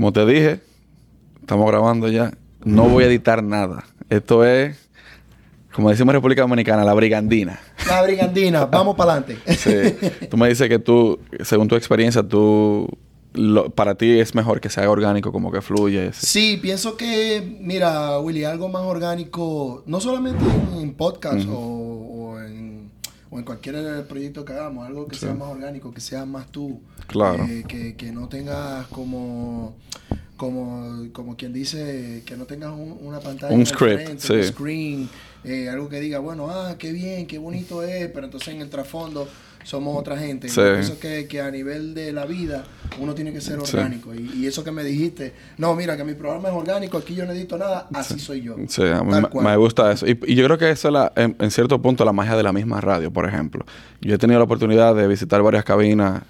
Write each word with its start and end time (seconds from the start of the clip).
Como 0.00 0.14
te 0.14 0.24
dije, 0.24 0.60
estamos 1.42 1.66
grabando 1.66 2.08
ya. 2.08 2.32
No 2.64 2.88
voy 2.88 3.04
a 3.04 3.06
editar 3.06 3.42
nada. 3.44 3.84
Esto 4.08 4.46
es, 4.46 4.88
como 5.74 5.90
decimos 5.90 6.12
en 6.12 6.16
República 6.16 6.40
Dominicana, 6.40 6.84
la 6.86 6.94
brigandina. 6.94 7.60
La 7.86 8.00
brigandina, 8.00 8.64
vamos 8.64 8.96
para 8.96 9.12
adelante. 9.12 9.36
Sí. 9.58 10.26
Tú 10.30 10.38
me 10.38 10.48
dices 10.48 10.70
que 10.70 10.78
tú, 10.78 11.20
según 11.44 11.68
tu 11.68 11.76
experiencia, 11.76 12.22
tú 12.22 12.88
lo- 13.34 13.68
para 13.68 13.94
ti 13.94 14.18
es 14.20 14.34
mejor 14.34 14.62
que 14.62 14.70
sea 14.70 14.90
orgánico, 14.90 15.32
como 15.32 15.52
que 15.52 15.60
fluye. 15.60 16.14
sí. 16.14 16.26
Sí, 16.26 16.58
pienso 16.62 16.96
que, 16.96 17.58
mira, 17.60 18.18
Willy, 18.20 18.44
algo 18.44 18.70
más 18.70 18.80
orgánico, 18.84 19.82
no 19.84 20.00
solamente 20.00 20.42
en, 20.80 20.94
podcast 20.94 21.46
o, 21.46 21.58
o 21.58 22.19
en, 22.19 22.19
o 23.30 23.38
en 23.38 23.44
cualquier 23.44 24.06
proyecto 24.08 24.44
que 24.44 24.52
hagamos, 24.52 24.86
algo 24.86 25.06
que 25.06 25.14
Sí. 25.14 25.22
sea 25.26 25.34
más 25.34 25.48
orgánico, 25.48 25.92
que 25.92 26.00
sea 26.00 26.24
más 26.26 26.48
tú. 26.50 26.80
Claro. 27.06 27.44
Eh, 27.44 27.64
que, 27.68 27.94
que 27.96 28.10
no 28.12 28.28
tengas 28.28 28.86
como, 28.88 29.76
como, 30.36 31.06
como 31.12 31.36
quien 31.36 31.52
dice, 31.52 32.22
que 32.26 32.36
no 32.36 32.44
tengas 32.46 32.72
un- 32.72 32.98
una 33.02 33.20
pantalla. 33.20 33.54
Un 33.54 33.64
script, 33.66 34.18
sí. 34.18 34.32
un 34.32 34.42
screen, 34.44 35.08
eh, 35.44 35.68
algo 35.68 35.88
que 35.88 36.00
diga, 36.00 36.18
bueno, 36.18 36.48
ah, 36.50 36.76
qué 36.78 36.92
bien, 36.92 37.26
qué 37.26 37.38
bonito 37.38 37.82
es, 37.82 38.08
pero 38.10 38.26
entonces 38.26 38.48
en 38.54 38.62
el 38.62 38.70
trasfondo 38.70 39.28
somos 39.62 39.96
otra 39.96 40.16
gente. 40.16 40.48
Sí. 40.48 40.56
Yo 40.60 40.72
pienso 40.72 40.98
que, 40.98 41.26
que 41.28 41.40
a 41.40 41.50
nivel 41.50 41.94
de 41.94 42.12
la 42.12 42.24
vida 42.26 42.64
uno 42.98 43.14
tiene 43.14 43.32
que 43.32 43.40
ser 43.40 43.58
Sí. 43.64 43.76
orgánico. 43.76 44.14
Y, 44.14 44.30
y 44.34 44.46
eso 44.46 44.64
que 44.64 44.70
me 44.72 44.82
dijiste, 44.82 45.34
no, 45.58 45.74
mira, 45.74 45.96
que 45.96 46.04
mi 46.04 46.14
programa 46.14 46.48
es 46.48 46.54
orgánico, 46.54 46.98
aquí 46.98 47.14
yo 47.14 47.26
no 47.26 47.32
edito 47.32 47.58
nada, 47.58 47.88
así 47.94 48.18
soy 48.18 48.42
yo. 48.42 48.56
Sí, 48.68 48.82
a 48.82 49.02
mí 49.02 49.10
Tal 49.12 49.28
me, 49.42 49.56
gusta 49.56 49.92
eso. 49.92 50.06
Y, 50.06 50.18
y 50.26 50.34
yo 50.34 50.44
creo 50.46 50.58
que 50.58 50.70
eso 50.70 50.88
es 50.88 50.94
la, 50.94 51.12
en, 51.16 51.36
en 51.38 51.50
cierto 51.50 51.80
punto 51.80 52.04
la 52.04 52.12
magia 52.12 52.36
de 52.36 52.42
la 52.42 52.52
misma 52.52 52.80
radio, 52.80 53.12
por 53.12 53.26
ejemplo. 53.28 53.64
Yo 54.00 54.14
he 54.14 54.18
tenido 54.18 54.38
la 54.38 54.44
oportunidad 54.44 54.94
de 54.94 55.06
visitar 55.06 55.42
varias 55.42 55.64
cabinas 55.64 56.22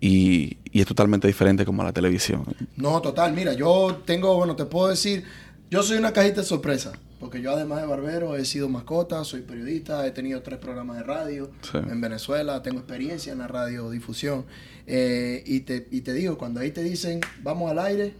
y, 0.00 0.58
y 0.70 0.80
es 0.80 0.86
totalmente 0.86 1.26
diferente 1.26 1.64
como 1.64 1.82
la 1.82 1.92
televisión. 1.92 2.44
No, 2.76 3.00
total, 3.00 3.32
mira, 3.32 3.54
yo 3.54 4.02
tengo, 4.04 4.36
bueno, 4.36 4.54
te 4.54 4.66
puedo 4.66 4.88
decir, 4.88 5.24
yo 5.70 5.82
soy 5.82 5.96
una 5.96 6.12
cajita 6.12 6.42
de 6.42 6.46
sorpresa, 6.46 6.92
porque 7.20 7.40
yo 7.40 7.52
además 7.52 7.80
de 7.80 7.86
barbero 7.86 8.36
he 8.36 8.44
sido 8.44 8.68
mascota, 8.68 9.24
soy 9.24 9.40
periodista, 9.42 10.06
he 10.06 10.10
tenido 10.10 10.42
tres 10.42 10.58
programas 10.58 10.98
de 10.98 11.02
radio 11.02 11.50
Sí. 11.62 11.78
en 11.78 12.00
Venezuela, 12.00 12.62
tengo 12.62 12.78
experiencia 12.78 13.32
en 13.32 13.38
la 13.38 13.46
radiodifusión, 13.48 14.44
eh, 14.86 15.42
y, 15.46 15.60
te, 15.60 15.88
y 15.90 16.02
te 16.02 16.12
digo, 16.12 16.36
cuando 16.38 16.60
ahí 16.60 16.70
te 16.70 16.82
dicen, 16.82 17.20
vamos 17.42 17.70
al 17.70 17.78
aire, 17.78 18.14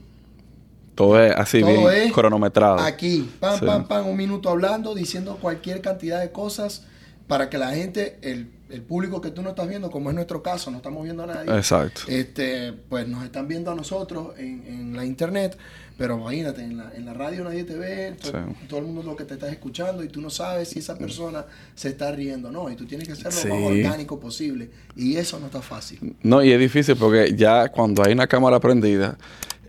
Todo 0.95 1.23
es 1.23 1.31
así 1.37 1.61
Todo 1.61 1.89
bien 1.89 2.05
es 2.09 2.13
cronometrado. 2.13 2.79
aquí, 2.79 3.29
pam, 3.39 3.59
Sí. 3.59 3.67
pam, 3.67 3.87
pam, 3.87 4.07
un 4.09 4.17
minuto 4.17 4.49
hablando, 4.49 4.95
diciendo 4.95 5.37
cualquier 5.41 5.83
cantidad 5.83 6.21
de 6.23 6.33
cosas 6.33 6.85
para 7.29 7.51
que 7.51 7.59
la 7.59 7.75
gente, 7.75 8.19
el, 8.23 8.51
el 8.71 8.81
público 8.83 9.21
que 9.21 9.31
tú 9.31 9.43
no 9.43 9.51
estás 9.51 9.69
viendo, 9.69 9.91
como 9.91 10.09
es 10.09 10.15
nuestro 10.15 10.43
caso, 10.43 10.71
no 10.71 10.79
estamos 10.79 11.05
viendo 11.05 11.25
a 11.25 11.27
nadie, 11.27 11.55
Exacto. 11.55 12.01
este, 12.09 12.73
pues 12.73 13.07
nos 13.09 13.25
están 13.25 13.47
viendo 13.47 13.71
a 13.71 13.75
nosotros 13.75 14.39
en, 14.39 14.65
en 14.67 14.97
la 14.97 15.05
internet, 15.05 15.59
pero 15.97 16.19
imagínate, 16.19 16.63
en 16.63 16.77
la, 16.77 16.93
en 16.95 17.05
la 17.07 17.15
radio 17.15 17.45
nadie 17.45 17.65
te 17.65 17.75
ve, 17.75 18.15
Sí. 18.23 18.31
todo 18.69 18.81
el 18.81 18.87
mundo 18.87 19.03
lo 19.03 19.17
que 19.17 19.25
te 19.25 19.35
estás 19.35 19.51
escuchando 19.51 20.05
y 20.05 20.09
tú 20.09 20.21
no 20.21 20.29
sabes 20.31 20.69
si 20.69 20.79
esa 20.81 20.97
persona 20.99 21.45
se 21.75 21.89
está 21.89 22.13
riendo, 22.13 22.51
no, 22.51 22.71
y 22.71 22.77
tú 22.77 22.85
tienes 22.87 23.09
que 23.09 23.15
ser 23.15 23.27
lo 23.27 23.31
Sí. 23.33 23.49
más 23.49 23.59
orgánico 23.63 24.21
posible 24.21 24.71
y 24.95 25.17
eso 25.17 25.39
no 25.41 25.47
está 25.47 25.63
fácil. 25.63 26.15
No, 26.23 26.43
y 26.43 26.53
es 26.53 26.59
difícil 26.61 26.97
porque 26.97 27.35
ya 27.37 27.69
cuando 27.71 28.05
hay 28.05 28.13
una 28.13 28.27
cámara 28.27 28.61
prendida, 28.61 29.17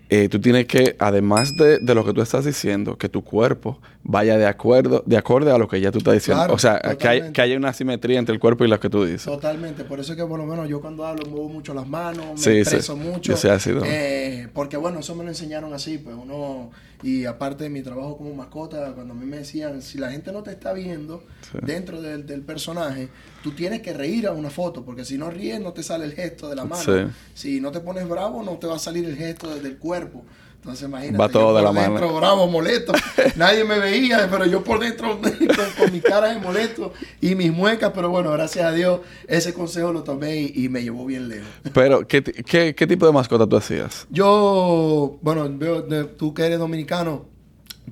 eh, 0.09 0.30
tú 0.30 0.39
tienes 0.39 0.66
que, 0.67 0.95
además 1.00 1.55
de, 1.58 1.80
de 1.80 1.94
lo 1.95 2.05
que 2.05 2.14
tú 2.14 2.22
estás 2.22 2.45
diciendo, 2.45 2.98
que 2.98 3.09
tu 3.09 3.23
cuerpo 3.23 3.80
vaya 4.09 4.38
de 4.38 4.45
acuerdo, 4.45 5.03
de 5.05 5.17
acorde 5.17 5.52
a 5.52 5.58
lo 5.58 5.67
que 5.67 5.81
ya 5.81 5.91
tú 5.91 5.97
estás 5.97 6.13
diciendo. 6.13 6.39
Claro, 6.41 6.53
o 6.53 6.58
sea, 6.58 6.80
que, 6.97 7.08
hay- 7.09 7.31
que 7.33 7.41
haya 7.41 7.58
una 7.58 7.73
simetría 7.73 8.17
entre 8.17 8.33
el 8.33 8.39
cuerpo 8.39 8.64
y 8.64 8.69
lo 8.69 8.80
que 8.80 8.89
tú 8.89 9.03
dices. 9.03 9.23
Totalmente, 9.25 9.83
por 9.83 9.99
eso 9.99 10.14
es 10.14 10.17
que 10.17 10.25
por 10.25 10.39
lo 10.39 10.45
menos 10.45 10.69
yo 10.69 10.80
cuando 10.80 11.05
hablo 11.05 11.25
muevo 11.30 11.49
mucho 11.49 11.73
las 11.73 11.86
manos, 11.88 12.25
me 12.31 12.38
Sí, 12.38 12.44
sí. 12.44 12.58
expreso 12.59 12.95
mucho. 12.95 13.33
Yo 13.33 13.38
sé 13.38 13.52
así, 13.52 13.72
¿no? 13.72 13.81
eh, 13.86 14.47
porque 14.53 14.77
bueno, 14.77 14.99
eso 14.99 15.14
me 15.14 15.23
lo 15.25 15.30
enseñaron 15.30 15.73
así, 15.73 15.97
pues 15.97 16.16
uno, 16.16 16.72
y 17.03 17.25
aparte 17.25 17.66
de 17.66 17.69
mi 17.69 17.81
trabajo 17.81 18.17
como 18.17 18.33
mascota, 18.33 18.94
cuando 18.94 19.14
a 19.14 19.17
mí 19.17 19.25
me 19.25 19.39
decían, 19.39 19.81
si 19.81 19.97
la 19.97 20.09
gente 20.09 20.31
no 20.31 20.42
te 20.42 20.52
está 20.52 20.71
viendo 20.71 21.21
Sí. 21.52 21.58
dentro 21.61 22.02
del, 22.02 22.25
del 22.25 22.42
personaje, 22.42 23.09
tú 23.43 23.52
tienes 23.52 23.82
que 23.82 23.92
reír 23.92 24.26
a 24.27 24.32
una 24.32 24.49
foto, 24.49 24.86
porque 24.86 25.03
si 25.03 25.17
no 25.17 25.30
ríes 25.30 25.59
no 25.59 25.73
te 25.73 25.83
sale 25.83 26.05
el 26.05 26.14
gesto 26.14 26.48
de 26.48 26.55
la 26.55 26.64
mano. 26.64 27.11
Si 27.33 27.59
no 27.59 27.71
te 27.71 27.82
pones 27.82 28.08
bravo 28.08 28.42
no 28.42 28.53
te 28.53 28.67
va 28.67 28.77
a 28.77 28.80
salir 28.80 29.03
el 29.03 29.17
gesto 29.17 29.53
desde 29.53 29.67
el 29.67 29.77
cuerpo. 29.77 30.23
Entonces 30.67 30.89
imagínate, 30.89 31.17
Va 31.17 31.30
todo 31.30 31.52
yo 31.52 31.58
de 31.58 31.64
por 31.64 31.73
la 31.76 31.89
mano. 31.89 32.14
bravo, 32.17 32.48
molesto. 32.48 32.92
Nadie 33.38 33.64
me 33.64 33.80
veía, 33.80 34.28
pero 34.30 34.45
yo 34.45 34.66
por 34.66 34.82
dentro 34.82 35.17
con, 35.22 35.32
con 35.78 35.94
mi 35.94 36.02
cara 36.02 36.33
de 36.33 36.42
molesto 36.42 36.92
y 37.22 37.36
mis 37.36 37.54
muecas, 37.54 37.94
pero 37.95 38.10
bueno, 38.10 38.32
gracias 38.33 38.66
a 38.66 38.73
Dios 38.73 39.00
ese 39.30 39.54
consejo 39.54 39.94
lo 39.94 40.04
tomé 40.04 40.36
y, 40.36 40.66
y 40.66 40.67
me 40.67 40.83
llevó 40.83 41.06
bien 41.06 41.30
lejos. 41.30 41.48
Pero, 41.73 42.06
¿qué, 42.06 42.22
qué, 42.22 42.76
qué 42.76 42.86
tipo 42.86 43.06
de 43.06 43.14
mascota 43.14 43.48
tú 43.48 43.56
hacías? 43.56 44.08
Yo, 44.10 45.17
bueno, 45.22 45.48
veo, 45.50 45.86
tú 46.17 46.33
que 46.33 46.45
eres 46.45 46.60
dominicano, 46.60 47.26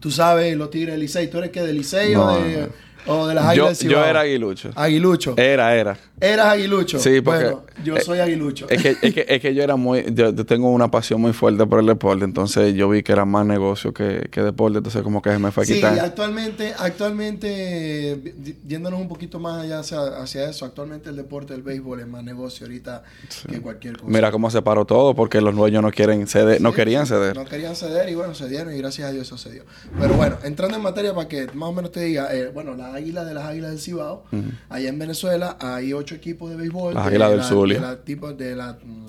tú 0.01 0.11
sabes 0.11 0.57
los 0.57 0.69
Tigres 0.69 0.95
del 0.95 0.99
Licey, 0.99 1.29
¿tú 1.29 1.37
eres 1.37 1.51
que 1.51 1.61
del 1.61 1.77
Licey 1.77 2.13
o, 2.15 2.27
de. 2.27 2.69
O 3.07 3.27
de 3.27 3.35
las 3.35 3.43
Yo, 3.43 3.49
Águilas 3.65 3.79
yo 3.79 3.89
Cibao? 3.89 4.05
era 4.05 4.19
aguilucho. 4.21 4.71
Aguilucho. 4.75 5.33
Era, 5.37 5.75
era. 5.75 5.97
Eras 6.19 6.45
aguilucho. 6.47 6.97
Sí, 6.99 7.21
porque- 7.21 7.43
Bueno, 7.43 7.65
yo 7.83 7.97
eh, 7.97 8.01
soy 8.01 8.19
aguilucho. 8.19 8.67
Es 8.69 8.81
que, 8.81 8.95
es, 9.01 9.13
que, 9.13 9.25
es 9.27 9.41
que 9.41 9.53
yo 9.53 9.61
era 9.63 9.75
muy... 9.75 10.05
Yo, 10.13 10.33
yo 10.33 10.45
tengo 10.45 10.69
una 10.69 10.89
pasión 10.89 11.19
muy 11.21 11.33
fuerte 11.33 11.65
por 11.67 11.79
el 11.81 11.85
deporte, 11.87 12.23
entonces 12.23 12.73
yo 12.73 12.87
vi 12.89 13.03
que 13.03 13.11
era 13.11 13.25
más 13.25 13.45
negocio 13.45 13.93
que, 13.93 14.27
que 14.31 14.41
deporte, 14.41 14.77
entonces 14.77 15.01
como 15.03 15.21
que 15.21 15.31
se 15.31 15.39
me 15.39 15.51
fue 15.51 15.65
Sí, 15.65 15.75
quitando. 15.75 16.01
actualmente, 16.01 16.73
actualmente, 17.29 18.15
vi- 18.23 18.55
yéndonos 18.67 18.99
un 18.99 19.07
poquito 19.07 19.39
más 19.39 19.63
allá 19.63 19.79
hacia, 19.79 19.99
hacia 20.21 20.49
eso, 20.49 20.65
actualmente 20.65 21.09
el 21.09 21.15
deporte 21.15 21.53
del 21.53 21.63
béisbol 21.63 21.99
es 21.99 22.07
más 22.07 22.23
negocio 22.23 22.65
ahorita 22.65 23.03
que 23.49 23.59
cualquier 23.61 23.97
cosa. 23.97 24.11
Mira 24.11 24.31
cómo 24.31 24.49
se 24.49 24.61
paró 24.61 24.85
todo 24.85 25.15
porque 25.15 25.41
los 25.41 25.55
dueños 25.55 25.81
no 25.81 25.91
quieren 25.91 26.25
ceder, 26.27 26.61
no 26.61 26.69
Sí, 26.69 26.75
querían 26.75 27.05
sí, 27.05 27.13
ceder. 27.13 27.35
No 27.35 27.45
querían 27.45 27.75
ceder 27.75 28.09
y 28.09 28.15
bueno, 28.15 28.33
cedieron 28.35 28.73
y 28.73 28.77
gracias 28.77 29.09
a 29.09 29.11
Dios 29.11 29.27
eso 29.27 29.37
se 29.37 29.51
dio. 29.51 29.63
Pero 29.99 30.13
bueno, 30.15 30.37
entrando 30.43 30.77
en 30.77 30.83
materia 30.83 31.13
para 31.13 31.27
que 31.27 31.47
más 31.53 31.69
o 31.69 31.73
menos 31.73 31.91
te 31.91 32.01
diga, 32.01 32.33
eh, 32.33 32.49
bueno, 32.53 32.75
las 32.75 32.94
águilas 32.95 33.25
de 33.27 33.33
las 33.33 33.43
águilas 33.45 33.71
del 33.71 33.79
Cibao, 33.79 34.23
allá 34.69 34.89
en 34.89 34.97
Venezuela 34.99 35.57
hay 35.59 35.93
ocho 35.93 36.15
equipos 36.15 36.49
de 36.49 36.55
béisbol. 36.55 36.93
Las 36.93 37.03
de 37.05 37.09
Águilas 37.09 37.29
del 37.29 37.37
la- 37.39 37.43
Zulia. 37.47 37.75
De 37.79 37.81
la, 37.85 38.03
tipo, 38.03 38.33
de 38.33 38.55
la 38.55 38.73
mm, 38.83 39.05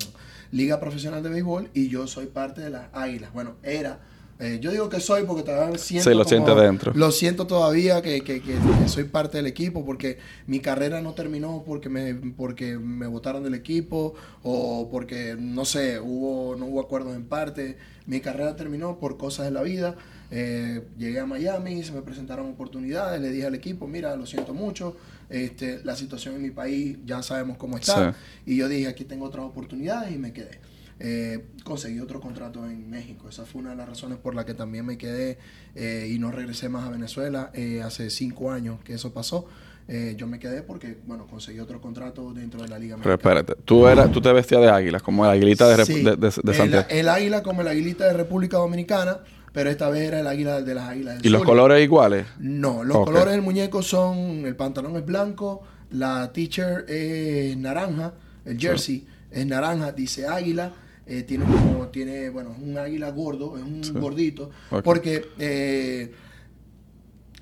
Liga 0.53 0.79
Profesional 0.81 1.23
de 1.23 1.29
Béisbol 1.31 1.71
y 1.75 1.89
yo 1.89 2.07
soy 2.07 2.27
parte 2.27 2.61
de 2.61 2.71
las 2.71 2.87
águilas. 2.93 3.33
Bueno, 3.33 3.55
era. 3.63 4.01
eh, 4.39 4.59
yo 4.61 4.71
digo 4.71 4.91
que 4.91 5.01
soy 5.01 5.23
porque 5.25 5.43
todavía 5.43 5.79
siento. 5.79 6.11
Sí, 6.11 6.15
lo 6.15 6.25
siente 6.25 6.55
dentro. 6.55 6.93
Lo 6.95 7.11
siento 7.11 7.47
todavía 7.47 8.03
que, 8.03 8.21
que- 8.21 8.43
que- 8.43 8.59
que 8.59 8.89
soy 8.89 9.05
parte 9.05 9.39
del 9.39 9.47
equipo 9.47 9.83
porque 9.87 10.19
mi 10.47 10.61
carrera 10.61 11.01
no 11.01 11.15
terminó 11.15 11.63
porque 11.67 11.89
me, 11.89 12.13
porque 12.37 12.77
me 12.79 13.07
votaron 13.07 13.43
del 13.45 13.55
equipo 13.55 14.13
o 14.43 14.89
porque, 14.91 15.37
no 15.39 15.65
sé, 15.65 15.99
hubo, 16.01 16.55
no 16.57 16.67
hubo 16.67 16.81
acuerdos 16.83 17.17
en 17.17 17.25
parte. 17.25 17.79
Mi 18.07 18.21
carrera 18.21 18.57
terminó 18.57 18.99
por 18.99 19.17
cosas 19.17 19.47
de 19.47 19.53
la 19.53 19.63
vida. 19.63 19.97
Eh, 20.31 20.83
llegué 20.99 21.21
a 21.21 21.27
Miami, 21.27 21.83
se 21.85 21.93
me 21.93 22.03
presentaron 22.03 22.47
oportunidades, 22.51 23.21
le 23.21 23.31
dije 23.31 23.47
al 23.47 23.55
equipo, 23.55 23.87
mira, 23.87 24.17
lo 24.17 24.27
siento 24.27 24.55
mucho, 24.55 24.97
este, 25.31 25.81
la 25.85 25.95
situación 25.97 26.35
en 26.37 26.43
mi 26.43 26.51
país 26.51 26.99
ya 27.05 27.23
sabemos 27.23 27.57
cómo 27.57 27.77
está. 27.79 28.15
Y 28.45 28.57
yo 28.57 28.69
dije, 28.69 28.89
aquí 28.89 29.05
tengo 29.05 29.27
otras 29.27 29.45
oportunidades 29.45 30.13
y 30.13 30.19
me 30.19 30.33
quedé. 30.33 30.61
Eh, 30.99 31.45
conseguí 31.63 32.01
otro 32.01 32.21
contrato 32.21 32.65
en 32.67 32.89
México. 32.89 33.29
Esa 33.29 33.45
fue 33.45 33.61
una 33.61 33.71
de 33.71 33.77
las 33.77 33.89
razones 33.89 34.19
por 34.19 34.35
la 34.35 34.47
que 34.47 34.55
también 34.55 34.87
me 34.87 34.97
quedé 34.97 35.37
eh, 35.75 36.09
y 36.11 36.19
no 36.19 36.31
regresé 36.33 36.69
más 36.71 36.85
a 36.87 36.91
Venezuela. 36.91 37.51
Eh, 37.55 37.83
hace 37.85 38.09
cinco 38.11 38.51
años 38.51 38.81
que 38.83 38.95
eso 38.95 39.13
pasó. 39.13 39.47
Eh, 39.89 40.15
yo 40.17 40.27
me 40.27 40.39
quedé 40.41 40.63
porque, 40.63 40.97
bueno, 41.07 41.27
conseguí 41.29 41.61
otro 41.61 41.81
contrato 41.81 42.33
dentro 42.33 42.61
de 42.63 42.69
la 42.69 42.79
Liga 42.79 42.97
Pero 43.01 43.11
Mexicana. 43.17 43.41
espérate, 43.41 43.63
tú, 43.65 43.87
eras, 43.87 44.11
tú 44.11 44.21
te 44.21 44.33
vestías 44.33 44.61
de 44.63 44.69
águila, 44.71 44.99
como 44.99 45.25
el 45.25 45.31
aguilita 45.31 45.69
de, 45.69 45.77
Rep- 45.77 45.85
Sí, 45.87 46.03
de, 46.03 46.17
de- 46.17 46.17
de 46.17 46.51
el, 46.51 46.55
Santiago. 46.55 46.87
el 46.91 47.09
águila 47.09 47.43
como 47.45 47.61
el 47.61 47.69
aguilita 47.69 48.05
de 48.07 48.13
República 48.15 48.57
Dominicana, 48.57 49.19
pero 49.57 49.71
esta 49.71 49.89
vez 49.89 50.03
era 50.09 50.21
el 50.21 50.27
águila 50.27 50.61
de 50.61 50.75
las 50.75 50.87
águilas 50.91 51.17
del 51.17 51.25
¿Y 51.25 51.31
los 51.31 51.43
colores 51.43 51.83
iguales? 51.83 52.27
No, 52.39 52.85
los 52.85 52.99
colores 53.07 53.33
del 53.33 53.41
muñeco 53.41 53.81
son, 53.81 54.45
el 54.45 54.55
pantalón 54.55 54.95
es 54.97 55.07
blanco, 55.07 55.63
la 55.93 56.31
t-shirt 56.31 56.91
es 56.91 57.57
naranja, 57.57 58.13
el 58.45 58.59
jersey 58.59 59.07
es 59.31 59.47
naranja, 59.47 59.93
dice 59.93 60.27
águila, 60.27 60.75
eh, 61.07 61.23
tiene 61.23 61.47
como, 61.47 61.89
tiene, 61.89 62.29
bueno, 62.29 62.51
es 62.55 62.63
un 62.63 62.77
águila 62.77 63.09
gordo, 63.13 63.57
es 63.57 63.63
un 63.63 63.83
Sí. 63.83 63.93
gordito, 63.95 64.51
porque 64.85 65.25
eh, 65.39 66.13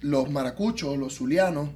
los 0.03 0.31
maracuchos, 0.31 0.97
los 0.97 1.17
zulianos, 1.17 1.71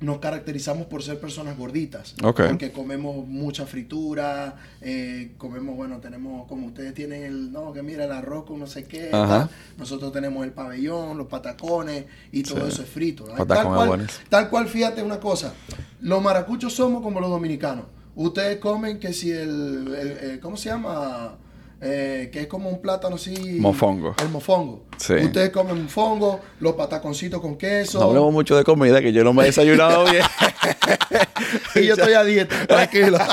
nos 0.00 0.18
caracterizamos 0.20 0.86
por 0.86 1.02
ser 1.02 1.18
personas 1.18 1.58
gorditas. 1.58 2.14
Ok. 2.22 2.42
Porque 2.48 2.70
comemos 2.70 3.26
mucha 3.26 3.66
fritura, 3.66 4.54
eh, 4.80 5.32
comemos, 5.38 5.76
bueno, 5.76 5.98
tenemos, 5.98 6.46
como 6.46 6.68
ustedes 6.68 6.94
tienen 6.94 7.24
el, 7.24 7.50
no, 7.52 7.72
que 7.72 7.82
mira 7.82 8.04
el 8.04 8.12
arroz 8.12 8.44
con 8.44 8.60
no 8.60 8.66
sé 8.68 8.84
qué, 8.84 9.08
tal. 9.10 9.50
nosotros 9.76 10.12
tenemos 10.12 10.44
el 10.44 10.52
pabellón, 10.52 11.18
los 11.18 11.26
patacones 11.26 12.04
y 12.30 12.42
todo 12.44 12.60
Sí. 12.66 12.72
eso 12.74 12.82
es 12.82 12.88
frito. 12.88 13.24
Patacón 13.24 13.46
Tal 13.48 13.86
cual, 13.88 14.10
tal 14.28 14.50
cual, 14.50 14.68
fíjate 14.68 15.02
una 15.02 15.18
cosa, 15.18 15.52
los 16.00 16.22
maracuchos 16.22 16.72
somos 16.74 17.02
como 17.02 17.20
los 17.20 17.30
dominicanos. 17.30 17.86
Ustedes 18.14 18.58
comen 18.58 18.98
que 18.98 19.12
si 19.12 19.30
el, 19.32 19.94
el- 19.98 20.18
el- 20.30 20.40
¿cómo 20.40 20.56
se 20.56 20.68
llama? 20.70 21.36
Eh, 21.80 22.28
que 22.32 22.40
es 22.40 22.46
como 22.48 22.68
un 22.70 22.80
plátano 22.82 23.14
así. 23.14 23.58
Mofongo. 23.60 24.14
El 24.20 24.30
mofongo. 24.30 24.84
Sí. 24.96 25.14
Ustedes 25.14 25.50
comen 25.50 25.84
mofongo, 25.84 26.40
los 26.58 26.72
pataconcitos 26.74 27.40
con 27.40 27.56
queso. 27.56 28.00
No 28.00 28.06
hablemos 28.06 28.32
mucho 28.32 28.56
de 28.56 28.64
comida, 28.64 29.00
que 29.00 29.12
yo 29.12 29.22
no 29.22 29.32
me 29.32 29.44
he 29.44 29.46
desayunado 29.46 30.04
bien. 30.10 30.24
y 31.76 31.86
yo 31.86 31.94
estoy 31.94 32.14
a 32.14 32.24
dieta, 32.24 32.66
tranquilo. 32.66 33.18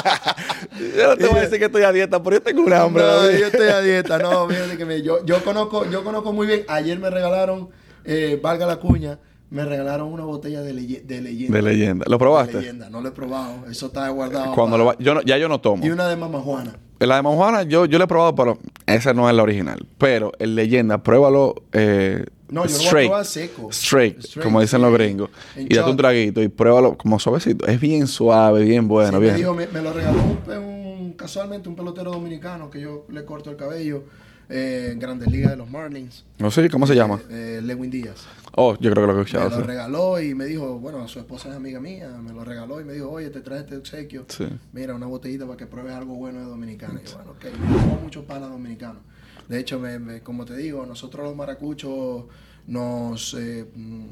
Yo 0.97 1.07
no 1.07 1.17
te 1.17 1.27
voy 1.27 1.37
a 1.37 1.41
decir 1.41 1.57
que 1.59 1.65
estoy 1.65 1.83
a 1.83 1.91
dieta, 1.91 2.21
pero 2.21 2.35
yo 2.37 2.41
tengo 2.41 2.63
un 2.63 2.73
hambre. 2.73 3.01
No, 3.03 3.31
yo 3.31 3.47
estoy 3.47 3.67
a 3.69 3.79
dieta, 3.81 4.17
no, 4.19 4.47
fíjate 4.47 4.77
que 4.77 4.85
me- 4.85 5.01
yo, 5.01 5.25
yo 5.25 5.41
conozco, 5.43 5.89
yo 5.89 6.03
conozco 6.03 6.33
muy 6.33 6.47
bien. 6.47 6.65
Ayer 6.67 6.99
me 6.99 7.09
regalaron, 7.09 7.69
eh, 8.03 8.37
valga 8.41 8.65
la 8.65 8.75
cuña, 8.77 9.17
me 9.49 9.63
regalaron 9.65 10.11
una 10.11 10.23
botella 10.23 10.61
de, 10.61 10.73
leye- 10.73 11.01
de 11.03 11.21
leyenda. 11.21 11.55
De 11.57 11.61
leyenda. 11.61 12.05
¿Lo 12.07 12.13
De 12.13 12.19
probaste? 12.19 12.57
leyenda, 12.59 12.89
no 12.89 13.01
lo 13.01 13.09
he 13.09 13.11
probado, 13.11 13.65
eso 13.69 13.87
está 13.87 14.07
guardado. 14.09 14.53
Cuando 14.53 14.73
para- 14.73 14.83
lo 14.83 14.85
va- 14.85 14.95
yo 14.99 15.13
no- 15.13 15.21
ya 15.21 15.37
yo 15.37 15.47
no 15.47 15.61
tomo. 15.61 15.85
Y 15.85 15.89
una 15.91 16.07
de 16.07 16.15
Mama 16.15 16.39
Juana. 16.39 16.75
La 16.99 17.17
de 17.17 17.21
Manjuana 17.23 17.63
yo, 17.63 17.85
yo 17.85 17.97
la 17.97 18.05
he 18.05 18.07
probado, 18.07 18.33
pero 18.35 18.57
esa 18.87 19.13
no 19.13 19.29
es 19.29 19.35
la 19.35 19.43
original. 19.43 19.85
Pero 19.97 20.31
el 20.39 20.55
leyenda, 20.55 21.03
pruébalo 21.03 21.53
eh, 21.73 22.25
No, 22.49 22.65
yo 22.65 22.71
lo 22.71 22.77
voy 22.77 22.83
a 22.83 22.85
straight. 22.85 23.09
probar 23.09 23.25
seco. 23.25 23.69
Straight, 23.69 24.19
Straight, 24.19 24.43
como 24.43 24.61
dicen 24.61 24.79
sí. 24.79 24.85
los 24.85 24.93
gringos. 24.93 25.29
En 25.57 25.67
Y 25.69 25.75
date 25.75 25.91
un 25.91 25.97
traguito 25.97 26.41
y 26.41 26.47
pruébalo 26.47 26.97
como 26.97 27.19
suavecito. 27.19 27.67
Es 27.67 27.79
bien 27.81 28.07
suave, 28.07 28.63
bien 28.63 28.87
bueno, 28.87 29.11
Sí, 29.11 29.15
me, 29.17 29.19
bien. 29.19 29.35
dijo, 29.35 29.53
me, 29.53 29.67
me 29.67 29.81
lo 29.81 29.91
regaló 29.91 30.19
un, 30.23 30.57
un- 30.57 31.13
casualmente 31.17 31.67
un 31.69 31.75
pelotero 31.75 32.11
dominicano 32.11 32.69
que 32.69 32.79
yo 32.79 33.05
le 33.09 33.25
corto 33.25 33.49
el 33.51 33.57
cabello 33.57 34.03
eh, 34.49 34.89
en 34.91 34.99
Grandes 34.99 35.29
Ligas 35.31 35.51
de 35.51 35.57
los 35.57 35.69
Marlins. 35.69 36.23
No 36.39 36.51
sé 36.51 36.69
cómo 36.69 36.85
se 36.87 36.95
llama. 36.95 37.19
Eh, 37.29 37.61
Lewin 37.63 37.89
Díaz. 37.91 38.25
Oh, 38.57 38.73
yo 38.79 38.89
creo 38.91 39.03
que 39.03 39.07
lo 39.07 39.11
he 39.13 39.15
Me 39.15 39.21
escuchado. 39.23 39.49
lo 39.49 39.55
sí. 39.57 39.61
regaló 39.63 40.21
y 40.21 40.33
me 40.33 40.45
dijo, 40.45 40.79
bueno, 40.79 41.05
su 41.07 41.19
esposa 41.19 41.49
es 41.49 41.55
amiga 41.55 41.79
mía, 41.79 42.09
me 42.23 42.31
lo 42.33 42.43
regaló 42.45 42.79
y 42.79 42.85
me 42.85 42.93
dijo, 42.93 43.09
oye, 43.09 43.29
te 43.29 43.41
traje 43.41 43.61
este 43.61 43.77
obsequio. 43.77 44.25
Sí. 44.29 44.47
Mira, 44.73 44.95
una 44.95 45.07
botellita 45.07 45.45
para 45.45 45.57
que 45.57 45.65
pruebes 45.65 45.93
algo 45.93 46.15
bueno 46.15 46.39
de 46.39 46.45
dominicana. 46.45 47.01
Y 47.03 47.07
yo, 47.09 47.15
bueno, 47.17 47.31
ok, 47.31 48.01
muchos 48.01 48.25
dominicanos. 48.27 49.01
De 49.49 49.59
hecho, 49.59 49.79
me, 49.79 49.99
me- 49.99 50.21
como 50.21 50.45
te 50.45 50.55
digo, 50.55 50.85
nosotros 50.85 51.25
los 51.25 51.35
maracuchos 51.35 52.23
nos, 52.67 53.33
eh, 53.37 53.65
mm, 53.75 54.05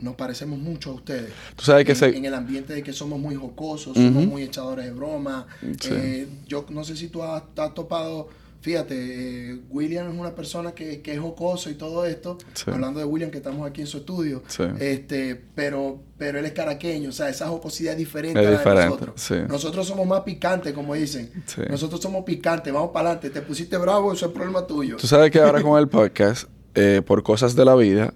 nos 0.00 0.16
parecemos 0.16 0.58
mucho 0.58 0.90
a 0.90 0.94
ustedes. 0.94 1.30
Tú 1.56 1.64
sabes 1.64 1.84
que 1.86 1.92
en, 1.92 1.98
se- 1.98 2.16
en 2.16 2.24
el 2.24 2.34
ambiente 2.34 2.74
de 2.74 2.82
que 2.82 2.92
somos 2.92 3.18
muy 3.20 3.36
jocosos, 3.36 3.94
somos 3.96 4.26
muy 4.26 4.42
echadores 4.42 4.84
de 4.86 4.90
broma. 4.92 5.46
Sí. 5.80 5.90
Eh, 5.92 6.28
yo 6.46 6.66
no 6.70 6.84
sé 6.84 6.96
si 6.96 7.08
tú 7.08 7.22
has, 7.22 7.42
has 7.56 7.72
topado, 7.74 8.28
fíjate, 8.64 9.50
eh, 9.50 9.58
William 9.68 10.10
es 10.10 10.18
una 10.18 10.34
persona 10.34 10.72
que, 10.72 11.02
que 11.02 11.12
es 11.12 11.20
jocoso 11.20 11.68
y 11.68 11.74
todo 11.74 12.06
esto. 12.06 12.38
Sí. 12.54 12.70
Hablando 12.70 12.98
de 12.98 13.04
William, 13.04 13.30
que 13.30 13.36
estamos 13.36 13.68
aquí 13.68 13.82
en 13.82 13.86
su 13.86 13.98
estudio. 13.98 14.42
Sí. 14.48 14.62
Este, 14.80 15.38
pero, 15.54 16.00
pero 16.16 16.38
él 16.38 16.46
es 16.46 16.52
caraqueño, 16.52 17.10
o 17.10 17.12
sea, 17.12 17.28
esa 17.28 17.46
jocosidad 17.48 17.92
es 17.92 17.98
diferente 17.98 18.40
Es 18.40 18.46
a 18.46 18.50
la 18.50 18.56
diferente, 18.56 18.80
de 18.82 18.88
nosotros. 18.88 19.20
sí. 19.20 19.34
Nosotros 19.46 19.86
somos 19.86 20.06
más 20.06 20.22
picantes, 20.22 20.72
como 20.72 20.94
dicen. 20.94 21.30
Nosotros 21.68 22.00
somos 22.00 22.24
picantes, 22.24 22.72
vamos 22.72 22.90
para 22.90 23.10
adelante. 23.10 23.28
Te 23.28 23.42
pusiste 23.42 23.76
bravo, 23.76 24.14
eso 24.14 24.26
es 24.26 24.32
problema 24.32 24.66
tuyo. 24.66 24.96
Tú 24.96 25.06
sabes 25.06 25.30
que 25.30 25.40
ahora 25.40 25.60
con 25.60 25.78
el 25.78 25.88
podcast, 25.88 26.48
eh, 26.74 27.02
por 27.06 27.22
cosas 27.22 27.54
de 27.54 27.66
la 27.66 27.74
vida, 27.74 28.14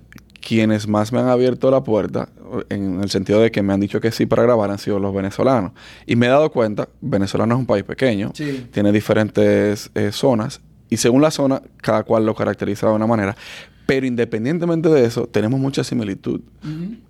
quienes 0.48 0.88
más 0.88 1.12
me 1.12 1.18
han 1.20 1.28
abierto 1.28 1.70
la 1.70 1.82
puerta, 1.84 2.30
en 2.70 3.02
el 3.02 3.10
sentido 3.10 3.40
de 3.40 3.50
que 3.50 3.62
me 3.62 3.74
han 3.74 3.80
dicho 3.80 4.00
que 4.00 4.10
sí 4.10 4.24
para 4.24 4.42
grabar, 4.44 4.70
han 4.70 4.78
sido 4.78 4.98
los 4.98 5.14
venezolanos. 5.14 5.72
Y 6.06 6.16
me 6.16 6.24
he 6.26 6.30
dado 6.30 6.50
cuenta, 6.50 6.88
Venezuela 7.02 7.44
no 7.44 7.54
es 7.56 7.58
un 7.60 7.66
país 7.66 7.84
pequeño, 7.84 8.30
Sí. 8.34 8.66
tiene 8.72 8.90
diferentes 8.90 9.90
eh, 9.94 10.10
zonas, 10.10 10.62
y 10.88 10.96
según 10.96 11.20
la 11.20 11.30
zona, 11.30 11.60
cada 11.82 12.02
cual 12.04 12.24
lo 12.24 12.34
caracteriza 12.34 12.88
de 12.88 12.94
una 12.94 13.06
manera. 13.06 13.36
Pero 13.84 14.06
independientemente 14.06 14.88
de 14.88 15.04
eso, 15.04 15.26
tenemos 15.26 15.60
mucha 15.60 15.84
similitud. 15.84 16.40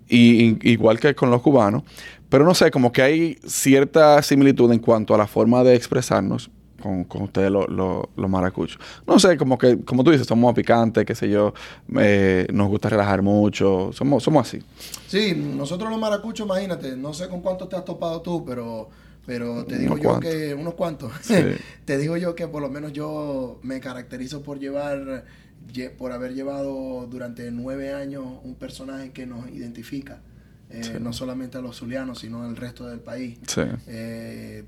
Y- 0.09 0.57
igual 0.69 0.99
que 0.99 1.13
con 1.15 1.29
los 1.31 1.41
cubanos. 1.41 1.83
Pero 2.29 2.43
no 2.45 2.53
sé, 2.53 2.71
como 2.71 2.91
que 2.91 3.01
hay 3.01 3.37
cierta 3.45 4.21
similitud 4.21 4.71
en 4.73 4.79
cuanto 4.79 5.15
a 5.15 5.17
la 5.17 5.27
forma 5.27 5.63
de 5.63 5.75
expresarnos 5.75 6.49
con, 6.79 7.03
con 7.03 7.21
ustedes 7.23 7.51
los 7.51 7.67
lo, 7.69 8.09
los 8.15 8.29
maracuchos. 8.29 8.79
No 9.05 9.19
sé, 9.19 9.37
como 9.37 9.57
que, 9.57 9.79
como 9.83 10.03
tú 10.03 10.11
dices, 10.11 10.25
somos 10.27 10.53
picantes, 10.53 11.05
qué 11.05 11.13
sé 11.15 11.29
yo, 11.29 11.53
eh, 11.97 12.47
nos 12.53 12.67
gusta 12.69 12.89
relajar 12.89 13.21
mucho, 13.21 13.91
somos, 13.93 14.23
somos 14.23 14.47
así. 14.47 14.61
Sí, 15.07 15.33
nosotros 15.35 15.89
los 15.89 15.99
maracuchos, 15.99 16.45
imagínate, 16.45 16.95
no 16.95 17.13
sé 17.13 17.27
con 17.27 17.41
cuántos 17.41 17.69
te 17.69 17.75
has 17.75 17.85
topado 17.85 18.21
tú, 18.21 18.43
pero, 18.45 18.89
pero 19.25 19.65
te 19.65 19.77
digo 19.77 19.93
Unos 19.93 20.03
yo 20.03 20.09
cuantos. 20.09 20.31
que, 20.31 20.53
unos 20.53 20.73
cuantos, 20.75 21.11
Sí. 21.21 21.35
te 21.85 21.97
digo 21.97 22.17
yo 22.17 22.35
que 22.35 22.47
por 22.47 22.61
lo 22.61 22.69
menos 22.69 22.93
yo 22.93 23.59
me 23.63 23.79
caracterizo 23.79 24.41
por 24.41 24.59
llevar, 24.59 25.25
lle- 25.73 25.91
por 25.91 26.11
haber 26.11 26.33
llevado 26.33 27.07
durante 27.09 27.51
nueve 27.51 27.93
años 27.93 28.23
un 28.43 28.55
personaje 28.55 29.11
que 29.11 29.25
nos 29.25 29.49
identifica, 29.49 30.21
eh, 30.71 30.83
Sí. 30.83 30.91
no 30.99 31.13
solamente 31.13 31.57
a 31.57 31.61
los 31.61 31.77
zulianos, 31.77 32.19
sino 32.19 32.43
al 32.43 32.55
resto 32.55 32.85
del 32.87 32.99
país. 32.99 33.39
Sí. 33.47 33.61
Eh, 33.87 34.63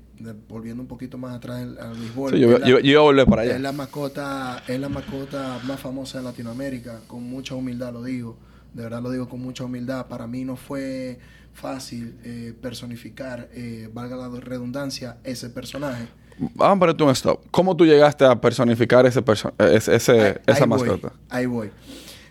volviendo 0.48 0.82
un 0.82 0.88
poquito 0.88 1.16
más 1.18 1.34
atrás 1.36 1.60
al, 1.78 1.94
béisbol. 1.98 2.32
Sí, 2.32 2.40
yo, 2.40 2.52
es 2.54 2.60
la- 2.60 2.66
yo- 2.66 2.78
yo 2.80 2.90
iba 2.90 3.00
a 3.00 3.04
volver 3.04 3.26
para 3.26 3.42
allá. 3.42 3.54
es 3.56 3.60
la 3.60 3.72
mascota, 3.72 4.62
es 4.66 4.80
la 4.80 4.88
mascota 4.88 5.60
más 5.64 5.78
famosa 5.80 6.18
de 6.18 6.24
Latinoamérica, 6.24 7.00
con 7.06 7.22
mucha 7.22 7.54
humildad 7.54 7.92
lo 7.92 8.02
digo, 8.02 8.36
de 8.74 8.82
verdad 8.82 9.02
lo 9.02 9.10
digo 9.10 9.28
con 9.28 9.40
mucha 9.40 9.64
humildad. 9.64 10.06
Para 10.06 10.26
mí 10.26 10.44
no 10.44 10.56
fue 10.56 11.18
fácil 11.52 12.16
eh, 12.24 12.54
personificar, 12.60 13.48
eh, 13.52 13.88
valga 13.92 14.16
la 14.16 14.28
redundancia, 14.40 15.18
ese 15.22 15.50
personaje. 15.50 16.06
Vamos 16.54 16.76
a 16.76 16.78
ponerte 16.80 17.04
un 17.04 17.10
stop. 17.10 17.44
¿Cómo 17.50 17.76
tú 17.76 17.84
llegaste 17.84 18.24
a 18.24 18.40
personificar 18.40 19.04
ese 19.06 19.22
perso- 19.22 19.52
eh, 19.58 19.72
ese, 19.76 19.94
ese- 19.94 20.12
Ahí- 20.20 20.34
esa 20.46 20.64
ahí 20.64 20.68
voy, 20.70 20.78
mascota? 20.88 21.12
ahí 21.28 21.46
voy. 21.46 21.70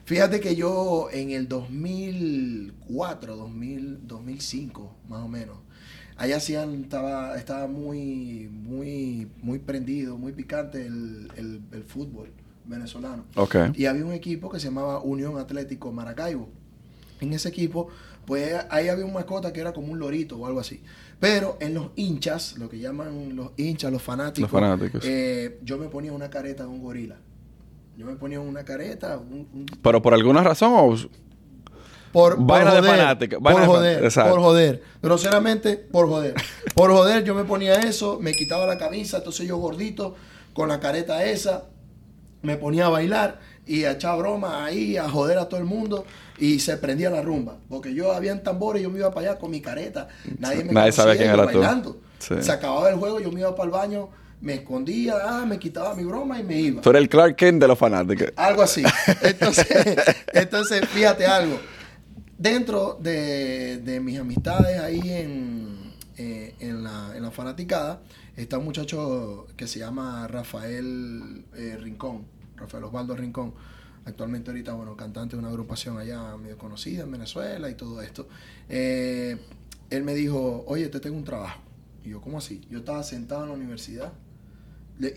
Fíjate 0.06 0.40
que 0.40 0.56
yo 0.56 1.08
en 1.12 1.32
el 1.32 1.48
2004, 1.48 3.36
2000, 3.36 4.08
2005, 4.08 4.96
más 5.08 5.22
o 5.24 5.28
menos, 5.28 5.58
allá 6.18 6.38
hacían, 6.38 6.74
estaba, 6.84 7.38
estaba 7.38 7.68
muy, 7.68 8.50
muy, 8.52 9.28
muy 9.42 9.60
prendido, 9.60 10.18
muy 10.18 10.34
picante 10.34 10.86
el, 10.86 11.30
el- 11.38 11.62
el 11.72 11.84
fútbol 11.84 12.30
venezolano. 12.66 13.26
Ok. 13.36 13.56
Y 13.76 13.86
había 13.86 14.06
un 14.06 14.14
equipo 14.14 14.50
que 14.50 14.60
se 14.60 14.66
llamaba 14.68 15.00
Unión 15.02 15.38
Atlético 15.38 15.92
Maracaibo. 15.92 16.50
En 17.20 17.34
ese 17.34 17.50
equipo, 17.50 17.88
pues 18.26 18.54
ahí 18.70 18.88
había 18.88 19.06
un 19.06 19.14
mascota 19.14 19.54
que 19.54 19.60
era 19.62 19.74
como 19.74 19.92
un 19.92 20.00
lorito 20.00 20.38
o 20.38 20.46
algo 20.48 20.60
así. 20.60 20.82
Pero 21.20 21.58
en 21.60 21.74
los 21.76 21.90
hinchas, 21.96 22.58
lo 22.58 22.68
que 22.70 22.80
llaman 22.80 23.36
los 23.36 23.52
hinchas, 23.58 23.92
los 23.92 24.02
fanáticos, 24.02 24.52
Los 24.52 24.60
fanáticos. 24.62 25.04
eh, 25.06 25.60
yo 25.64 25.78
me 25.78 25.88
ponía 25.88 26.12
una 26.14 26.30
careta 26.32 26.64
de 26.64 26.70
un 26.70 26.82
gorila. 26.82 27.18
Yo 28.02 28.08
me 28.08 28.16
ponía 28.16 28.40
una 28.40 28.64
careta, 28.66 29.18
un- 29.20 29.48
un- 29.54 29.66
Pero 29.84 30.02
por 30.02 30.14
alguna 30.16 30.42
razón 30.44 30.74
o... 30.76 30.96
por, 32.12 32.36
por 32.36 32.46
Vaina 32.46 32.74
de 32.74 32.80
joder, 32.80 32.98
fanática, 32.98 33.36
por 33.38 33.44
vaina 33.44 33.60
de 33.62 33.68
fan- 34.10 34.24
joder, 34.26 34.32
por 34.32 34.40
joder. 34.42 34.84
Groseramente, 35.04 35.78
por 35.78 36.08
joder. 36.08 36.34
Por 36.74 36.92
joder, 36.92 37.24
yo 37.24 37.36
me 37.36 37.44
ponía 37.44 37.76
eso, 37.76 38.18
me 38.20 38.34
quitaba 38.34 38.66
la 38.66 38.78
camisa, 38.80 39.18
entonces 39.18 39.48
yo 39.48 39.58
gordito, 39.58 40.16
con 40.54 40.68
la 40.70 40.80
careta 40.80 41.24
esa, 41.24 41.66
me 42.42 42.58
ponía 42.58 42.88
a 42.88 42.90
bailar 42.90 43.40
y 43.68 43.84
a 43.84 43.92
echar 43.92 44.18
broma 44.18 44.66
ahí, 44.66 44.98
a 44.98 45.08
joder 45.08 45.38
a 45.38 45.48
todo 45.48 45.60
el 45.60 45.66
mundo 45.68 46.04
y 46.40 46.60
se 46.60 46.76
prendía 46.78 47.12
la 47.12 47.22
rumba. 47.22 47.58
Porque 47.70 47.94
yo 47.94 48.12
había 48.14 48.42
tambores, 48.42 48.82
yo 48.82 48.90
me 48.90 48.98
iba 48.98 49.12
para 49.14 49.30
allá 49.32 49.40
con 49.40 49.52
mi 49.52 49.62
careta. 49.62 50.08
Nadie 50.40 50.64
me 50.64 50.74
Nadie 50.74 50.92
sabía 50.92 51.16
quién 51.18 51.30
era 51.30 51.44
tú. 51.48 51.60
bailando. 51.60 52.00
Sí. 52.18 52.34
Se 52.42 52.52
acababa 52.52 52.90
el 52.90 52.96
juego, 52.96 53.20
yo 53.20 53.32
me 53.32 53.42
iba 53.42 53.56
para 53.56 53.66
el 53.66 53.72
baño, 53.72 54.10
me 54.42 54.56
escondía, 54.56 55.16
ah, 55.24 55.46
me 55.46 55.60
quitaba 55.60 55.96
mi 55.96 56.04
broma 56.04 56.40
y 56.40 56.44
me 56.44 56.60
iba. 56.60 56.82
Tú 56.82 56.90
eres 56.90 57.04
el 57.04 57.10
Clark 57.10 57.36
Kent 57.36 57.62
de 57.62 57.68
los 57.68 57.78
fanáticos. 57.78 58.30
Algo 58.36 58.64
así. 58.64 58.84
Entonces, 59.22 59.68
entonces 60.34 60.88
fíjate 60.90 61.26
algo. 61.26 61.60
Dentro 62.38 62.98
de, 63.00 63.78
de 63.78 64.00
mis 64.00 64.20
amistades 64.20 64.80
ahí 64.80 65.02
en, 65.06 65.94
eh, 66.18 66.56
en, 66.60 66.84
la, 66.84 67.16
en 67.16 67.22
la 67.22 67.30
fanaticada, 67.30 68.02
está 68.36 68.58
un 68.58 68.66
muchacho 68.66 69.46
que 69.56 69.68
se 69.68 69.78
llama 69.78 70.28
Rafael 70.28 71.46
eh, 71.56 71.78
Rincón, 71.80 72.26
Rafael 72.56 72.84
Osvaldo 72.86 73.16
Rincón. 73.16 73.54
Actualmente 74.06 74.50
ahorita, 74.50 74.74
bueno, 74.74 74.98
cantante 74.98 75.36
de 75.36 75.40
una 75.40 75.50
agrupación 75.50 76.00
allá 76.00 76.36
medio 76.38 76.58
conocida 76.58 77.04
en 77.04 77.12
Venezuela 77.12 77.70
y 77.70 77.76
todo 77.76 78.02
esto. 78.02 78.28
Eh, 78.68 79.38
él 79.92 80.04
me 80.04 80.16
dijo, 80.16 80.64
oye, 80.66 80.88
te 80.88 81.00
tengo 81.00 81.18
un 81.18 81.24
trabajo. 81.24 81.62
Y 82.04 82.10
yo, 82.10 82.22
¿cómo 82.22 82.40
así? 82.40 82.62
Yo 82.72 82.80
estaba 82.80 83.04
sentado 83.04 83.44
en 83.44 83.50
la 83.50 83.56
universidad 83.56 84.12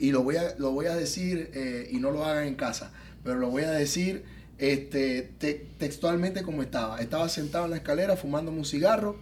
y 0.01 0.11
lo 0.13 0.23
voy 0.23 0.37
a, 0.37 0.55
lo 0.59 0.73
voy 0.73 0.87
a 0.87 0.95
decir, 0.97 1.51
eh, 1.55 1.89
y 1.91 1.99
no 1.99 2.11
lo 2.11 2.25
hagan 2.25 2.47
en 2.47 2.55
casa, 2.55 2.93
pero 3.23 3.37
lo 3.39 3.49
voy 3.51 3.65
a 3.65 3.71
decir 3.71 4.25
este, 4.59 5.23
te- 5.39 5.67
textualmente 5.79 6.43
como 6.43 6.63
estaba. 6.63 7.01
Estaba 7.01 7.29
sentado 7.29 7.65
en 7.65 7.73
la 7.73 7.77
escalera 7.79 8.17
fumándome 8.17 8.59
un 8.59 8.65
cigarro, 8.65 9.17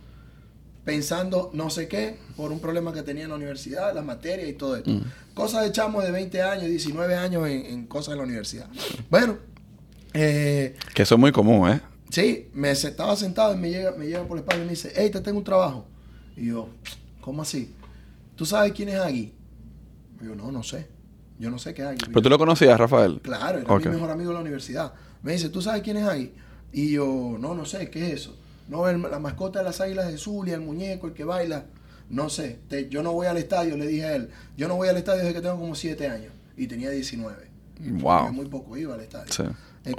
pensando 0.84 1.50
no 1.54 1.70
sé 1.70 1.88
qué, 1.88 2.16
por 2.36 2.52
un 2.52 2.60
problema 2.60 2.92
que 2.92 3.02
tenía 3.02 3.24
en 3.24 3.30
la 3.30 3.36
universidad, 3.36 3.94
las 3.94 4.04
materias 4.04 4.48
y 4.48 4.52
todo 4.54 4.76
esto. 4.76 4.90
Mm. 4.90 5.02
Cosas 5.34 5.64
de 5.64 5.72
chamo 5.72 6.02
de 6.02 6.10
20 6.10 6.42
años, 6.42 6.66
19 6.68 7.14
años 7.14 7.48
en, 7.48 7.66
en 7.66 7.86
cosas 7.86 8.12
de 8.12 8.16
la 8.18 8.24
universidad. 8.24 8.68
Bueno, 9.08 9.38
eh, 10.12 10.76
Que 10.94 11.02
eso 11.02 11.14
es 11.14 11.20
muy 11.20 11.32
común, 11.32 11.70
¿eh? 11.70 11.80
Sí, 12.10 12.48
me 12.52 12.70
estaba 12.70 13.16
sentado 13.16 13.54
y 13.54 13.56
me 13.56 13.70
llega, 13.70 13.92
me 13.92 14.06
llega 14.06 14.26
por 14.26 14.36
la 14.36 14.42
espalda 14.42 14.62
y 14.62 14.66
me 14.66 14.72
dice, 14.72 14.92
hey, 14.94 15.08
te 15.10 15.20
tengo 15.20 15.38
un 15.38 15.44
trabajo. 15.44 15.86
Y 16.36 16.46
yo, 16.48 16.68
¿cómo 17.22 17.40
así? 17.42 17.72
¿Tú 18.36 18.44
sabes 18.44 18.72
quién 18.72 18.90
es 18.90 18.96
Agui? 18.96 19.32
Yo, 20.22 20.34
no, 20.34 20.50
no 20.52 20.62
sé. 20.62 20.86
Yo 21.38 21.50
no 21.50 21.58
sé 21.58 21.74
qué 21.74 21.82
Agui. 21.82 21.98
Pero 22.06 22.22
tú 22.22 22.28
lo 22.30 22.38
conocías, 22.38 22.78
Rafael. 22.78 23.20
Claro, 23.22 23.58
era 23.58 23.66
mi 23.78 23.84
mejor 23.96 24.10
amigo 24.10 24.30
de 24.30 24.34
la 24.34 24.40
universidad. 24.40 24.92
Me 25.22 25.32
dice, 25.32 25.48
¿tú 25.48 25.60
sabes 25.60 25.82
quién 25.82 25.96
es 25.96 26.04
Agui? 26.04 26.32
Y 26.72 26.92
yo, 26.92 27.36
no, 27.38 27.54
no 27.54 27.64
sé, 27.64 27.90
¿qué 27.90 28.06
es 28.08 28.14
eso? 28.14 28.36
No, 28.68 28.88
el- 28.88 29.02
la 29.02 29.18
mascota 29.18 29.58
de 29.58 29.64
las 29.64 29.80
águilas 29.80 30.06
de 30.10 30.16
Zulia, 30.18 30.54
el 30.54 30.60
muñeco, 30.60 31.06
el 31.08 31.12
que 31.14 31.24
baila. 31.24 31.64
No 32.08 32.28
sé, 32.28 32.60
te- 32.68 32.88
yo 32.88 33.02
no 33.02 33.12
voy 33.12 33.26
al 33.26 33.38
estadio, 33.38 33.76
le 33.76 33.86
dije 33.86 34.04
a 34.04 34.14
él. 34.16 34.30
Yo 34.56 34.68
no 34.68 34.76
voy 34.76 34.88
al 34.88 34.96
estadio 34.96 35.20
desde 35.22 35.34
que 35.34 35.40
tengo 35.40 35.58
como 35.58 35.74
7 35.74 36.08
años. 36.08 36.32
Y 36.56 36.66
tenía 36.66 36.90
19. 36.90 37.50
Wow. 38.00 38.32
Muy 38.32 38.46
poco 38.46 38.76
iba 38.76 38.94
al 38.94 39.00
estadio. 39.00 39.32
Sí. 39.32 39.42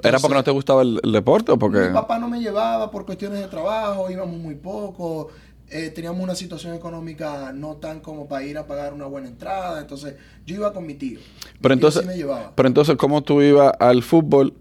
¿Era 0.01 0.19
porque 0.19 0.35
no 0.35 0.43
te 0.45 0.51
gustaba 0.51 0.81
el, 0.83 1.01
el 1.03 1.11
deporte 1.11 1.51
o 1.51 1.59
porque...? 1.59 1.79
mi 1.87 1.93
papá 1.93 2.17
no 2.19 2.29
me 2.29 2.39
llevaba 2.39 2.89
por 2.89 3.05
cuestiones 3.05 3.39
de 3.41 3.47
trabajo, 3.47 4.09
íbamos 4.09 4.37
muy 4.37 4.55
poco, 4.55 5.27
eh, 5.69 5.89
teníamos 5.89 6.21
una 6.21 6.35
situación 6.35 6.75
económica 6.75 7.51
no 7.53 7.75
tan 7.77 7.99
como 7.99 8.27
para 8.27 8.43
ir 8.45 8.57
a 8.57 8.67
pagar 8.67 8.93
una 8.93 9.05
buena 9.05 9.27
entrada. 9.27 9.79
Entonces, 9.81 10.15
yo 10.45 10.55
iba 10.55 10.73
con 10.73 10.85
mi 10.85 10.93
tío. 10.95 11.19
Mi 11.19 11.25
Pero 11.61 11.61
tío 11.61 11.73
entonces, 11.73 12.01
sí 12.01 12.07
me 12.07 12.15
llevaba. 12.17 12.53
pero 12.55 12.67
entonces, 12.67 12.95
¿cómo 12.97 13.23
tú 13.23 13.41
ibas 13.41 13.73
al 13.79 14.03
fútbol 14.03 14.53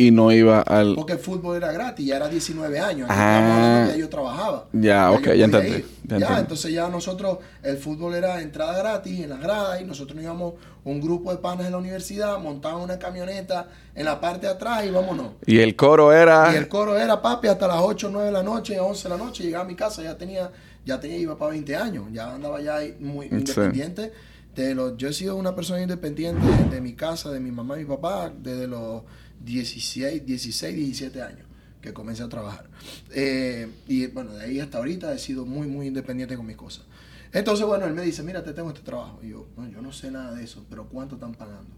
y 0.00 0.12
no 0.12 0.30
ibas 0.30 0.64
al... 0.68 0.94
Porque 0.94 1.14
el 1.14 1.18
fútbol 1.18 1.56
era 1.56 1.72
gratis, 1.72 2.06
ya 2.06 2.16
era 2.16 2.28
19 2.28 2.78
años. 2.78 3.08
Ah. 3.10 3.86
ya 3.90 3.96
yo 3.96 4.08
trabajaba. 4.08 4.66
Ya, 4.72 5.10
ok, 5.10 5.24
ya 5.34 5.44
entendí, 5.46 5.68
ir. 5.70 5.86
ya 6.18 6.38
entonces 6.38 6.72
ya 6.72 6.88
nosotros, 6.88 7.38
el 7.64 7.76
fútbol 7.78 8.14
era 8.14 8.40
entrada 8.40 8.78
gratis 8.78 9.20
en 9.24 9.30
las 9.30 9.40
gradas 9.40 9.80
y 9.80 9.84
nosotros 9.84 10.14
nos 10.14 10.22
íbamos 10.24 10.54
un 10.84 11.00
grupo 11.00 11.32
de 11.32 11.38
panas 11.38 11.66
en 11.66 11.72
la 11.72 11.78
universidad, 11.78 12.38
montaban 12.38 12.80
una 12.80 12.96
camioneta 12.98 13.66
en 13.94 14.04
la 14.04 14.20
parte 14.20 14.46
de 14.46 14.52
atrás 14.52 14.84
y 14.86 14.90
vámonos. 14.90 15.32
Y 15.44 15.58
el 15.58 15.74
coro 15.74 16.12
era... 16.12 16.52
Y 16.54 16.56
el 16.56 16.68
coro 16.68 16.96
era, 16.96 17.20
papi, 17.20 17.48
hasta 17.48 17.66
las 17.66 17.80
8, 17.80 18.08
9 18.12 18.26
de 18.26 18.32
la 18.32 18.42
noche, 18.44 18.78
11 18.78 19.02
de 19.02 19.08
la 19.16 19.22
noche, 19.22 19.42
llegaba 19.42 19.64
a 19.64 19.66
mi 19.66 19.74
casa, 19.74 20.00
ya 20.02 20.16
tenía, 20.16 20.48
ya 20.86 21.00
tenía, 21.00 21.18
iba 21.18 21.36
para 21.36 21.50
20 21.50 21.74
años, 21.76 22.04
ya 22.12 22.32
andaba 22.32 22.60
ya 22.60 22.76
muy 23.00 23.28
Sí. 23.28 23.34
independiente. 23.34 24.12
De 24.54 24.74
los, 24.74 24.96
yo 24.96 25.08
he 25.08 25.12
sido 25.12 25.36
una 25.36 25.54
persona 25.54 25.80
independiente 25.82 26.44
de, 26.46 26.64
de 26.76 26.80
mi 26.80 26.94
casa, 26.94 27.30
de 27.30 27.38
mi 27.40 27.50
mamá 27.52 27.76
y 27.76 27.80
mi 27.80 27.84
papá, 27.86 28.32
desde 28.36 28.66
los 28.66 29.02
16, 29.44 30.26
16, 30.26 30.76
17 30.76 31.22
años 31.22 31.46
que 31.80 31.92
comencé 31.92 32.22
a 32.22 32.28
trabajar. 32.28 32.68
Eh, 33.12 33.70
y 33.86 34.06
bueno, 34.08 34.34
de 34.34 34.44
ahí 34.44 34.60
hasta 34.60 34.78
ahorita 34.78 35.12
he 35.12 35.18
sido 35.18 35.46
muy, 35.46 35.66
muy 35.66 35.86
independiente 35.86 36.36
con 36.36 36.46
mis 36.46 36.56
cosas. 36.56 36.84
Entonces, 37.32 37.66
bueno, 37.66 37.86
él 37.86 37.94
me 37.94 38.02
dice, 38.02 38.22
mira, 38.22 38.42
te 38.42 38.52
tengo 38.52 38.70
este 38.70 38.82
trabajo. 38.82 39.20
Y 39.22 39.28
yo, 39.30 39.46
"No, 39.56 39.68
yo 39.68 39.82
no 39.82 39.92
sé 39.92 40.10
nada 40.10 40.34
de 40.34 40.44
eso, 40.44 40.64
pero 40.68 40.88
¿cuánto 40.88 41.16
están 41.16 41.34
pagando? 41.34 41.70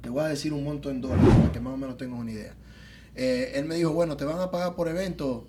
Te 0.00 0.08
voy 0.08 0.22
a 0.24 0.28
decir 0.28 0.52
un 0.52 0.62
monto 0.64 0.90
en 0.90 1.00
dólares, 1.00 1.34
para 1.34 1.52
que 1.52 1.60
más 1.60 1.74
o 1.74 1.76
menos 1.76 1.96
tengas 1.96 2.20
una 2.20 2.30
idea. 2.30 2.54
Eh, 3.16 3.52
él 3.54 3.64
me 3.64 3.74
dijo, 3.74 3.92
bueno, 3.92 4.16
te 4.16 4.24
van 4.24 4.38
a 4.40 4.50
pagar 4.50 4.76
por 4.76 4.88
evento 4.88 5.46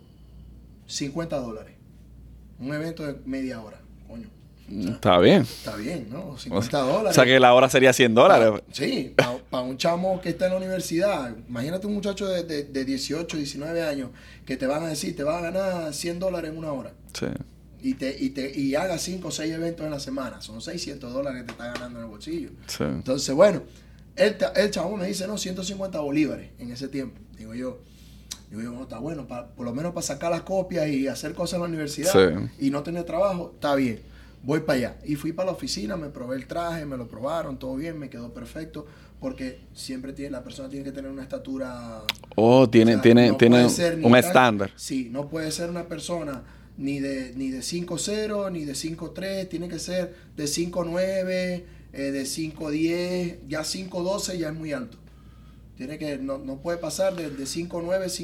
50 0.88 1.38
dólares. 1.38 1.76
Un 2.60 2.74
evento 2.74 3.06
de 3.06 3.20
media 3.26 3.62
hora. 3.62 3.82
Coño, 4.08 4.30
Está 4.70 5.20
bien. 5.20 5.42
está 5.44 5.76
bien, 5.76 6.08
¿no? 6.10 6.30
O 6.30 6.38
50 6.38 6.70
sea, 6.70 6.80
dólares. 6.82 7.12
o 7.12 7.14
sea 7.14 7.26
que 7.26 7.40
la 7.40 7.54
hora 7.54 7.70
sería 7.70 7.94
100 7.94 8.14
dólares. 8.16 8.62
Sí, 8.72 9.14
para 9.50 9.64
un 9.64 9.78
chamo 9.78 10.20
que 10.22 10.30
está 10.30 10.46
en 10.48 10.52
la 10.52 10.58
universidad. 10.58 11.34
Imagínate 11.48 11.88
un 11.88 11.94
muchacho 11.94 12.28
de, 12.28 12.44
de, 12.44 12.64
de 12.64 12.86
18, 12.86 13.38
19 13.38 13.82
años 13.84 14.10
que 14.46 14.58
te 14.58 14.66
van 14.68 14.84
a 14.84 14.88
decir, 14.88 15.16
te 15.16 15.24
vas 15.24 15.38
a 15.38 15.50
ganar 15.52 15.94
100 15.94 16.20
dólares 16.20 16.52
en 16.52 16.58
una 16.58 16.72
hora. 16.74 16.92
Sí. 17.14 17.28
Y, 17.82 17.94
te, 17.94 18.16
y, 18.20 18.32
te, 18.32 18.60
y 18.60 18.76
haga 18.76 18.98
5 18.98 19.28
o 19.28 19.32
6 19.32 19.54
eventos 19.54 19.86
en 19.86 19.92
la 19.92 20.00
semana. 20.00 20.42
Son 20.42 20.62
600 20.62 21.14
dólares 21.14 21.42
que 21.42 21.46
te 21.46 21.52
está 21.54 21.72
ganando 21.74 22.00
en 22.00 22.06
el 22.06 22.12
bolsillo. 22.12 22.50
Sí. 22.66 22.84
Entonces, 22.84 23.34
bueno, 23.36 23.62
el, 24.16 24.36
el 24.56 24.72
chavo 24.72 24.98
me 24.98 25.06
dice, 25.08 25.28
no, 25.28 25.38
150 25.38 26.00
bolívares 26.00 26.50
en 26.60 26.72
ese 26.72 26.88
tiempo. 26.90 27.20
Digo 27.38 27.54
yo, 27.54 27.80
digo 28.50 28.64
yo, 28.64 28.72
no, 28.72 28.82
está 28.84 28.98
bueno, 28.98 29.28
por 29.28 29.64
lo 29.66 29.74
menos 29.74 29.94
para 29.94 30.06
sacar 30.06 30.32
las 30.32 30.42
copias 30.42 30.88
y 30.90 31.08
hacer 31.08 31.34
cosas 31.36 31.54
en 31.56 31.62
la 31.62 31.68
universidad 31.68 32.12
Sí. 32.12 32.66
y 32.68 32.70
no 32.72 32.84
tener 32.84 33.04
trabajo, 33.06 33.52
está 33.54 33.76
bien. 33.76 34.02
Voy 34.44 34.62
para 34.62 34.78
allá. 34.78 34.98
Y 35.06 35.16
fui 35.16 35.34
para 35.34 35.48
la 35.48 35.52
oficina, 35.54 35.98
me 35.98 36.10
probé 36.10 36.38
el 36.38 36.48
traje, 36.48 36.86
me 36.86 36.98
lo 36.98 37.08
probaron, 37.08 37.58
todo 37.58 37.76
bien, 37.76 38.00
me 38.00 38.10
quedó 38.10 38.34
perfecto, 38.34 38.86
porque 39.20 39.60
siempre 39.74 40.14
tiene, 40.14 40.32
la 40.32 40.44
persona 40.44 40.70
tiene 40.70 40.86
que 40.86 40.92
tener 40.92 41.12
una 41.12 41.24
estatura 41.24 42.04
Oh, 42.36 42.70
tiene, 42.70 42.92
o 42.92 42.96
sea, 42.96 43.02
tiene, 43.02 43.30
no 43.30 43.38
tiene 43.38 43.68
un 44.04 44.16
estándar. 44.16 44.72
Sí, 44.76 45.10
no 45.12 45.28
puede 45.28 45.52
ser 45.52 45.70
una 45.72 45.88
persona 45.88 46.44
ni 46.78 47.00
de 47.00 47.34
ni 47.36 47.50
de 47.50 47.60
5'0, 47.60 48.52
ni 48.52 48.64
de 48.64 48.74
5'3, 48.74 49.50
tiene 49.50 49.68
que 49.68 49.80
ser 49.80 50.14
de 50.36 50.46
5'9, 50.46 51.00
eh, 51.00 51.64
de 51.94 52.22
5'10, 52.24 53.40
ya 53.48 53.62
5'12 53.62 54.38
ya 54.38 54.50
es 54.50 54.54
muy 54.54 54.72
alto. 54.72 55.00
Tiene 55.78 56.00
que, 56.00 56.18
no, 56.18 56.40
no 56.40 56.58
puede 56.58 56.80
pasar 56.80 57.16
de, 57.16 57.30
de 57.30 57.44
5'9, 57.44 57.70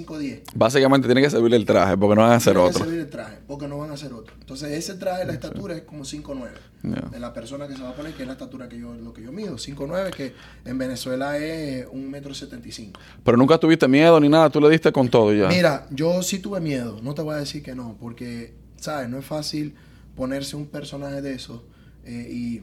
5'10. 0.05 0.41
Básicamente 0.55 1.07
tiene 1.07 1.21
que 1.21 1.29
servir 1.29 1.53
el 1.53 1.65
traje 1.65 1.95
porque 1.95 2.15
no 2.15 2.23
van 2.23 2.31
a 2.31 2.35
hacer 2.37 2.53
Tiene 2.53 2.69
que 2.69 2.75
otro. 2.75 2.85
servir 2.85 2.99
el 3.01 3.09
traje, 3.11 3.37
porque 3.45 3.67
no 3.67 3.77
van 3.77 3.91
a 3.91 3.93
hacer 3.93 4.11
otro. 4.11 4.33
Entonces, 4.39 4.71
ese 4.71 4.95
traje, 4.95 5.23
la 5.23 5.33
estatura 5.33 5.75
es 5.75 5.83
como 5.83 6.03
5'9. 6.03 6.49
Ya. 6.81 7.09
De 7.11 7.19
la 7.19 7.31
persona 7.31 7.67
que 7.67 7.75
se 7.75 7.83
va 7.83 7.89
a 7.91 7.95
poner, 7.95 8.13
que 8.15 8.23
es 8.23 8.27
la 8.27 8.33
estatura 8.33 8.67
que 8.67 8.79
yo, 8.79 8.95
lo 8.95 9.13
que 9.13 9.21
yo 9.21 9.31
mido, 9.31 9.57
5'9, 9.57 10.09
que 10.09 10.33
en 10.65 10.77
Venezuela 10.79 11.37
es 11.37 11.87
1,75 11.87 12.79
m. 12.79 12.93
Pero 13.23 13.37
nunca 13.37 13.59
tuviste 13.59 13.87
miedo 13.87 14.19
ni 14.19 14.29
nada, 14.29 14.49
tú 14.49 14.59
le 14.59 14.69
diste 14.71 14.91
con 14.91 15.07
todo 15.07 15.31
ya. 15.31 15.47
Mira, 15.47 15.85
yo 15.91 16.23
sí 16.23 16.39
tuve 16.39 16.59
miedo, 16.59 17.01
no 17.03 17.13
te 17.13 17.21
voy 17.21 17.35
a 17.35 17.37
decir 17.37 17.61
que 17.61 17.75
no, 17.75 17.95
porque, 17.99 18.55
¿sabes? 18.77 19.07
No 19.09 19.19
es 19.19 19.25
fácil 19.25 19.75
ponerse 20.15 20.55
un 20.55 20.65
personaje 20.65 21.21
de 21.21 21.35
esos 21.35 21.61
eh, 22.03 22.27
y 22.31 22.61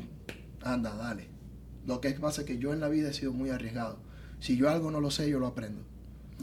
anda, 0.63 0.97
dale. 0.97 1.29
Lo 1.87 2.01
que 2.01 2.11
pasa 2.11 2.41
es 2.41 2.47
que 2.49 2.59
yo 2.59 2.73
en 2.73 2.81
la 2.81 2.89
vida 2.89 3.11
he 3.11 3.13
sido 3.13 3.33
muy 3.33 3.51
arriesgado. 3.51 4.10
Si 4.41 4.57
yo 4.57 4.69
algo 4.69 4.91
no 4.91 5.01
lo 5.01 5.11
sé, 5.11 5.29
yo 5.29 5.39
lo 5.39 5.47
aprendo. 5.47 5.83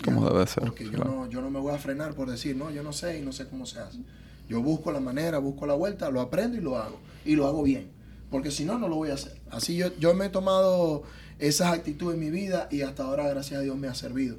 Como 0.04 0.30
debe 0.30 0.46
ser, 0.46 0.66
Porque 0.66 0.90
yo, 0.90 1.00
no, 1.00 1.28
yo 1.28 1.42
no 1.42 1.50
me 1.50 1.60
voy 1.60 1.74
a 1.74 1.78
frenar 1.80 2.14
por 2.14 2.30
decir, 2.30 2.56
no, 2.56 2.70
yo 2.70 2.84
no 2.84 2.94
sé 2.94 3.20
y 3.20 3.22
no 3.24 3.32
sé 3.32 3.48
cómo 3.48 3.66
se 3.66 3.80
hace. 3.80 4.00
Yo 4.48 4.62
busco 4.62 4.92
la 4.92 5.00
manera, 5.00 5.40
busco 5.40 5.66
la 5.66 5.74
vuelta, 5.74 6.10
lo 6.10 6.22
aprendo 6.22 6.58
y 6.58 6.62
lo 6.62 6.78
hago. 6.78 7.00
Y 7.26 7.36
lo 7.36 7.48
hago 7.48 7.64
bien. 7.64 7.90
Porque 8.30 8.52
si 8.52 8.66
no, 8.66 8.78
no 8.78 8.88
lo 8.88 8.96
voy 8.96 9.10
a 9.10 9.16
hacer. 9.16 9.38
Así 9.50 9.76
yo, 9.76 9.96
yo 9.98 10.14
me 10.14 10.28
he 10.28 10.30
tomado 10.30 11.04
esas 11.40 11.74
actitudes 11.74 12.16
en 12.16 12.20
mi 12.20 12.30
vida 12.30 12.68
y 12.72 12.82
hasta 12.82 13.04
ahora, 13.04 13.28
gracias 13.28 13.60
a 13.60 13.64
Dios, 13.64 13.78
me 13.78 13.88
ha 13.88 13.96
servido. 13.96 14.38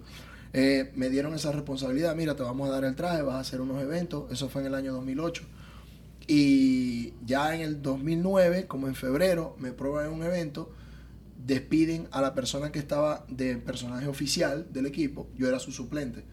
Eh, 0.52 0.92
me 0.94 1.10
dieron 1.10 1.34
esa 1.34 1.52
responsabilidad, 1.52 2.14
mira, 2.16 2.34
te 2.36 2.42
vamos 2.42 2.68
a 2.68 2.72
dar 2.72 2.84
el 2.84 2.94
traje, 2.94 3.22
vas 3.22 3.36
a 3.36 3.40
hacer 3.40 3.60
unos 3.60 3.82
eventos. 3.82 4.30
Eso 4.30 4.48
fue 4.48 4.62
en 4.62 4.68
el 4.68 4.74
año 4.74 4.92
2008. 4.92 5.42
Y 6.26 7.14
ya 7.24 7.54
en 7.54 7.62
el 7.62 7.82
2009, 7.82 8.66
como 8.66 8.86
en 8.86 8.94
febrero, 8.94 9.56
me 9.58 9.72
prueban 9.72 10.06
en 10.06 10.12
un 10.12 10.22
evento, 10.22 10.70
despiden 11.44 12.08
a 12.10 12.20
la 12.20 12.34
persona 12.34 12.72
que 12.72 12.78
estaba 12.78 13.24
de 13.28 13.56
personaje 13.56 14.06
oficial 14.08 14.66
del 14.72 14.86
equipo, 14.86 15.28
yo 15.36 15.48
era 15.48 15.58
su 15.58 15.72
suplente, 15.72 16.24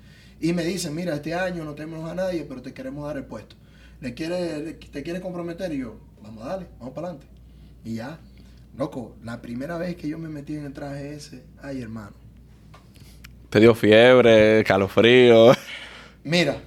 y 0.42 0.52
me 0.54 0.64
dicen, 0.66 0.94
mira, 0.96 1.16
este 1.16 1.34
año 1.34 1.64
no 1.64 1.76
tenemos 1.76 2.10
a 2.10 2.16
nadie, 2.16 2.44
pero 2.48 2.62
te 2.62 2.74
queremos 2.74 3.06
dar 3.08 3.18
el 3.18 3.26
puesto. 3.26 3.56
¿Le 4.02 4.14
quiere, 4.14 4.74
¿Te 4.74 5.04
quieres 5.04 5.22
comprometer? 5.22 5.72
Y 5.72 5.78
yo, 5.80 5.96
vamos 6.22 6.44
a 6.46 6.50
darle, 6.50 6.68
vamos 6.80 6.94
para 6.94 7.08
adelante. 7.10 7.28
Y 7.86 7.96
ya, 7.96 8.20
loco, 8.78 9.16
la 9.24 9.42
primera 9.42 9.78
vez 9.78 9.96
que 9.96 10.10
yo 10.10 10.18
me 10.20 10.28
metí 10.28 10.56
en 10.56 10.66
el 10.66 10.74
traje 10.74 11.16
ese, 11.16 11.44
ay 11.62 11.82
hermano, 11.82 12.12
Te 13.50 13.60
dio 13.62 13.74
fiebre, 13.74 14.64
calofrío. 14.66 15.54
Mira, 16.24 16.62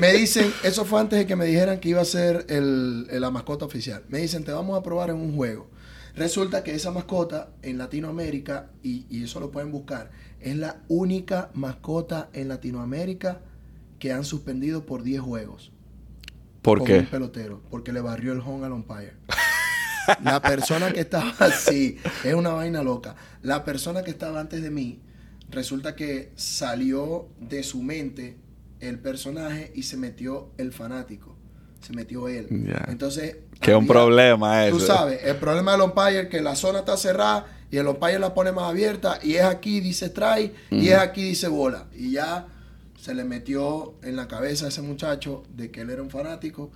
me 0.00 0.12
dicen, 0.14 0.50
eso 0.64 0.84
fue 0.84 1.00
antes 1.00 1.18
de 1.18 1.26
que 1.26 1.36
me 1.36 1.44
dijeran 1.44 1.78
que 1.78 1.90
iba 1.90 2.00
a 2.00 2.04
ser 2.04 2.46
el, 2.48 3.06
el- 3.10 3.20
la 3.20 3.30
mascota 3.30 3.64
oficial. 3.66 4.02
Me 4.08 4.18
dicen, 4.18 4.42
te 4.44 4.52
vamos 4.52 4.78
a 4.78 4.82
probar 4.82 5.10
en 5.10 5.16
un 5.16 5.36
juego. 5.36 5.68
Resulta 6.16 6.64
que 6.64 6.74
esa 6.74 6.90
mascota 6.90 7.50
en 7.62 7.78
Latinoamérica, 7.78 8.70
y, 8.82 9.06
y 9.08 9.24
eso 9.24 9.40
lo 9.40 9.50
pueden 9.50 9.72
buscar, 9.72 10.10
es 10.40 10.56
la 10.56 10.82
única 10.88 11.50
mascota 11.54 12.30
en 12.32 12.48
Latinoamérica 12.48 13.40
que 13.98 14.12
han 14.12 14.24
suspendido 14.24 14.86
por 14.86 15.02
10 15.02 15.20
juegos. 15.20 15.72
¿Por 16.62 16.78
con 16.78 16.86
qué? 16.86 16.98
un 17.00 17.06
pelotero, 17.06 17.62
porque 17.70 17.92
le 17.92 18.00
barrió 18.00 18.32
el 18.32 18.40
home 18.40 18.66
al 18.66 18.72
umpire. 18.72 19.14
La 20.22 20.40
persona 20.40 20.92
que 20.92 21.00
estaba 21.00 21.30
así, 21.38 21.98
es 22.24 22.34
una 22.34 22.50
vaina 22.50 22.82
loca. 22.82 23.14
La 23.42 23.64
persona 23.64 24.02
que 24.02 24.10
estaba 24.10 24.40
antes 24.40 24.62
de 24.62 24.70
mí, 24.70 25.00
resulta 25.50 25.94
que 25.94 26.32
salió 26.36 27.28
de 27.38 27.62
su 27.62 27.82
mente 27.82 28.38
el 28.80 28.98
personaje 28.98 29.72
y 29.74 29.84
se 29.84 29.96
metió 29.96 30.52
el 30.56 30.72
fanático. 30.72 31.36
Se 31.80 31.92
metió 31.92 32.28
él. 32.28 32.46
Entonces. 32.88 33.36
Que 33.60 33.72
es 33.72 33.76
un 33.76 33.86
problema 33.86 34.66
eso. 34.66 34.78
Tú 34.78 34.86
sabes, 34.86 35.20
el 35.24 35.36
problema 35.36 35.72
del 35.72 35.82
umpire 35.82 36.20
es 36.20 36.28
que 36.28 36.40
la 36.40 36.56
zona 36.56 36.80
está 36.80 36.96
cerrada 36.96 37.46
y 37.70 37.76
el 37.76 37.86
umpire 37.86 38.18
la 38.18 38.32
pone 38.32 38.52
más 38.52 38.64
abierta 38.64 39.18
y 39.22 39.34
es 39.34 39.44
aquí 39.44 39.80
dice 39.80 40.06
strike 40.06 40.54
y 40.70 40.88
es 40.88 40.98
aquí 40.98 41.22
dice 41.22 41.48
bola. 41.48 41.86
Y 41.94 42.12
ya 42.12 42.46
se 42.98 43.14
le 43.14 43.24
metió 43.24 43.94
en 44.02 44.16
la 44.16 44.28
cabeza 44.28 44.66
a 44.66 44.68
ese 44.68 44.82
muchacho 44.82 45.42
de 45.56 45.70
que 45.70 45.82
él 45.82 45.90
era 45.90 46.02
un 46.02 46.10
fanático 46.10 46.70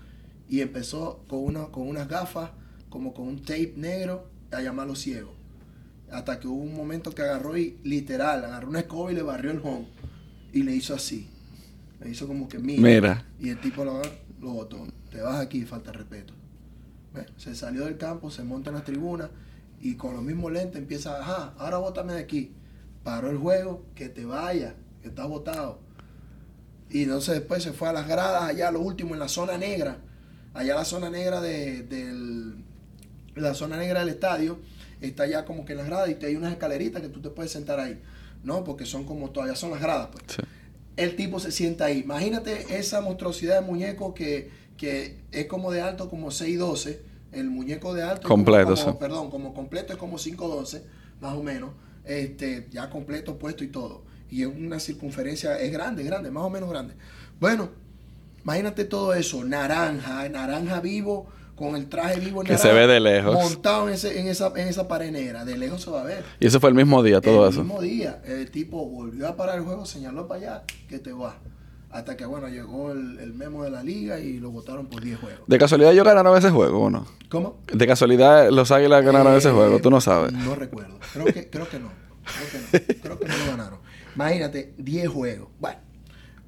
y 0.48 0.60
empezó 0.60 1.24
con, 1.28 1.40
una, 1.40 1.66
con 1.66 1.88
unas 1.88 2.08
gafas, 2.08 2.50
como 2.88 3.12
con 3.12 3.28
un 3.28 3.42
tape 3.42 3.74
negro, 3.76 4.28
a 4.50 4.60
llamarlo 4.60 4.94
ciego. 4.94 5.34
Hasta 6.10 6.38
que 6.38 6.46
hubo 6.46 6.62
un 6.62 6.74
momento 6.74 7.14
que 7.14 7.22
agarró 7.22 7.56
y 7.56 7.78
literal, 7.82 8.44
agarró 8.44 8.68
una 8.68 8.80
escoba 8.80 9.10
y 9.10 9.14
le 9.14 9.22
barrió 9.22 9.50
el 9.50 9.60
home 9.62 9.86
y 10.52 10.62
le 10.62 10.74
hizo 10.74 10.94
así. 10.94 11.28
Le 12.00 12.10
hizo 12.10 12.26
como 12.26 12.48
que 12.48 12.58
mira. 12.58 12.82
Mira. 12.82 13.26
Y 13.40 13.48
el 13.48 13.60
tipo 13.60 13.84
lo, 13.84 14.00
lo 14.44 14.52
botó. 14.52 14.86
Te 15.10 15.20
vas 15.20 15.40
aquí, 15.40 15.64
falta 15.64 15.92
respeto. 15.92 16.34
Se 17.36 17.54
salió 17.54 17.84
del 17.84 17.96
campo, 17.96 18.30
se 18.30 18.42
monta 18.42 18.70
en 18.70 18.76
las 18.76 18.84
tribunas 18.84 19.30
y 19.80 19.96
con 19.96 20.14
los 20.14 20.22
mismos 20.22 20.50
lentes 20.52 20.76
empieza, 20.76 21.20
ajá, 21.20 21.54
ahora 21.58 21.78
bótame 21.78 22.14
de 22.14 22.20
aquí. 22.20 22.52
Paró 23.02 23.30
el 23.30 23.38
juego, 23.38 23.84
que 23.94 24.08
te 24.08 24.24
vaya, 24.24 24.74
que 25.02 25.08
estás 25.08 25.28
botado. 25.28 25.78
Y 26.90 27.02
entonces 27.02 27.34
después 27.34 27.62
se 27.62 27.72
fue 27.72 27.88
a 27.88 27.92
las 27.92 28.08
gradas, 28.08 28.42
allá 28.44 28.70
lo 28.70 28.80
último, 28.80 29.14
en 29.14 29.20
la 29.20 29.28
zona 29.28 29.58
negra. 29.58 29.98
Allá 30.54 30.74
la 30.74 30.84
zona 30.84 31.10
negra 31.10 31.40
de, 31.40 31.82
del, 31.82 32.64
la 33.34 33.54
zona 33.54 33.76
negra 33.76 34.00
del 34.00 34.08
estadio 34.08 34.58
está 35.00 35.26
ya 35.26 35.44
como 35.44 35.64
que 35.64 35.72
en 35.72 35.78
las 35.78 35.86
gradas 35.86 36.08
y 36.08 36.24
hay 36.24 36.36
unas 36.36 36.52
escaleritas 36.52 37.02
que 37.02 37.08
tú 37.08 37.20
te 37.20 37.30
puedes 37.30 37.52
sentar 37.52 37.80
ahí. 37.80 38.00
No, 38.42 38.64
porque 38.64 38.86
son 38.86 39.04
como 39.04 39.30
todavía 39.30 39.56
son 39.56 39.70
las 39.70 39.80
gradas. 39.80 40.08
Pues. 40.12 40.38
El 40.96 41.16
tipo 41.16 41.40
se 41.40 41.50
sienta 41.52 41.86
ahí. 41.86 42.00
Imagínate 42.00 42.78
esa 42.78 43.00
monstruosidad 43.00 43.60
de 43.60 43.66
muñeco 43.66 44.14
que, 44.14 44.50
que 44.76 45.20
es 45.32 45.46
como 45.46 45.70
de 45.72 45.80
alto 45.80 46.08
como 46.08 46.28
6'12. 46.30 46.98
El 47.32 47.50
muñeco 47.50 47.94
de 47.94 48.02
alto. 48.02 48.28
como- 48.28 48.44
Completo, 48.44 48.74
como- 48.76 48.92
sí. 48.92 48.96
Perdón, 49.00 49.30
como 49.30 49.54
completo 49.54 49.92
es 49.92 49.98
como 49.98 50.18
5'12, 50.18 50.82
más 51.20 51.34
o 51.34 51.42
menos. 51.42 51.70
Este, 52.04 52.68
ya 52.70 52.90
completo, 52.90 53.38
puesto 53.38 53.64
y 53.64 53.68
todo. 53.68 54.04
Y 54.30 54.42
es 54.42 54.48
una 54.48 54.78
circunferencia, 54.80 55.58
es 55.58 55.72
grande, 55.72 56.02
grande, 56.04 56.30
más 56.30 56.44
o 56.44 56.50
menos 56.50 56.68
grande. 56.70 56.94
Bueno, 57.40 57.70
Imagínate 58.42 58.84
todo 58.84 59.14
eso, 59.14 59.42
naranja, 59.42 60.28
naranja 60.28 60.80
vivo, 60.80 61.28
con 61.56 61.76
el 61.76 61.88
traje 61.88 62.18
vivo 62.20 62.42
Que 62.42 62.58
se 62.58 62.72
ve 62.72 62.86
de 62.86 63.00
lejos. 63.00 63.34
Montado 63.34 63.88
en, 63.88 63.94
ese, 63.94 64.20
en, 64.20 64.28
esa, 64.28 64.52
en 64.56 64.68
esa 64.68 64.88
pared 64.88 65.10
negra. 65.10 65.44
De 65.44 65.56
lejos 65.56 65.82
se 65.82 65.90
va 65.90 66.00
a 66.00 66.04
ver. 66.04 66.24
Y 66.40 66.46
ese 66.46 66.58
fue 66.60 66.68
el 66.70 66.74
mismo 66.74 67.02
día, 67.02 67.20
todo 67.20 67.46
el 67.46 67.52
eso. 67.52 67.62
mismo 67.62 67.80
día, 67.80 68.20
el 68.26 68.50
tipo 68.50 68.84
volvió 68.86 69.28
a 69.28 69.36
parar 69.36 69.58
el 69.58 69.64
juego, 69.64 69.86
señaló 69.86 70.26
para 70.26 70.40
allá, 70.40 70.62
que 70.88 70.98
te 70.98 71.12
va. 71.12 71.36
Hasta 71.90 72.16
que, 72.16 72.26
bueno, 72.26 72.48
llegó 72.48 72.90
el, 72.90 73.20
el 73.20 73.34
memo 73.34 73.62
de 73.62 73.70
la 73.70 73.84
liga 73.84 74.18
y 74.18 74.38
lo 74.40 74.50
votaron 74.50 74.86
por 74.88 75.00
10 75.04 75.20
juegos. 75.20 75.40
¿De 75.46 75.58
casualidad 75.58 75.92
ellos 75.92 76.04
ganaron 76.04 76.36
ese 76.36 76.50
juego 76.50 76.80
o 76.86 76.90
no? 76.90 77.06
¿Cómo? 77.28 77.58
¿De 77.72 77.86
casualidad 77.86 78.50
los 78.50 78.72
Águilas 78.72 79.04
ganaron 79.04 79.32
Eh, 79.34 79.36
ese 79.38 79.50
juego? 79.52 79.78
Tú 79.78 79.90
no 79.90 80.00
sabes. 80.00 80.32
No 80.32 80.56
recuerdo. 80.56 80.98
Creo 81.12 81.26
que, 81.26 81.48
creo 81.48 81.68
que 81.68 81.78
no. 81.78 81.90
Creo 82.24 82.50
que 82.50 82.78
no. 82.88 83.00
Creo 83.00 83.18
que 83.20 83.28
no 83.28 83.36
lo 83.36 83.46
ganaron. 83.52 83.78
Imagínate, 84.16 84.74
10 84.78 85.08
juegos. 85.08 85.48
Bueno, 85.60 85.78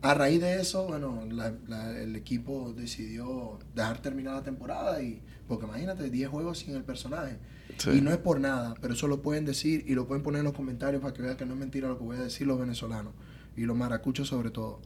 a 0.03 0.15
raíz 0.15 0.41
de 0.41 0.61
eso, 0.61 0.87
bueno, 0.87 1.25
la- 1.31 1.55
la- 1.67 1.99
el 2.01 2.15
equipo 2.17 2.73
decidió 2.77 3.59
dejar 3.75 4.01
terminar 4.03 4.35
la 4.35 4.43
temporada 4.43 5.03
y 5.03 5.23
porque 5.49 5.65
imagínate, 5.67 6.11
10 6.11 6.29
juegos 6.29 6.59
sin 6.59 6.75
el 6.75 6.83
personaje. 6.85 7.39
Sí. 7.79 7.91
Y 7.91 8.01
no 8.01 8.11
es 8.11 8.17
por 8.19 8.41
nada, 8.41 8.75
pero 8.81 8.95
eso 8.95 9.07
lo 9.09 9.23
pueden 9.23 9.45
decir 9.45 9.85
y 9.87 9.95
lo 9.95 10.07
pueden 10.07 10.23
poner 10.23 10.41
en 10.41 10.45
los 10.45 10.55
comentarios 10.55 11.03
para 11.03 11.13
que 11.15 11.23
vean 11.23 11.37
que 11.37 11.47
no 11.47 11.55
es 11.55 11.59
mentira 11.61 11.89
lo 11.89 11.99
que 11.99 12.05
voy 12.05 12.17
a 12.17 12.21
decir 12.23 12.47
los 12.47 12.59
venezolanos 12.59 13.13
y 13.57 13.63
los 13.63 13.77
maracuchos 13.77 14.29
sobre 14.29 14.51
todo. 14.51 14.81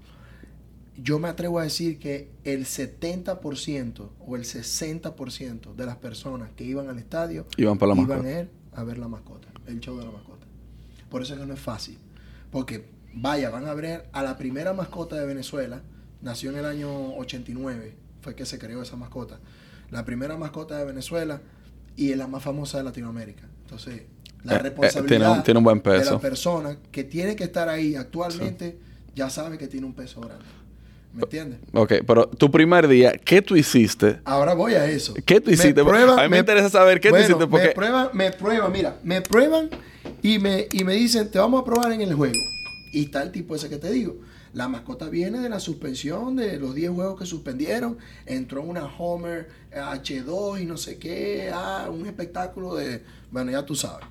Yo 0.97 1.19
me 1.19 1.29
atrevo 1.29 1.59
a 1.61 1.63
decir 1.63 1.99
que 1.99 2.31
el 2.45 2.67
70% 2.67 4.11
o 4.21 4.37
el 4.37 4.45
60% 4.45 5.75
de 5.75 5.87
las 5.87 5.97
personas 5.97 6.51
que 6.57 6.65
iban 6.65 6.89
al 6.89 6.99
estadio 6.99 7.47
Iban 7.57 7.79
por 7.79 7.89
la 7.89 8.01
iban 8.01 8.27
a, 8.27 8.31
ir 8.41 8.51
a 8.75 8.85
ver 8.85 8.99
la 8.99 9.09
mascota, 9.09 9.49
el 9.67 9.81
show 9.81 9.97
de 9.99 10.05
la 10.05 10.11
mascota. 10.11 10.47
Por 11.09 11.23
eso 11.23 11.35
es 11.35 11.41
que 11.41 11.47
no 11.47 11.55
es 11.55 11.61
fácil. 11.61 11.99
Porque, 12.51 12.87
vaya, 13.15 13.51
van 13.51 13.67
a 13.67 13.75
ver 13.75 14.09
a 14.13 14.23
la 14.23 14.37
primera 14.37 14.73
mascota 14.73 15.17
de 15.17 15.27
Venezuela, 15.27 15.83
nació 16.23 16.51
en 16.51 16.59
el 16.59 16.65
año 16.67 17.15
89, 17.17 17.95
fue 18.23 18.35
que 18.35 18.47
se 18.47 18.59
creó 18.59 18.83
esa 18.83 18.97
mascota. 18.97 19.39
La 19.91 20.05
primera 20.05 20.37
mascota 20.37 20.79
de 20.79 20.85
Venezuela 20.85 21.41
y 21.97 22.13
es 22.13 22.17
la 22.17 22.27
más 22.27 22.43
famosa 22.43 22.79
de 22.79 22.85
Latinoamérica. 22.85 23.43
Entonces, 23.65 24.03
la 24.45 24.55
Eh, 24.55 24.57
eh, 24.57 24.63
responsabilidad 24.63 25.19
tiene 25.19 25.29
un- 25.39 25.43
tiene 25.43 25.59
un 25.59 25.65
buen 25.65 25.79
de 25.79 25.83
peso. 25.83 26.13
la 26.13 26.21
persona 26.21 26.77
que 26.91 27.05
tiene 27.05 27.37
que 27.37 27.45
estar 27.45 27.69
ahí 27.69 27.95
actualmente 27.97 28.79
ya 29.15 29.29
sabe 29.29 29.59
que 29.59 29.67
tiene 29.67 29.87
un 29.87 29.95
peso 29.95 30.21
grande. 30.21 30.45
¿Me 31.13 31.23
entiendes? 31.23 31.59
Ok, 31.73 31.95
pero 32.07 32.29
tu 32.29 32.53
primer 32.53 32.87
día, 32.87 33.13
¿qué 33.13 33.43
tú 33.43 33.57
hiciste? 33.57 34.21
Ahora 34.25 34.55
voy 34.55 34.75
a 34.75 34.87
eso. 34.87 35.13
¿Qué 35.27 35.41
tú 35.41 35.51
hiciste? 35.51 35.81
a 35.81 35.85
mí 35.85 36.29
me, 36.29 36.39
interesa 36.39 36.71
saber 36.71 37.01
qué 37.01 37.11
bueno, 37.11 37.27
tú 37.27 37.33
hiciste 37.33 37.47
porque... 37.49 37.67
Me 37.69 37.73
prueban, 37.75 38.09
me 38.13 38.31
prueban, 38.31 38.71
mira, 38.73 38.97
me 39.03 39.21
prueban 39.21 39.71
y 40.23 40.39
me, 40.39 40.69
y 40.71 40.85
me 40.85 40.95
dicen, 40.95 41.29
te 41.29 41.41
vamos 41.41 41.63
a 41.63 41.65
probar 41.65 41.91
en 41.91 42.03
el 42.03 42.15
juego. 42.15 42.39
Y 42.93 43.05
está 43.05 43.23
el 43.23 43.31
tipo 43.31 43.55
ese 43.55 43.69
que 43.69 43.79
te 43.79 43.91
digo. 43.91 44.17
La 44.53 44.67
mascota 44.67 45.09
viene 45.09 45.39
de 45.39 45.49
la 45.49 45.61
suspensión 45.61 46.35
de 46.35 46.59
los 46.59 46.75
10 46.75 46.91
juegos 46.91 47.19
que 47.21 47.27
suspendieron. 47.27 47.99
Entró 48.27 48.63
una 48.63 48.85
Homer 48.85 49.49
H2 49.73 50.63
y 50.63 50.67
no 50.67 50.77
sé 50.77 50.99
qué. 50.99 51.51
Ah, 51.55 51.89
un 51.93 52.07
espectáculo 52.07 52.75
de. 52.75 53.03
Bueno, 53.31 53.53
ya 53.53 53.65
tú 53.65 53.77
sabes. 53.77 54.07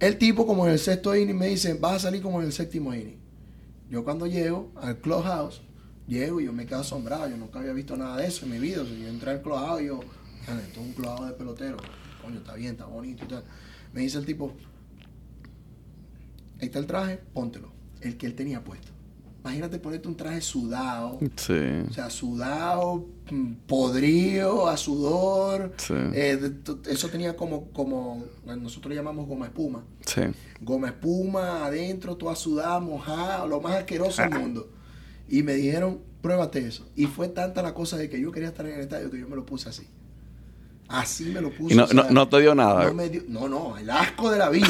El 0.00 0.18
tipo, 0.18 0.46
como 0.46 0.66
en 0.66 0.72
el 0.72 0.78
sexto 0.78 1.14
inning, 1.14 1.36
me 1.36 1.48
dice, 1.48 1.74
vas 1.74 1.94
a 1.94 1.98
salir 2.00 2.22
como 2.22 2.40
en 2.40 2.46
el 2.46 2.52
séptimo 2.52 2.94
inning. 2.94 3.18
Yo 3.90 4.04
cuando 4.04 4.26
llego 4.26 4.70
al 4.76 4.98
clubhouse, 4.98 5.62
llego 6.06 6.40
y 6.40 6.46
yo 6.46 6.52
me 6.52 6.66
quedo 6.66 6.80
asombrado. 6.80 7.28
Yo 7.28 7.36
nunca 7.36 7.60
había 7.60 7.72
visto 7.72 7.96
nada 7.96 8.16
de 8.16 8.26
eso 8.26 8.44
en 8.44 8.52
mi 8.52 8.58
vida. 8.58 8.82
Yo 8.82 9.08
entré 9.08 9.30
al 9.32 9.42
clubhouse 9.42 9.82
y 9.82 9.86
yo, 9.86 10.00
"Ah, 10.48 10.58
esto 10.66 10.80
es 10.80 10.86
un 10.86 10.92
clubhouse 10.92 11.28
de 11.28 11.34
pelotero. 11.34 11.76
Coño, 12.22 12.38
está 12.38 12.54
bien, 12.54 12.72
está 12.72 12.86
bonito 12.86 13.24
y 13.24 13.28
tal. 13.28 13.44
Me 13.92 14.02
dice 14.02 14.18
el 14.18 14.26
tipo, 14.26 14.52
ahí 16.60 16.66
está 16.66 16.78
el 16.78 16.86
traje, 16.86 17.20
póntelo. 17.32 17.72
El 18.00 18.16
que 18.16 18.26
él 18.26 18.34
tenía 18.34 18.62
puesto. 18.62 18.92
Imagínate 19.40 19.78
ponerte 19.78 20.08
un 20.08 20.16
traje 20.16 20.40
sudado. 20.40 21.18
Sí. 21.36 21.54
O 21.88 21.92
sea, 21.92 22.10
sudado, 22.10 23.06
mm, 23.30 23.52
podrido, 23.66 24.68
a 24.68 24.76
sudor. 24.76 25.72
Sí. 25.78 25.94
Eh, 26.12 26.52
eso 26.88 27.08
tenía 27.08 27.36
como, 27.36 27.70
como, 27.70 28.24
nosotros 28.44 28.90
le 28.90 28.96
llamamos 28.96 29.26
goma 29.26 29.46
espuma. 29.46 29.84
Sí. 30.04 30.22
Goma 30.60 30.88
espuma 30.88 31.64
adentro, 31.64 32.16
toda 32.16 32.34
sudada, 32.36 32.78
mojada, 32.80 33.46
lo 33.46 33.60
más 33.60 33.76
asqueroso 33.76 34.22
del 34.22 34.38
mundo. 34.38 34.70
Y 35.28 35.42
me 35.42 35.54
dijeron, 35.54 36.00
pruébate 36.20 36.66
eso. 36.66 36.86
Y 36.94 37.06
fue 37.06 37.28
tanta 37.28 37.62
la 37.62 37.74
cosa 37.74 37.96
de 37.96 38.10
que 38.10 38.20
yo 38.20 38.32
quería 38.32 38.48
estar 38.48 38.66
en 38.66 38.74
el 38.74 38.80
estadio 38.80 39.10
que 39.10 39.20
yo 39.20 39.28
me 39.28 39.36
lo 39.36 39.46
puse 39.46 39.68
así. 39.68 39.88
Así 40.88 41.26
me 41.26 41.40
lo 41.42 41.50
puse. 41.50 41.74
Y 41.74 41.76
no, 41.76 41.84
o 41.84 41.86
sea, 41.86 42.02
no, 42.04 42.10
no 42.10 42.28
te 42.28 42.40
dio 42.40 42.54
nada. 42.54 42.84
no, 42.86 42.94
me 42.94 43.08
dio- 43.10 43.22
no, 43.28 43.46
no, 43.48 43.76
el 43.76 43.90
asco 43.90 44.30
de 44.30 44.38
la 44.38 44.48
vida. 44.48 44.66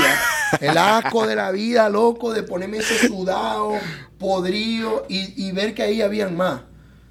El 0.61 0.76
asco 0.76 1.26
de 1.26 1.37
la 1.37 1.50
vida, 1.52 1.88
loco, 1.88 2.33
de 2.33 2.42
ponerme 2.42 2.78
ese 2.78 3.07
sudado, 3.07 3.72
podrido 4.18 5.07
y, 5.09 5.46
y 5.48 5.52
ver 5.52 5.74
que 5.74 5.83
ahí 5.83 6.02
habían 6.02 6.37
más. 6.37 6.62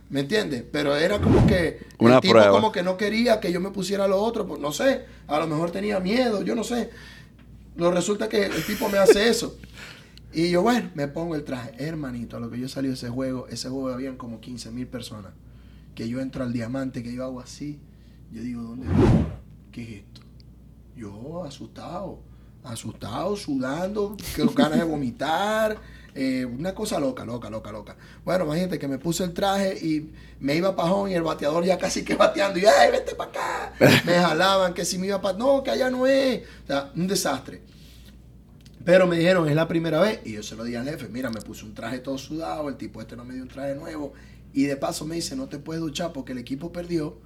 ¿Me 0.09 0.21
entiendes? 0.21 0.63
Pero 0.71 0.95
era 0.95 1.19
como 1.19 1.45
que 1.47 1.79
Una 1.99 2.15
el 2.15 2.21
tipo 2.21 2.33
prueba. 2.33 2.51
como 2.51 2.71
que 2.71 2.81
no 2.83 2.95
quería 2.97 3.39
que 3.39 3.51
yo 3.51 3.59
me 3.59 3.71
pusiera 3.71 4.07
lo 4.07 4.21
otro, 4.21 4.47
pues 4.47 4.59
no 4.61 4.71
sé, 4.71 5.05
a 5.27 5.37
lo 5.39 5.47
mejor 5.47 5.71
tenía 5.71 5.99
miedo, 5.99 6.41
yo 6.43 6.55
no 6.55 6.63
sé. 6.63 6.89
Lo 7.75 7.91
resulta 7.91 8.27
que 8.29 8.45
el 8.45 8.65
tipo 8.65 8.89
me 8.89 8.97
hace 8.97 9.29
eso. 9.29 9.57
Y 10.33 10.49
yo, 10.49 10.61
bueno, 10.61 10.89
me 10.95 11.07
pongo 11.07 11.35
el 11.35 11.43
traje. 11.43 11.71
Hermanito, 11.77 12.37
a 12.37 12.39
lo 12.39 12.49
que 12.49 12.59
yo 12.59 12.67
salí 12.67 12.87
de 12.89 12.93
ese 12.95 13.09
juego, 13.09 13.47
ese 13.49 13.69
juego 13.69 13.89
habían 13.93 14.17
como 14.17 14.39
15 14.41 14.71
mil 14.71 14.87
personas. 14.87 15.31
Que 15.95 16.07
yo 16.09 16.19
entro 16.21 16.43
al 16.43 16.53
diamante, 16.53 17.03
que 17.03 17.13
yo 17.13 17.23
hago 17.23 17.39
así. 17.39 17.79
Yo 18.31 18.41
digo, 18.41 18.61
¿dónde? 18.61 18.87
¿Qué 19.71 19.83
es 19.83 19.89
esto? 19.99 20.21
Yo 20.95 21.43
asustado, 21.43 22.19
asustado, 22.63 23.35
sudando, 23.35 24.17
con 24.35 24.53
ganas 24.55 24.79
de 24.79 24.83
vomitar. 24.85 25.77
eh, 26.15 26.45
una 26.45 26.73
cosa 26.73 26.99
loca, 26.99 27.23
loca, 27.25 27.49
loca, 27.49 27.71
loca. 27.71 27.95
Bueno, 28.25 28.45
imagínate 28.45 28.79
que 28.79 28.87
me 28.87 28.97
puse 28.97 29.23
el 29.23 29.33
traje 29.33 29.77
y 29.85 30.11
me 30.39 30.55
iba 30.55 30.69
home 30.71 31.11
y 31.11 31.13
el 31.13 31.21
bateador 31.23 31.63
ya 31.63 31.77
casi 31.77 32.03
que 32.03 32.15
bateando. 32.15 32.59
Y, 32.59 32.65
¡ay, 32.65 32.91
vete 32.91 33.15
para 33.15 33.29
acá! 33.29 33.73
Me 34.05 34.13
jalaban 34.13 34.73
que 34.73 34.83
si 34.85 34.97
me 34.97 35.07
iba 35.07 35.21
para... 35.21 35.37
No, 35.37 35.61
que 35.63 35.69
allá 35.71 35.89
no 35.91 36.07
es. 36.07 36.41
O 36.63 36.67
sea, 36.67 36.91
un 36.95 37.07
desastre. 37.07 37.61
Pero 38.83 39.05
me 39.05 39.17
dijeron, 39.17 39.47
es 39.49 39.55
la 39.55 39.67
primera 39.67 39.99
vez. 39.99 40.21
Y 40.25 40.33
yo 40.33 40.43
se 40.43 40.55
lo 40.55 40.63
dije 40.63 40.77
al 40.77 40.85
jefe, 40.89 41.07
mira, 41.09 41.29
me 41.29 41.41
puse 41.41 41.65
un 41.65 41.73
traje 41.73 41.99
todo 41.99 42.17
sudado, 42.17 42.69
el 42.69 42.77
tipo 42.77 43.01
este 43.01 43.15
no 43.15 43.25
me 43.25 43.33
dio 43.33 43.43
un 43.43 43.49
traje 43.49 43.75
nuevo. 43.75 44.13
Y 44.53 44.63
de 44.63 44.77
paso 44.77 45.05
me 45.05 45.15
dice, 45.15 45.35
no 45.35 45.47
te 45.49 45.59
puedes 45.59 45.81
duchar 45.81 46.13
porque 46.13 46.31
el 46.31 46.37
equipo 46.39 46.71
perdió 46.71 47.19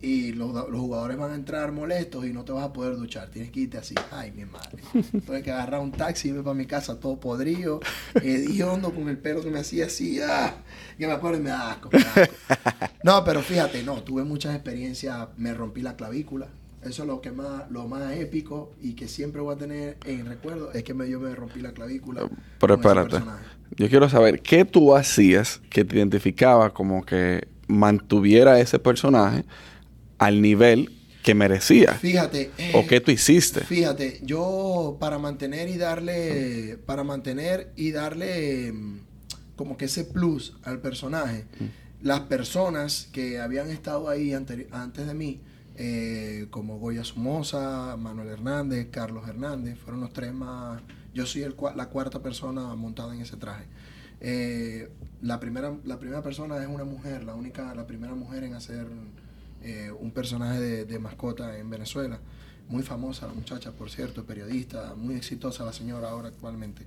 y 0.00 0.32
los, 0.32 0.52
los 0.52 0.80
jugadores 0.80 1.16
van 1.16 1.32
a 1.32 1.34
entrar 1.34 1.72
molestos 1.72 2.26
y 2.26 2.32
no 2.32 2.44
te 2.44 2.52
vas 2.52 2.64
a 2.64 2.72
poder 2.72 2.96
duchar. 2.96 3.28
Tienes 3.28 3.50
que 3.50 3.60
irte 3.60 3.78
así. 3.78 3.94
Ay, 4.10 4.32
mi 4.32 4.44
madre. 4.44 4.82
Tuve 5.24 5.42
que 5.42 5.50
agarrar 5.50 5.80
un 5.80 5.92
taxi 5.92 6.28
y 6.28 6.30
irme 6.32 6.42
para 6.42 6.54
mi 6.54 6.66
casa 6.66 7.00
todo 7.00 7.18
podrido, 7.18 7.80
hediondo, 8.22 8.92
con 8.92 9.08
el 9.08 9.18
pelo 9.18 9.42
que 9.42 9.50
me 9.50 9.60
hacía 9.60 9.86
así. 9.86 10.20
Ah, 10.20 10.54
que 10.98 11.06
me 11.06 11.12
acuerdo 11.12 11.38
y 11.38 11.42
me 11.42 11.50
da 11.50 11.72
asco, 11.72 11.90
me 11.92 12.00
da 12.00 12.12
asco. 12.14 12.34
No, 13.02 13.22
pero 13.22 13.42
fíjate, 13.42 13.82
no, 13.82 14.02
tuve 14.02 14.24
muchas 14.24 14.54
experiencias. 14.54 15.28
Me 15.36 15.52
rompí 15.52 15.82
la 15.82 15.94
clavícula. 15.94 16.48
Eso 16.82 17.02
es 17.02 17.08
lo 17.08 17.20
que 17.20 17.32
más, 17.32 17.70
lo 17.70 17.88
más 17.88 18.12
épico 18.12 18.72
y 18.80 18.92
que 18.92 19.08
siempre 19.08 19.40
voy 19.40 19.54
a 19.54 19.58
tener 19.58 19.96
en 20.04 20.26
recuerdo 20.26 20.72
es 20.72 20.84
que 20.84 20.92
me, 20.92 21.08
yo 21.08 21.18
me 21.18 21.34
rompí 21.34 21.60
la 21.60 21.72
clavícula. 21.72 22.28
Pero 22.60 22.74
espérate. 22.74 23.18
Yo 23.76 23.88
quiero 23.88 24.08
saber 24.08 24.40
qué 24.40 24.64
tú 24.64 24.94
hacías 24.94 25.60
que 25.70 25.84
te 25.84 25.96
identificaba 25.96 26.72
como 26.74 27.04
que 27.04 27.48
mantuviera 27.66 28.60
ese 28.60 28.78
personaje 28.78 29.44
al 30.24 30.40
nivel 30.40 30.90
que 31.22 31.34
merecía. 31.34 31.94
Fíjate. 31.94 32.50
eh, 32.58 32.72
¿O 32.74 32.86
qué 32.86 33.00
tú 33.00 33.10
hiciste? 33.10 33.60
Fíjate, 33.60 34.20
yo 34.22 34.96
para 35.00 35.18
mantener 35.18 35.68
y 35.68 35.78
darle, 35.78 36.78
para 36.86 37.02
mantener 37.04 37.72
y 37.76 37.92
darle 37.92 38.72
mm, 38.72 38.98
como 39.56 39.76
que 39.76 39.86
ese 39.86 40.04
plus 40.04 40.54
al 40.64 40.80
personaje, 40.80 41.46
las 42.02 42.20
personas 42.20 43.08
que 43.12 43.40
habían 43.40 43.70
estado 43.70 44.08
ahí 44.08 44.32
antes 44.34 45.06
de 45.06 45.14
mí, 45.14 45.40
eh, 45.76 46.46
como 46.50 46.78
Goya 46.78 47.04
Somoza, 47.04 47.96
Manuel 47.96 48.28
Hernández, 48.28 48.88
Carlos 48.90 49.26
Hernández, 49.26 49.78
fueron 49.78 50.00
los 50.02 50.12
tres 50.12 50.32
más. 50.32 50.82
Yo 51.14 51.26
soy 51.26 51.42
el, 51.42 51.54
la 51.74 51.88
cuarta 51.88 52.22
persona 52.22 52.74
montada 52.74 53.14
en 53.14 53.22
ese 53.22 53.36
traje. 53.36 53.64
Eh, 54.20 54.88
la, 55.22 55.40
primera, 55.40 55.74
la 55.84 55.98
primera 55.98 56.22
persona 56.22 56.60
es 56.62 56.68
una 56.68 56.84
mujer, 56.84 57.24
la 57.24 57.34
única, 57.34 57.74
la 57.74 57.86
primera 57.86 58.14
mujer 58.14 58.44
en 58.44 58.54
hacer 58.54 58.86
eh, 59.64 59.90
un 59.90 60.12
personaje 60.12 60.60
de, 60.60 60.84
de 60.84 60.98
mascota 60.98 61.58
en 61.58 61.68
Venezuela. 61.70 62.20
Muy 62.68 62.82
famosa 62.82 63.26
la 63.26 63.34
muchacha, 63.34 63.72
por 63.72 63.90
cierto, 63.90 64.24
periodista, 64.24 64.94
muy 64.94 65.16
exitosa 65.16 65.64
la 65.64 65.72
señora 65.72 66.10
ahora 66.10 66.28
actualmente. 66.28 66.84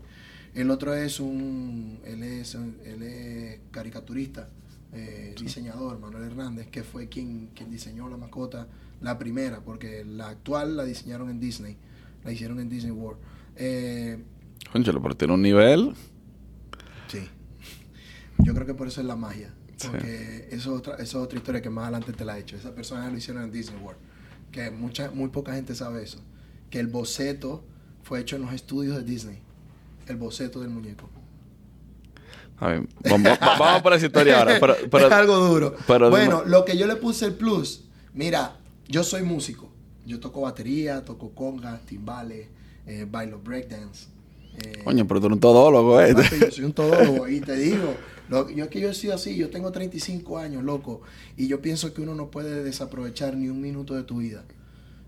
El 0.56 0.72
otro 0.72 0.96
es 0.96 1.20
un, 1.20 2.00
él 2.04 2.24
es, 2.24 2.56
él 2.56 3.04
es 3.04 3.60
caricaturista, 3.70 4.50
eh, 4.94 5.36
diseñador, 5.40 6.00
Manuel 6.00 6.24
Hernández, 6.24 6.68
que 6.68 6.84
fue 6.84 7.10
quien, 7.10 7.50
quien 7.54 7.70
diseñó 7.70 8.10
la 8.10 8.18
mascota, 8.18 8.68
la 9.02 9.20
primera, 9.20 9.60
porque 9.60 10.04
la 10.04 10.30
actual 10.30 10.76
la 10.76 10.84
diseñaron 10.84 11.30
en 11.30 11.40
Disney, 11.40 11.78
la 12.24 12.32
hicieron 12.32 12.60
en 12.60 12.70
Disney 12.70 12.92
World. 12.92 13.20
Eh, 13.56 14.24
Conchalo, 14.72 15.02
pero 15.02 15.16
tiene 15.16 15.36
un 15.36 15.42
nivel. 15.44 15.94
Sí. 17.08 17.20
Yo 18.40 18.54
creo 18.56 18.66
que 18.66 18.74
por 18.74 18.88
eso 18.88 19.02
es 19.02 19.08
la 19.08 19.16
magia. 19.16 19.54
Sí. 19.78 19.88
Porque 19.90 20.48
eso, 20.52 20.74
es 20.74 20.80
otra, 20.80 20.94
eso 20.96 21.04
es 21.20 21.24
otra 21.26 21.38
historia 21.38 21.62
que 21.62 21.70
más 21.70 21.84
adelante 21.84 22.12
te 22.14 22.26
la 22.26 22.38
he 22.38 22.42
hecho. 22.42 22.56
Esa 22.58 22.74
persona 22.76 23.10
lo 23.10 23.18
hicieron 23.18 23.44
en 23.44 23.52
Disney 23.52 23.80
World. 23.82 24.00
Que 24.52 24.72
mucha, 24.72 25.12
muy 25.12 25.30
poca 25.30 25.54
gente 25.54 25.74
sabe 25.76 26.04
eso. 26.04 26.20
Que 26.70 26.80
el 26.80 26.88
boceto 26.88 27.64
fue 28.04 28.20
hecho 28.20 28.36
en 28.38 28.42
los 28.44 28.54
estudios 28.54 28.96
de 28.98 29.04
Disney. 29.04 29.40
El 30.08 30.16
boceto 30.18 30.60
del 30.62 30.70
muñeco. 30.70 31.10
A 32.60 32.68
ver, 32.70 32.88
vamos, 33.08 33.32
va- 33.34 33.58
vamos 33.60 33.82
por 33.84 33.94
esa 33.94 34.08
historia 34.08 34.40
ahora. 34.40 34.58
Pero, 34.60 34.76
pero- 34.92 35.08
es 35.08 35.14
algo 35.14 35.36
duro. 35.38 35.76
pero 35.86 36.10
bueno, 36.10 36.44
lo 36.46 36.66
que 36.66 36.76
yo 36.78 36.88
le 36.88 36.96
puse 36.96 37.26
el 37.26 37.34
plus, 37.34 37.84
mira, 38.14 38.56
yo 38.88 39.04
soy 39.04 39.22
músico. 39.24 39.70
Yo 40.08 40.20
toco 40.20 40.42
batería, 40.42 41.04
toco 41.06 41.32
congas, 41.36 41.82
timbales, 41.86 42.48
eh, 42.88 43.06
bailo 43.10 43.40
breakdance. 43.40 44.08
eh, 44.64 44.82
Coño, 44.84 45.06
pero 45.08 45.20
tú 45.20 45.26
eres 45.28 45.36
un 45.36 45.40
todólogo, 45.42 46.02
¿eh? 46.02 46.16
Yo 46.42 46.50
soy 46.52 46.64
un 46.66 46.74
todólogo 46.74 47.28
y 47.28 47.42
te 47.42 47.56
digo, 47.58 47.94
lo- 48.30 48.50
yo 48.50 48.64
es 48.66 48.70
que 48.70 48.80
yo 48.80 48.90
he 48.90 48.94
sido 48.94 49.14
así, 49.16 49.36
yo 49.36 49.50
tengo 49.50 49.72
35 49.72 50.38
años, 50.38 50.64
loco, 50.64 51.02
y 51.38 51.48
yo 51.48 51.62
pienso 51.62 51.94
que 51.94 52.02
uno 52.02 52.16
no 52.16 52.30
puede 52.32 52.64
desaprovechar 52.64 53.36
ni 53.36 53.50
un 53.50 53.62
minuto 53.62 53.94
de 53.96 54.04
tu 54.04 54.18
vida, 54.18 54.44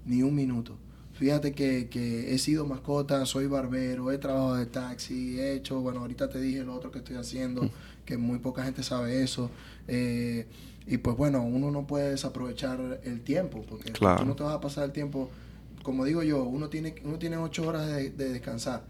ni 0.05 0.23
un 0.23 0.35
minuto. 0.35 0.77
Fíjate 1.13 1.51
que, 1.51 1.89
que 1.89 2.33
he 2.33 2.37
sido 2.37 2.65
mascota, 2.65 3.25
soy 3.25 3.45
barbero, 3.47 4.09
he 4.11 4.17
trabajado 4.17 4.55
de 4.55 4.65
taxi, 4.65 5.37
he 5.39 5.53
hecho, 5.53 5.81
bueno, 5.81 5.99
ahorita 5.99 6.29
te 6.29 6.39
dije 6.39 6.63
lo 6.63 6.73
otro 6.73 6.91
que 6.91 6.99
estoy 6.99 7.17
haciendo, 7.17 7.69
que 8.05 8.17
muy 8.17 8.39
poca 8.39 8.63
gente 8.63 8.83
sabe 8.83 9.21
eso. 9.21 9.51
eh, 9.87 10.45
y 10.87 10.97
pues 10.97 11.15
bueno, 11.17 11.43
uno 11.43 11.69
no 11.71 11.85
puede 11.85 12.09
desaprovechar 12.11 13.01
el 13.03 13.21
tiempo, 13.21 13.63
porque 13.69 13.91
Claro. 13.91 14.19
tú 14.21 14.25
no 14.25 14.35
te 14.35 14.43
vas 14.43 14.55
a 14.55 14.61
pasar 14.61 14.85
el 14.85 14.91
tiempo, 14.91 15.29
como 15.83 16.05
digo 16.05 16.23
yo, 16.23 16.43
uno 16.45 16.69
tiene, 16.69 16.95
uno 17.03 17.19
tiene 17.19 17.37
8 17.37 17.67
horas 17.67 17.85
de, 17.87 18.09
de 18.11 18.29
descansar 18.29 18.83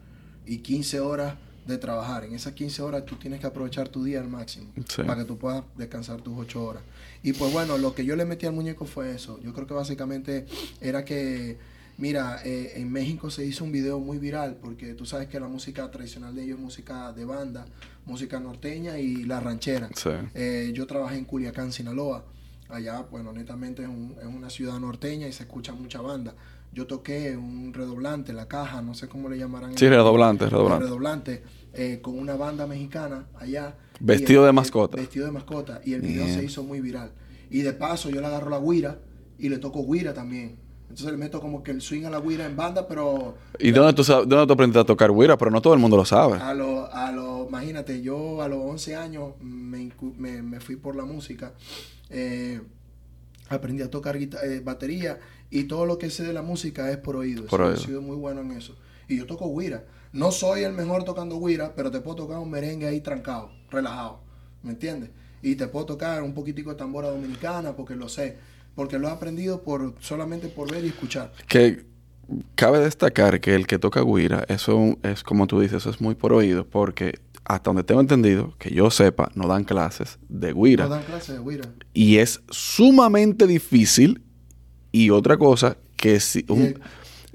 y 0.46 0.60
15 0.60 1.00
horas 1.02 1.36
de 1.70 1.78
trabajar. 1.78 2.26
En 2.26 2.34
esas 2.36 2.54
15 2.54 2.82
horas 2.82 3.06
tú 3.06 3.16
tienes 3.16 3.40
que 3.40 3.48
aprovechar 3.48 3.88
tu 3.88 4.04
día 4.04 4.20
al 4.20 4.28
máximo 4.28 4.72
Sí. 4.88 5.04
para 5.04 5.22
que 5.22 5.26
tú 5.26 5.38
puedas 5.38 5.64
descansar 5.78 6.20
tus 6.22 6.38
8 6.38 6.64
horas. 6.64 6.84
Y 7.24 7.34
pues 7.34 7.54
bueno, 7.54 7.78
lo 7.78 7.94
que 7.96 8.04
yo 8.04 8.16
le 8.16 8.26
metí 8.26 8.46
al 8.46 8.54
muñeco 8.54 8.86
fue 8.86 9.14
eso. 9.16 9.40
Yo 9.42 9.54
creo 9.54 9.68
que 9.68 9.74
básicamente 9.74 10.46
era 10.82 11.06
que, 11.06 11.58
mira, 11.98 12.42
eh, 12.44 12.74
en 12.76 12.92
México 12.92 13.30
se 13.30 13.46
hizo 13.46 13.64
un 13.64 13.72
video 13.72 14.00
muy 14.00 14.18
viral 14.18 14.58
porque 14.62 14.94
tú 14.96 15.06
sabes 15.06 15.28
que 15.28 15.40
la 15.40 15.48
música 15.48 15.90
tradicional 15.92 16.36
de 16.36 16.44
ellos 16.44 16.58
es 16.58 16.64
música 16.64 17.14
de 17.14 17.24
banda, 17.26 17.66
música 18.06 18.40
norteña 18.40 18.98
y 19.00 19.24
la 19.24 19.40
ranchera. 19.40 19.90
Sí. 19.96 20.10
Eh, 20.34 20.72
yo 20.74 20.88
trabajé 20.88 21.18
en 21.18 21.26
Culiacán, 21.26 21.72
Sinaloa. 21.72 22.26
Allá, 22.70 23.02
bueno, 23.10 23.32
netamente 23.34 23.82
es, 23.84 23.88
un- 23.90 24.16
es 24.20 24.28
una 24.28 24.50
ciudad 24.50 24.80
norteña 24.80 25.28
y 25.28 25.32
se 25.34 25.44
escucha 25.44 25.74
mucha 25.74 26.02
banda. 26.02 26.36
Yo 26.72 26.86
toqué 26.86 27.36
un 27.36 27.74
redoblante, 27.74 28.32
la 28.32 28.48
caja, 28.48 28.84
no 28.84 28.94
sé 28.94 29.08
cómo 29.08 29.28
le 29.28 29.40
llamarán. 29.40 29.76
Sí, 29.76 29.90
redoblante, 29.90 30.46
redoblante. 30.48 30.84
redoblante, 30.86 31.44
eh, 31.74 32.00
con 32.02 32.18
una 32.18 32.36
banda 32.36 32.66
mexicana 32.68 33.28
allá. 33.36 33.76
Vestido 34.00 34.42
el- 34.42 34.46
de 34.46 34.50
el- 34.50 34.56
mascota. 34.56 34.98
Vestido 34.98 35.26
de 35.26 35.32
mascota. 35.32 35.82
Y 35.86 35.94
el 35.94 36.02
video 36.02 36.26
se 36.28 36.44
hizo 36.44 36.64
muy 36.64 36.80
viral. 36.82 37.12
Y 37.50 37.62
de 37.62 37.74
paso 37.74 38.10
yo 38.10 38.22
le 38.22 38.28
agarro 38.28 38.50
la 38.50 38.60
guira 38.60 39.00
y 39.38 39.50
le 39.50 39.58
toco 39.58 39.86
guira 39.92 40.14
también. 40.14 40.58
Entonces 40.84 41.12
le 41.12 41.18
meto 41.18 41.40
como 41.40 41.62
que 41.62 41.70
el 41.70 41.82
swing 41.82 42.06
a 42.06 42.10
la 42.10 42.20
guira 42.20 42.46
en 42.48 42.56
banda, 42.56 42.88
pero 42.88 43.36
¿Y 43.60 43.70
dónde 43.72 43.94
tú, 43.94 44.04
dónde 44.04 44.48
tú 44.48 44.54
aprendiste 44.54 44.80
a 44.80 44.84
tocar 44.86 45.12
güira? 45.12 45.38
Pero 45.38 45.52
no 45.52 45.62
todo 45.62 45.74
el 45.76 45.80
mundo 45.80 45.96
lo 45.98 46.04
sabe. 46.06 46.38
a 46.40 46.54
lo, 46.56 46.92
a 46.92 47.12
lo, 47.12 47.46
imagínate, 47.48 48.02
yo 48.02 48.42
a 48.42 48.48
los 48.48 48.60
11 48.66 48.96
años 48.96 49.34
me, 49.40 49.92
me, 50.18 50.42
me 50.42 50.60
fui 50.60 50.78
por 50.78 50.96
la 50.96 51.06
música. 51.06 51.54
eh, 52.10 52.60
aprendí 53.50 53.82
a 53.84 53.90
tocar 53.90 54.16
eh, 54.18 54.62
batería 54.64 55.20
y 55.50 55.64
todo 55.64 55.86
lo 55.86 55.98
que 55.98 56.10
sé 56.10 56.24
de 56.24 56.34
la 56.34 56.42
música 56.42 56.90
es 56.92 56.98
por 56.98 57.16
oído. 57.16 57.46
Por 57.46 57.62
oído. 57.62 57.76
He 57.76 57.80
sido 57.80 58.02
muy 58.02 58.16
bueno 58.16 58.42
en 58.42 58.52
eso. 58.52 58.76
Y 59.08 59.18
yo 59.18 59.26
toco 59.26 59.52
guira. 59.58 59.86
No 60.12 60.32
soy 60.32 60.64
el 60.64 60.74
mejor 60.74 61.04
tocando 61.04 61.40
guira, 61.40 61.74
pero 61.76 61.92
te 61.92 62.00
puedo 62.02 62.16
tocar 62.18 62.40
un 62.40 62.50
merengue 62.50 62.88
ahí 62.88 63.02
trancado, 63.02 63.52
relajado. 63.70 64.22
¿Me 64.64 64.72
entiendes? 64.72 65.12
Y 65.42 65.56
te 65.56 65.68
puedo 65.68 65.86
tocar 65.86 66.22
un 66.24 66.34
poquitico 66.34 66.72
de 66.72 66.76
tambora 66.76 67.10
dominicana 67.10 67.76
porque 67.76 67.96
lo 67.96 68.10
sé. 68.10 68.38
Porque 68.76 68.98
lo 68.98 69.08
he 69.08 69.12
aprendido 69.12 69.62
por 69.62 69.94
solamente 70.00 70.48
por 70.48 70.72
ver 70.72 70.84
y 70.86 70.88
escuchar. 70.90 71.32
Que 71.48 71.86
cabe 72.56 72.80
destacar 72.80 73.40
que 73.40 73.56
el 73.56 73.68
que 73.68 73.80
toca 73.80 74.02
güira, 74.02 74.46
eso 74.48 74.98
es 75.04 75.24
como 75.24 75.48
tú 75.48 75.60
dices, 75.60 75.78
eso 75.78 75.90
es 75.90 76.00
muy 76.02 76.16
por 76.16 76.34
oído, 76.34 76.66
porque 76.66 77.20
hasta 77.46 77.70
donde 77.70 77.84
tengo 77.84 78.00
entendido, 78.02 78.54
que 78.60 78.70
yo 78.72 78.92
sepa, 78.92 79.32
no 79.36 79.48
dan 79.48 79.64
clases 79.64 80.20
de 80.30 80.52
güira. 80.54 80.84
No 80.86 80.90
dan 80.92 81.04
clases 81.04 81.38
de 81.38 81.44
guira. 81.44 81.70
Y 81.94 82.18
es 82.18 82.42
sumamente 82.50 83.48
difícil. 83.48 84.22
Y 84.92 85.10
otra 85.10 85.38
cosa, 85.38 85.78
que 85.96 86.20
si, 86.20 86.46
un- 86.50 86.80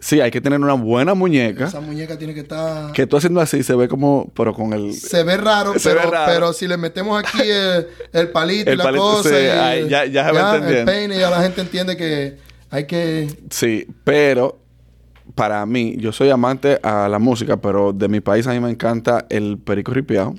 sí, 0.07 0.21
hay 0.21 0.31
que 0.31 0.41
tener 0.43 0.61
una 0.61 0.75
buena 0.75 1.15
muñeca. 1.15 1.67
Esa 1.67 1.81
muñeca 1.81 2.19
tiene 2.19 2.35
que 2.35 2.41
estar... 2.41 2.93
Que 2.93 3.07
tú 3.07 3.17
haciendo 3.17 3.41
así 3.41 3.63
se 3.63 3.75
ve 3.75 3.89
como, 3.89 4.31
pero 4.37 4.53
con 4.53 4.73
el... 4.75 4.93
Se 4.93 5.23
ve 5.25 5.37
raro, 5.39 5.79
Se 5.79 5.89
pero, 5.89 6.03
ve 6.03 6.11
raro. 6.11 6.33
pero 6.33 6.53
si 6.53 6.69
le 6.69 6.77
metemos 6.77 7.19
aquí 7.19 7.41
el, 7.43 7.87
el 8.13 8.29
palito 8.29 8.69
El 8.71 8.75
y 8.75 8.77
la 8.79 8.85
palito, 8.85 9.03
cosa, 9.03 9.29
sí, 9.31 9.35
y 9.37 9.49
ahí 9.49 9.89
ya- 9.89 10.05
ya 10.05 10.27
se 10.27 10.33
va 10.33 10.51
el 10.51 10.57
entendiendo. 10.57 10.93
peine, 10.93 11.19
ya 11.19 11.31
la 11.31 11.43
gente 11.43 11.61
entiende 11.63 11.97
que 11.97 12.37
hay 12.71 12.87
que... 12.87 13.29
Sí, 13.51 13.87
pero 14.05 14.59
para 15.35 15.65
mí, 15.65 15.97
yo 15.99 16.13
soy 16.13 16.29
amante 16.29 16.79
a 16.83 17.09
la 17.09 17.19
música, 17.19 17.57
pero 17.57 17.93
de 17.95 18.09
mi 18.09 18.21
país 18.21 18.47
a 18.47 18.53
mí 18.53 18.61
me 18.61 18.69
encanta 18.71 19.25
el 19.31 19.57
perico 19.59 19.93
ripiao, 19.95 20.35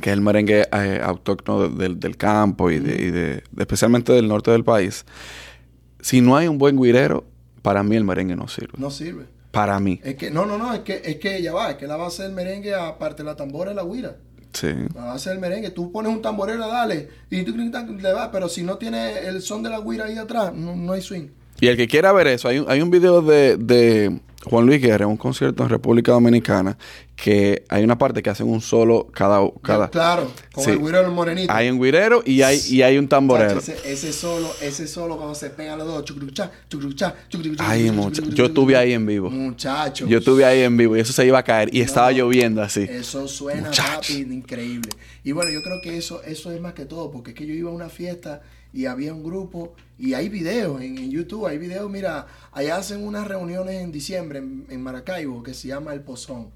que 0.00 0.10
es 0.10 0.14
el 0.14 0.20
merengue 0.20 0.66
eh, 0.72 1.00
autóctono 1.02 1.68
de- 1.68 1.76
del, 1.84 2.00
del 2.00 2.16
campo 2.16 2.70
y, 2.72 2.80
de, 2.80 3.02
y 3.06 3.10
de- 3.10 3.44
especialmente 3.58 4.12
del 4.12 4.26
norte 4.26 4.50
del 4.50 4.64
país. 4.64 5.04
Si 6.00 6.20
no 6.22 6.36
hay 6.36 6.48
un 6.48 6.58
buen 6.58 6.76
guirero, 6.80 7.24
para 7.62 7.82
mí 7.82 7.96
el 7.96 8.04
merengue 8.04 8.36
no 8.36 8.48
sirve. 8.48 8.72
No 8.78 8.90
sirve. 8.90 9.24
Para 9.50 9.80
mí, 9.80 10.00
Es 10.04 10.14
que, 10.14 10.30
no, 10.30 10.46
no, 10.46 10.56
no, 10.58 10.72
es 10.72 10.80
que, 10.80 11.02
es 11.04 11.16
que 11.16 11.42
ya 11.42 11.52
va, 11.52 11.70
es 11.72 11.76
que 11.76 11.86
la 11.88 11.96
base 11.96 12.22
del 12.22 12.32
merengue, 12.32 12.72
aparte 12.74 13.24
de 13.24 13.28
la 13.28 13.34
tambora, 13.36 13.70
es 13.70 13.76
la 13.76 13.82
guira. 13.84 14.16
sí. 14.52 14.68
La 14.94 15.06
base 15.06 15.30
del 15.30 15.40
merengue, 15.40 15.70
tú 15.70 15.90
pones 15.90 16.12
un 16.12 16.22
tamborero, 16.22 16.68
dale, 16.68 17.08
y 17.30 17.42
tú 17.42 17.52
le 17.56 18.12
va, 18.12 18.30
pero 18.30 18.48
si 18.48 18.62
no 18.62 18.78
tiene 18.78 19.18
el 19.26 19.42
son 19.42 19.62
de 19.64 19.70
la 19.70 19.80
guira 19.80 20.04
ahí 20.04 20.16
atrás, 20.18 20.54
no, 20.54 20.76
no 20.76 20.92
hay 20.92 21.02
swing. 21.02 21.28
Y 21.60 21.66
el 21.66 21.76
que 21.76 21.88
quiera 21.88 22.12
ver 22.12 22.28
eso, 22.28 22.48
hay 22.48 22.60
un, 22.60 22.70
hay 22.70 22.80
un 22.80 22.90
video 22.90 23.22
de, 23.22 23.56
de 23.56 24.20
Juan 24.44 24.64
Luis 24.66 24.80
Guerra 24.80 25.04
en 25.04 25.10
un 25.10 25.16
concierto 25.18 25.62
en 25.62 25.68
República 25.68 26.12
Dominicana 26.12 26.76
que 27.14 27.64
hay 27.68 27.84
una 27.84 27.98
parte 27.98 28.22
que 28.22 28.30
hacen 28.30 28.48
un 28.48 28.62
solo 28.62 29.08
cada... 29.12 29.40
cada 29.62 29.90
Claro, 29.90 30.30
con 30.52 30.64
Sí. 30.64 30.70
el 30.70 30.78
guiro 30.78 31.02
del 31.02 31.10
morenito. 31.10 31.52
hay 31.52 31.68
un 31.68 31.78
guirero 31.78 32.22
y 32.24 32.40
hay, 32.40 32.58
y 32.70 32.80
hay 32.80 32.96
un 32.96 33.06
tamborero. 33.08 33.58
Ese, 33.58 33.76
ese 33.84 34.12
solo, 34.14 34.50
ese 34.62 34.88
solo 34.88 35.16
cuando 35.18 35.34
se 35.34 35.50
pegan 35.50 35.76
los 35.78 35.86
dos, 35.86 35.98
Ay, 35.98 36.04
chucruchá, 36.04 36.50
mucha- 36.72 37.14
chucruchá, 37.28 38.32
yo 38.34 38.46
estuve 38.46 38.76
ahí 38.76 38.92
en 38.94 39.04
vivo. 39.04 39.28
Muchacho. 39.30 40.06
Yo 40.06 40.18
estuve 40.18 40.46
ahí 40.46 40.62
en 40.62 40.74
vivo 40.78 40.96
y 40.96 41.00
eso 41.00 41.12
se 41.12 41.26
iba 41.26 41.38
a 41.38 41.42
caer 41.42 41.68
y 41.74 41.82
estaba 41.82 42.10
lloviendo 42.10 42.62
así. 42.62 42.86
Eso 42.88 43.28
suena 43.28 43.70
rápido, 43.70 44.32
increíble. 44.32 44.88
Y 45.22 45.32
bueno, 45.32 45.50
yo 45.50 45.60
creo 45.62 45.80
que 45.82 45.98
eso, 45.98 46.22
eso 46.22 46.50
es 46.50 46.60
más 46.62 46.72
que 46.72 46.86
todo, 46.86 47.10
porque 47.10 47.32
es 47.32 47.36
que 47.36 47.46
yo 47.46 47.52
iba 47.52 47.70
a 47.70 47.74
una 47.74 47.90
fiesta 47.90 48.40
y 48.72 48.86
había 48.86 49.12
un 49.14 49.22
grupo 49.24 49.74
y 49.98 50.14
hay 50.14 50.28
videos 50.28 50.80
en, 50.82 50.96
en 50.98 51.10
YouTube, 51.10 51.46
hay 51.46 51.58
videos, 51.58 51.90
mira, 51.90 52.26
allá 52.52 52.76
hacen 52.76 53.04
unas 53.04 53.26
reuniones 53.26 53.76
en 53.82 53.92
diciembre 53.92 54.38
en, 54.38 54.66
en 54.68 54.82
Maracaibo 54.82 55.42
que 55.42 55.54
se 55.54 55.68
llama 55.68 55.92
El 55.92 56.00
Pozón. 56.02 56.50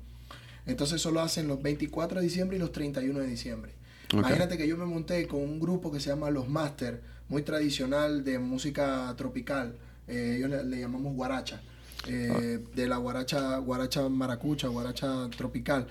Entonces 0.67 0.97
eso 1.01 1.11
lo 1.11 1.21
hacen 1.21 1.47
los 1.49 1.63
24 1.63 2.21
de 2.21 2.25
diciembre 2.27 2.57
y 2.57 2.61
los 2.61 2.73
31 2.73 3.19
de 3.21 3.27
diciembre. 3.27 3.73
Imagínate 4.13 4.57
que 4.57 4.67
yo 4.69 4.77
me 4.77 4.87
monté 4.87 5.27
con 5.27 5.41
un 5.43 5.59
grupo 5.61 5.91
que 5.93 6.01
se 6.01 6.09
llama 6.11 6.31
Los 6.31 6.49
Master, 6.49 7.03
muy 7.29 7.43
tradicional 7.43 8.25
de 8.25 8.39
música 8.39 9.13
tropical. 9.17 9.77
Eh, 10.09 10.37
ellos 10.39 10.51
le, 10.51 10.65
le 10.65 10.81
llamamos 10.81 11.15
guaracha. 11.15 11.61
eh, 12.07 12.63
de 12.75 12.87
la 12.87 12.99
guaracha, 12.99 13.57
guaracha 13.59 14.09
maracucha, 14.09 14.69
guaracha 14.69 15.29
tropical. 15.37 15.87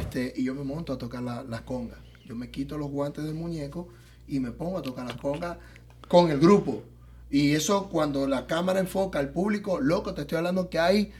Este, 0.00 0.32
y 0.36 0.44
yo 0.44 0.54
me 0.54 0.62
monto 0.64 0.92
a 0.92 0.98
tocar 0.98 1.22
la- 1.22 1.42
las 1.44 1.62
congas. 1.62 1.98
Yo 2.26 2.34
me 2.36 2.50
quito 2.50 2.76
los 2.78 2.90
guantes 2.90 3.24
del 3.24 3.34
muñeco 3.34 3.88
y 4.28 4.40
me 4.40 4.50
pongo 4.50 4.78
a 4.78 4.82
tocar 4.82 5.06
las 5.06 5.16
congas 5.16 5.56
con 6.08 6.30
el 6.30 6.38
grupo. 6.38 6.82
Y 7.30 7.52
eso 7.52 7.88
cuando 7.88 8.26
la 8.26 8.46
cámara 8.46 8.80
enfoca 8.80 9.18
al 9.18 9.30
público, 9.30 9.80
loco, 9.80 10.14
te 10.14 10.22
estoy 10.22 10.38
hablando 10.38 10.70
que 10.70 10.78
hay 10.78 11.12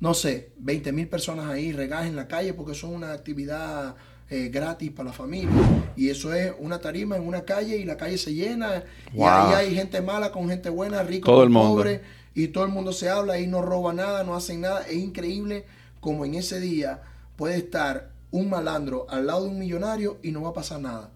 no 0.00 0.14
sé, 0.14 0.52
20 0.58 0.92
mil 0.92 1.08
personas 1.08 1.46
ahí 1.46 1.72
regadas 1.72 2.06
en 2.06 2.16
la 2.16 2.28
calle 2.28 2.54
porque 2.54 2.74
son 2.74 2.94
una 2.94 3.12
actividad 3.12 3.96
eh, 4.30 4.48
gratis 4.48 4.90
para 4.92 5.08
la 5.08 5.12
familia. 5.12 5.50
Y 5.96 6.10
eso 6.10 6.32
es 6.32 6.52
una 6.58 6.78
tarima 6.78 7.16
en 7.16 7.26
una 7.26 7.44
calle 7.44 7.76
y 7.76 7.84
la 7.84 7.96
calle 7.96 8.18
se 8.18 8.32
llena. 8.34 8.84
Y 9.12 9.22
ahí 9.22 9.54
hay 9.54 9.74
gente 9.74 10.00
mala 10.00 10.30
con 10.30 10.48
gente 10.48 10.70
buena, 10.70 11.02
rico 11.02 11.26
Todo 11.26 11.36
con 11.38 11.44
el 11.44 11.50
mundo. 11.50 11.76
pobre. 11.76 12.02
Y 12.34 12.48
todo 12.48 12.64
el 12.64 12.70
mundo 12.70 12.92
se 12.92 13.08
habla 13.08 13.40
y 13.40 13.48
no 13.48 13.62
roba 13.62 13.92
nada, 13.92 14.22
no 14.22 14.36
hacen 14.36 14.60
nada. 14.60 14.82
Es 14.82 14.94
increíble 14.94 15.64
como 16.00 16.24
en 16.24 16.34
ese 16.34 16.60
día 16.60 17.02
puede 17.34 17.56
estar 17.56 18.12
un 18.30 18.48
malandro 18.48 19.06
al 19.08 19.26
lado 19.26 19.44
de 19.44 19.48
un 19.48 19.58
millonario 19.58 20.18
y 20.22 20.30
no 20.30 20.42
va 20.42 20.50
a 20.50 20.54
pasar 20.54 20.80
nada. 20.80 21.10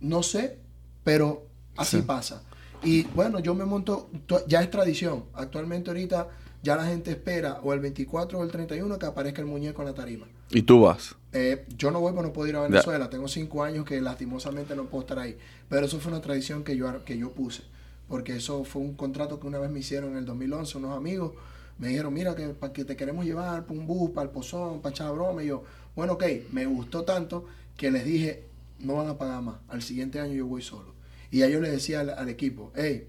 No 0.00 0.22
sé, 0.22 0.58
pero 1.04 1.46
así 1.76 1.98
Sí. 1.98 2.02
pasa. 2.02 2.42
Y 2.82 3.02
bueno, 3.14 3.40
yo 3.40 3.54
me 3.54 3.64
monto, 3.64 4.08
to- 4.26 4.46
ya 4.46 4.62
es 4.62 4.70
tradición. 4.70 5.24
Actualmente 5.34 5.90
ahorita 5.90 6.28
ya 6.62 6.76
la 6.76 6.86
gente 6.86 7.10
espera 7.10 7.60
o 7.62 7.72
el 7.74 7.80
24 7.80 8.38
o 8.38 8.44
el 8.44 8.50
31 8.50 8.98
que 8.98 9.06
aparezca 9.06 9.40
el 9.42 9.46
muñeco 9.46 9.82
en 9.82 9.88
la 9.88 9.94
tarima. 9.94 10.26
Y 10.50 10.62
tú 10.62 10.80
vas. 10.82 11.14
Eh, 11.32 11.64
yo 11.76 11.90
no 11.90 12.00
voy, 12.00 12.12
pero 12.12 12.22
no 12.26 12.32
puedo 12.32 12.48
ir 12.48 12.56
a 12.56 12.62
Venezuela. 12.62 13.08
Tengo 13.10 13.28
cinco 13.28 13.62
años 13.62 13.84
que 13.84 14.00
lastimosamente 14.00 14.74
no 14.74 14.86
puedo 14.86 15.02
estar 15.02 15.18
ahí. 15.18 15.36
Pero 15.68 15.86
eso 15.86 16.00
fue 16.00 16.10
una 16.12 16.20
tradición 16.20 16.64
que 16.64 16.76
yo, 16.76 17.04
que 17.04 17.16
yo 17.18 17.30
puse. 17.32 17.62
Porque 18.08 18.34
eso 18.36 18.64
fue 18.64 18.82
un 18.82 18.94
contrato 18.94 19.38
que 19.38 19.46
una 19.46 19.58
vez 19.58 19.70
me 19.70 19.78
hicieron 19.80 20.12
en 20.12 20.16
el 20.18 20.24
2011 20.24 20.78
unos 20.78 20.96
amigos. 20.96 21.32
Me 21.78 21.88
dijeron, 21.88 22.12
mira, 22.12 22.34
que, 22.34 22.48
para 22.48 22.72
que 22.72 22.84
te 22.84 22.96
queremos 22.96 23.24
llevar 23.24 23.64
para 23.64 23.78
un 23.78 23.86
bus, 23.86 24.10
para 24.10 24.24
el 24.26 24.30
pozón, 24.30 24.80
para 24.80 24.92
echar 24.92 25.12
broma. 25.12 25.42
Y 25.44 25.46
yo, 25.48 25.62
bueno, 25.94 26.14
ok, 26.14 26.24
me 26.52 26.66
gustó 26.66 27.04
tanto 27.04 27.44
que 27.76 27.90
les 27.92 28.04
dije, 28.04 28.44
no 28.80 28.94
van 28.96 29.08
a 29.08 29.18
pagar 29.18 29.42
más. 29.42 29.56
Al 29.68 29.82
siguiente 29.82 30.20
año 30.20 30.32
yo 30.34 30.46
voy 30.46 30.62
solo. 30.62 30.94
Y 31.30 31.38
ya 31.38 31.48
yo 31.48 31.60
le 31.60 31.70
decía 31.70 32.00
al, 32.00 32.10
al 32.10 32.28
equipo, 32.28 32.72
hey, 32.74 33.06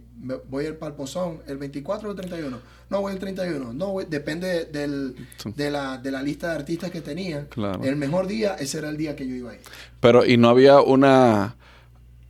voy 0.48 0.68
al 0.68 0.76
Palpozón 0.76 1.40
el 1.48 1.58
24 1.58 2.08
o 2.08 2.12
el 2.12 2.18
31. 2.18 2.58
No, 2.90 3.02
voy 3.02 3.14
el 3.14 3.20
31. 3.20 3.74
No, 3.74 3.88
voy- 3.94 4.06
depende 4.08 4.66
del, 4.66 5.16
de, 5.56 5.72
la, 5.72 5.98
de 5.98 6.12
la 6.12 6.22
lista 6.22 6.50
de 6.50 6.56
artistas 6.56 6.92
que 6.92 7.02
tenían. 7.02 7.48
Claro. 7.48 7.84
El 7.84 7.96
mejor 7.96 8.28
día, 8.28 8.56
ese 8.60 8.78
era 8.78 8.90
el 8.90 8.98
día 8.98 9.16
que 9.16 9.28
yo 9.28 9.34
iba 9.36 9.52
a 9.52 9.54
ir. 9.56 9.62
Pero, 10.00 10.24
y 10.26 10.38
no 10.38 10.50
había 10.50 10.82
una. 10.82 11.56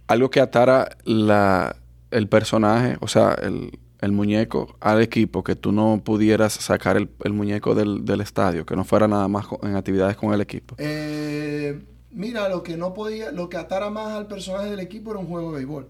algo 0.08 0.30
que 0.30 0.39
atara 0.39 0.95
la, 1.04 1.75
el 2.12 2.27
personaje, 2.30 2.97
o 3.01 3.08
sea, 3.10 3.34
el, 3.34 3.77
el 3.99 4.12
muñeco 4.13 4.77
al 4.80 5.01
equipo, 5.01 5.43
que 5.43 5.56
tú 5.58 5.71
no 5.73 6.01
pudieras 6.06 6.54
sacar 6.54 6.95
el, 6.95 7.10
el 7.23 7.34
muñeco 7.34 7.75
del, 7.75 8.06
del 8.06 8.21
estadio, 8.21 8.65
que 8.65 8.75
no 8.77 8.86
fuera 8.86 9.08
nada 9.10 9.27
más 9.27 9.45
en 9.63 9.75
actividades 9.75 10.15
con 10.15 10.34
el 10.34 10.39
equipo. 10.41 10.75
Eh, 10.77 11.82
mira, 12.13 12.50
lo 12.50 12.63
que 12.63 12.78
no 12.78 12.93
podía, 12.93 13.32
lo 13.32 13.50
que 13.50 13.58
atara 13.58 13.89
más 13.89 14.13
al 14.13 14.28
personaje 14.28 14.69
del 14.69 14.80
equipo 14.80 15.12
era 15.12 15.19
un 15.19 15.28
juego 15.28 15.52
de 15.52 15.58
béisbol. 15.58 15.88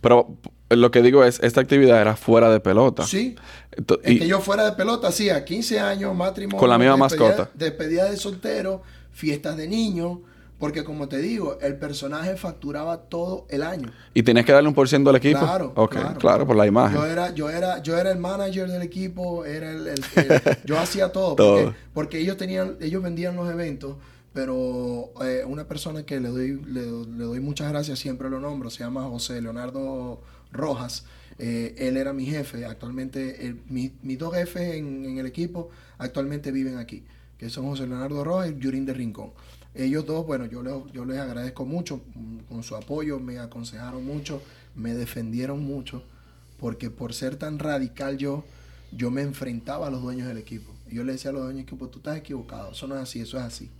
Pero 0.00 0.36
lo 0.68 0.90
que 0.90 1.02
digo 1.02 1.24
es, 1.24 1.40
esta 1.42 1.60
actividad 1.60 2.00
era 2.00 2.14
fuera 2.16 2.50
de 2.50 2.60
pelota. 2.60 3.04
Sí. 3.06 3.34
Ento- 3.76 4.00
Es 4.02 4.12
y- 4.12 4.18
que 4.18 4.26
yo 4.28 4.40
fuera 4.40 4.64
de 4.64 4.72
pelota 4.72 5.08
hacía 5.08 5.44
15 5.44 5.80
años, 5.80 6.14
matrimonio. 6.14 6.58
Con 6.58 6.68
la 6.68 6.78
misma 6.78 6.96
despedida- 6.96 7.28
mascota. 7.28 7.50
Despedida 7.54 8.10
de 8.10 8.16
soltero, 8.16 8.82
fiestas 9.12 9.56
de 9.56 9.68
niños. 9.68 10.18
Porque 10.58 10.84
como 10.84 11.08
te 11.08 11.16
digo, 11.16 11.56
el 11.62 11.76
personaje 11.78 12.36
facturaba 12.36 12.98
todo 13.04 13.46
el 13.48 13.62
año. 13.62 13.90
¿Y 14.12 14.22
tenías 14.22 14.44
que 14.44 14.52
darle 14.52 14.68
un 14.68 14.74
por 14.74 14.86
ciento 14.90 15.08
al 15.08 15.16
equipo? 15.16 15.38
Claro, 15.40 15.72
claro, 15.88 16.18
claro, 16.18 16.46
por 16.46 16.54
la 16.54 16.66
imagen. 16.66 16.98
Yo 16.98 17.06
era, 17.06 17.30
yo 17.34 17.48
era, 17.48 17.82
yo 17.82 17.96
era 17.96 18.10
el 18.12 18.18
manager 18.18 18.68
del 18.68 18.82
equipo, 18.82 19.46
era 19.46 19.70
el, 19.70 19.86
el- 19.88 20.04
el- 20.16 20.58
yo 20.66 20.78
hacía 20.78 21.12
todo, 21.12 21.34
Todo. 21.34 21.56
Porque, 21.64 21.76
porque 21.94 22.18
ellos 22.18 22.36
tenían, 22.36 22.76
ellos 22.82 23.02
vendían 23.02 23.36
los 23.36 23.50
eventos, 23.50 23.96
pero 24.32 25.10
eh, 25.22 25.44
una 25.46 25.66
persona 25.66 26.04
que 26.04 26.20
le 26.20 26.28
doy, 26.28 26.60
le, 26.66 26.82
le 26.82 27.24
doy 27.24 27.40
muchas 27.40 27.70
gracias, 27.70 27.98
siempre 27.98 28.30
lo 28.30 28.40
nombro, 28.40 28.70
se 28.70 28.80
llama 28.84 29.02
José 29.04 29.40
Leonardo 29.42 30.20
Rojas. 30.52 31.04
eh, 31.38 31.74
él 31.78 31.96
era 31.96 32.12
mi 32.12 32.26
jefe, 32.26 32.64
actualmente 32.66 33.56
mi- 33.68 33.92
mis 34.02 34.18
dos 34.18 34.34
jefes 34.34 34.74
en, 34.74 35.18
el 35.18 35.26
equipo 35.26 35.70
actualmente 35.98 36.52
viven 36.52 36.76
aquí, 36.78 37.04
que 37.38 37.48
son 37.50 37.66
José 37.66 37.86
Leonardo 37.86 38.22
Rojas 38.24 38.50
y 38.50 38.58
Yurín 38.58 38.84
de 38.86 38.92
Rincón. 38.94 39.30
Ellos 39.74 40.04
dos, 40.06 40.26
bueno, 40.26 40.46
yo 40.46 40.62
les, 40.62 40.74
yo 40.92 41.04
les 41.04 41.18
agradezco 41.18 41.64
mucho 41.64 42.02
con 42.48 42.62
su 42.62 42.76
apoyo, 42.76 43.20
me 43.20 43.38
aconsejaron 43.38 44.04
mucho, 44.04 44.42
me 44.74 44.94
defendieron 44.94 45.60
mucho, 45.64 46.02
porque 46.58 46.90
por 46.90 47.14
ser 47.14 47.36
tan 47.36 47.58
radical 47.58 48.18
yo, 48.18 48.44
yo 48.92 49.10
me 49.10 49.22
enfrentaba 49.22 49.86
a 49.86 49.90
los 49.90 50.02
dueños 50.02 50.26
del 50.28 50.38
equipo. 50.38 50.72
Yo 50.90 51.04
le 51.04 51.12
decía 51.12 51.30
a 51.30 51.34
los 51.34 51.42
dueños 51.42 51.58
del 51.58 51.66
equipo, 51.68 51.88
tú 51.88 51.98
estás 52.00 52.18
equivocado, 52.18 52.72
eso 52.72 52.86
no 52.88 52.96
es 52.96 53.02
así, 53.02 53.20
eso 53.20 53.38
es 53.38 53.44
así. 53.44 53.70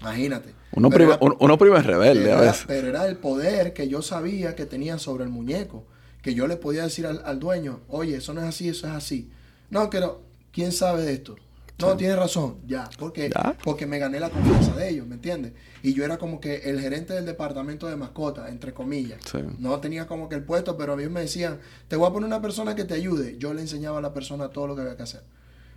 Imagínate. 0.00 0.54
Uno, 0.72 0.90
Pero 0.90 0.98
prima, 0.98 1.14
era- 1.14 1.24
uno, 1.24 1.36
uno 1.40 1.58
prima 1.58 1.78
es 1.78 1.86
rebelde 1.86 2.24
pero 2.24 2.34
a 2.36 2.42
era, 2.42 2.50
veces. 2.50 2.64
pero 2.66 2.88
era 2.88 3.06
el 3.08 3.16
poder 3.16 3.72
que 3.72 3.88
yo 3.88 4.02
sabía 4.02 4.54
que 4.54 4.66
tenía 4.66 4.98
sobre 4.98 5.24
el 5.24 5.30
muñeco. 5.30 5.84
Que 6.22 6.34
yo 6.34 6.46
le 6.46 6.56
podía 6.56 6.84
decir 6.84 7.06
al, 7.06 7.22
al 7.24 7.38
dueño, 7.38 7.80
oye, 7.88 8.16
eso 8.16 8.32
no 8.34 8.40
es 8.40 8.46
así, 8.48 8.68
eso 8.68 8.86
es 8.86 8.92
así. 8.94 9.30
No, 9.70 9.90
pero, 9.90 10.22
¿quién 10.52 10.72
sabe 10.72 11.02
de 11.04 11.12
esto? 11.12 11.36
No, 11.78 11.96
tienes 11.96 12.16
razón, 12.16 12.58
ya. 12.66 12.88
Porque, 12.98 13.30
Ya. 13.34 13.56
porque 13.64 13.84
me 13.86 13.98
gané 13.98 14.20
la 14.20 14.30
confianza 14.30 14.74
de 14.76 14.88
ellos, 14.90 15.06
¿me 15.06 15.16
entiendes? 15.16 15.52
Y 15.82 15.92
yo 15.92 16.04
era 16.04 16.18
como 16.18 16.40
que 16.40 16.56
el 16.70 16.80
gerente 16.80 17.12
del 17.14 17.26
departamento 17.26 17.88
de 17.88 17.96
mascotas, 17.96 18.48
entre 18.48 18.72
comillas. 18.72 19.18
Sí. 19.30 19.38
No 19.58 19.80
tenía 19.80 20.06
como 20.06 20.28
que 20.28 20.36
el 20.36 20.44
puesto, 20.44 20.76
pero 20.78 20.92
a 20.92 20.96
mí 20.96 21.06
me 21.08 21.20
decían, 21.20 21.58
te 21.88 21.96
voy 21.96 22.08
a 22.08 22.12
poner 22.12 22.26
una 22.28 22.40
persona 22.40 22.74
que 22.74 22.84
te 22.84 22.94
ayude. 22.94 23.36
Yo 23.38 23.52
le 23.54 23.60
enseñaba 23.60 23.98
a 23.98 24.02
la 24.02 24.14
persona 24.14 24.48
todo 24.48 24.66
lo 24.68 24.76
que 24.76 24.82
había 24.82 24.96
que 24.96 25.02
hacer. 25.02 25.22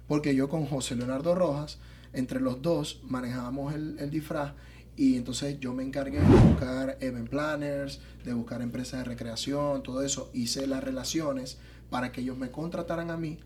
Porque 0.07 0.33
yo 0.35 0.47
con 0.49 0.65
José 0.67 0.95
Leonardo 0.95 1.33
Rojas, 1.35 1.79
entre 2.13 2.39
los 2.39 2.61
dos, 2.61 3.01
manejábamos 3.03 3.73
el, 3.73 3.97
el 3.99 4.09
disfraz 4.09 4.53
y 4.97 5.15
entonces 5.15 5.59
yo 5.59 5.73
me 5.73 5.83
encargué 5.83 6.19
de 6.19 6.25
buscar 6.25 6.97
event 7.01 7.29
planners, 7.29 7.99
de 8.25 8.33
buscar 8.33 8.63
empresas 8.63 8.99
de 8.99 9.05
recreación, 9.05 9.83
todo 9.83 10.01
eso. 10.01 10.31
Hice 10.33 10.65
las 10.65 10.83
relaciones 10.83 11.59
para 11.91 12.11
que 12.11 12.21
ellos 12.21 12.35
me 12.35 12.49
contrataran 12.49 13.11
a 13.11 13.17
mí 13.17 13.37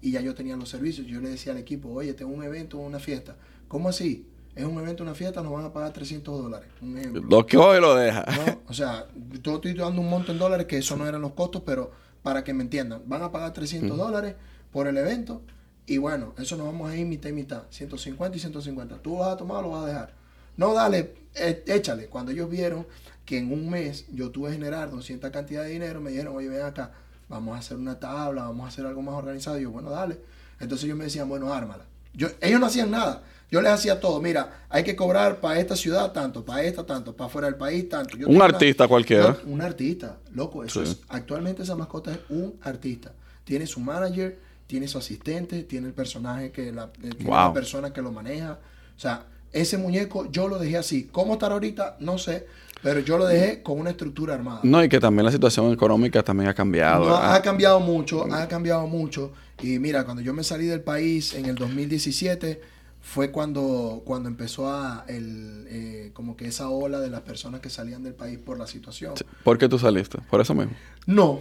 y 0.00 0.12
ya 0.12 0.22
yo 0.22 0.34
tenía 0.34 0.56
los 0.56 0.70
servicios. 0.70 1.06
Yo 1.06 1.20
le 1.20 1.28
decía 1.28 1.52
al 1.52 1.58
equipo, 1.58 1.90
oye, 1.90 2.14
tengo 2.14 2.32
un 2.32 2.42
evento, 2.42 2.78
una 2.78 2.98
fiesta. 2.98 3.36
¿Cómo 3.68 3.90
así? 3.90 4.26
Es 4.56 4.64
un 4.64 4.78
evento, 4.78 5.02
una 5.02 5.14
fiesta, 5.14 5.42
nos 5.42 5.52
van 5.52 5.66
a 5.66 5.72
pagar 5.74 5.92
300 5.92 6.42
dólares. 6.42 6.70
Un 6.80 6.96
ejemplo. 6.96 7.22
Lo 7.28 7.44
que 7.44 7.58
hoy 7.58 7.82
lo 7.82 7.94
deja. 7.94 8.24
¿no? 8.24 8.62
O 8.68 8.72
sea, 8.72 9.06
yo 9.42 9.56
estoy 9.56 9.74
dando 9.74 10.00
un 10.00 10.08
monto 10.08 10.32
en 10.32 10.38
dólares 10.38 10.66
que 10.66 10.78
eso 10.78 10.96
no 10.96 11.06
eran 11.06 11.20
los 11.20 11.32
costos, 11.32 11.62
pero 11.66 11.92
para 12.22 12.42
que 12.42 12.54
me 12.54 12.62
entiendan, 12.62 13.02
van 13.04 13.22
a 13.22 13.30
pagar 13.30 13.52
300 13.52 13.94
dólares 13.94 14.36
por 14.72 14.86
el 14.86 14.96
evento 14.96 15.42
y 15.86 15.98
bueno, 15.98 16.34
eso 16.38 16.56
nos 16.56 16.66
vamos 16.66 16.90
a 16.90 16.96
ir 16.96 17.06
mitad 17.06 17.28
y 17.28 17.32
mitad, 17.32 17.62
150 17.70 18.36
y 18.36 18.40
150. 18.40 18.96
Tú 19.02 19.18
vas 19.18 19.34
a 19.34 19.36
tomar 19.36 19.58
o 19.58 19.62
lo 19.62 19.70
vas 19.70 19.84
a 19.84 19.86
dejar. 19.88 20.12
No, 20.56 20.72
dale, 20.72 21.14
eh, 21.34 21.62
échale. 21.66 22.06
Cuando 22.06 22.30
ellos 22.32 22.48
vieron 22.48 22.86
que 23.24 23.38
en 23.38 23.52
un 23.52 23.68
mes 23.68 24.06
yo 24.12 24.30
tuve 24.30 24.48
que 24.50 24.54
generar 24.56 24.90
200 24.90 25.30
cantidad 25.30 25.62
de 25.64 25.70
dinero, 25.70 26.00
me 26.00 26.10
dijeron, 26.10 26.36
oye, 26.36 26.48
ven 26.48 26.62
acá, 26.62 26.92
vamos 27.28 27.56
a 27.56 27.58
hacer 27.58 27.76
una 27.76 27.98
tabla, 27.98 28.44
vamos 28.44 28.64
a 28.64 28.68
hacer 28.68 28.86
algo 28.86 29.02
más 29.02 29.14
organizado. 29.14 29.58
Y 29.58 29.62
yo, 29.62 29.70
bueno, 29.70 29.90
dale. 29.90 30.18
Entonces 30.60 30.84
ellos 30.84 30.96
me 30.96 31.04
decían, 31.04 31.28
bueno, 31.28 31.52
ármala. 31.52 31.84
Yo, 32.14 32.28
ellos 32.40 32.60
no 32.60 32.66
hacían 32.66 32.90
nada. 32.90 33.22
Yo 33.50 33.60
les 33.60 33.72
hacía 33.72 34.00
todo. 34.00 34.20
Mira, 34.20 34.64
hay 34.68 34.84
que 34.84 34.96
cobrar 34.96 35.40
para 35.40 35.58
esta 35.60 35.76
ciudad 35.76 36.12
tanto, 36.12 36.44
para 36.44 36.62
esta 36.62 36.84
tanto, 36.86 37.14
para 37.14 37.28
fuera 37.28 37.46
del 37.48 37.56
país 37.56 37.88
tanto. 37.88 38.16
Yo 38.16 38.28
Un 38.28 38.40
artista 38.40 38.86
cualquiera. 38.88 39.36
un 39.46 39.60
artista, 39.60 40.18
loco. 40.32 40.64
Eso 40.64 40.84
Sí. 40.84 40.92
es, 40.92 41.00
actualmente 41.08 41.62
esa 41.62 41.74
mascota 41.76 42.12
es 42.12 42.20
un 42.30 42.54
artista. 42.62 43.12
Tiene 43.44 43.66
su 43.66 43.80
manager, 43.80 44.38
tiene 44.66 44.88
su 44.88 44.98
asistente, 44.98 45.62
tiene 45.64 45.88
el 45.88 45.92
personaje 45.94 46.50
que 46.50 46.72
la, 46.72 46.84
eh, 47.02 47.10
tiene 47.10 47.24
Wow. 47.24 47.34
la 47.48 47.52
persona 47.52 47.92
que 47.92 48.02
lo 48.02 48.12
maneja. 48.12 48.58
O 48.96 49.00
sea, 49.00 49.26
ese 49.52 49.78
muñeco 49.78 50.30
yo 50.30 50.48
lo 50.48 50.58
dejé 50.58 50.76
así. 50.78 51.08
¿Cómo 51.12 51.34
estará 51.34 51.54
ahorita? 51.54 51.96
No 52.00 52.18
sé. 52.18 52.46
Pero 52.82 53.00
yo 53.00 53.16
lo 53.16 53.24
dejé 53.26 53.62
con 53.62 53.80
una 53.80 53.90
estructura 53.90 54.34
armada. 54.34 54.60
No, 54.62 54.84
y 54.84 54.90
que 54.90 55.00
también 55.00 55.24
la 55.24 55.32
situación 55.32 55.72
económica 55.72 56.22
también 56.22 56.50
ha 56.50 56.54
cambiado. 56.54 57.06
No, 57.08 57.16
ha 57.16 57.40
cambiado 57.40 57.80
mucho, 57.80 58.30
ha 58.30 58.46
cambiado 58.46 58.86
mucho. 58.86 59.32
Y 59.62 59.78
mira, 59.78 60.04
cuando 60.04 60.22
yo 60.22 60.34
me 60.34 60.44
salí 60.44 60.66
del 60.66 60.82
país 60.82 61.32
en 61.32 61.46
el 61.46 61.54
2017, 61.54 62.60
fue 63.00 63.30
cuando, 63.30 64.02
cuando 64.04 64.28
empezó 64.28 64.68
a 64.70 65.04
el, 65.08 65.66
eh, 65.68 66.10
como 66.12 66.36
que 66.36 66.46
esa 66.46 66.68
ola 66.68 67.00
de 67.00 67.08
las 67.08 67.22
personas 67.22 67.60
que 67.62 67.70
salían 67.70 68.02
del 68.02 68.12
país 68.14 68.38
por 68.38 68.58
la 68.58 68.66
situación. 68.66 69.14
¿Por 69.44 69.56
qué 69.56 69.66
tú 69.68 69.78
saliste? 69.78 70.18
Por 70.30 70.42
eso 70.42 70.54
mismo. 70.54 70.72
No. 71.06 71.40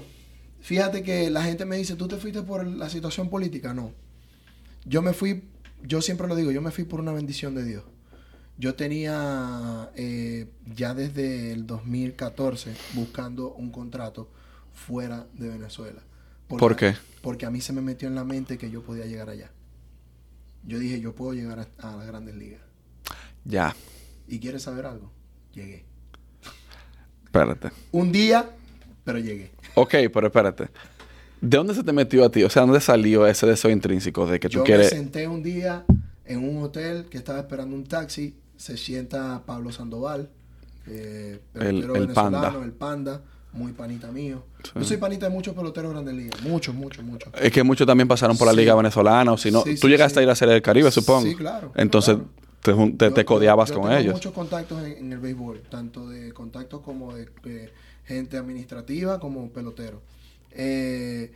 Fíjate 0.63 1.03
que 1.03 1.29
la 1.29 1.43
gente 1.43 1.65
me 1.65 1.75
dice, 1.75 1.97
¿tú 1.97 2.07
te 2.07 2.15
fuiste 2.15 2.41
por 2.41 2.65
la 2.65 2.89
situación 2.89 3.29
política? 3.29 3.73
No. 3.73 3.91
Yo 4.85 5.01
me 5.01 5.11
fui, 5.11 5.43
yo 5.83 6.01
siempre 6.01 6.25
lo 6.25 6.37
digo, 6.37 6.51
yo 6.51 6.61
me 6.61 6.71
fui 6.71 6.85
por 6.85 7.01
una 7.01 7.11
bendición 7.11 7.53
de 7.53 7.65
Dios. 7.65 7.83
Yo 8.57 8.73
tenía 8.73 9.91
eh, 9.97 10.47
ya 10.73 10.93
desde 10.93 11.51
el 11.51 11.67
2014 11.67 12.73
buscando 12.93 13.53
un 13.53 13.71
contrato 13.71 14.31
fuera 14.71 15.27
de 15.33 15.49
Venezuela. 15.49 16.01
¿Por 16.47 16.77
qué? 16.77 16.95
Porque 17.21 17.45
a 17.45 17.49
mí 17.49 17.59
se 17.59 17.73
me 17.73 17.81
metió 17.81 18.07
en 18.07 18.15
la 18.15 18.23
mente 18.23 18.57
que 18.57 18.71
yo 18.71 18.83
podía 18.83 19.05
llegar 19.05 19.29
allá. 19.29 19.51
Yo 20.65 20.79
dije, 20.79 21.01
yo 21.01 21.13
puedo 21.13 21.33
llegar 21.33 21.59
a, 21.59 21.89
a 21.89 21.97
las 21.97 22.07
grandes 22.07 22.35
ligas. 22.35 22.61
Ya. 23.43 23.75
¿Y 24.29 24.39
quieres 24.39 24.63
saber 24.63 24.85
algo? 24.85 25.11
Llegué. 25.53 25.83
Espérate. 27.25 27.71
Un 27.91 28.13
día, 28.13 28.49
pero 29.03 29.19
llegué. 29.19 29.51
Ok, 29.75 29.95
pero 30.13 30.27
espérate. 30.27 30.69
¿De 31.41 31.57
dónde 31.57 31.73
se 31.73 31.83
te 31.83 31.91
metió 31.91 32.23
a 32.25 32.29
ti? 32.29 32.43
O 32.43 32.49
sea, 32.49 32.61
¿dónde 32.63 32.79
salió 32.79 33.27
ese 33.27 33.45
deseo 33.45 33.69
intrínseco 33.71 34.25
de 34.25 34.39
que 34.39 34.47
tú 34.49 34.59
Yo 34.59 34.63
quieres... 34.63 34.91
me 34.91 34.97
senté 34.97 35.27
un 35.27 35.43
día 35.43 35.83
en 36.25 36.47
un 36.47 36.63
hotel 36.63 37.05
que 37.09 37.17
estaba 37.17 37.39
esperando 37.39 37.75
un 37.75 37.83
taxi. 37.85 38.35
Se 38.55 38.77
sienta 38.77 39.41
Pablo 39.45 39.71
Sandoval, 39.73 40.29
eh, 40.87 41.39
pelotero 41.51 41.95
el 41.95 42.01
venezolano, 42.01 42.41
Panda. 42.41 42.63
el 42.65 42.71
Panda, 42.71 43.21
muy 43.51 43.73
panita 43.73 44.09
mío. 44.11 44.43
Sí. 44.63 44.71
Yo 44.75 44.83
soy 44.85 44.97
panita 44.97 45.25
de 45.27 45.31
muchos 45.33 45.53
peloteros 45.53 45.89
de 45.89 45.93
grandes 45.95 46.15
ligas. 46.15 46.41
Muchos, 46.43 46.73
muchos, 46.73 47.03
muchos. 47.03 47.33
Es 47.41 47.51
que 47.51 47.63
muchos 47.63 47.85
también 47.85 48.07
pasaron 48.07 48.37
por 48.37 48.47
la 48.47 48.53
Sí. 48.53 48.59
Liga 48.59 48.75
Venezolana, 48.75 49.33
o 49.33 49.37
si 49.37 49.51
no... 49.51 49.63
Sí, 49.63 49.75
tú 49.79 49.89
llegaste 49.89 50.19
a 50.21 50.23
ir 50.23 50.29
a 50.29 50.35
Serie 50.35 50.53
del 50.53 50.61
Caribe, 50.63 50.91
supongo. 50.91 51.23
sí, 51.27 51.35
claro, 51.35 51.73
Entonces, 51.75 52.15
claro. 52.15 52.29
te, 52.61 52.71
te, 52.97 53.05
Yo- 53.09 53.13
te 53.13 53.21
yo- 53.21 53.25
codeabas 53.25 53.69
yo 53.69 53.75
con 53.75 53.83
tengo 53.89 53.97
ellos. 53.99 54.13
muchos 54.13 54.31
contactos 54.33 54.81
en, 54.85 54.91
en 54.97 55.11
el 55.11 55.19
béisbol, 55.19 55.61
tanto 55.69 56.07
de 56.07 56.31
contactos 56.31 56.79
como 56.81 57.13
de, 57.15 57.25
de 57.43 57.69
gente 58.05 58.37
administrativa 58.37 59.19
como 59.19 59.49
pelotero. 59.49 60.01
Eh, 60.51 61.31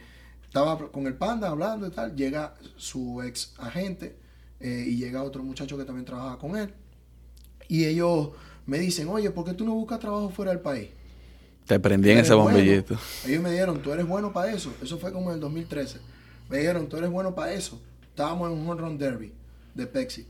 estaba 0.46 0.78
con 0.92 1.08
el 1.08 1.16
panda 1.16 1.50
hablando 1.50 1.88
y 1.88 1.92
tal, 1.92 2.16
llega 2.16 2.56
su 2.78 3.22
ex 3.22 3.54
agente 3.58 4.16
eh, 4.60 4.86
y 4.88 4.98
llega 4.98 5.24
otro 5.24 5.44
muchacho 5.44 5.78
que 5.78 5.84
también 5.84 6.06
trabajaba 6.06 6.40
con 6.40 6.58
él. 6.58 6.74
Y 7.68 7.86
ellos 7.86 8.30
me 8.66 8.80
dicen, 8.80 9.08
oye, 9.10 9.30
¿por 9.32 9.46
qué 9.46 9.54
tú 9.54 9.66
no 9.66 9.74
buscas 9.74 10.00
trabajo 10.00 10.30
fuera 10.30 10.52
del 10.52 10.62
país? 10.62 10.90
Te 11.66 11.80
prendí 11.80 12.12
en 12.12 12.20
ese 12.20 12.34
bueno. 12.34 12.58
bombillito. 12.58 12.98
Ellos 13.26 13.44
me 13.44 13.52
dijeron, 13.52 13.82
tú 13.82 13.92
eres 13.92 14.08
bueno 14.08 14.32
para 14.32 14.54
eso. 14.54 14.74
Eso 14.82 14.98
fue 14.98 15.12
como 15.12 15.30
en 15.30 15.36
el 15.36 15.42
2013. 15.42 16.00
Me 16.50 16.60
dijeron, 16.60 16.88
tú 16.88 16.98
eres 16.98 17.10
bueno 17.10 17.36
para 17.36 17.54
eso. 17.54 17.82
Estábamos 18.08 18.50
en 18.50 18.58
un 18.58 18.70
home 18.70 18.82
run 18.82 18.98
derby 18.98 19.34
de 19.74 19.86
Pepsi. 19.86 20.26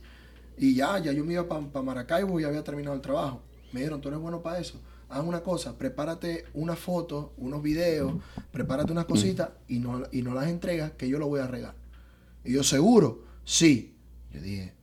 Y 0.56 0.74
ya, 0.74 0.98
ya 0.98 1.12
yo 1.12 1.24
me 1.24 1.34
iba 1.34 1.48
para 1.48 1.82
Maracaibo 1.82 2.40
y 2.40 2.44
había 2.44 2.64
terminado 2.64 2.96
el 2.96 3.00
trabajo. 3.00 3.40
Me 3.72 3.80
dijeron, 3.80 4.00
tú 4.00 4.08
eres 4.08 4.20
bueno 4.20 4.42
para 4.42 4.58
eso. 4.58 4.80
Haz 5.10 5.24
una 5.24 5.40
cosa, 5.40 5.76
prepárate 5.78 6.44
una 6.54 6.76
foto, 6.76 7.32
unos 7.38 7.62
videos, 7.62 8.12
prepárate 8.52 8.92
unas 8.92 9.06
cositas 9.06 9.50
y 9.66 9.78
no, 9.78 10.02
y 10.12 10.20
no 10.22 10.34
las 10.34 10.48
entregas 10.48 10.92
que 10.92 11.08
yo 11.08 11.18
lo 11.18 11.26
voy 11.28 11.40
a 11.40 11.46
regar. 11.46 11.74
Y 12.44 12.52
yo, 12.52 12.62
¿seguro? 12.62 13.24
Sí. 13.44 13.94
Yo 14.32 14.40
dije, 14.42 14.74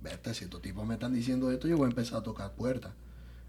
vete, 0.00 0.32
si 0.34 0.44
estos 0.44 0.62
tipos 0.62 0.86
me 0.86 0.94
están 0.94 1.12
diciendo 1.12 1.50
esto, 1.50 1.66
yo 1.66 1.76
voy 1.76 1.86
a 1.86 1.88
empezar 1.88 2.20
a 2.20 2.22
tocar 2.22 2.52
puertas. 2.54 2.92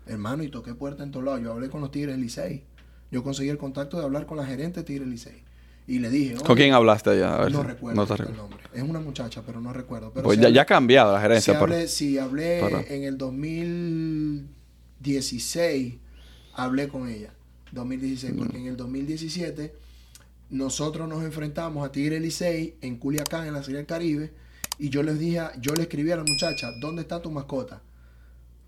Hermano, 0.07 0.41
y 0.43 0.49
toqué 0.49 0.73
puertas 0.73 1.05
en 1.05 1.11
todos 1.11 1.25
lados. 1.25 1.41
Yo 1.41 1.51
hablé 1.51 1.69
con 1.69 1.81
los 1.81 1.91
Tigres 1.91 2.17
Licey. 2.17 2.63
yo 3.11 3.23
conseguí 3.23 3.49
el 3.49 3.57
contacto 3.59 3.97
de 3.99 4.03
hablar 4.05 4.25
con 4.25 4.37
la 4.37 4.45
gerente 4.45 4.79
de 4.79 4.83
Tigre 4.83 5.05
Licey. 5.05 5.43
Y 5.87 5.99
le 5.99 6.09
dije... 6.09 6.33
¿Con 6.35 6.55
quién 6.55 6.73
hablaste 6.73 7.11
allá? 7.11 7.35
A 7.35 7.41
ver 7.43 7.51
no 7.51 7.61
si- 7.61 7.67
recuerdo 7.67 8.01
no 8.01 8.07
te 8.15 8.23
el 8.23 8.35
nombre. 8.35 8.59
Es 8.73 8.81
una 8.81 8.99
muchacha, 8.99 9.43
pero 9.45 9.61
no 9.61 9.71
recuerdo. 9.71 10.11
Pero 10.11 10.23
Pues 10.23 10.39
ya, 10.39 10.47
hablé- 10.47 10.53
ya 10.55 10.61
ha 10.63 10.65
cambiado 10.65 11.13
la 11.13 11.21
gerencia. 11.21 11.53
pero- 11.59 11.71
hablé, 11.73 11.87
sí, 11.87 12.17
hablé 12.17 12.59
Pero- 12.63 12.79
en 12.87 13.03
el 13.03 13.17
2016, 13.19 15.95
hablé 16.55 16.87
con 16.87 17.07
ella. 17.09 17.31
2016, 17.71 18.33
Mm. 18.33 18.37
porque 18.37 18.57
en 18.57 18.67
el 18.67 18.77
2017 18.77 19.73
nosotros 20.49 21.07
nos 21.09 21.23
enfrentamos 21.23 21.85
a 21.85 21.91
Tigre 21.91 22.19
Licey 22.19 22.75
en 22.81 22.97
Culiacán, 22.97 23.47
en 23.47 23.53
la 23.53 23.61
Serie 23.63 23.77
del 23.77 23.85
Caribe, 23.85 24.31
y 24.77 24.89
yo 24.89 25.03
les 25.03 25.17
dije, 25.19 25.41
yo 25.59 25.73
le 25.73 25.83
escribí 25.83 26.11
a 26.11 26.17
la 26.17 26.23
muchacha, 26.23 26.69
¿dónde 26.81 27.01
está 27.01 27.21
tu 27.21 27.31
mascota? 27.31 27.81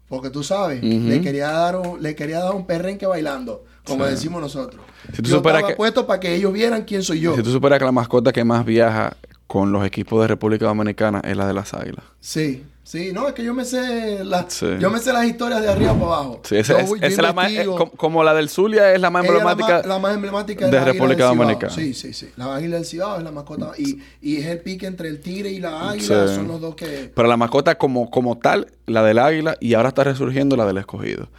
Porque 0.09 0.29
tú 0.29 0.41
sabes, 0.41 0.81
le 0.83 1.19
quería 1.21 1.49
dar 1.51 1.75
un, 1.75 2.01
le 2.01 2.15
quería 2.15 2.39
dar 2.39 2.55
un 2.55 2.65
perrenque 2.65 3.05
bailando, 3.05 3.65
como 3.85 4.05
Sí. 4.05 4.11
decimos 4.11 4.41
nosotros. 4.41 4.81
Si 5.13 5.21
tú 5.21 5.29
yo 5.29 5.37
supieras 5.37 5.59
estaba 5.59 5.73
que- 5.73 5.75
puesto 5.75 6.07
para 6.07 6.19
que 6.21 6.33
ellos 6.33 6.53
vieran 6.53 6.83
quién 6.85 7.03
soy 7.03 7.19
yo. 7.19 7.35
Si 7.35 7.43
tú 7.43 7.51
superas 7.51 7.77
que 7.77 7.85
la 7.85 7.91
mascota 7.91 8.31
que 8.31 8.43
más 8.45 8.65
viaja 8.65 9.17
con 9.47 9.71
los 9.73 9.85
equipos 9.85 10.21
de 10.21 10.27
República 10.29 10.65
Dominicana 10.65 11.21
es 11.25 11.35
la 11.35 11.45
de 11.45 11.53
las 11.53 11.73
águilas. 11.73 12.05
Sí, 12.21 12.63
sí, 12.87 13.11
no, 13.13 13.27
es 13.27 13.33
que 13.33 13.43
yo 13.43 13.53
me 13.53 13.65
sé 13.65 14.23
las, 14.23 14.53
Sí. 14.53 14.65
yo 14.79 14.89
me 14.89 14.99
sé 14.99 15.11
las 15.11 15.25
historias 15.25 15.61
de 15.61 15.67
arriba 15.69 15.93
para 15.93 16.05
abajo. 16.05 16.41
Sí, 16.45 16.55
esa, 16.55 16.73
Yo 16.73 16.79
es, 16.95 17.01
yo 17.01 17.07
esa 17.07 17.21
la 17.21 17.33
más, 17.33 17.51
eh, 17.51 17.65
como 17.97 18.23
la 18.23 18.33
del 18.33 18.47
Zulia 18.49 18.93
es 18.93 19.01
la 19.01 19.09
más 19.09 19.25
emblemática. 19.25 19.81
La 19.85 19.99
más, 19.99 20.11
la 20.11 20.15
emblemática 20.15 20.65
de 20.65 20.71
la 20.71 20.77
águila 20.79 20.93
República. 20.93 21.25
Dominicana. 21.25 21.73
Sí, 21.73 21.93
sí, 21.93 22.13
sí. 22.13 22.29
La 22.37 22.55
águila 22.55 22.77
del 22.77 22.85
Cibao 22.85 23.17
es 23.17 23.23
la 23.23 23.31
mascota. 23.31 23.71
Y, 23.77 23.99
y 24.21 24.37
es 24.37 24.45
el 24.45 24.59
pique 24.61 24.85
entre 24.87 25.09
el 25.09 25.19
tigre 25.19 25.51
y 25.51 25.59
la 25.59 25.89
águila. 25.91 26.27
Sí. 26.29 26.35
Son 26.35 26.47
los 26.47 26.61
dos 26.61 26.75
que. 26.75 27.11
Pero 27.13 27.27
la 27.27 27.35
mascota 27.37 27.77
como, 27.77 28.09
como 28.09 28.37
tal, 28.37 28.71
la 28.85 29.03
del 29.03 29.19
águila, 29.19 29.57
y 29.59 29.73
ahora 29.73 29.89
está 29.89 30.03
resurgiendo 30.05 30.55
la 30.55 30.65
del 30.65 30.77
escogido. 30.77 31.29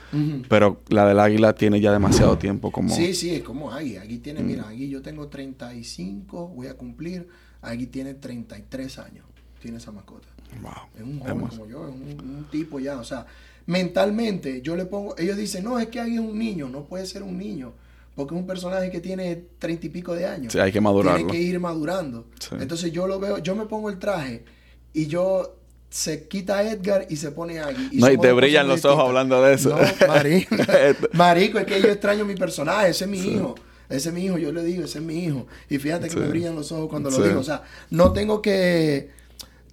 Pero 0.49 0.81
la 0.89 1.07
del 1.07 1.19
águila 1.19 1.55
tiene 1.55 1.81
ya 1.81 1.93
demasiado 1.93 2.37
tiempo 2.39 2.71
como... 2.71 2.95
Sí, 2.95 3.15
sí, 3.15 3.35
es 3.35 3.43
como. 3.43 3.73
Agui 3.73 3.99
Mm. 3.99 4.21
tiene, 4.23 4.41
mira, 4.43 4.69
Agui 4.69 4.89
yo 4.89 5.01
tengo 5.03 5.29
35, 5.29 6.49
voy 6.49 6.67
a 6.67 6.75
cumplir. 6.75 7.29
Agui 7.63 7.87
tiene 7.87 8.15
33 8.15 8.99
años. 8.99 9.25
Tiene 9.61 9.79
esa 9.79 9.91
mascota. 9.93 10.29
Wow. 10.63 10.73
Es 10.97 11.03
un 11.03 11.19
joven 11.21 11.31
Hermoso. 11.37 11.59
como 11.59 11.71
yo, 11.71 11.89
es 11.89 11.95
un, 11.95 12.31
un 12.37 12.45
tipo 12.51 12.79
ya, 12.81 12.99
o 12.99 13.05
sea, 13.05 13.27
mentalmente 13.67 14.61
yo 14.63 14.75
le 14.77 14.87
pongo, 14.87 15.15
ellos 15.19 15.37
dicen, 15.37 15.65
no, 15.65 15.79
es 15.79 15.89
que 15.89 16.01
Agui 16.01 16.15
es 16.15 16.21
un 16.21 16.39
niño, 16.39 16.69
no 16.69 16.85
puede 16.85 17.07
ser 17.07 17.23
un 17.23 17.37
niño, 17.39 17.73
porque 18.15 18.35
es 18.35 18.41
un 18.41 18.47
personaje 18.47 18.91
que 18.91 19.01
tiene 19.01 19.45
treinta 19.59 19.87
y 19.87 19.91
pico 19.91 20.15
de 20.15 20.27
años. 20.27 20.53
Sí, 20.53 20.59
hay 20.59 20.73
que 20.73 20.81
madurarlo. 20.81 21.19
Tiene 21.19 21.33
que 21.33 21.41
ir 21.41 21.61
madurando. 21.61 22.27
Sí. 22.41 22.57
Entonces 22.61 22.91
yo 22.93 23.07
lo 23.07 23.21
veo, 23.21 23.39
yo 23.39 23.55
me 23.55 23.67
pongo 23.67 23.91
el 23.91 23.99
traje 23.99 24.45
y 24.93 25.07
yo 25.07 25.55
se 25.91 26.27
quita 26.29 26.63
Edgar 26.69 27.07
y 27.09 27.17
se 27.17 27.31
pone 27.31 27.61
Agui. 27.61 27.91
No, 27.93 28.11
y 28.11 28.19
te 28.19 28.33
brillan 28.33 28.67
los 28.69 28.85
ojos 28.85 29.05
hablando 29.07 29.41
de 29.43 29.55
eso. 29.55 29.71
No, 29.71 30.07
marico, 30.09 30.57
marico, 31.13 31.59
es 31.59 31.67
que 31.67 31.81
yo 31.81 31.89
extraño 31.89 32.25
mi 32.25 32.35
personaje, 32.35 32.89
ese 32.91 33.05
es 33.05 33.11
mi 33.11 33.19
hijo. 33.21 33.55
Ese 33.89 34.09
es 34.11 34.15
mi 34.15 34.25
hijo, 34.27 34.37
yo 34.37 34.53
le 34.53 34.63
digo, 34.65 34.85
ese 34.85 34.99
es 34.99 35.05
mi 35.05 35.25
hijo. 35.25 35.47
Y 35.71 35.79
fíjate 35.79 36.09
que 36.09 36.13
Sí. 36.15 36.19
me 36.19 36.29
brillan 36.29 36.55
los 36.55 36.73
ojos 36.73 36.89
cuando 36.91 37.11
lo 37.11 37.23
digo. 37.23 37.41
O 37.41 37.45
sea, 37.45 37.63
no 37.91 38.13
tengo 38.13 38.43
que 38.43 39.11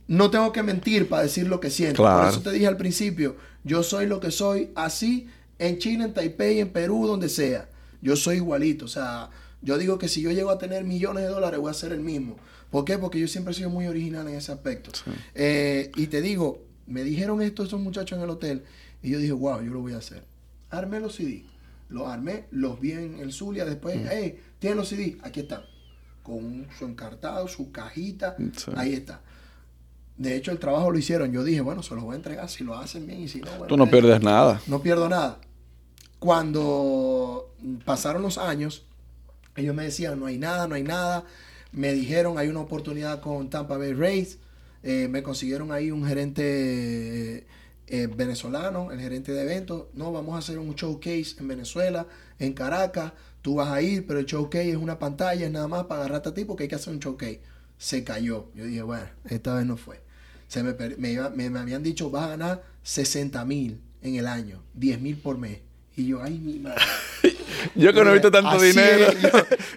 no 0.07 0.29
tengo 0.29 0.51
que 0.51 0.63
mentir 0.63 1.09
para 1.09 1.23
decir 1.23 1.47
lo 1.47 1.59
que 1.59 1.69
siento. 1.69 2.03
Claro. 2.03 2.21
Por 2.21 2.29
eso 2.29 2.41
te 2.41 2.51
dije 2.51 2.67
al 2.67 2.77
principio, 2.77 3.35
yo 3.63 3.83
soy 3.83 4.07
lo 4.07 4.19
que 4.19 4.31
soy 4.31 4.71
así 4.75 5.27
en 5.59 5.79
China, 5.79 6.05
en 6.05 6.13
Taipei, 6.13 6.59
en 6.59 6.69
Perú, 6.69 7.07
donde 7.07 7.29
sea. 7.29 7.69
Yo 8.01 8.15
soy 8.15 8.37
igualito. 8.37 8.85
O 8.85 8.89
sea, 8.89 9.29
yo 9.61 9.77
digo 9.77 9.97
que 9.97 10.07
si 10.07 10.21
yo 10.21 10.31
llego 10.31 10.51
a 10.51 10.57
tener 10.57 10.83
millones 10.83 11.23
de 11.23 11.29
dólares, 11.29 11.59
voy 11.59 11.71
a 11.71 11.73
ser 11.73 11.91
el 11.91 12.01
mismo. 12.01 12.37
¿Por 12.69 12.85
qué? 12.85 12.97
Porque 12.97 13.19
yo 13.19 13.27
siempre 13.27 13.53
he 13.53 13.55
sido 13.55 13.69
muy 13.69 13.87
original 13.87 14.27
en 14.27 14.35
ese 14.35 14.51
aspecto. 14.51 14.91
Sí. 14.93 15.11
Eh, 15.33 15.91
y 15.95 16.07
te 16.07 16.21
digo, 16.21 16.63
me 16.87 17.03
dijeron 17.03 17.41
esto 17.41 17.63
esos 17.63 17.79
muchachos 17.79 18.17
en 18.17 18.23
el 18.23 18.29
hotel 18.29 18.63
y 19.01 19.11
yo 19.11 19.19
dije, 19.19 19.31
wow, 19.31 19.61
yo 19.61 19.71
lo 19.71 19.81
voy 19.81 19.93
a 19.93 19.97
hacer. 19.97 20.23
Armé 20.69 20.99
los 20.99 21.15
CD. 21.15 21.43
Los 21.89 22.07
armé, 22.07 22.45
los 22.51 22.79
vi 22.79 22.91
en 22.91 23.19
el 23.19 23.31
Zulia. 23.31 23.65
Después, 23.65 23.99
hey, 24.09 24.39
¿tienen 24.59 24.77
los 24.77 24.89
CD? 24.89 25.17
Aquí 25.23 25.41
están. 25.41 25.61
Con 26.23 26.67
su 26.77 26.85
encartado, 26.85 27.47
su 27.47 27.71
cajita. 27.71 28.35
Sí. 28.55 28.71
Ahí 28.75 28.93
está. 28.93 29.21
De 30.17 30.35
hecho, 30.35 30.51
el 30.51 30.59
trabajo 30.59 30.91
lo 30.91 30.97
hicieron. 30.97 31.31
Yo 31.31 31.43
dije, 31.43 31.61
bueno, 31.61 31.83
se 31.83 31.93
los 31.93 32.03
voy 32.03 32.13
a 32.13 32.15
entregar 32.15 32.49
si 32.49 32.63
lo 32.63 32.75
hacen 32.77 33.05
bien 33.05 33.21
y 33.21 33.27
si 33.27 33.41
no, 33.41 33.51
bueno. 33.51 33.67
Tú 33.67 33.77
no 33.77 33.85
eh, 33.85 33.87
pierdes 33.87 34.21
nada. 34.21 34.61
No 34.67 34.81
pierdo 34.81 35.09
nada. 35.09 35.39
Cuando 36.19 37.53
pasaron 37.83 38.21
los 38.21 38.37
años, 38.37 38.85
ellos 39.55 39.75
me 39.75 39.83
decían, 39.83 40.19
no 40.19 40.25
hay 40.25 40.37
nada, 40.37 40.67
no 40.67 40.75
hay 40.75 40.83
nada. 40.83 41.25
Me 41.71 41.91
dijeron, 41.91 42.37
hay 42.37 42.47
una 42.47 42.61
oportunidad 42.61 43.19
con 43.21 43.49
Tampa 43.49 43.77
Bay 43.77 43.93
Rays. 43.93 44.39
Eh, 44.83 45.07
me 45.09 45.23
consiguieron 45.23 45.71
ahí 45.71 45.91
un 45.91 46.05
gerente 46.05 47.45
eh, 47.87 48.07
venezolano, 48.07 48.91
el 48.91 48.99
gerente 48.99 49.33
de 49.33 49.41
eventos. 49.41 49.85
No, 49.93 50.11
vamos 50.11 50.35
a 50.35 50.39
hacer 50.39 50.59
un 50.59 50.75
showcase 50.75 51.35
en 51.39 51.47
Venezuela, 51.47 52.07
en 52.39 52.53
Caracas. 52.53 53.13
Tú 53.41 53.55
vas 53.55 53.69
a 53.69 53.81
ir, 53.81 54.07
pero 54.07 54.19
el 54.19 54.25
showcase 54.25 54.71
es 54.71 54.77
una 54.77 54.97
pantalla, 54.97 55.45
es 55.45 55.51
nada 55.51 55.67
más 55.67 55.85
para 55.85 56.01
agarrarte 56.01 56.29
a 56.29 56.33
ti 56.33 56.45
porque 56.45 56.63
hay 56.63 56.69
que 56.69 56.75
hacer 56.75 56.93
un 56.93 56.99
showcase. 56.99 57.41
Se 57.77 58.03
cayó. 58.03 58.47
Yo 58.55 58.65
dije, 58.65 58.81
bueno, 58.81 59.07
esta 59.25 59.55
vez 59.55 59.65
no 59.65 59.75
fue. 59.75 60.04
Se 60.47 60.63
me, 60.63 60.73
me, 60.97 61.11
iba- 61.11 61.29
me- 61.29 61.49
me 61.49 61.59
habían 61.59 61.83
dicho, 61.83 62.09
vas 62.09 62.25
a 62.25 62.29
ganar 62.29 62.63
60 62.83 63.43
mil 63.45 63.79
en 64.01 64.15
el 64.15 64.27
año, 64.27 64.61
10 64.73 65.01
mil 65.01 65.17
por 65.17 65.37
mes. 65.37 65.59
Y 65.97 66.07
yo, 66.07 66.21
ay, 66.21 66.37
mi 66.39 66.59
madre. 66.59 66.81
Yo 67.75 67.93
que 67.93 68.03
no 68.03 68.09
he 68.11 68.13
visto 68.13 68.29
tanto 68.29 68.49
Así 68.51 68.67
dinero. 68.67 69.07
es, 69.07 69.21
yo- 69.21 69.29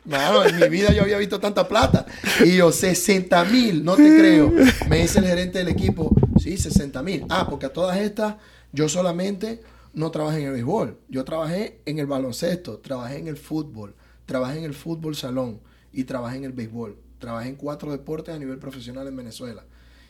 mano, 0.04 0.44
en 0.44 0.58
mi 0.58 0.68
vida 0.68 0.92
yo 0.92 1.02
había 1.02 1.16
visto 1.16 1.40
tanta 1.40 1.66
plata. 1.66 2.04
Y 2.44 2.56
yo, 2.56 2.70
60 2.70 3.44
mil, 3.46 3.82
no 3.84 3.96
te 3.96 4.02
creo. 4.18 4.52
Me 4.90 4.98
dice 4.98 5.20
el 5.20 5.24
gerente 5.26 5.58
del 5.58 5.68
equipo, 5.68 6.14
sí, 6.38 6.58
60 6.58 7.02
mil. 7.02 7.24
Ah, 7.30 7.46
porque 7.48 7.66
a 7.66 7.72
todas 7.72 7.96
estas, 7.98 8.34
yo 8.72 8.88
solamente 8.90 9.62
no 9.94 10.10
trabajé 10.10 10.40
en 10.40 10.46
el 10.48 10.52
béisbol. 10.52 10.98
Yo 11.08 11.24
trabajé 11.24 11.80
en 11.86 11.98
el 11.98 12.06
baloncesto, 12.06 12.78
trabajé 12.78 13.18
en 13.18 13.28
el 13.28 13.36
fútbol, 13.38 13.94
trabajé 14.26 14.58
en 14.58 14.64
el 14.64 14.74
fútbol 14.74 15.16
salón 15.16 15.60
y 15.92 16.04
trabajé 16.04 16.36
en 16.36 16.44
el 16.44 16.52
béisbol. 16.52 16.96
Trabajé 17.18 17.48
en 17.48 17.56
cuatro 17.56 17.90
deportes 17.90 18.34
a 18.34 18.38
nivel 18.38 18.58
profesional 18.58 19.06
en 19.08 19.16
Venezuela. 19.16 19.64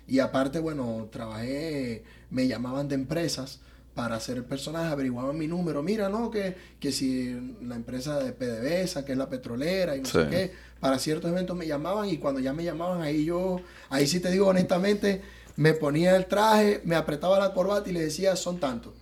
Y 0.09 0.21
aparte, 0.21 0.59
bueno, 0.59 1.09
trabajé, 1.13 2.03
me 2.31 2.49
llamaban 2.49 2.89
de 2.89 2.95
empresas 2.95 3.61
para 3.95 4.17
hacer 4.17 4.39
el 4.39 4.45
personaje, 4.45 4.87
averiguaban 4.93 5.37
mi 5.37 5.47
número. 5.47 5.83
Mira, 5.83 6.09
no, 6.09 6.31
que, 6.31 6.57
que 6.81 6.93
si 6.93 7.37
la 7.63 7.77
empresa 7.77 8.19
de 8.19 8.33
PDVSA, 8.33 9.05
que 9.05 9.13
es 9.13 9.19
la 9.19 9.29
petrolera 9.29 9.97
y 9.97 10.01
no 10.01 10.09
sé 10.09 10.29
qué, 10.31 10.53
para 10.81 10.99
ciertos 10.99 11.31
eventos 11.31 11.57
me 11.57 11.67
llamaban 11.67 12.09
y 12.09 12.19
cuando 12.19 12.41
ya 12.41 12.53
me 12.53 12.65
llamaban, 12.65 13.03
ahí 13.03 13.25
yo, 13.25 13.61
ahí 13.91 14.07
sí 14.07 14.21
te 14.21 14.31
digo 14.31 14.47
honestamente, 14.47 15.21
me 15.57 15.75
ponía 15.75 16.15
el 16.17 16.27
traje, 16.27 16.81
me 16.85 16.95
apretaba 16.95 17.39
la 17.39 17.53
corbata 17.53 17.91
y 17.91 17.93
le 17.93 18.01
decía, 18.01 18.37
son 18.37 18.59
tantos. 18.59 18.93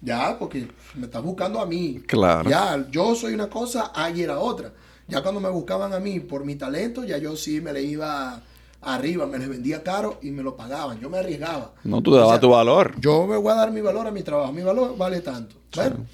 Ya, 0.00 0.38
porque 0.38 0.66
me 0.94 1.06
estás 1.06 1.22
buscando 1.22 1.60
a 1.60 1.66
mí. 1.66 2.02
Claro. 2.06 2.48
Ya, 2.48 2.86
yo 2.90 3.14
soy 3.14 3.34
una 3.34 3.50
cosa, 3.50 3.92
ahí 3.94 4.22
era 4.22 4.38
otra. 4.38 4.72
Ya 5.08 5.22
cuando 5.22 5.40
me 5.40 5.50
buscaban 5.50 5.92
a 5.92 6.00
mí 6.00 6.20
por 6.20 6.44
mi 6.44 6.54
talento, 6.54 7.04
ya 7.04 7.18
yo 7.18 7.36
sí 7.36 7.60
me 7.60 7.72
le 7.72 7.82
iba 7.82 8.42
arriba, 8.82 9.26
me 9.26 9.38
les 9.38 9.48
vendía 9.48 9.82
caro 9.82 10.18
y 10.22 10.30
me 10.30 10.42
lo 10.42 10.56
pagaban. 10.56 11.00
Yo 11.00 11.10
me 11.10 11.18
arriesgaba. 11.18 11.74
No, 11.84 12.02
tú 12.02 12.12
te 12.12 12.16
dabas 12.16 12.28
O 12.28 12.32
sea, 12.34 12.40
tu 12.40 12.50
valor. 12.50 12.94
Yo 13.00 13.26
me 13.26 13.36
voy 13.36 13.52
a 13.52 13.56
dar 13.56 13.70
mi 13.70 13.80
valor 13.80 14.06
a 14.06 14.10
mi 14.10 14.22
trabajo. 14.22 14.52
Mi 14.52 14.62
valor 14.62 14.96
vale 14.96 15.20
tanto. 15.20 15.56
Bueno, 15.74 16.06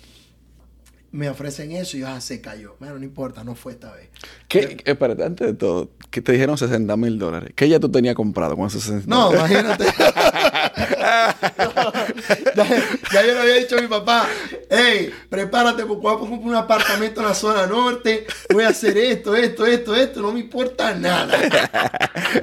me 1.12 1.30
ofrecen 1.30 1.70
eso 1.70 1.96
y 1.96 2.00
yo, 2.00 2.08
ah, 2.08 2.20
se 2.20 2.40
cayó. 2.40 2.74
Bueno, 2.80 2.98
no 2.98 3.04
importa, 3.04 3.44
no 3.44 3.54
fue 3.54 3.72
esta 3.72 3.92
vez. 3.92 4.08
¿Qué, 4.48 4.78
espérate, 4.84 5.24
antes 5.24 5.46
de 5.46 5.54
todo, 5.54 5.90
que 6.10 6.20
te 6.20 6.32
dijeron 6.32 6.58
60 6.58 6.96
mil 6.96 7.18
dólares. 7.18 7.52
¿Qué 7.54 7.68
ya 7.68 7.78
tú 7.78 7.88
tenías 7.88 8.16
comprado 8.16 8.56
con 8.56 8.66
esos 8.66 8.82
60 8.82 9.06
No, 9.08 9.32
imagínate. 9.32 9.84
ya, 12.54 12.66
ya 13.12 13.26
yo 13.26 13.34
le 13.34 13.40
había 13.40 13.54
dicho 13.54 13.76
a 13.78 13.80
mi 13.82 13.88
papá, 13.88 14.26
hey, 14.70 15.12
prepárate 15.28 15.84
porque 15.84 16.02
voy 16.02 16.14
a 16.14 16.18
comprar 16.18 16.40
un 16.40 16.54
apartamento 16.54 17.20
en 17.20 17.26
la 17.26 17.34
zona 17.34 17.66
norte, 17.66 18.26
voy 18.52 18.64
a 18.64 18.68
hacer 18.68 18.96
esto, 18.98 19.34
esto, 19.34 19.66
esto, 19.66 19.94
esto, 19.94 20.20
no 20.20 20.32
me 20.32 20.40
importa 20.40 20.94
nada. 20.94 21.36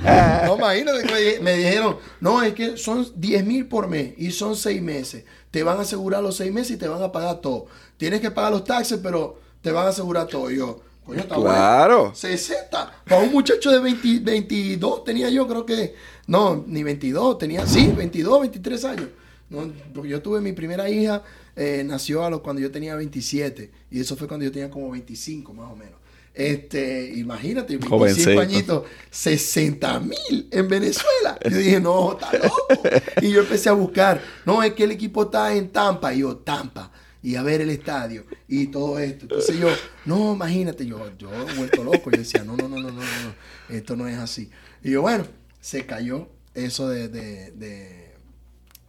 no, 0.45 0.57
imagínate 0.57 1.03
que 1.07 1.13
me, 1.13 1.19
di- 1.21 1.39
me 1.39 1.53
dijeron, 1.55 1.97
no, 2.19 2.41
es 2.43 2.53
que 2.53 2.77
son 2.77 3.07
10 3.15 3.45
mil 3.45 3.67
por 3.67 3.87
mes 3.87 4.13
y 4.17 4.31
son 4.31 4.55
6 4.55 4.81
meses. 4.81 5.23
Te 5.51 5.63
van 5.63 5.77
a 5.77 5.81
asegurar 5.81 6.23
los 6.23 6.37
6 6.37 6.51
meses 6.51 6.71
y 6.71 6.77
te 6.77 6.87
van 6.87 7.03
a 7.03 7.11
pagar 7.11 7.41
todo. 7.41 7.67
Tienes 7.97 8.21
que 8.21 8.31
pagar 8.31 8.51
los 8.51 8.63
taxes, 8.63 8.99
pero 9.03 9.39
te 9.61 9.71
van 9.71 9.85
a 9.85 9.89
asegurar 9.89 10.27
todo. 10.27 10.49
Y 10.49 10.57
yo, 10.57 10.81
coño, 11.05 11.19
está 11.19 11.35
bueno. 11.35 11.51
Claro. 11.51 12.11
60. 12.15 12.91
Para 13.05 13.21
un 13.21 13.31
muchacho 13.31 13.69
de 13.69 13.79
20 13.79 14.19
22 14.21 15.03
tenía 15.03 15.29
yo, 15.29 15.47
creo 15.47 15.65
que. 15.65 15.93
No, 16.31 16.63
ni 16.65 16.81
22, 16.81 17.39
tenía, 17.39 17.67
sí, 17.67 17.91
22, 17.93 18.39
23 18.39 18.85
años. 18.85 19.07
No, 19.49 19.69
porque 19.93 20.11
yo 20.11 20.21
tuve 20.21 20.39
mi 20.39 20.53
primera 20.53 20.89
hija, 20.89 21.23
eh, 21.57 21.83
nació 21.85 22.23
a 22.23 22.29
los, 22.29 22.39
cuando 22.39 22.61
yo 22.61 22.71
tenía 22.71 22.95
27. 22.95 23.69
Y 23.91 23.99
eso 23.99 24.15
fue 24.15 24.29
cuando 24.29 24.45
yo 24.45 24.51
tenía 24.53 24.69
como 24.69 24.89
25, 24.91 25.53
más 25.53 25.69
o 25.69 25.75
menos. 25.75 25.99
Este, 26.33 27.11
imagínate, 27.17 27.73
25 27.73 27.97
Jovencito. 27.97 28.39
añitos, 28.39 28.83
60 29.09 29.99
mil 29.99 30.47
en 30.51 30.69
Venezuela. 30.69 31.37
Yo 31.43 31.57
dije, 31.57 31.81
no, 31.81 32.13
está 32.13 32.31
loco. 32.31 32.81
Y 33.21 33.31
yo 33.31 33.41
empecé 33.41 33.67
a 33.67 33.73
buscar, 33.73 34.21
no, 34.45 34.63
es 34.63 34.71
que 34.71 34.85
el 34.85 34.91
equipo 34.91 35.23
está 35.23 35.53
en 35.53 35.67
Tampa. 35.67 36.13
Y 36.13 36.19
yo, 36.19 36.37
Tampa. 36.37 36.93
Y 37.21 37.35
a 37.35 37.43
ver 37.43 37.59
el 37.59 37.71
estadio 37.71 38.23
y 38.47 38.67
todo 38.67 38.99
esto. 38.99 39.23
Entonces 39.25 39.59
yo, 39.59 39.67
no, 40.05 40.33
imagínate, 40.33 40.85
yo, 40.85 40.97
yo 41.17 41.29
he 41.33 41.55
vuelto 41.55 41.83
loco. 41.83 42.09
Yo 42.09 42.19
decía, 42.19 42.45
no, 42.45 42.55
no, 42.55 42.69
no, 42.69 42.77
no, 42.77 42.83
no, 42.83 43.01
no, 43.01 43.01
no, 43.01 43.75
esto 43.75 43.97
no 43.97 44.07
es 44.07 44.17
así. 44.17 44.49
Y 44.81 44.91
yo, 44.91 45.01
bueno, 45.01 45.25
se 45.61 45.85
cayó 45.87 46.29
eso 46.55 46.89
de, 46.89 47.09
de, 47.09 47.51
de, 47.53 48.11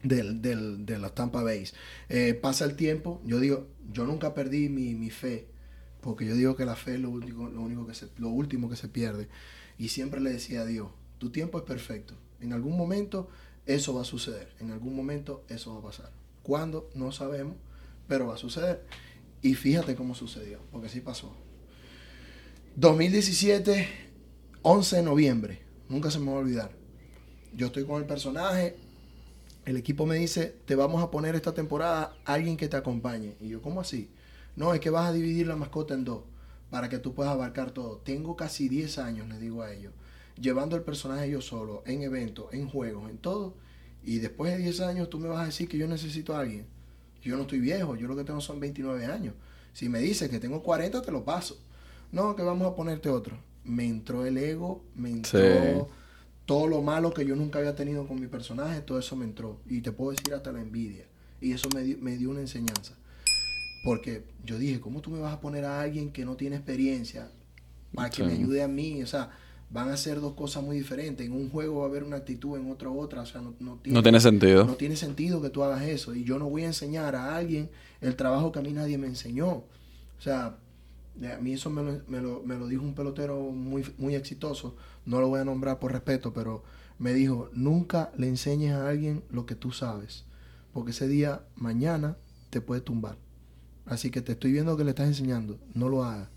del, 0.02 0.42
del- 0.42 0.86
de 0.86 0.98
los 0.98 1.14
Tampa 1.14 1.42
Bay. 1.42 1.64
Eh, 2.08 2.34
pasa 2.34 2.64
el 2.64 2.76
tiempo, 2.76 3.20
yo 3.24 3.40
digo, 3.40 3.68
yo 3.92 4.06
nunca 4.06 4.34
perdí 4.34 4.68
mi, 4.68 4.94
mi 4.94 5.10
fe 5.10 5.48
Porque 6.02 6.26
yo 6.26 6.36
digo 6.36 6.56
que 6.56 6.66
la 6.66 6.76
fe 6.76 6.94
es 6.96 7.00
lo, 7.00 7.10
único, 7.10 7.48
lo, 7.50 7.62
único 7.62 7.86
que 7.86 7.94
se, 7.94 8.08
lo 8.18 8.28
último 8.30 8.70
que 8.70 8.76
se 8.76 8.88
pierde. 8.88 9.28
Y 9.78 9.88
siempre 9.88 10.20
le 10.20 10.32
decía 10.32 10.62
a 10.62 10.66
Dios, 10.66 10.90
tu 11.18 11.30
tiempo 11.30 11.58
es 11.58 11.64
perfecto. 11.64 12.14
En 12.40 12.52
algún 12.52 12.76
momento 12.76 13.28
eso 13.66 13.94
va 13.94 14.02
a 14.02 14.04
suceder. 14.04 14.50
En 14.60 14.70
algún 14.72 14.96
momento 14.96 15.44
eso 15.48 15.74
va 15.74 15.80
a 15.80 15.82
pasar. 15.84 16.12
¿Cuándo? 16.44 16.90
No 16.94 17.12
sabemos, 17.12 17.56
pero 18.08 18.26
va 18.28 18.34
a 18.34 18.38
suceder. 18.38 18.84
Y 19.42 19.54
fíjate 19.54 19.96
cómo 19.96 20.14
sucedió, 20.14 20.60
porque 20.72 20.88
sí 20.88 21.00
pasó. 21.00 21.34
2017, 22.76 23.88
11 24.62 24.96
de 24.96 25.02
noviembre. 25.02 25.62
Nunca 25.92 26.10
se 26.10 26.18
me 26.18 26.30
va 26.30 26.38
a 26.38 26.40
olvidar. 26.40 26.70
Yo 27.54 27.66
estoy 27.66 27.84
con 27.84 28.00
el 28.00 28.06
personaje. 28.06 28.76
El 29.66 29.76
equipo 29.76 30.06
me 30.06 30.16
dice, 30.16 30.56
te 30.64 30.74
vamos 30.74 31.02
a 31.02 31.10
poner 31.10 31.34
esta 31.34 31.52
temporada 31.52 32.16
alguien 32.24 32.56
que 32.56 32.66
te 32.66 32.78
acompañe. 32.78 33.36
Y 33.42 33.48
yo, 33.48 33.60
¿cómo 33.60 33.82
así? 33.82 34.08
No, 34.56 34.72
es 34.72 34.80
que 34.80 34.88
vas 34.88 35.10
a 35.10 35.12
dividir 35.12 35.46
la 35.46 35.54
mascota 35.54 35.92
en 35.92 36.04
dos 36.04 36.22
para 36.70 36.88
que 36.88 36.98
tú 36.98 37.12
puedas 37.12 37.34
abarcar 37.34 37.72
todo. 37.72 37.98
Tengo 37.98 38.36
casi 38.36 38.70
10 38.70 38.96
años, 38.96 39.28
les 39.28 39.38
digo 39.38 39.60
a 39.60 39.70
ellos, 39.70 39.92
llevando 40.40 40.76
el 40.76 40.82
personaje 40.82 41.28
yo 41.28 41.42
solo, 41.42 41.82
en 41.84 42.00
eventos, 42.00 42.46
en 42.54 42.70
juegos, 42.70 43.10
en 43.10 43.18
todo. 43.18 43.54
Y 44.02 44.16
después 44.16 44.50
de 44.50 44.62
10 44.62 44.80
años 44.80 45.10
tú 45.10 45.18
me 45.18 45.28
vas 45.28 45.42
a 45.42 45.44
decir 45.44 45.68
que 45.68 45.76
yo 45.76 45.86
necesito 45.86 46.34
a 46.34 46.40
alguien. 46.40 46.64
Yo 47.22 47.36
no 47.36 47.42
estoy 47.42 47.60
viejo, 47.60 47.96
yo 47.96 48.08
lo 48.08 48.16
que 48.16 48.24
tengo 48.24 48.40
son 48.40 48.60
29 48.60 49.04
años. 49.04 49.34
Si 49.74 49.90
me 49.90 49.98
dices 49.98 50.30
que 50.30 50.40
tengo 50.40 50.62
40, 50.62 51.02
te 51.02 51.12
lo 51.12 51.22
paso. 51.22 51.60
No, 52.12 52.34
que 52.34 52.42
vamos 52.42 52.66
a 52.66 52.74
ponerte 52.74 53.10
otro. 53.10 53.51
Me 53.64 53.86
entró 53.86 54.26
el 54.26 54.36
ego, 54.38 54.82
me 54.94 55.10
entró 55.10 55.88
todo 56.46 56.66
lo 56.66 56.82
malo 56.82 57.14
que 57.14 57.24
yo 57.24 57.36
nunca 57.36 57.60
había 57.60 57.74
tenido 57.74 58.06
con 58.06 58.20
mi 58.20 58.26
personaje, 58.26 58.80
todo 58.80 58.98
eso 58.98 59.16
me 59.16 59.24
entró. 59.24 59.60
Y 59.68 59.80
te 59.80 59.92
puedo 59.92 60.10
decir 60.10 60.34
hasta 60.34 60.52
la 60.52 60.60
envidia. 60.60 61.04
Y 61.40 61.52
eso 61.52 61.68
me, 61.74 61.82
me 61.96 62.16
dio 62.16 62.30
una 62.30 62.40
enseñanza. 62.40 62.94
Porque 63.84 64.24
yo 64.44 64.58
dije, 64.58 64.80
¿cómo 64.80 65.00
tú 65.00 65.10
me 65.10 65.18
vas 65.18 65.32
a 65.32 65.40
poner 65.40 65.64
a 65.64 65.80
alguien 65.80 66.12
que 66.12 66.24
no 66.24 66.36
tiene 66.36 66.56
experiencia 66.56 67.30
para 67.94 68.10
que 68.10 68.22
me 68.22 68.32
ayude 68.32 68.62
a 68.62 68.68
mí? 68.68 69.02
O 69.02 69.06
sea, 69.06 69.30
van 69.70 69.88
a 69.88 69.96
ser 69.96 70.20
dos 70.20 70.34
cosas 70.34 70.62
muy 70.62 70.76
diferentes. 70.76 71.26
En 71.26 71.32
un 71.32 71.50
juego 71.50 71.80
va 71.80 71.86
a 71.86 71.88
haber 71.88 72.04
una 72.04 72.18
actitud, 72.18 72.56
en 72.58 72.70
otro 72.70 72.92
otra. 72.94 73.22
O 73.22 73.26
sea, 73.26 73.40
no, 73.40 73.54
no, 73.58 73.76
tiene, 73.76 73.96
no 73.96 74.02
tiene 74.02 74.20
sentido. 74.20 74.64
No 74.64 74.74
tiene 74.74 74.96
sentido 74.96 75.42
que 75.42 75.50
tú 75.50 75.64
hagas 75.64 75.82
eso. 75.82 76.14
Y 76.14 76.22
yo 76.22 76.38
no 76.38 76.48
voy 76.48 76.62
a 76.62 76.66
enseñar 76.66 77.16
a 77.16 77.36
alguien 77.36 77.70
el 78.00 78.14
trabajo 78.14 78.52
que 78.52 78.60
a 78.60 78.62
mí 78.62 78.72
nadie 78.72 78.98
me 78.98 79.08
enseñó. 79.08 79.48
O 79.48 80.20
sea, 80.20 80.58
a 81.32 81.38
mí 81.38 81.52
eso 81.52 81.70
me 81.70 81.82
lo, 81.82 82.00
me 82.08 82.20
lo, 82.20 82.42
me 82.42 82.56
lo 82.56 82.66
dijo 82.66 82.82
un 82.82 82.94
pelotero 82.94 83.40
muy, 83.50 83.84
muy 83.98 84.14
exitoso. 84.14 84.76
No 85.04 85.20
lo 85.20 85.28
voy 85.28 85.40
a 85.40 85.44
nombrar 85.44 85.78
por 85.78 85.92
respeto, 85.92 86.32
pero 86.32 86.62
me 86.98 87.12
dijo, 87.12 87.50
nunca 87.52 88.12
le 88.16 88.28
enseñes 88.28 88.74
a 88.74 88.88
alguien 88.88 89.24
lo 89.30 89.46
que 89.46 89.54
tú 89.54 89.72
sabes. 89.72 90.24
Porque 90.72 90.92
ese 90.92 91.08
día, 91.08 91.44
mañana, 91.54 92.16
te 92.50 92.60
puede 92.60 92.80
tumbar. 92.80 93.18
Así 93.84 94.10
que 94.10 94.22
te 94.22 94.32
estoy 94.32 94.52
viendo 94.52 94.76
que 94.76 94.84
le 94.84 94.90
estás 94.90 95.08
enseñando. 95.08 95.58
No 95.74 95.88
lo 95.88 96.04
hagas. 96.04 96.28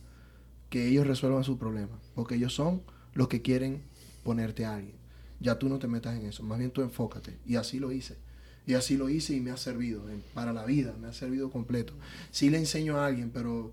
Que 0.69 0.88
ellos 0.88 1.07
resuelvan 1.07 1.43
su 1.43 1.57
problema. 1.57 1.99
Porque 2.15 2.36
ellos 2.36 2.53
son 2.53 2.82
los 3.13 3.28
que 3.28 3.41
quieren 3.41 3.84
ponerte 4.23 4.65
a 4.65 4.76
alguien. 4.76 4.97
Ya 5.39 5.59
tú 5.59 5.69
no 5.69 5.80
te 5.80 5.88
metas 5.88 6.17
en 6.17 6.26
eso. 6.26 6.43
Más 6.43 6.57
bien 6.57 6.71
tú 6.71 6.82
enfócate. 6.82 7.38
Y 7.45 7.55
así 7.55 7.80
lo 7.80 7.91
hice. 7.91 8.17
Y 8.65 8.73
así 8.73 8.97
lo 8.97 9.09
hice 9.09 9.36
y 9.36 9.41
me 9.41 9.51
ha 9.51 9.57
servido. 9.57 10.03
Para 10.34 10.51
la 10.51 10.65
vida. 10.65 10.95
Me 10.99 11.07
ha 11.07 11.13
servido 11.13 11.51
completo. 11.51 11.93
Sí 12.32 12.49
le 12.49 12.57
enseño 12.57 12.97
a 12.97 13.05
alguien, 13.05 13.32
pero... 13.32 13.71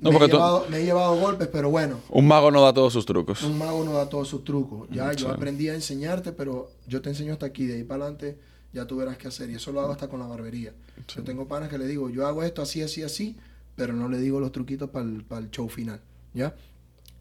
me, 0.00 0.10
he 0.10 0.28
llevado, 0.28 0.66
me, 0.68 0.78
he 0.78 0.84
llevado, 0.84 1.16
golpes, 1.16 1.48
pero 1.48 1.70
bueno. 1.70 2.00
Un 2.10 2.26
mago 2.26 2.50
no 2.50 2.62
da 2.62 2.72
todos 2.72 2.92
sus 2.92 3.06
trucos. 3.06 3.42
Un 3.42 3.58
mago 3.58 3.84
no 3.84 3.92
da 3.92 4.08
todos 4.08 4.28
sus 4.28 4.44
trucos. 4.44 4.88
Ya 4.90 5.12
yo 5.12 5.30
aprendí 5.30 5.68
a 5.68 5.74
enseñarte, 5.74 6.32
pero 6.32 6.70
yo 6.86 7.00
te 7.02 7.10
enseño 7.10 7.32
hasta 7.32 7.46
aquí. 7.46 7.66
De 7.66 7.74
ahí 7.74 7.84
para 7.84 8.04
adelante 8.04 8.38
ya 8.72 8.86
tú 8.86 8.96
verás 8.96 9.16
qué 9.16 9.28
hacer. 9.28 9.50
Y 9.50 9.54
eso 9.54 9.72
lo 9.72 9.80
hago 9.80 9.92
hasta 9.92 10.08
con 10.08 10.20
la 10.20 10.26
barbería. 10.26 10.72
Yo 11.14 11.22
tengo 11.22 11.46
panas 11.48 11.68
que 11.68 11.78
le 11.78 11.86
digo, 11.86 12.10
yo 12.10 12.26
hago 12.26 12.42
esto 12.42 12.62
así, 12.62 12.82
así, 12.82 13.02
así, 13.02 13.36
pero 13.76 13.92
no 13.92 14.08
le 14.08 14.18
digo 14.18 14.40
los 14.40 14.52
truquitos 14.52 14.90
para 14.90 15.04
el, 15.04 15.50
show 15.50 15.68
final. 15.68 16.00
¿Ya? 16.34 16.54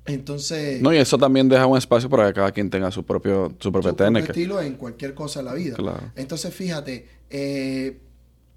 Entonces. 0.06 0.82
No, 0.82 0.94
y 0.94 0.98
eso 0.98 1.18
también 1.18 1.48
deja 1.48 1.66
un 1.66 1.78
espacio 1.78 2.10
para 2.10 2.28
que 2.28 2.34
cada 2.34 2.52
quien 2.52 2.70
tenga 2.70 2.92
su 2.92 3.04
propio, 3.04 3.54
su 3.60 3.72
propia 3.72 3.94
técnica. 3.94 4.28
estilo 4.28 4.60
en 4.62 4.76
cualquier 4.76 5.14
cosa 5.14 5.40
de 5.40 5.46
la 5.46 5.54
vida. 5.54 5.78
Entonces, 6.16 6.54
fíjate, 6.54 7.08
eh, 7.30 8.00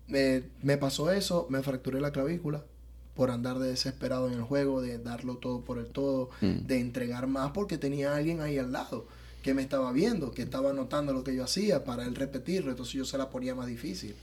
me, 0.08 0.76
pasó 0.76 1.10
eso, 1.10 1.46
me 1.50 1.62
fracturé 1.62 2.00
la 2.00 2.10
clavícula 2.10 2.64
por 3.16 3.30
andar 3.30 3.58
de 3.58 3.68
desesperado 3.68 4.28
en 4.28 4.34
el 4.34 4.42
juego, 4.42 4.82
de 4.82 4.98
darlo 4.98 5.38
todo 5.38 5.62
por 5.62 5.78
el 5.78 5.86
todo, 5.86 6.30
mm. 6.42 6.66
de 6.66 6.80
entregar 6.80 7.26
más 7.26 7.50
porque 7.52 7.78
tenía 7.78 8.14
alguien 8.14 8.40
ahí 8.40 8.58
al 8.58 8.72
lado 8.72 9.06
que 9.42 9.54
me 9.54 9.62
estaba 9.62 9.92
viendo, 9.92 10.32
que 10.32 10.42
estaba 10.42 10.72
notando 10.72 11.12
lo 11.12 11.24
que 11.24 11.34
yo 11.34 11.44
hacía 11.44 11.84
para 11.84 12.04
él 12.04 12.14
repetirlo, 12.14 12.70
entonces 12.70 12.94
yo 12.94 13.04
se 13.04 13.16
la 13.16 13.30
ponía 13.30 13.54
más 13.54 13.68
difícil. 13.68 14.14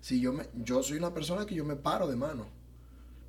Si 0.00 0.20
yo 0.20 0.32
me, 0.32 0.44
yo 0.64 0.82
soy 0.82 0.96
una 0.96 1.12
persona 1.12 1.44
que 1.44 1.54
yo 1.54 1.64
me 1.66 1.76
paro 1.76 2.08
de 2.08 2.16
mano. 2.16 2.46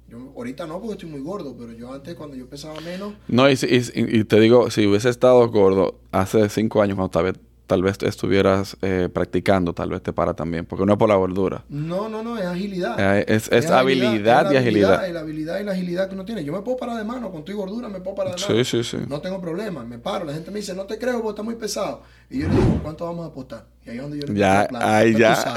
Yo, 0.07 0.33
ahorita 0.35 0.65
no 0.65 0.79
porque 0.79 0.93
estoy 0.93 1.09
muy 1.09 1.19
gordo, 1.19 1.55
pero 1.57 1.73
yo 1.73 1.93
antes 1.93 2.15
cuando 2.15 2.37
yo 2.37 2.49
pesaba 2.49 2.79
menos... 2.79 3.13
No, 3.27 3.49
y, 3.49 3.57
y 3.61 4.23
te 4.23 4.39
digo, 4.39 4.71
si 4.71 4.87
hubiese 4.87 5.09
estado 5.09 5.45
gordo 5.49 5.99
hace 6.11 6.47
cinco 6.47 6.81
años 6.81 6.95
cuando 6.95 7.07
estaba 7.07 7.50
tal 7.71 7.83
vez 7.83 7.97
estuvieras 8.03 8.75
eh, 8.81 9.07
practicando, 9.13 9.71
tal 9.73 9.91
vez 9.91 10.03
te 10.03 10.11
para 10.11 10.33
también, 10.33 10.65
porque 10.65 10.85
no 10.85 10.91
es 10.91 10.99
por 10.99 11.07
la 11.07 11.15
gordura. 11.15 11.63
No, 11.69 12.09
no, 12.09 12.21
no, 12.21 12.37
es 12.37 12.43
agilidad. 12.43 12.97
Eh, 12.99 13.23
es, 13.29 13.49
habilidad, 13.71 14.51
y 14.51 14.57
agilidad. 14.57 15.07
la 15.09 15.21
habilidad 15.21 15.57
y 15.57 15.63
la 15.63 15.71
agilidad 15.71 16.09
que 16.09 16.15
uno 16.15 16.25
tiene. 16.25 16.43
Yo 16.43 16.51
me 16.51 16.59
puedo 16.63 16.75
parar 16.75 16.97
de 16.97 17.05
mano, 17.05 17.31
con 17.31 17.45
tu 17.45 17.55
gordura 17.55 17.87
me 17.87 18.01
puedo 18.01 18.13
parar 18.17 18.35
de 18.35 18.41
mano. 18.41 18.53
Sí, 18.53 18.65
sí, 18.65 18.83
sí. 18.83 18.97
No 19.07 19.21
tengo 19.21 19.39
problema, 19.39 19.85
me 19.85 19.99
paro. 19.99 20.25
La 20.25 20.33
gente 20.33 20.51
me 20.51 20.59
dice, 20.59 20.73
no 20.73 20.83
te 20.83 20.97
creo 20.97 21.21
porque 21.21 21.29
está 21.29 21.43
muy 21.43 21.55
pesado. 21.55 22.01
Y 22.29 22.39
yo 22.39 22.49
le 22.49 22.55
digo, 22.55 22.79
¿cuánto 22.83 23.05
vamos 23.05 23.23
a 23.23 23.29
apostar? 23.29 23.63
Y 23.85 23.91
ahí 23.91 23.95
es 23.95 24.01
donde 24.01 24.19
yo 24.19 24.27
le 24.27 24.33
digo, 24.33 24.45
ya, 24.45 24.67
ahí 24.73 25.15
ya. 25.17 25.55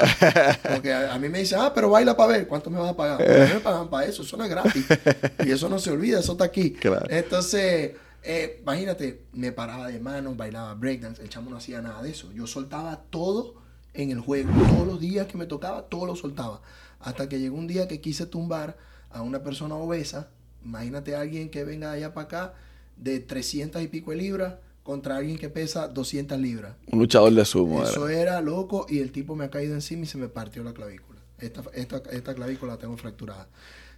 Porque 0.73 0.95
a, 0.95 1.19
mí 1.19 1.29
me 1.29 1.41
dicen, 1.41 1.59
ah, 1.61 1.73
pero 1.75 1.91
baila 1.91 2.17
para 2.17 2.35
ver, 2.35 2.47
¿cuánto 2.47 2.71
me 2.71 2.79
vas 2.79 2.91
a 2.91 2.97
pagar? 2.97 3.21
A 3.21 3.45
mí 3.45 3.55
me 3.55 3.61
pagan 3.61 3.89
para 3.89 4.07
eso, 4.07 4.23
eso 4.23 4.37
no 4.37 4.45
es 4.45 4.51
gratis. 4.51 4.87
y 5.45 5.51
eso 5.51 5.69
no 5.69 5.81
se 5.81 5.91
olvida, 5.91 6.21
eso 6.21 6.31
está 6.31 6.45
aquí. 6.45 6.75
Claro. 6.75 7.07
Entonces 7.11 8.04
eh, 8.25 8.59
imagínate, 8.63 9.27
me 9.33 9.53
paraba 9.53 9.89
de 9.89 10.01
manos, 10.01 10.37
bailaba 10.37 10.75
breakdance, 10.75 11.23
el 11.23 11.29
chamo 11.29 11.51
no 11.51 11.59
hacía 11.59 11.83
nada 11.83 12.03
de 12.03 12.11
eso. 12.11 12.33
Yo 12.33 12.47
soltaba 12.47 13.03
todo 13.11 13.55
en 13.93 14.11
el 14.11 14.21
juego. 14.21 14.51
Todos 14.69 14.87
los 14.87 15.01
días 15.01 15.27
que 15.27 15.37
me 15.37 15.47
tocaba, 15.47 15.83
todo 15.83 16.07
lo 16.07 16.17
soltaba. 16.17 16.63
Hasta 17.01 17.29
que 17.29 17.39
llegó 17.39 17.57
un 17.57 17.67
día 17.67 17.87
que 17.87 18.01
quise 18.01 18.27
tumbar 18.27 18.77
a 19.11 19.23
una 19.23 19.43
persona 19.43 19.75
obesa. 19.75 20.31
Imagínate 20.65 21.15
a 21.15 21.21
alguien 21.21 21.51
que 21.51 21.65
venga 21.65 21.91
de 21.91 21.99
allá 21.99 22.15
para 22.15 22.27
acá 22.27 22.55
de 22.97 23.21
300 23.21 23.83
y 23.83 23.89
pico 23.89 24.11
de 24.11 24.17
libras 24.17 24.55
contra 24.83 25.17
alguien 25.17 25.39
que 25.39 25.49
pesa 25.49 25.89
200 25.89 26.39
libras. 26.39 26.75
Un 26.91 27.01
luchador 27.01 27.33
de 27.33 27.45
sumo. 27.45 27.83
Eso 27.83 28.09
era. 28.09 28.41
loco 28.41 28.87
y 28.89 29.01
el 29.01 29.13
tipo 29.13 29.37
me 29.37 29.45
ha 29.45 29.51
caído 29.51 29.75
encima 29.75 30.05
y 30.05 30.07
se 30.07 30.19
me 30.19 30.29
partió 30.29 30.63
la 30.65 30.73
clavícula. 30.73 31.21
Esta, 31.39 31.63
esta, 31.75 32.03
esta 32.11 32.35
clavícula 32.35 32.73
la 32.73 32.79
tengo 32.79 32.97
fracturada. 32.97 33.49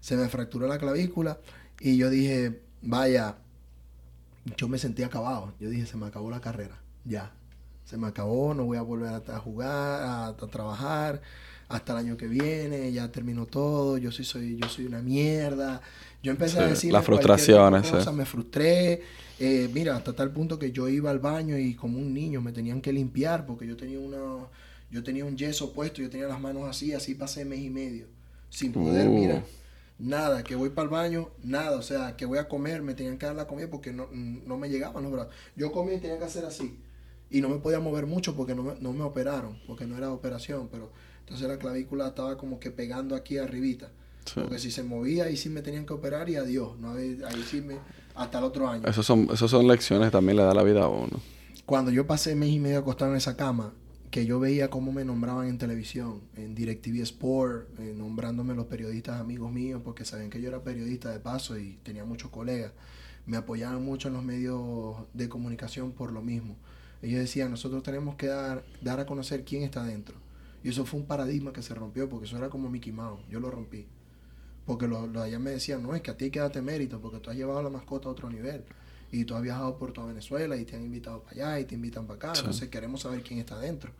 Se 0.00 0.16
me 0.16 0.28
fracturó 0.28 0.66
la 0.66 0.78
clavícula 0.78 1.38
y 1.80 1.96
yo 1.96 2.10
dije, 2.10 2.60
vaya, 2.82 3.36
yo 4.56 4.68
me 4.68 4.78
sentí 4.78 5.02
acabado. 5.02 5.52
Yo 5.60 5.70
dije, 5.70 5.86
se 5.86 5.96
me 5.96 6.06
acabó 6.06 6.30
la 6.30 6.40
carrera. 6.40 6.78
Ya. 7.04 7.32
Se 7.84 7.96
me 7.96 8.06
acabó, 8.06 8.54
no 8.54 8.64
voy 8.64 8.78
a 8.78 8.82
volver 8.82 9.22
a, 9.28 9.38
jugar, 9.38 10.02
a, 10.02 10.36
trabajar 10.50 11.22
hasta 11.68 11.92
el 11.92 11.98
año 11.98 12.16
que 12.16 12.26
viene, 12.26 12.92
ya 12.92 13.10
terminó 13.10 13.46
todo, 13.46 13.98
yo 13.98 14.12
soy, 14.12 14.24
soy, 14.24 14.56
yo 14.56 14.68
soy 14.68 14.86
una 14.86 15.02
mierda. 15.02 15.80
Yo 16.22 16.32
empecé 16.32 16.58
a 16.58 16.66
decir 16.66 16.92
las 16.92 17.04
frustraciones, 17.04 17.88
cosa, 17.88 18.12
me 18.12 18.24
frustré. 18.24 19.02
Eh, 19.38 19.70
mira, 19.72 19.96
hasta 19.96 20.12
tal 20.12 20.32
punto 20.32 20.58
que 20.58 20.72
yo 20.72 20.88
iba 20.88 21.10
al 21.10 21.18
baño 21.18 21.58
y 21.58 21.74
como 21.74 21.98
un 21.98 22.12
niño 22.12 22.40
me 22.40 22.52
tenían 22.52 22.80
que 22.80 22.92
limpiar 22.92 23.46
porque 23.46 23.66
yo 23.66 23.76
tenía 23.76 23.98
una 24.00 24.46
yo 24.90 25.02
tenía 25.02 25.24
un 25.24 25.36
yeso 25.36 25.72
puesto, 25.72 26.00
yo 26.00 26.08
tenía 26.08 26.26
las 26.26 26.40
manos 26.40 26.64
así, 26.64 26.92
así 26.92 27.14
pasé 27.14 27.44
mes 27.44 27.58
y 27.58 27.70
medio 27.70 28.06
sin 28.48 28.72
poder, 28.72 29.08
uh. 29.08 29.12
mira 29.12 29.42
nada, 29.98 30.44
que 30.44 30.54
voy 30.54 30.70
para 30.70 30.84
el 30.84 30.90
baño, 30.90 31.30
nada, 31.42 31.78
o 31.78 31.82
sea, 31.82 32.16
que 32.16 32.26
voy 32.26 32.38
a 32.38 32.48
comer, 32.48 32.82
me 32.82 32.94
tenían 32.94 33.18
que 33.18 33.26
dar 33.26 33.34
la 33.34 33.46
comida 33.46 33.68
porque 33.70 33.92
no, 33.92 34.08
no 34.12 34.58
me 34.58 34.68
llegaban 34.68 35.02
los 35.02 35.12
brazos. 35.12 35.32
Yo 35.56 35.72
comía 35.72 35.94
y 35.94 36.00
tenía 36.00 36.18
que 36.18 36.24
hacer 36.24 36.44
así. 36.44 36.78
Y 37.30 37.40
no 37.40 37.48
me 37.48 37.58
podía 37.58 37.80
mover 37.80 38.06
mucho 38.06 38.36
porque 38.36 38.54
no 38.54 38.62
me, 38.62 38.74
no 38.80 38.92
me 38.92 39.02
operaron, 39.02 39.58
porque 39.66 39.86
no 39.86 39.96
era 39.96 40.12
operación, 40.12 40.68
pero 40.70 40.92
entonces 41.20 41.48
la 41.48 41.58
clavícula 41.58 42.08
estaba 42.08 42.36
como 42.36 42.60
que 42.60 42.70
pegando 42.70 43.16
aquí 43.16 43.38
arribita. 43.38 43.90
Porque 44.34 44.58
si 44.58 44.70
se 44.72 44.82
movía, 44.82 45.24
ahí 45.24 45.36
sí 45.36 45.48
me 45.48 45.62
tenían 45.62 45.86
que 45.86 45.92
operar 45.92 46.28
y 46.28 46.36
adiós. 46.36 46.76
¿no? 46.78 46.92
Ahí, 46.92 47.44
sí 47.48 47.60
me, 47.60 47.76
hasta 48.14 48.38
el 48.38 48.44
otro 48.44 48.68
año. 48.68 48.88
Esas 48.88 49.06
son, 49.06 49.28
esos 49.32 49.50
son 49.50 49.68
lecciones 49.68 50.08
que 50.08 50.12
también 50.12 50.36
le 50.36 50.42
da 50.42 50.52
la 50.52 50.64
vida 50.64 50.82
a 50.82 50.88
uno. 50.88 51.20
Cuando 51.64 51.90
yo 51.90 52.06
pasé 52.06 52.34
mes 52.34 52.50
y 52.50 52.58
medio 52.58 52.78
acostado 52.78 53.12
en 53.12 53.18
esa 53.18 53.36
cama, 53.36 53.72
que 54.10 54.26
yo 54.26 54.38
veía 54.40 54.70
cómo 54.70 54.92
me 54.92 55.04
nombraban 55.04 55.48
en 55.48 55.58
televisión, 55.58 56.22
en 56.36 56.54
DirecTV 56.54 57.02
Sport, 57.02 57.78
eh, 57.78 57.94
nombrándome 57.96 58.54
los 58.54 58.66
periodistas 58.66 59.20
amigos 59.20 59.52
míos, 59.52 59.80
porque 59.84 60.04
sabían 60.04 60.30
que 60.30 60.40
yo 60.40 60.48
era 60.48 60.62
periodista 60.62 61.10
de 61.10 61.20
paso 61.20 61.58
y 61.58 61.78
tenía 61.82 62.04
muchos 62.04 62.30
colegas. 62.30 62.72
Me 63.26 63.36
apoyaban 63.36 63.84
mucho 63.84 64.08
en 64.08 64.14
los 64.14 64.22
medios 64.22 64.96
de 65.12 65.28
comunicación 65.28 65.92
por 65.92 66.12
lo 66.12 66.22
mismo. 66.22 66.56
Ellos 67.02 67.20
decían, 67.20 67.50
nosotros 67.50 67.82
tenemos 67.82 68.14
que 68.16 68.28
dar, 68.28 68.64
dar 68.80 69.00
a 69.00 69.06
conocer 69.06 69.44
quién 69.44 69.62
está 69.62 69.84
dentro. 69.84 70.16
Y 70.62 70.70
eso 70.70 70.84
fue 70.86 71.00
un 71.00 71.06
paradigma 71.06 71.52
que 71.52 71.62
se 71.62 71.74
rompió, 71.74 72.08
porque 72.08 72.26
eso 72.26 72.38
era 72.38 72.48
como 72.48 72.70
Mickey 72.70 72.92
Mouse. 72.92 73.22
Yo 73.28 73.40
lo 73.40 73.50
rompí. 73.50 73.86
Porque 74.64 74.88
los, 74.88 75.08
los 75.08 75.22
allá 75.22 75.38
me 75.38 75.50
decían, 75.50 75.82
no, 75.82 75.94
es 75.94 76.02
que 76.02 76.10
a 76.10 76.16
ti 76.16 76.30
quédate 76.30 76.62
mérito, 76.62 77.00
porque 77.00 77.18
tú 77.18 77.30
has 77.30 77.36
llevado 77.36 77.62
la 77.62 77.70
mascota 77.70 78.08
a 78.08 78.12
otro 78.12 78.30
nivel 78.30 78.64
y 79.12 79.24
tú 79.24 79.34
has 79.34 79.42
viajado 79.42 79.78
por 79.78 79.92
toda 79.92 80.08
Venezuela 80.08 80.56
y 80.56 80.64
te 80.64 80.76
han 80.76 80.82
invitado 80.82 81.22
para 81.22 81.32
allá 81.32 81.60
y 81.60 81.64
te 81.64 81.74
invitan 81.74 82.06
para 82.06 82.16
acá, 82.16 82.32
entonces 82.38 82.68
queremos 82.68 83.02
saber 83.02 83.22
quién 83.22 83.38
está 83.38 83.58
dentro. 83.58 83.92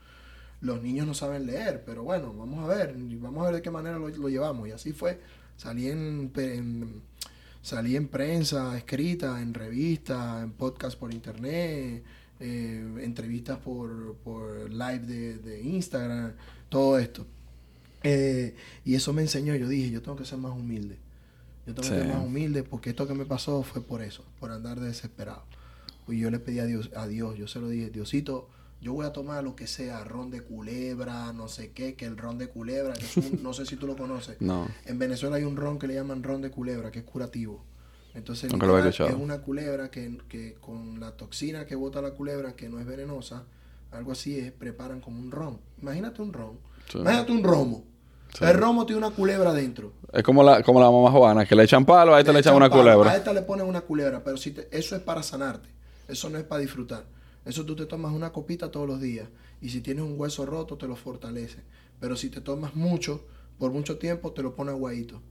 Los 0.61 0.83
niños 0.83 1.07
no 1.07 1.15
saben 1.15 1.47
leer, 1.47 1.83
pero 1.85 2.03
bueno, 2.03 2.33
vamos 2.33 2.65
a 2.65 2.75
ver, 2.75 2.95
vamos 2.97 3.43
a 3.43 3.47
ver 3.47 3.57
de 3.57 3.63
qué 3.63 3.71
manera 3.71 3.99
lo, 3.99 4.29
llevamos. 4.29 4.69
Y 4.69 4.73
así 4.73 4.93
fue. 4.93 5.21
Salí 5.57 5.89
en, 5.89 7.03
Salí 7.63 7.97
en 7.97 8.09
prensa, 8.09 8.77
escrita, 8.77 9.41
en 9.43 9.53
revistas, 9.53 10.43
en 10.45 10.53
podcast 10.53 10.99
por 10.99 11.13
internet, 11.13 12.05
eh, 12.39 12.95
entrevistas 13.01 13.59
por, 13.59 14.15
por 14.17 14.71
live 14.71 15.01
de, 15.01 15.39
de 15.39 15.63
Instagram, 15.63 16.33
todo 16.69 16.99
esto. 16.99 17.27
Eh, 18.05 18.55
y 18.85 18.95
eso 18.95 19.13
me 19.13 19.23
enseñó, 19.23 19.55
yo 19.57 19.69
dije, 19.69 19.91
yo 19.91 20.01
tengo 20.01 20.17
que 20.17 20.25
ser 20.25 20.39
más 20.39 20.53
humilde. 20.53 20.97
Yo 21.67 21.75
tengo 21.75 21.89
que 21.89 21.95
ser 21.97 22.07
más 22.07 22.25
humilde 22.25 22.63
porque 22.63 22.91
esto 22.91 23.09
que 23.09 23.15
me 23.15 23.25
pasó 23.25 23.63
fue 23.63 23.83
por 23.83 24.03
eso, 24.03 24.25
por 24.39 24.53
andar 24.53 24.81
desesperado. 24.81 25.43
Y 26.09 26.21
yo 26.21 26.31
le 26.31 26.39
pedí 26.39 26.61
a 26.61 26.65
Dios, 26.65 26.91
a 26.95 27.07
Dios, 27.09 27.37
yo 27.37 27.49
se 27.49 27.59
lo 27.59 27.69
dije, 27.69 27.91
Diosito, 27.91 28.49
yo 28.81 28.93
voy 28.93 29.07
a 29.07 29.13
tomar 29.13 29.43
lo 29.43 29.57
que 29.57 29.67
sea, 29.67 30.05
ron 30.05 30.31
de 30.31 30.43
culebra, 30.43 31.33
no 31.33 31.49
sé 31.49 31.73
qué, 31.73 31.95
que 31.95 32.05
el 32.05 32.17
ron 32.17 32.39
de 32.39 32.49
culebra, 32.49 32.95
no 33.43 33.53
sé 33.53 33.67
si 33.67 33.77
tú 33.77 33.87
lo 33.87 33.97
conoces. 33.97 34.41
No. 34.41 34.69
En 34.85 34.99
Venezuela 34.99 35.37
hay 35.37 35.45
un 35.45 35.57
ron 35.57 35.79
que 35.79 35.89
le 35.89 35.95
llaman 35.95 36.23
ron 36.23 36.43
de 36.43 36.51
culebra, 36.51 36.91
que 36.91 37.01
es 37.01 37.05
curativo. 37.05 37.65
Entonces, 38.15 38.51
es 38.51 39.15
una 39.15 39.43
culebra 39.43 39.91
que, 39.91 40.19
que, 40.29 40.55
con 40.55 41.01
la 41.01 41.17
toxina 41.17 41.67
que 41.67 41.75
bota 41.75 42.01
la 42.01 42.13
culebra, 42.13 42.57
que 42.57 42.69
no 42.71 42.81
es 42.81 42.87
venenosa, 42.87 43.45
algo 43.91 44.13
así 44.13 44.39
es, 44.39 44.53
preparan 44.53 45.01
como 45.01 45.21
un 45.21 45.31
ron. 45.31 45.61
Imagínate 45.83 46.23
un 46.23 46.33
ron. 46.33 46.59
Imagínate 46.95 47.33
un 47.33 47.43
romo. 47.43 47.85
El 48.41 48.55
romo 48.55 48.87
tiene 48.87 48.99
una 48.99 49.15
culebra 49.15 49.53
dentro. 49.53 49.93
Es 50.13 50.23
como 50.23 50.43
la, 50.43 50.63
como 50.63 50.81
la 50.81 50.91
mamá 50.91 51.11
Juana, 51.11 51.47
que 51.47 51.55
le 51.55 51.65
echan 51.65 51.85
palo, 51.85 52.15
a 52.15 52.21
esta 52.21 52.33
le, 52.33 52.41
echan, 52.41 52.55
una 52.55 52.71
culebra. 52.71 53.11
A 53.11 53.17
esta 53.17 53.33
le 53.33 53.43
ponen 53.43 53.67
una 53.67 53.81
culebra, 53.81 54.23
pero 54.23 54.37
si 54.37 54.55
eso 54.71 54.97
es 54.97 55.03
para 55.03 55.23
sanarte. 55.23 55.69
Eso 56.09 56.31
no 56.31 56.39
es 56.39 56.45
para 56.45 56.61
disfrutar. 56.61 57.05
Eso 57.45 57.65
tú 57.65 57.77
te 57.77 57.87
tomas 57.87 58.13
una 58.13 58.33
copita 58.33 58.71
todos 58.71 58.87
los 58.87 59.01
días. 59.01 59.29
Y 59.61 59.71
si 59.71 59.81
tienes 59.81 60.05
un 60.05 60.19
hueso 60.19 60.47
roto, 60.47 60.77
te 60.77 60.87
lo 60.87 60.97
fortalece. 60.97 61.63
Pero 62.01 62.17
si 62.17 62.29
te 62.29 62.41
tomas 62.41 62.75
mucho, 62.75 63.25
por 63.59 63.71
mucho 63.71 63.99
tiempo, 63.99 64.33
te 64.33 64.43
lo 64.43 64.55
pone 64.55 64.71
aguadito. 64.71 65.23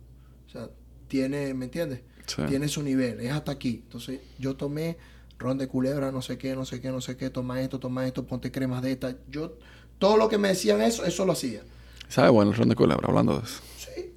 O 0.48 0.50
sea, 0.50 0.70
tiene, 1.08 1.54
¿me 1.54 1.66
entiendes? 1.66 2.02
Tiene 2.48 2.68
su 2.68 2.82
nivel. 2.82 3.20
Es 3.20 3.32
hasta 3.32 3.52
aquí. 3.52 3.82
Entonces, 3.84 4.20
yo 4.40 4.56
tomé 4.56 4.98
ron 5.38 5.58
de 5.58 5.68
culebra, 5.68 6.12
no 6.12 6.22
sé 6.22 6.38
qué, 6.38 6.56
no 6.56 6.66
sé 6.66 6.82
qué, 6.82 6.90
no 6.90 7.02
sé 7.02 7.18
qué. 7.18 7.30
Toma 7.30 7.62
esto, 7.62 7.80
toma 7.80 8.08
esto, 8.08 8.26
ponte 8.26 8.52
cremas 8.52 8.82
de 8.82 8.94
esta. 8.94 9.16
Yo, 9.30 9.58
todo 10.00 10.18
lo 10.18 10.28
que 10.28 10.38
me 10.38 10.50
decían 10.50 10.82
eso, 10.82 11.06
eso 11.06 11.26
lo 11.26 11.34
hacía. 11.34 11.62
¿Sabe 12.08 12.30
bueno 12.30 12.52
el 12.52 12.58
ron 12.58 12.70
de 12.70 12.76
culebra? 12.76 13.08
Hablando 13.08 13.40
de 13.40 13.46
eso. 13.46 13.62
Sí. 13.78 14.12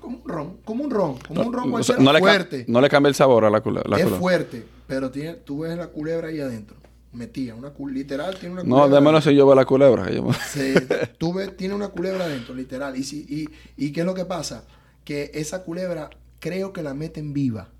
Como 0.00 0.18
un 0.18 0.28
ron, 0.28 0.56
como 0.64 0.84
un 0.84 0.90
ron, 0.90 1.18
como 1.18 1.42
un 1.42 1.52
ron 1.52 1.70
no, 1.70 2.18
fuerte. 2.18 2.64
no 2.68 2.80
le 2.80 2.88
cambia 2.88 3.08
el 3.08 3.14
sabor 3.14 3.44
a 3.44 3.50
la, 3.50 3.60
culebra. 3.60 3.98
es 3.98 4.08
fuerte, 4.10 4.64
pero 4.86 5.10
tiene, 5.10 5.34
tú 5.34 5.60
ves 5.60 5.76
la 5.76 5.88
culebra 5.88 6.28
ahí 6.28 6.40
adentro 6.40 6.76
metía. 7.16 7.54
Una 7.54 7.72
literal 7.90 8.36
tiene 8.38 8.54
una 8.54 8.62
culebra. 8.62 8.86
No, 8.86 8.94
démelo 8.94 9.20
si 9.20 9.34
yo 9.34 9.46
veo 9.46 9.54
la 9.54 9.64
culebra. 9.64 10.06
Sí, 10.48 10.74
tú 11.18 11.32
ves, 11.32 11.56
tiene 11.56 11.74
una 11.74 11.88
culebra 11.88 12.24
adentro, 12.24 12.54
literal. 12.54 12.96
Y, 12.96 13.02
si, 13.02 13.26
y, 13.28 13.48
y 13.84 13.92
qué 13.92 14.00
es 14.00 14.06
lo 14.06 14.14
que 14.14 14.24
pasa? 14.24 14.64
Que 15.04 15.30
esa 15.34 15.64
culebra 15.64 16.10
creo 16.38 16.72
que 16.72 16.82
la 16.82 16.94
meten 16.94 17.32
viva. 17.32 17.70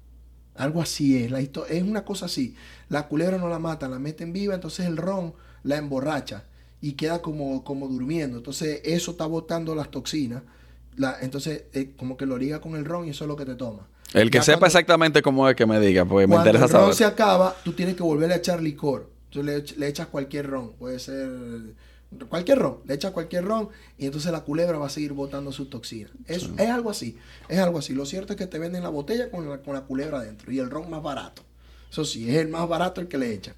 Algo 0.55 0.81
así 0.81 1.23
es. 1.23 1.31
La 1.31 1.41
es 1.41 1.83
una 1.83 2.05
cosa 2.05 2.27
así. 2.27 2.57
La 2.89 3.09
culebra 3.09 3.39
no 3.39 3.49
la 3.49 3.59
matan, 3.59 3.91
la 3.91 3.99
meten 3.99 4.33
viva, 4.33 4.55
entonces 4.55 4.87
el 4.87 4.97
ron 4.97 5.35
la 5.63 5.77
emborracha 5.77 6.45
y 6.87 6.93
queda 6.93 7.21
como, 7.21 7.65
como 7.65 7.89
durmiendo. 7.89 8.37
Entonces 8.37 8.81
eso 8.85 9.11
está 9.11 9.27
botando 9.27 9.75
las 9.75 9.91
toxinas. 9.91 10.45
La, 10.97 11.17
entonces 11.21 11.65
eh, 11.73 11.91
como 11.97 12.17
que 12.17 12.27
lo 12.27 12.39
liga 12.39 12.61
con 12.61 12.77
el 12.77 12.85
ron 12.85 13.09
y 13.09 13.11
eso 13.11 13.25
es 13.25 13.29
lo 13.29 13.35
que 13.35 13.45
te 13.45 13.57
toma. 13.57 13.89
El 14.15 14.31
que 14.31 14.41
sepa 14.41 14.67
exactamente 14.67 15.21
cómo 15.21 15.49
es 15.49 15.57
que 15.57 15.67
me 15.67 15.81
diga, 15.81 16.05
porque 16.05 16.29
me 16.29 16.37
interesa 16.37 16.69
saber. 16.69 16.71
Cuando 16.71 16.85
el 16.85 16.91
ron 16.91 16.97
se 16.97 17.05
acaba, 17.05 17.57
tú 17.65 17.73
tienes 17.73 17.97
que 17.97 18.05
volverle 18.05 18.35
a 18.35 18.39
echar 18.39 18.63
licor. 18.63 19.11
Tú 19.31 19.43
le, 19.43 19.65
echas 19.89 20.07
cualquier 20.07 20.47
ron, 20.47 20.75
puede 20.75 21.01
ser 21.01 21.29
cualquier 22.29 22.61
ron, 22.61 22.79
le 22.87 22.95
echas 22.95 23.11
cualquier 23.11 23.45
ron 23.45 23.69
y 23.99 24.07
entonces 24.07 24.31
la 24.31 24.43
culebra 24.43 24.79
va 24.79 24.87
a 24.87 24.91
seguir 24.91 25.13
botando 25.13 25.51
sus 25.51 25.69
toxinas. 25.69 26.13
Es, 26.27 26.49
es 26.57 26.71
algo 26.71 26.89
así, 26.89 27.19
es 27.49 27.59
algo 27.59 27.81
así. 27.81 27.95
Lo 27.95 28.07
cierto 28.07 28.35
es 28.35 28.39
que 28.39 28.47
te 28.47 28.61
venden 28.61 28.85
la 28.85 28.91
botella 28.91 29.29
con 29.29 29.51
la, 29.51 29.59
con 29.59 29.75
la 29.75 29.81
culebra 29.81 30.19
adentro 30.19 30.53
y 30.53 30.61
el 30.61 30.71
ron 30.71 30.89
más 30.89 31.03
barato. 31.03 31.43
Eso 31.91 32.05
sí, 32.05 32.31
es 32.31 32.37
el 32.37 32.49
más 32.49 32.69
barato 32.69 33.01
el 33.01 33.09
que 33.09 33.19
le 33.19 33.33
echan. 33.35 33.55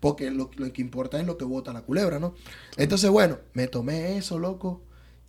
Porque 0.00 0.30
lo, 0.30 0.50
lo 0.56 0.72
que 0.72 0.82
importa 0.82 1.20
es 1.20 1.26
lo 1.26 1.38
que 1.38 1.44
bota 1.44 1.72
la 1.72 1.82
culebra, 1.82 2.18
¿no? 2.18 2.34
Entonces, 2.76 3.10
bueno, 3.10 3.38
me 3.54 3.66
tomé 3.66 4.16
eso, 4.16 4.38
loco, 4.38 4.82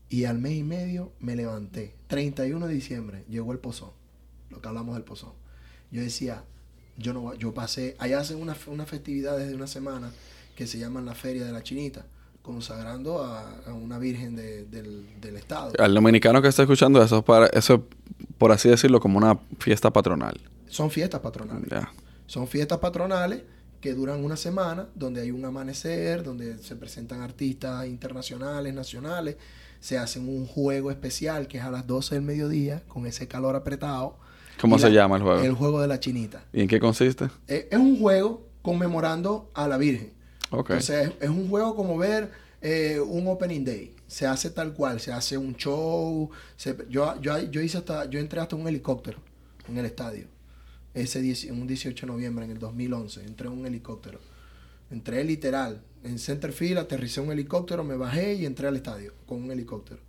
y 0.09 0.25
al 0.25 0.37
mes 0.37 0.53
y 0.53 0.63
medio 0.63 1.11
me 1.19 1.35
levanté. 1.35 1.95
31 2.07 2.67
de 2.67 2.73
diciembre 2.73 3.25
llegó 3.29 3.51
el 3.51 3.59
pozón, 3.59 3.91
lo 4.49 4.61
que 4.61 4.67
hablamos 4.67 4.95
del 4.95 5.03
pozón. 5.03 5.33
Yo 5.91 6.01
decía, 6.01 6.43
yo 6.97 7.13
no 7.13 7.33
yo 7.35 7.53
pasé, 7.53 7.95
allá 7.99 8.19
hacen 8.19 8.41
una, 8.41 8.55
una 8.67 8.85
festividad 8.85 9.37
desde 9.37 9.55
una 9.55 9.67
semana 9.67 10.11
que 10.55 10.67
se 10.67 10.79
llama 10.79 11.01
la 11.01 11.13
Feria 11.13 11.45
de 11.45 11.51
la 11.51 11.61
Chinita, 11.61 12.05
consagrando 12.41 13.23
a, 13.23 13.61
una 13.73 13.99
virgen 13.99 14.35
del, 14.35 15.35
estado. 15.37 15.73
Al 15.77 15.93
dominicano 15.93 16.41
que 16.41 16.47
está 16.47 16.63
escuchando 16.63 17.01
eso, 17.03 17.23
para, 17.23 17.47
eso 17.47 17.85
por 18.37 18.51
así 18.51 18.69
decirlo, 18.69 18.99
como 18.99 19.17
una 19.17 19.37
fiesta 19.59 19.91
patronal. 19.91 20.39
Son 20.67 20.89
fiestas 20.89 21.21
patronales. 21.21 21.69
Son 22.25 22.47
fiestas 22.47 22.79
patronales 22.79 23.43
que 23.81 23.93
duran 23.93 24.23
una 24.23 24.37
semana, 24.37 24.87
donde 24.95 25.21
hay 25.21 25.31
un 25.31 25.45
amanecer, 25.45 26.23
donde 26.23 26.57
se 26.59 26.75
presentan 26.75 27.21
artistas 27.21 27.87
internacionales, 27.87 28.73
nacionales, 28.73 29.37
se 29.79 29.97
hacen 29.97 30.27
un 30.27 30.47
juego 30.47 30.91
especial 30.91 31.47
que 31.47 31.59
es 31.59 31.63
a 31.63 31.71
las 31.71 31.85
12 31.85 32.15
del 32.15 32.23
mediodía, 32.23 32.83
con 32.87 33.05
ese 33.05 33.27
calor 33.27 33.55
apretado 33.55 34.17
¿Cómo 34.59 34.79
se 34.79 34.91
llama 34.91 35.17
el 35.17 35.23
juego? 35.23 35.41
El 35.41 35.53
juego 35.53 35.81
de 35.81 35.87
la 35.87 35.99
chinita. 35.99 36.43
¿Y 36.51 36.61
en 36.61 36.67
qué 36.67 36.79
consiste? 36.79 37.29
Eh, 37.47 37.67
es 37.71 37.77
un 37.77 37.99
juego 37.99 38.47
conmemorando 38.61 39.51
a 39.53 39.67
la 39.67 39.77
Virgen. 39.77 40.13
Okay. 40.49 40.77
Entonces, 40.77 41.11
es, 41.19 41.29
un 41.29 41.49
juego 41.49 41.75
como 41.75 41.97
ver 41.97 42.31
eh, 42.61 42.99
un 42.99 43.27
opening 43.27 43.63
day. 43.63 43.95
Se 44.07 44.25
hace 44.25 44.49
tal 44.49 44.73
cual, 44.73 44.99
se 44.99 45.11
hace 45.11 45.37
un 45.37 45.55
show. 45.55 46.29
yo, 46.89 47.21
yo, 47.21 47.39
yo, 47.39 47.61
hice 47.61 47.77
hasta, 47.77 48.05
yo 48.09 48.19
entré 48.19 48.39
hasta 48.39 48.55
un 48.55 48.67
helicóptero 48.67 49.19
en 49.67 49.77
el 49.77 49.85
estadio. 49.85 50.27
Ese 50.97 51.19
un 51.51 51.67
18 51.67 52.05
de 52.05 52.11
noviembre 52.11 52.45
en 52.45 52.51
el 52.51 52.59
2011. 52.59 53.23
Entré 53.25 53.47
en 53.47 53.53
un 53.53 53.65
helicóptero. 53.65 54.19
Entré 54.89 55.23
literal. 55.23 55.81
En 56.03 56.17
Centerfield 56.17 56.79
aterricé 56.79 57.21
un 57.21 57.31
helicóptero, 57.31 57.83
me 57.83 57.95
bajé 57.95 58.33
y 58.35 58.45
entré 58.45 58.67
al 58.67 58.75
estadio 58.75 59.13
con 59.25 59.43
un 59.43 59.51
helicóptero 59.51 59.99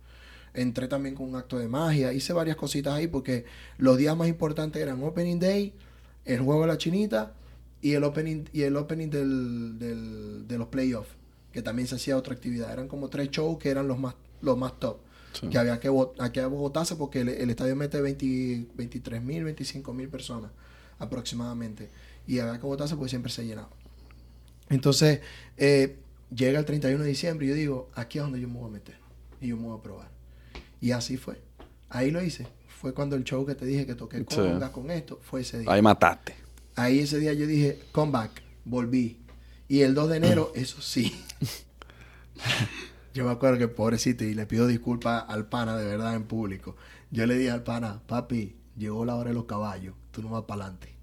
entré 0.53 0.87
también 0.87 1.15
con 1.15 1.29
un 1.29 1.35
acto 1.35 1.57
de 1.57 1.67
magia, 1.67 2.11
hice 2.11 2.33
varias 2.33 2.57
cositas 2.57 2.93
ahí 2.93 3.07
porque 3.07 3.45
los 3.77 3.97
días 3.97 4.17
más 4.17 4.27
importantes 4.27 4.81
eran 4.81 5.01
Opening 5.03 5.39
Day, 5.39 5.73
el 6.25 6.41
juego 6.41 6.61
de 6.61 6.67
la 6.67 6.77
chinita 6.77 7.33
y 7.81 7.93
el 7.93 8.03
opening, 8.03 8.45
y 8.51 8.63
el 8.63 8.75
opening 8.75 9.09
del, 9.09 10.47
de 10.47 10.57
los 10.57 10.67
playoffs, 10.67 11.11
que 11.53 11.61
también 11.61 11.87
se 11.87 11.95
hacía 11.95 12.17
otra 12.17 12.33
actividad. 12.33 12.71
Eran 12.71 12.87
como 12.87 13.09
tres 13.09 13.29
shows 13.29 13.57
que 13.57 13.69
eran 13.69 13.87
los 13.87 13.99
más, 13.99 14.15
los 14.41 14.57
más 14.57 14.79
top. 14.79 14.97
Que 15.49 15.59
había 15.59 15.79
que, 15.79 15.89
que 16.33 16.45
votarse 16.45 16.95
porque 16.95 17.21
el, 17.21 17.49
estadio 17.51 17.75
mete 17.75 18.01
23 18.01 19.21
mil, 19.21 19.43
25 19.43 19.93
mil 19.93 20.09
personas 20.09 20.49
aproximadamente. 20.99 21.89
Y 22.27 22.39
había 22.39 22.59
que 22.59 22.65
votarse 22.65 22.95
porque 22.95 23.09
siempre 23.09 23.31
se 23.31 23.45
llenaba. 23.45 23.69
Entonces, 24.69 25.21
eh, 25.57 25.97
llega 26.33 26.59
el 26.59 26.65
31 26.65 27.03
de 27.03 27.09
diciembre 27.09 27.45
y 27.47 27.49
yo 27.49 27.55
digo, 27.55 27.89
aquí 27.95 28.19
es 28.19 28.23
donde 28.23 28.39
yo 28.39 28.47
me 28.47 28.59
voy 28.59 28.69
a 28.69 28.73
meter. 28.73 28.97
Y 29.41 29.47
yo 29.47 29.57
me 29.57 29.63
voy 29.63 29.79
a 29.79 29.81
probar. 29.81 30.09
Y 30.79 30.91
así 30.91 31.17
fue. 31.17 31.41
Ahí 31.89 32.11
lo 32.11 32.23
hice. 32.23 32.47
Fue 32.67 32.93
cuando 32.93 33.15
el 33.15 33.23
show 33.23 33.45
que 33.45 33.55
te 33.55 33.65
dije 33.65 33.85
que 33.85 33.95
toqué 33.95 34.23
con 34.71 34.91
esto, 34.91 35.19
fue 35.23 35.41
ese 35.41 35.59
día. 35.59 35.71
Ahí 35.71 35.81
mataste. 35.81 36.35
Ahí 36.75 36.99
ese 36.99 37.19
día 37.19 37.33
yo 37.33 37.45
dije, 37.45 37.79
come 37.91 38.11
back, 38.11 38.41
volví. 38.63 39.17
Y 39.67 39.81
el 39.81 39.93
2 39.93 40.09
de 40.09 40.17
enero, 40.17 40.51
eso 40.55 40.81
sí. 40.81 41.13
yo 43.13 43.25
me 43.25 43.31
acuerdo 43.31 43.57
que 43.57 43.67
pobrecito, 43.67 44.23
y 44.23 44.33
le 44.33 44.45
pido 44.45 44.65
disculpas 44.65 45.25
al 45.27 45.47
pana 45.47 45.75
de 45.75 45.85
verdad 45.85 46.15
en 46.15 46.23
público. 46.23 46.77
Yo 47.11 47.25
le 47.25 47.37
dije 47.37 47.51
al 47.51 47.63
pana, 47.63 48.01
papi, 48.07 48.55
llegó 48.79 49.05
la 49.05 49.15
hora 49.15 49.29
de 49.29 49.35
los 49.35 49.45
caballos, 49.45 49.93
tú 50.11 50.23
no 50.23 50.29
vas 50.29 50.45
para 50.45 50.63
adelante. 50.63 50.95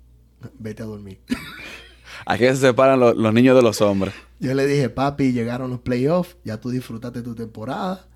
Vete 0.58 0.82
a 0.82 0.86
dormir. 0.86 1.20
Aquí 2.26 2.44
se 2.44 2.56
separan 2.56 2.98
los 2.98 3.34
niños 3.34 3.54
de 3.54 3.62
los 3.62 3.80
hombres. 3.80 4.14
Yo 4.40 4.54
le 4.54 4.66
dije, 4.66 4.88
papi, 4.88 5.32
llegaron 5.32 5.70
los 5.70 5.80
playoffs, 5.80 6.36
ya 6.44 6.58
tú 6.60 6.70
disfrutaste 6.70 7.22
tu 7.22 7.34
temporada 7.34 8.06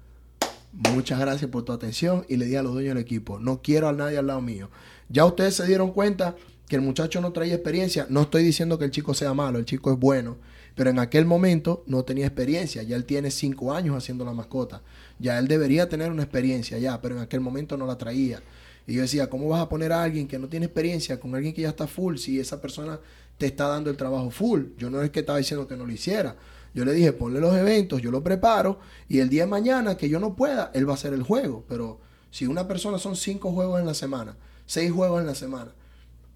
Muchas 0.73 1.19
gracias 1.19 1.51
por 1.51 1.65
tu 1.65 1.73
atención 1.73 2.25
y 2.29 2.37
le 2.37 2.47
di 2.47 2.55
a 2.55 2.63
los 2.63 2.73
dueños 2.73 2.95
del 2.95 3.03
equipo, 3.03 3.41
no 3.41 3.61
quiero 3.61 3.89
a 3.89 3.93
nadie 3.93 4.19
al 4.19 4.29
lado 4.29 4.41
mío. 4.41 4.71
Ya 5.09 5.25
ustedes 5.25 5.57
se 5.57 5.67
dieron 5.67 5.91
cuenta 5.93 6.37
que 6.69 6.77
el 6.77 6.83
muchacho 6.83 7.21
no 7.21 7.33
traía 7.33 7.55
experiencia. 7.55 8.07
No 8.09 8.23
estoy 8.23 8.45
diciendo 8.45 8.79
que 8.79 8.85
el 8.85 8.93
chico 8.93 9.13
sea 9.13 9.35
malo, 9.35 9.59
el 9.59 9.65
chico 9.65 9.93
es 9.93 9.99
bueno, 9.99 10.37
pero 10.77 10.91
en 10.91 11.01
aquel 11.01 11.27
momento 11.27 11.83
no 11.87 12.05
tenía 12.05 12.27
experiencia. 12.27 12.85
Ya 12.85 12.95
él 12.95 13.05
tiene 13.05 13.33
cinco 13.33 13.75
años 13.75 13.97
haciendo 13.97 14.25
la 14.25 14.33
mascota. 14.33 14.83
Ya 15.19 15.41
él 15.41 15.49
debería 15.49 15.89
tener 15.89 16.13
una 16.13 16.23
experiencia 16.23 16.79
ya, 16.79 17.01
pero 17.01 17.17
en 17.17 17.23
aquel 17.23 17.41
momento 17.41 17.77
no 17.77 17.87
la 17.87 17.99
traía. 17.99 18.41
Y 18.87 18.95
yo 18.95 19.03
decía, 19.03 19.29
¿cómo 19.29 19.49
vas 19.49 19.61
a 19.61 19.69
poner 19.69 19.93
a 19.93 20.03
alguien 20.03 20.27
que 20.27 20.39
no 20.39 20.49
tiene 20.49 20.67
experiencia 20.67 21.21
con 21.21 21.35
alguien 21.35 21.55
que 21.55 21.63
ya 21.63 21.69
está 21.69 21.87
full 21.87 22.17
si 22.17 22.41
esa 22.41 22.61
persona 22.61 22.99
te 23.39 23.47
está 23.47 23.69
dando 23.69 23.91
el 23.91 23.97
trabajo 23.97 24.31
full? 24.31 24.65
Yo 24.79 24.91
no 24.91 25.03
es 25.03 25.11
que 25.11 25.21
estaba 25.21 25.39
diciendo 25.39 25.67
que 25.69 25.77
no 25.77 25.87
lo 25.87 25.93
hiciera, 25.93 26.37
yo 26.73 26.85
le 26.85 26.93
dije, 26.93 27.13
ponle 27.13 27.41
los 27.41 27.55
eventos, 27.57 28.01
yo 28.01 28.11
lo 28.11 28.23
preparo 28.23 28.79
y 29.09 29.19
el 29.19 29.29
día 29.29 29.45
de 29.45 29.51
mañana 29.51 29.97
que 29.97 30.09
yo 30.09 30.21
no 30.21 30.35
pueda, 30.35 30.71
él 30.75 30.89
va 30.89 30.93
a 30.93 30.95
hacer 30.95 31.13
el 31.13 31.23
juego. 31.23 31.65
Pero 31.69 32.01
si 32.31 32.47
una 32.47 32.69
persona 32.69 32.99
son 32.99 33.17
cinco 33.17 33.53
juegos 33.53 33.81
en 33.81 33.87
la 33.87 33.95
semana, 33.95 34.37
seis 34.67 34.93
juegos 34.93 35.21
en 35.21 35.27
la 35.27 35.35
semana, 35.35 35.73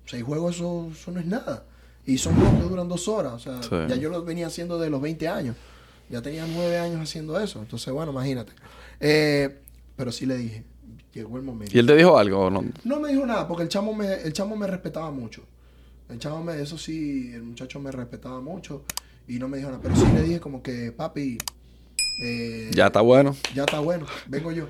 seis 0.07 0.25
juegos 0.25 0.57
eso, 0.57 0.91
no 1.13 1.21
es 1.21 1.27
nada. 1.27 1.65
Y 2.07 2.19
son 2.19 2.35
juegos 2.35 2.61
que 2.61 2.69
duran 2.69 2.89
dos 2.89 3.09
horas. 3.09 3.33
O 3.35 3.39
sea, 3.39 3.89
ya 3.89 3.97
yo 3.97 4.11
lo 4.11 4.25
venía 4.25 4.49
haciendo 4.49 4.79
de 4.79 4.91
los 4.91 5.01
20 5.01 5.29
años. 5.29 5.57
Ya 6.11 6.21
tenía 6.21 6.47
nueve 6.47 6.79
años 6.79 7.01
haciendo 7.01 7.39
eso. 7.41 7.61
Entonces, 7.61 7.93
bueno, 7.93 8.13
imagínate. 8.13 8.53
Eh, 9.01 9.61
pero 9.97 10.13
sí 10.13 10.27
le 10.27 10.37
dije, 10.37 10.65
llegó 11.15 11.37
el 11.37 11.43
momento. 11.43 11.75
¿Y 11.77 11.79
él 11.81 11.87
te 11.87 11.97
dijo 11.97 12.19
algo 12.19 12.41
o 12.47 12.51
no? 12.51 12.65
No 12.85 13.01
me 13.01 13.11
dijo 13.11 13.25
nada, 13.27 13.47
porque 13.49 13.63
el 13.63 13.69
chamo 13.69 13.95
me, 13.95 14.13
el 14.15 14.33
chamo 14.33 14.57
me 14.57 14.67
respetaba 14.67 15.11
mucho. 15.11 15.43
El 16.09 16.19
chamo 16.19 16.43
me, 16.45 16.61
eso 16.61 16.77
sí, 16.77 17.31
el 17.33 17.43
muchacho 17.43 17.81
me 17.81 17.91
respetaba 17.91 18.41
mucho 18.41 18.85
y 19.27 19.39
no 19.39 19.49
me 19.49 19.57
dijo 19.59 19.71
nada. 19.71 19.83
Pero 19.83 19.97
sí 19.97 20.05
le 20.15 20.23
dije 20.23 20.41
como 20.41 20.63
que, 20.63 20.93
papi, 20.93 21.39
eh, 22.23 22.71
Ya 22.75 22.87
está 22.89 23.01
bueno. 23.01 23.35
ya 23.55 23.65
está 23.65 23.81
bueno, 23.81 24.07
vengo 24.29 24.53
yo. 24.53 24.69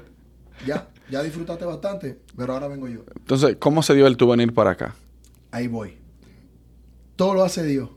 Ya, 0.67 0.89
ya 1.11 1.23
disfrutaste 1.23 1.65
bastante, 1.65 2.21
pero 2.37 2.53
ahora 2.53 2.69
vengo 2.69 2.89
yo. 2.89 3.05
Entonces, 3.17 3.57
¿cómo 3.59 3.83
se 3.83 3.95
dio 3.95 4.07
el 4.07 4.17
tu 4.17 4.29
venir 4.29 4.55
para 4.55 4.71
acá? 4.71 4.95
Ahí 5.51 5.67
voy. 5.67 5.97
Todo 7.17 7.35
lo 7.35 7.45
hace 7.45 7.65
Dios. 7.65 7.91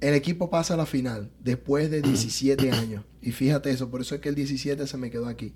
El 0.00 0.14
equipo 0.14 0.48
pasa 0.48 0.74
a 0.74 0.76
la 0.76 0.86
final 0.86 1.30
después 1.40 1.90
de 1.90 2.02
17 2.02 2.70
años. 2.70 3.04
Y 3.20 3.32
fíjate 3.32 3.70
eso, 3.70 3.90
por 3.90 4.00
eso 4.00 4.14
es 4.14 4.20
que 4.20 4.28
el 4.28 4.34
17 4.36 4.86
se 4.86 4.96
me 4.96 5.10
quedó 5.10 5.26
aquí. 5.26 5.54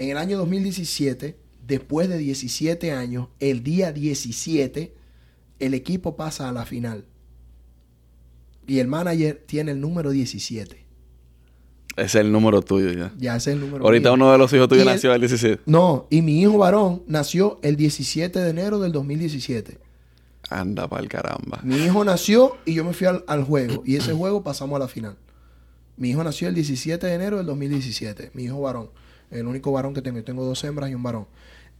En 0.00 0.08
el 0.08 0.16
año 0.16 0.38
2017, 0.38 1.36
después 1.66 2.08
de 2.08 2.16
17 2.16 2.90
años, 2.90 3.28
el 3.38 3.62
día 3.62 3.92
17, 3.92 4.94
el 5.58 5.74
equipo 5.74 6.16
pasa 6.16 6.48
a 6.48 6.52
la 6.52 6.64
final. 6.64 7.04
Y 8.66 8.78
el 8.78 8.88
manager 8.88 9.44
tiene 9.46 9.72
el 9.72 9.80
número 9.82 10.10
17. 10.10 10.86
Ese 11.96 12.04
es 12.06 12.14
el 12.14 12.32
número 12.32 12.62
tuyo 12.62 12.90
ya. 12.92 13.12
Ya 13.18 13.36
es 13.36 13.46
el 13.46 13.60
número 13.60 13.84
Ahorita 13.84 14.08
mío. 14.08 14.14
uno 14.14 14.32
de 14.32 14.38
los 14.38 14.50
hijos 14.54 14.68
tuyos 14.68 14.86
nació 14.86 15.12
el 15.12 15.20
17. 15.20 15.64
No, 15.66 16.06
y 16.08 16.22
mi 16.22 16.40
hijo 16.40 16.56
varón 16.56 17.02
nació 17.06 17.58
el 17.62 17.76
17 17.76 18.38
de 18.38 18.48
enero 18.48 18.80
del 18.80 18.92
2017. 18.92 19.76
Anda 20.48 20.88
pa'l 20.88 21.08
caramba. 21.08 21.60
Mi 21.62 21.76
hijo 21.76 22.02
nació 22.06 22.56
y 22.64 22.72
yo 22.72 22.84
me 22.86 22.94
fui 22.94 23.06
al, 23.06 23.22
al 23.26 23.44
juego. 23.44 23.82
Y 23.84 23.96
ese 23.96 24.14
juego 24.14 24.42
pasamos 24.42 24.76
a 24.76 24.78
la 24.78 24.88
final. 24.88 25.18
Mi 25.98 26.08
hijo 26.08 26.24
nació 26.24 26.48
el 26.48 26.54
17 26.54 27.06
de 27.06 27.12
enero 27.12 27.36
del 27.36 27.44
2017. 27.44 28.30
Mi 28.32 28.44
hijo 28.44 28.62
varón. 28.62 28.88
El 29.30 29.46
único 29.46 29.72
varón 29.72 29.94
que 29.94 30.02
tengo. 30.02 30.18
Yo 30.18 30.24
tengo 30.24 30.44
dos 30.44 30.62
hembras 30.64 30.90
y 30.90 30.94
un 30.94 31.02
varón. 31.02 31.26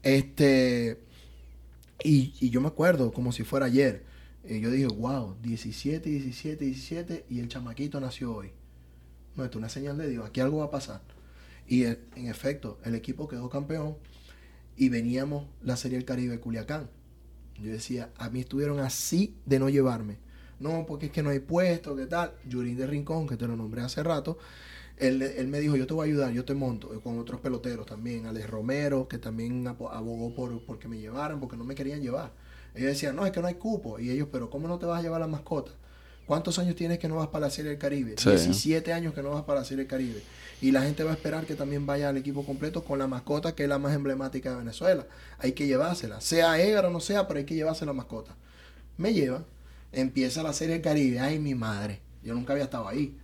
Este. 0.03 1.01
Y, 2.03 2.34
y 2.40 2.51
yo 2.51 2.61
me 2.61 2.68
acuerdo 2.68 3.12
como 3.12 3.32
si 3.32 3.44
fuera 3.44 3.66
ayer. 3.66 4.05
Y 4.44 4.61
yo 4.61 4.70
dije, 4.70 4.86
wow, 4.86 5.36
17, 5.42 6.09
17, 6.09 6.64
17. 6.64 7.26
Y 7.28 7.40
el 7.40 7.48
chamaquito 7.48 8.01
nació 8.01 8.34
hoy. 8.34 8.53
No, 9.36 9.44
esto 9.44 9.59
es 9.59 9.61
una 9.61 9.68
señal 9.68 9.98
de 9.98 10.09
Dios. 10.09 10.26
Aquí 10.26 10.40
algo 10.40 10.59
va 10.59 10.66
a 10.66 10.70
pasar. 10.70 11.03
Y 11.66 11.84
eh, 11.84 11.98
en 12.16 12.26
efecto, 12.26 12.78
el 12.84 12.94
equipo 12.94 13.28
quedó 13.28 13.51
campeón. 13.51 13.96
Y 14.76 14.88
veníamos 14.88 15.46
la 15.62 15.76
Serie 15.76 15.98
del 15.98 16.07
Caribe 16.07 16.40
Culiacán. 16.40 16.88
Yo 17.61 17.70
decía, 17.70 18.11
a 18.16 18.30
mí 18.30 18.40
estuvieron 18.40 18.80
así 18.80 19.36
de 19.44 19.59
no 19.59 19.68
llevarme. 19.68 20.18
No, 20.59 20.84
porque 20.86 21.07
es 21.07 21.12
que 21.12 21.22
no 21.22 21.30
hay 21.30 21.40
puesto, 21.40 21.96
¿qué 21.96 22.07
tal? 22.07 22.32
Yurín 22.46 22.76
de 22.76 22.86
Rincón, 22.86 23.26
que 23.26 23.36
te 23.36 23.46
lo 23.46 23.57
nombré 23.57 23.82
hace 23.82 24.03
rato, 24.03 24.38
él, 25.01 25.22
él 25.22 25.48
me 25.48 25.61
dijo, 25.61 25.76
yo 25.76 25.86
te 25.86 25.94
voy 25.94 26.09
a 26.09 26.11
ayudar, 26.11 26.32
yo 26.32 26.44
te 26.44 26.55
monto, 26.55 26.94
eh, 26.94 27.01
con 27.03 27.18
otros 27.18 27.40
peloteros 27.40 27.86
también, 27.86 28.26
Alex 28.26 28.48
Romero, 28.48 29.09
que 29.09 29.18
también 29.18 29.66
abogó 29.66 30.34
por, 30.34 30.64
por 30.64 30.78
que 30.78 30.88
me 30.88 30.98
llevaran, 30.98 31.40
porque 31.40 31.57
no 31.57 31.64
me 31.64 31.74
querían 31.74 32.01
llevar. 32.01 32.32
Ellos 32.74 32.88
decían, 32.88 33.16
no, 33.16 33.26
es 33.26 33.32
que 33.32 33.40
no 33.40 33.48
hay 33.48 33.55
cupo. 33.55 33.98
Y 33.98 34.11
ellos, 34.11 34.28
pero 34.30 34.51
¿cómo 34.51 34.68
no 34.68 34.78
te 34.78 34.86
vas 34.86 35.01
a 35.01 35.03
llevar 35.03 35.20
la 35.20 35.26
mascota? 35.26 35.72
¿Cuántos 36.26 36.61
años 36.61 36.76
tienes 36.76 37.01
que 37.01 37.09
no 37.09 37.16
vas 37.16 37.28
para 37.28 37.46
la 37.46 37.51
Serie 37.51 37.72
del 37.72 37.80
Caribe? 37.80 38.14
Sí. 38.16 38.30
17 38.30 38.92
años 38.92 39.14
que 39.14 39.22
no 39.22 39.30
vas 39.30 39.42
para 39.42 39.61
la 39.61 39.64
Serie 39.64 39.78
del 39.84 39.90
Caribe. 39.90 40.22
Y 40.61 40.70
la 40.70 40.82
gente 40.82 41.03
va 41.03 41.11
a 41.11 41.14
esperar 41.14 41.44
que 41.44 41.57
también 41.57 41.86
vaya 41.86 42.09
al 42.09 42.16
equipo 42.18 42.46
completo 42.46 42.84
con 42.84 42.98
la 43.01 43.09
mascota 43.09 43.55
que 43.55 43.64
es 43.64 43.68
la 43.68 43.78
más 43.78 43.94
emblemática 43.94 44.51
de 44.51 44.57
Venezuela. 44.59 45.07
Hay 45.38 45.53
que 45.53 45.66
llevársela. 45.66 46.20
Sea 46.20 46.61
Edgar 46.61 46.86
o 46.86 46.90
no 46.90 47.01
sea, 47.01 47.26
pero 47.26 47.38
hay 47.38 47.46
que 47.46 47.57
llevarse 47.57 47.84
la 47.84 47.94
mascota. 47.94 48.36
Me 48.96 49.12
llevan. 49.12 49.44
Empieza 49.90 50.44
la 50.44 50.53
Serie 50.53 50.74
del 50.74 50.82
Caribe. 50.82 51.18
Ay, 51.18 51.40
mi 51.40 51.57
madre. 51.57 52.01
Yo 52.22 52.34
nunca 52.34 52.53
había 52.53 52.64
estado 52.64 52.86
ahí. 52.86 53.18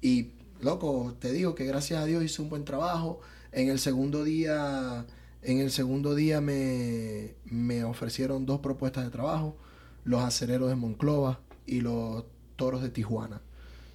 Y, 0.00 0.30
loco, 0.60 1.14
te 1.18 1.32
digo 1.32 1.54
que 1.54 1.64
gracias 1.64 2.00
a 2.00 2.04
Dios 2.04 2.24
hice 2.24 2.42
un 2.42 2.48
buen 2.48 2.64
trabajo. 2.64 3.20
En 3.52 3.68
el 3.68 3.78
segundo 3.78 4.24
día, 4.24 5.06
en 5.42 5.60
el 5.60 5.70
segundo 5.70 6.14
día 6.14 6.40
me, 6.40 7.34
me 7.44 7.84
ofrecieron 7.84 8.46
dos 8.46 8.60
propuestas 8.60 9.04
de 9.04 9.10
trabajo. 9.10 9.56
Los 10.04 10.22
acereros 10.22 10.68
de 10.68 10.76
Monclova 10.76 11.40
y 11.66 11.80
los 11.80 12.24
toros 12.56 12.82
de 12.82 12.90
Tijuana. 12.90 13.40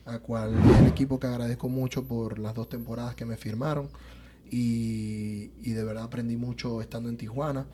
A 0.05 0.19
cual 0.19 0.55
el 0.79 0.87
equipo 0.87 1.19
que 1.19 1.27
agradezco 1.27 1.69
mucho 1.69 2.05
por 2.05 2.39
las 2.39 2.55
dos 2.55 2.69
temporadas 2.69 3.15
que 3.15 3.25
me 3.25 3.37
firmaron. 3.37 3.89
Y, 4.49 5.51
y 5.61 5.71
de 5.71 5.83
verdad 5.83 6.03
aprendí 6.03 6.35
mucho 6.35 6.81
estando 6.81 7.07
en 7.09 7.17
Tijuana. 7.17 7.67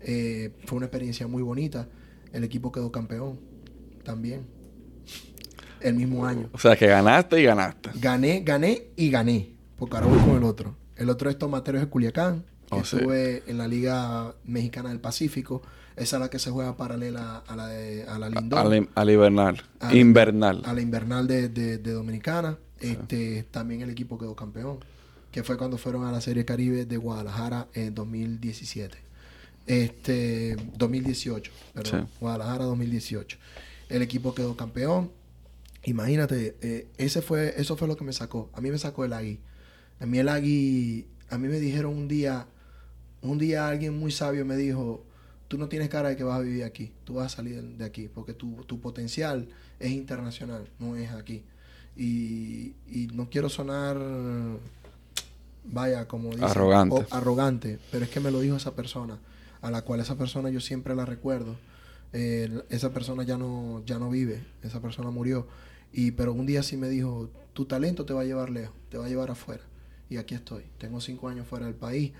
Eh, 0.00 0.52
fue 0.66 0.76
una 0.76 0.86
experiencia 0.86 1.26
muy 1.26 1.42
bonita. 1.42 1.88
El 2.32 2.44
equipo 2.44 2.72
quedó 2.72 2.92
campeón 2.92 3.38
también. 4.04 4.46
El 5.80 5.94
mismo 5.94 6.26
año. 6.26 6.48
O 6.52 6.58
sea, 6.58 6.76
que 6.76 6.86
ganaste 6.86 7.40
y 7.40 7.44
ganaste. 7.44 7.90
Gané, 7.94 8.40
gané 8.40 8.84
y 8.96 9.10
gané. 9.10 9.50
Porque 9.78 9.96
ahora 9.96 10.08
voy 10.08 10.18
con 10.18 10.36
el 10.36 10.44
otro. 10.44 10.74
El 10.96 11.08
otro 11.10 11.30
es 11.30 11.38
Tomateros 11.38 11.80
de 11.80 11.86
Culiacán. 11.88 12.44
que 12.68 12.74
Oh, 12.76 12.84
sí. 12.84 12.96
estuve 12.96 13.42
en 13.46 13.56
la 13.58 13.66
Liga 13.68 14.34
Mexicana 14.44 14.88
del 14.90 15.00
Pacífico. 15.00 15.62
Esa 15.96 16.16
es 16.16 16.20
la 16.20 16.28
que 16.30 16.38
se 16.38 16.50
juega 16.50 16.76
paralela 16.76 17.42
a 17.46 17.56
la 17.56 17.68
de 17.68 18.04
a 18.04 18.18
la 18.18 18.28
Lindor. 18.28 18.58
Al, 18.60 18.88
al 18.94 19.10
invernal. 19.10 19.62
A 19.80 19.88
la- 19.92 19.96
invernal. 19.98 20.62
a 20.64 20.72
la 20.74 20.80
invernal 20.80 21.26
de, 21.26 21.48
de- 21.48 21.78
de 21.78 21.92
Dominicana. 21.92 22.58
Este, 22.80 23.44
también 23.50 23.80
el 23.80 23.90
equipo 23.90 24.18
quedó 24.18 24.36
campeón. 24.36 24.78
Que 25.32 25.42
fue 25.42 25.56
cuando 25.56 25.78
fueron 25.78 26.04
a 26.04 26.12
la 26.12 26.20
Serie 26.20 26.44
Caribe 26.44 26.84
de 26.86 26.96
Guadalajara 26.96 27.68
en 27.74 27.94
2017. 27.94 28.96
Este, 29.66 30.56
2018, 30.76 31.50
perdón. 31.74 32.06
Sí. 32.08 32.14
Guadalajara 32.20 32.64
2018. 32.64 33.36
El 33.88 34.02
equipo 34.02 34.34
quedó 34.34 34.56
campeón. 34.56 35.10
Imagínate, 35.84 36.56
eh, 36.60 36.88
ese 36.98 37.22
fue, 37.22 37.54
eso 37.56 37.76
fue 37.76 37.88
lo 37.88 37.96
que 37.96 38.04
me 38.04 38.12
sacó. 38.12 38.50
A 38.52 38.60
mí 38.60 38.70
me 38.70 38.78
sacó 38.78 39.04
el 39.04 39.12
Agui. 39.12 39.40
A 40.00 40.06
mí 40.06 40.18
el 40.18 40.28
Agui, 40.28 41.06
a 41.30 41.38
mí 41.38 41.48
me 41.48 41.58
dijeron 41.60 41.96
un 41.96 42.08
día, 42.08 42.46
un 43.22 43.38
día 43.38 43.68
alguien 43.68 43.98
muy 43.98 44.10
sabio 44.12 44.44
me 44.44 44.56
dijo, 44.56 45.04
tú 45.48 45.56
no 45.58 45.68
tienes 45.68 45.88
cara 45.88 46.10
de 46.10 46.16
que 46.16 46.24
vas 46.24 46.36
a 46.38 46.42
vivir 46.42 46.64
aquí, 46.64 46.92
tú 47.04 47.14
vas 47.14 47.32
a 47.32 47.36
salir 47.36 47.62
de 47.62 47.84
aquí, 47.84 48.08
porque 48.12 48.34
tu, 48.34 48.52
tu 48.66 48.80
potencial 48.80 49.48
es 49.80 49.90
internacional, 49.92 50.68
no 50.78 50.96
es 50.96 51.10
aquí. 51.12 51.42
Y, 51.96 52.74
y 52.86 53.08
no 53.14 53.28
quiero 53.30 53.48
sonar, 53.48 53.96
vaya, 55.64 56.06
como 56.06 56.30
dicen, 56.30 56.44
Arrogante. 56.44 56.94
o- 56.96 57.06
arrogante, 57.10 57.78
pero 57.90 58.04
es 58.04 58.10
que 58.10 58.20
me 58.20 58.30
lo 58.30 58.40
dijo 58.40 58.56
esa 58.56 58.74
persona, 58.74 59.18
a 59.60 59.70
la 59.70 59.82
cual 59.82 60.00
esa 60.00 60.16
persona 60.16 60.50
yo 60.50 60.60
siempre 60.60 60.94
la 60.94 61.04
recuerdo. 61.04 61.56
Esa 62.12 62.92
persona 62.92 63.22
ya 63.22 63.36
no, 63.36 63.82
ya 63.84 63.98
no 63.98 64.10
vive, 64.10 64.42
esa 64.62 64.80
persona 64.80 65.10
murió. 65.10 65.46
Y, 65.92 66.12
pero 66.12 66.32
un 66.32 66.46
día 66.46 66.62
sí 66.62 66.76
me 66.76 66.88
dijo, 66.88 67.30
tu 67.52 67.64
talento 67.64 68.04
te 68.04 68.12
va 68.12 68.22
a 68.22 68.24
llevar 68.24 68.50
lejos, 68.50 68.74
te 68.90 68.98
va 68.98 69.06
a 69.06 69.08
llevar 69.08 69.30
afuera. 69.30 69.62
Y 70.10 70.16
aquí 70.16 70.34
estoy. 70.34 70.64
Tengo 70.78 71.00
cinco 71.00 71.28
años 71.28 71.46
fuera 71.46 71.66
del 71.66 71.74
país. 71.74 72.12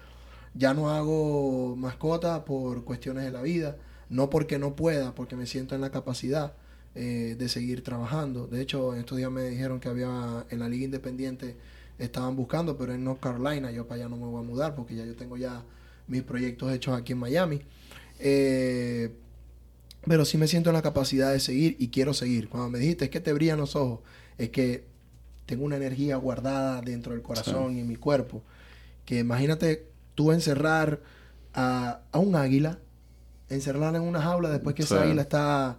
Ya 0.55 0.74
no 0.74 0.91
hago 0.91 1.76
mascota 1.76 2.45
por 2.45 2.84
cuestiones 2.84 3.24
de 3.24 3.30
la 3.30 3.43
vida. 3.43 3.76
No 4.11 4.30
porque 4.30 4.59
no 4.59 4.74
pueda, 4.74 5.14
porque 5.14 5.36
me 5.36 5.47
siento 5.47 5.74
en 5.74 5.80
la 5.80 5.91
capacidad 5.91 6.55
eh, 6.95 7.36
de 7.39 7.49
seguir 7.49 7.82
trabajando. 7.82 8.47
De 8.47 8.61
hecho, 8.61 8.95
en 8.95 9.01
estos 9.01 9.18
días 9.18 9.30
me 9.30 9.45
dijeron 9.45 9.80
que 9.80 9.89
había 9.89 10.47
en 10.51 10.59
la 10.59 10.68
Liga 10.68 10.84
Independiente 10.84 11.57
estaban 11.99 12.36
buscando, 12.36 12.76
pero 12.76 12.93
en 12.93 13.05
North 13.05 13.20
Carolina 13.20 13.70
yo 13.70 13.86
para 13.86 14.03
allá 14.03 14.09
no 14.09 14.16
me 14.16 14.26
voy 14.26 14.43
a 14.43 14.47
mudar 14.47 14.74
porque 14.74 14.95
ya 14.95 15.05
yo 15.05 15.14
tengo 15.14 15.36
ya 15.36 15.62
mis 16.07 16.22
proyectos 16.22 16.72
hechos 16.72 16.99
aquí 16.99 17.12
en 17.12 17.18
Miami. 17.18 17.61
Eh, 18.18 19.12
pero 20.09 20.25
sí 20.25 20.39
me 20.39 20.49
siento 20.49 20.71
en 20.71 20.75
la 20.75 20.83
capacidad 20.83 21.31
de 21.33 21.41
seguir 21.41 21.77
y 21.79 21.89
quiero 21.89 22.15
seguir. 22.15 22.49
Cuando 22.49 22.71
me 22.71 22.79
dijiste 22.79 23.05
es 23.07 23.11
que 23.11 23.21
te 23.21 23.33
brillan 23.33 23.59
los 23.59 23.77
ojos, 23.77 24.01
es 24.39 24.51
que 24.51 24.87
tengo 25.47 25.65
una 25.65 25.77
energía 25.77 26.17
guardada 26.17 26.81
dentro 26.81 27.13
del 27.13 27.23
corazón 27.23 27.77
y 27.77 27.81
en 27.81 27.89
mi 27.89 27.97
cuerpo. 27.97 28.43
Que 29.05 29.19
imagínate 29.21 29.87
tú 30.15 30.33
encerrar 30.33 31.01
a, 31.55 32.01
a 32.13 32.19
un 32.19 32.37
águila, 32.37 32.79
encerrarla 33.49 33.99
en 33.99 34.05
una 34.05 34.21
jaula 34.23 34.51
después 34.51 34.75
que 34.75 34.83
Sí. 34.83 34.95
esa 34.95 35.03
águila 35.05 35.23
está 35.23 35.77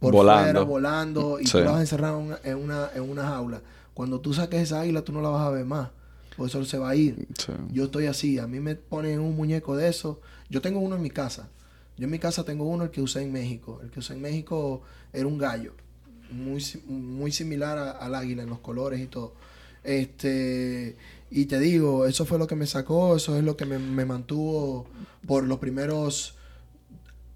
por 0.00 0.12
Volando. 0.12 0.44
fuera, 0.44 0.60
volando, 0.62 1.40
y 1.40 1.46
Sí. 1.46 1.52
tú 1.52 1.58
la 1.60 1.70
vas 1.70 1.76
a 1.78 1.80
encerrar 1.80 2.10
en 2.14 2.18
una, 2.18 2.38
en, 2.44 2.56
una, 2.58 2.90
en 2.94 3.02
una 3.08 3.26
jaula. 3.26 3.62
Cuando 3.94 4.20
tú 4.20 4.34
saques 4.34 4.60
esa 4.60 4.80
águila, 4.82 5.02
tú 5.02 5.12
no 5.12 5.22
la 5.22 5.28
vas 5.30 5.46
a 5.46 5.50
ver 5.50 5.64
más. 5.64 5.88
Por 6.36 6.48
eso 6.48 6.62
se 6.66 6.76
va 6.76 6.90
a 6.90 6.96
ir. 6.96 7.26
Yo 7.72 7.84
estoy 7.84 8.06
así, 8.06 8.38
a 8.38 8.46
mí 8.46 8.60
me 8.60 8.74
ponen 8.74 9.20
un 9.20 9.34
muñeco 9.36 9.74
de 9.74 9.88
eso. 9.88 10.20
Yo 10.50 10.60
tengo 10.60 10.80
uno 10.80 10.96
en 10.96 11.02
mi 11.02 11.08
casa. 11.10 11.48
Yo 11.96 12.04
en 12.04 12.10
mi 12.10 12.18
casa 12.18 12.44
tengo 12.44 12.64
uno 12.64 12.84
el 12.84 12.90
que 12.90 13.00
usé 13.00 13.22
en 13.22 13.32
México. 13.32 13.80
El 13.82 13.90
que 13.90 14.00
usé 14.00 14.12
en 14.14 14.20
México 14.20 14.82
era 15.12 15.26
un 15.26 15.38
gallo, 15.38 15.72
muy, 16.30 16.62
muy 16.86 17.32
similar 17.32 17.78
a- 17.78 17.90
al 17.92 18.14
águila 18.14 18.42
en 18.42 18.50
los 18.50 18.58
colores 18.60 19.00
y 19.00 19.06
todo. 19.06 19.32
Este, 19.82 20.96
y 21.30 21.46
te 21.46 21.58
digo, 21.58 22.06
eso 22.06 22.24
fue 22.26 22.38
lo 22.38 22.46
que 22.46 22.56
me 22.56 22.66
sacó, 22.66 23.16
eso 23.16 23.36
es 23.36 23.44
lo 23.44 23.56
que 23.56 23.64
me, 23.64 23.78
me 23.78 24.04
mantuvo 24.04 24.86
por 25.26 25.44
los 25.44 25.58
primeros 25.58 26.34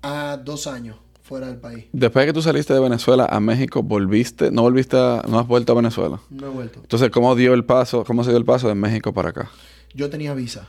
a 0.02 0.38
dos 0.42 0.66
años 0.66 0.96
fuera 1.22 1.46
del 1.46 1.56
país. 1.58 1.84
Después 1.92 2.24
de 2.24 2.26
que 2.28 2.32
tú 2.34 2.42
saliste 2.42 2.74
de 2.74 2.80
Venezuela 2.80 3.24
a 3.30 3.38
México, 3.40 3.82
volviste, 3.82 4.50
no 4.50 4.62
volviste, 4.62 4.96
a- 4.96 5.22
no 5.28 5.38
has 5.38 5.46
vuelto 5.46 5.72
a 5.72 5.76
Venezuela. 5.76 6.20
No 6.28 6.46
he 6.48 6.50
vuelto. 6.50 6.80
Entonces, 6.82 7.10
¿cómo 7.10 7.34
dio 7.36 7.54
el 7.54 7.64
paso, 7.64 8.04
cómo 8.04 8.24
se 8.24 8.30
dio 8.30 8.38
el 8.38 8.44
paso 8.44 8.68
de 8.68 8.74
México 8.74 9.12
para 9.14 9.30
acá? 9.30 9.50
Yo 9.94 10.10
tenía 10.10 10.34
visa. 10.34 10.68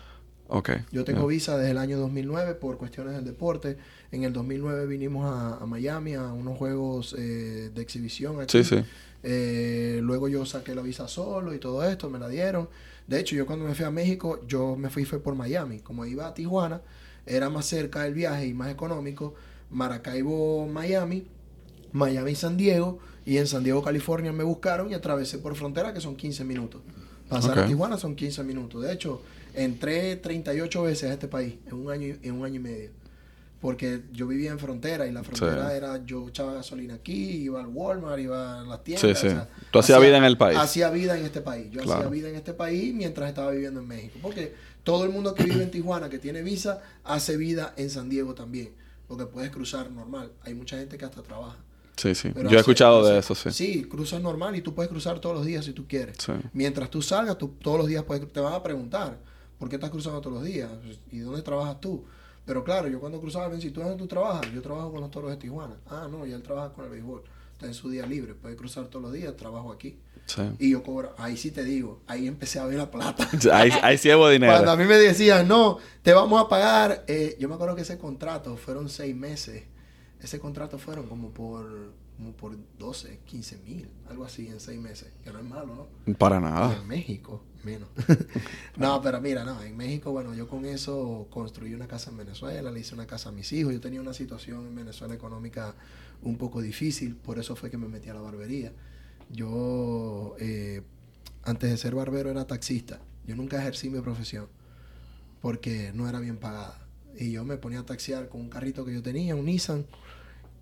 Ok. 0.53 0.69
Yo 0.91 1.05
tengo 1.05 1.25
visa 1.27 1.57
desde 1.57 1.71
el 1.71 1.77
año 1.77 1.97
2009 1.97 2.55
por 2.55 2.77
cuestiones 2.77 3.15
del 3.15 3.23
deporte. 3.23 3.77
En 4.11 4.25
el 4.25 4.33
2009 4.33 4.85
vinimos 4.85 5.25
a, 5.25 5.63
a 5.63 5.65
Miami 5.65 6.15
a 6.15 6.33
unos 6.33 6.57
juegos 6.57 7.15
eh, 7.17 7.71
de 7.73 7.81
exhibición 7.81 8.41
aquí. 8.41 8.61
Sí, 8.61 8.75
sí. 8.75 8.83
Eh, 9.23 9.99
luego 10.03 10.27
yo 10.27 10.45
saqué 10.45 10.75
la 10.75 10.81
visa 10.81 11.07
solo 11.07 11.53
y 11.53 11.59
todo 11.59 11.87
esto, 11.87 12.09
me 12.09 12.19
la 12.19 12.27
dieron. 12.27 12.67
De 13.07 13.21
hecho, 13.21 13.33
yo 13.33 13.45
cuando 13.45 13.63
me 13.63 13.75
fui 13.75 13.85
a 13.85 13.91
México, 13.91 14.41
yo 14.45 14.75
me 14.75 14.89
fui 14.89 15.05
fue 15.05 15.19
por 15.19 15.35
Miami. 15.35 15.79
Como 15.79 16.05
iba 16.05 16.27
a 16.27 16.33
Tijuana, 16.33 16.81
era 17.25 17.49
más 17.49 17.65
cerca 17.65 18.05
el 18.05 18.13
viaje 18.13 18.47
y 18.47 18.53
más 18.53 18.69
económico. 18.69 19.33
Maracaibo, 19.69 20.67
Miami, 20.67 21.27
Miami, 21.93 22.35
San 22.35 22.57
Diego. 22.57 22.99
Y 23.25 23.37
en 23.37 23.47
San 23.47 23.63
Diego, 23.63 23.81
California 23.81 24.33
me 24.33 24.43
buscaron 24.43 24.91
y 24.91 24.95
atravesé 24.95 25.37
por 25.37 25.55
frontera, 25.55 25.93
que 25.93 26.01
son 26.01 26.17
15 26.17 26.43
minutos. 26.43 26.81
Pasar 27.29 27.59
a. 27.59 27.65
Tijuana 27.65 27.97
son 27.97 28.15
15 28.15 28.43
minutos. 28.43 28.83
De 28.83 28.91
hecho, 28.91 29.21
entré 29.55 30.15
38 30.17 30.83
veces 30.83 31.09
a 31.09 31.13
este 31.13 31.27
país 31.27 31.55
en 31.67 31.73
un 31.73 31.91
año, 31.91 32.07
y- 32.07 32.27
en 32.27 32.33
un 32.35 32.45
año 32.45 32.55
y 32.55 32.59
medio. 32.59 32.89
Porque 33.59 34.01
yo 34.11 34.25
vivía 34.27 34.49
en 34.51 34.57
frontera 34.57 35.05
y 35.05 35.11
la 35.11 35.23
frontera 35.23 35.69
Sí. 35.69 35.75
era, 35.77 36.03
yo 36.03 36.27
echaba 36.29 36.53
gasolina 36.53 36.95
aquí, 36.95 37.13
iba 37.43 37.59
al 37.61 37.67
Walmart, 37.67 38.19
iba 38.19 38.61
a 38.61 38.63
las 38.63 38.77
Sí, 38.79 38.83
tiendas. 38.85 39.19
sí. 39.19 39.27
o 39.27 39.29
sea, 39.31 39.49
Tú 39.71 39.79
hacías 39.79 40.01
vida 40.01 40.17
en 40.17 40.23
el 40.23 40.35
país. 40.37 40.57
Hacía 40.57 40.89
vida 40.89 41.15
en 41.17 41.25
este 41.25 41.41
país. 41.41 41.67
Yo 41.71 41.81
Claro. 41.81 41.99
hacía 41.99 42.09
vida 42.09 42.29
en 42.29 42.35
este 42.35 42.53
país 42.53 42.91
mientras 42.93 43.29
estaba 43.29 43.51
viviendo 43.51 43.79
en 43.81 43.87
México. 43.87 44.17
Porque 44.19 44.55
todo 44.83 45.03
el 45.03 45.11
mundo 45.11 45.35
que 45.35 45.43
vive 45.43 45.61
en 45.61 45.69
Tijuana, 45.71 46.09
que 46.09 46.17
tiene 46.17 46.41
visa, 46.41 46.81
hace 47.03 47.37
vida 47.37 47.73
en 47.77 47.91
San 47.91 48.09
Diego 48.09 48.33
también. 48.33 48.71
Porque 49.07 49.25
puedes 49.27 49.51
cruzar 49.51 49.91
normal. 49.91 50.31
Hay 50.43 50.55
mucha 50.55 50.77
gente 50.79 50.97
que 50.97 51.05
hasta 51.05 51.21
trabaja. 51.21 51.57
Sí, 51.97 52.15
sí. 52.15 52.31
Pero 52.33 52.49
Yo 52.49 52.55
he 52.55 52.59
hace- 52.59 52.59
escuchado 52.61 53.05
de 53.05 53.19
eso, 53.19 53.35
sí. 53.35 53.51
Sí, 53.51 53.83
cruzas 53.83 54.21
normal 54.23 54.55
y 54.55 54.61
tú 54.61 54.73
puedes 54.73 54.89
cruzar 54.89 55.19
todos 55.19 55.35
los 55.35 55.45
días 55.45 55.65
si 55.65 55.73
tú 55.73 55.85
quieres. 55.87 56.17
Sí. 56.17 56.31
Mientras 56.53 56.89
tú 56.89 57.03
salgas, 57.03 57.37
tú 57.37 57.49
todos 57.61 57.77
los 57.77 57.85
días 57.85 58.03
puedes, 58.05 58.27
te 58.33 58.39
van 58.39 58.53
a 58.53 58.63
preguntar, 58.63 59.19
¿por 59.61 59.69
qué 59.69 59.75
estás 59.75 59.91
cruzando 59.91 60.19
todos 60.21 60.37
los 60.37 60.43
días? 60.43 60.71
¿Y 61.11 61.19
dónde 61.19 61.43
trabajas 61.43 61.79
tú? 61.79 62.03
Pero 62.47 62.63
claro, 62.63 62.87
yo 62.87 62.99
cuando 62.99 63.21
cruzaba, 63.21 63.47
me 63.47 63.57
decían, 63.57 63.73
¿tú 63.73 63.81
dónde 63.81 63.95
tú 63.95 64.07
trabajas? 64.07 64.51
Yo 64.51 64.59
trabajo 64.59 64.91
con 64.91 65.01
los 65.01 65.11
toros 65.11 65.29
de 65.29 65.37
Tijuana. 65.37 65.75
Ah, 65.85 66.07
no, 66.09 66.25
y 66.25 66.31
él 66.31 66.41
trabaja 66.41 66.73
con 66.73 66.85
el 66.85 66.89
béisbol. 66.89 67.21
Está 67.51 67.67
en 67.67 67.75
su 67.75 67.87
día 67.91 68.07
libre, 68.07 68.33
puede 68.33 68.55
cruzar 68.55 68.87
todos 68.87 69.03
los 69.03 69.13
días, 69.13 69.37
trabajo 69.37 69.71
aquí. 69.71 69.99
Sí. 70.25 70.41
Y 70.57 70.71
yo 70.71 70.81
cobro, 70.81 71.13
ahí 71.19 71.37
sí 71.37 71.51
te 71.51 71.63
digo, 71.63 72.01
ahí 72.07 72.25
empecé 72.25 72.57
a 72.57 72.65
ver 72.65 72.79
la 72.79 72.89
plata. 72.89 73.29
Ahí, 73.53 73.69
ahí 73.83 73.99
sí 73.99 74.11
hubo 74.11 74.29
dinero. 74.29 74.51
Cuando 74.51 74.71
a 74.71 74.75
mí 74.75 74.85
me 74.85 74.97
decían, 74.97 75.47
no, 75.47 75.77
te 76.01 76.11
vamos 76.11 76.43
a 76.43 76.49
pagar, 76.49 77.05
eh, 77.07 77.37
yo 77.39 77.47
me 77.47 77.53
acuerdo 77.53 77.75
que 77.75 77.83
ese 77.83 77.99
contrato 77.99 78.57
fueron 78.57 78.89
seis 78.89 79.15
meses. 79.15 79.65
Ese 80.19 80.39
contrato 80.39 80.79
fueron 80.79 81.05
como 81.05 81.29
por, 81.29 81.91
como 82.17 82.31
por 82.31 82.57
12, 82.79 83.19
15 83.25 83.57
mil, 83.59 83.89
algo 84.09 84.25
así 84.25 84.47
en 84.47 84.59
seis 84.59 84.79
meses, 84.79 85.13
que 85.23 85.31
no 85.31 85.37
es 85.37 85.45
malo, 85.45 85.87
¿no? 86.07 86.15
Para 86.15 86.39
nada. 86.39 86.75
en 86.75 86.87
México, 86.87 87.43
menos. 87.65 87.89
no, 88.77 89.01
pero 89.01 89.21
mira, 89.21 89.43
no, 89.43 89.61
en 89.63 89.75
México, 89.77 90.11
bueno, 90.11 90.33
yo 90.33 90.47
con 90.47 90.65
eso 90.65 91.27
construí 91.29 91.73
una 91.73 91.87
casa 91.87 92.11
en 92.11 92.17
Venezuela, 92.17 92.71
le 92.71 92.79
hice 92.79 92.93
una 92.95 93.07
casa 93.07 93.29
a 93.29 93.31
mis 93.31 93.51
hijos. 93.53 93.73
Yo 93.73 93.81
tenía 93.81 94.01
una 94.01 94.13
situación 94.13 94.65
en 94.67 94.75
Venezuela 94.75 95.13
económica 95.13 95.75
un 96.23 96.37
poco 96.37 96.61
difícil, 96.61 97.15
por 97.15 97.39
eso 97.39 97.55
fue 97.55 97.69
que 97.71 97.77
me 97.77 97.87
metí 97.87 98.09
a 98.09 98.13
la 98.13 98.21
barbería. 98.21 98.71
Yo, 99.29 100.35
eh, 100.39 100.81
antes 101.43 101.69
de 101.69 101.77
ser 101.77 101.95
barbero, 101.95 102.29
era 102.29 102.45
taxista. 102.47 102.99
Yo 103.25 103.35
nunca 103.35 103.59
ejercí 103.59 103.89
mi 103.89 103.99
profesión 104.01 104.47
porque 105.41 105.91
no 105.93 106.07
era 106.07 106.19
bien 106.19 106.37
pagada. 106.37 106.77
Y 107.17 107.31
yo 107.31 107.43
me 107.45 107.57
ponía 107.57 107.79
a 107.79 107.85
taxiar 107.85 108.29
con 108.29 108.41
un 108.41 108.49
carrito 108.49 108.85
que 108.85 108.93
yo 108.93 109.01
tenía, 109.01 109.35
un 109.35 109.45
Nissan, 109.45 109.85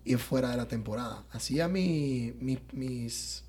y 0.04 0.16
fuera 0.16 0.50
de 0.50 0.56
la 0.56 0.68
temporada. 0.68 1.24
Hacía 1.32 1.68
mi, 1.68 2.34
mi- 2.40 2.58
mis 2.72 3.44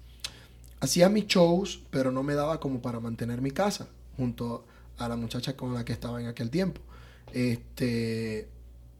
hacía 0.81 1.09
mis 1.09 1.27
shows, 1.27 1.83
pero 1.89 2.11
no 2.11 2.23
me 2.23 2.33
daba 2.33 2.59
como 2.59 2.81
para 2.81 2.99
mantener 2.99 3.41
mi 3.41 3.51
casa 3.51 3.87
junto 4.17 4.65
a 4.97 5.07
la 5.07 5.15
muchacha 5.15 5.55
con 5.55 5.73
la 5.73 5.85
que 5.85 5.93
estaba 5.93 6.19
en 6.19 6.27
aquel 6.27 6.49
tiempo. 6.49 6.81
Este, 7.33 8.49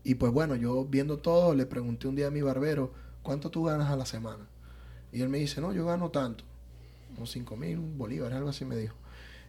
y 0.04 0.16
pues 0.16 0.32
bueno, 0.32 0.56
yo 0.56 0.86
viendo 0.86 1.18
todo, 1.18 1.54
le 1.54 1.66
pregunté 1.66 2.08
un 2.08 2.16
día 2.16 2.28
a 2.28 2.32
mi 2.32 2.42
barbero, 2.42 2.94
¿cuánto 3.24 3.50
tú 3.50 3.64
ganas 3.64 3.90
a 3.90 3.98
la 3.98 4.06
semana? 4.06 4.48
Y 5.12 5.22
él 5.22 5.30
me 5.30 5.40
dice, 5.40 5.60
no, 5.60 5.74
yo 5.74 5.86
gano 5.86 6.12
tanto, 6.12 6.46
como 7.14 7.26
5 7.26 7.58
mil 7.58 7.78
bolívares, 7.78 8.38
algo 8.38 8.50
así 8.50 8.64
me 8.64 8.78
dijo. 8.78 8.96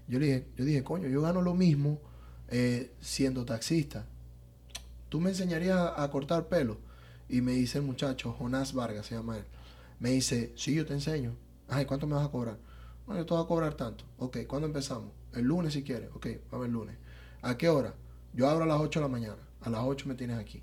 Yo 0.09 0.19
le 0.19 0.27
dije, 0.27 0.47
yo 0.57 0.65
dije, 0.65 0.83
coño, 0.83 1.09
yo 1.09 1.23
gano 1.23 1.43
lo 1.43 1.55
mismo 1.55 2.01
eh, 2.49 2.93
siendo 3.01 3.45
taxista. 3.45 4.07
¿Tú 5.11 5.21
me 5.21 5.31
enseñarías 5.31 5.77
a, 5.77 6.03
a 6.03 6.11
cortar 6.11 6.49
pelo? 6.49 6.79
Y 7.29 7.43
me 7.43 7.53
dice 7.53 7.79
el 7.79 7.85
muchacho, 7.85 8.33
Jonás 8.33 8.73
Vargas 8.73 9.07
se 9.07 9.15
llama 9.15 9.39
él. 9.39 9.45
Me 10.01 10.11
dice, 10.11 10.53
sí, 10.57 10.75
yo 10.75 10.85
te 10.85 10.95
enseño. 10.95 11.37
Ay, 11.69 11.87
¿cuánto 11.87 12.07
me 12.07 12.15
vas 12.15 12.27
a 12.27 12.31
cobrar? 12.31 12.59
Bueno, 13.07 13.23
yo 13.23 13.27
te 13.27 13.35
voy 13.35 13.43
a 13.43 13.47
cobrar 13.47 13.75
tanto. 13.75 14.05
Ok, 14.19 14.39
¿cuándo 14.47 14.67
empezamos? 14.67 15.11
El 15.33 15.45
lunes 15.45 15.73
si 15.73 15.83
quieres. 15.83 16.11
Ok, 16.15 16.27
vamos 16.51 16.67
el 16.67 16.73
lunes. 16.73 16.97
¿A 17.43 17.57
qué 17.57 17.69
hora? 17.69 17.95
Yo 18.33 18.49
abro 18.49 18.65
a 18.65 18.67
las 18.67 18.81
8 18.81 19.01
de 19.01 19.05
la 19.05 19.11
mañana. 19.11 19.49
A 19.61 19.71
las 19.71 19.83
8 19.85 20.09
me 20.09 20.15
tienes 20.15 20.39
aquí. 20.39 20.63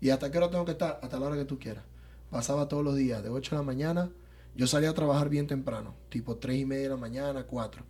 ¿Y 0.00 0.10
hasta 0.10 0.30
qué 0.30 0.38
hora 0.38 0.50
tengo 0.50 0.64
que 0.64 0.72
estar? 0.72 1.00
Hasta 1.02 1.18
la 1.18 1.26
hora 1.26 1.36
que 1.36 1.44
tú 1.44 1.58
quieras. 1.58 1.84
Pasaba 2.30 2.68
todos 2.68 2.84
los 2.84 2.94
días, 2.94 3.22
de 3.22 3.28
8 3.28 3.50
de 3.50 3.60
la 3.60 3.66
mañana. 3.66 4.10
Yo 4.54 4.66
salía 4.66 4.90
a 4.90 4.94
trabajar 4.94 5.28
bien 5.28 5.46
temprano, 5.46 5.94
tipo 6.08 6.36
3 6.36 6.58
y 6.58 6.64
media 6.64 6.84
de 6.84 6.88
la 6.90 6.96
mañana, 6.96 7.44
4. 7.44 7.84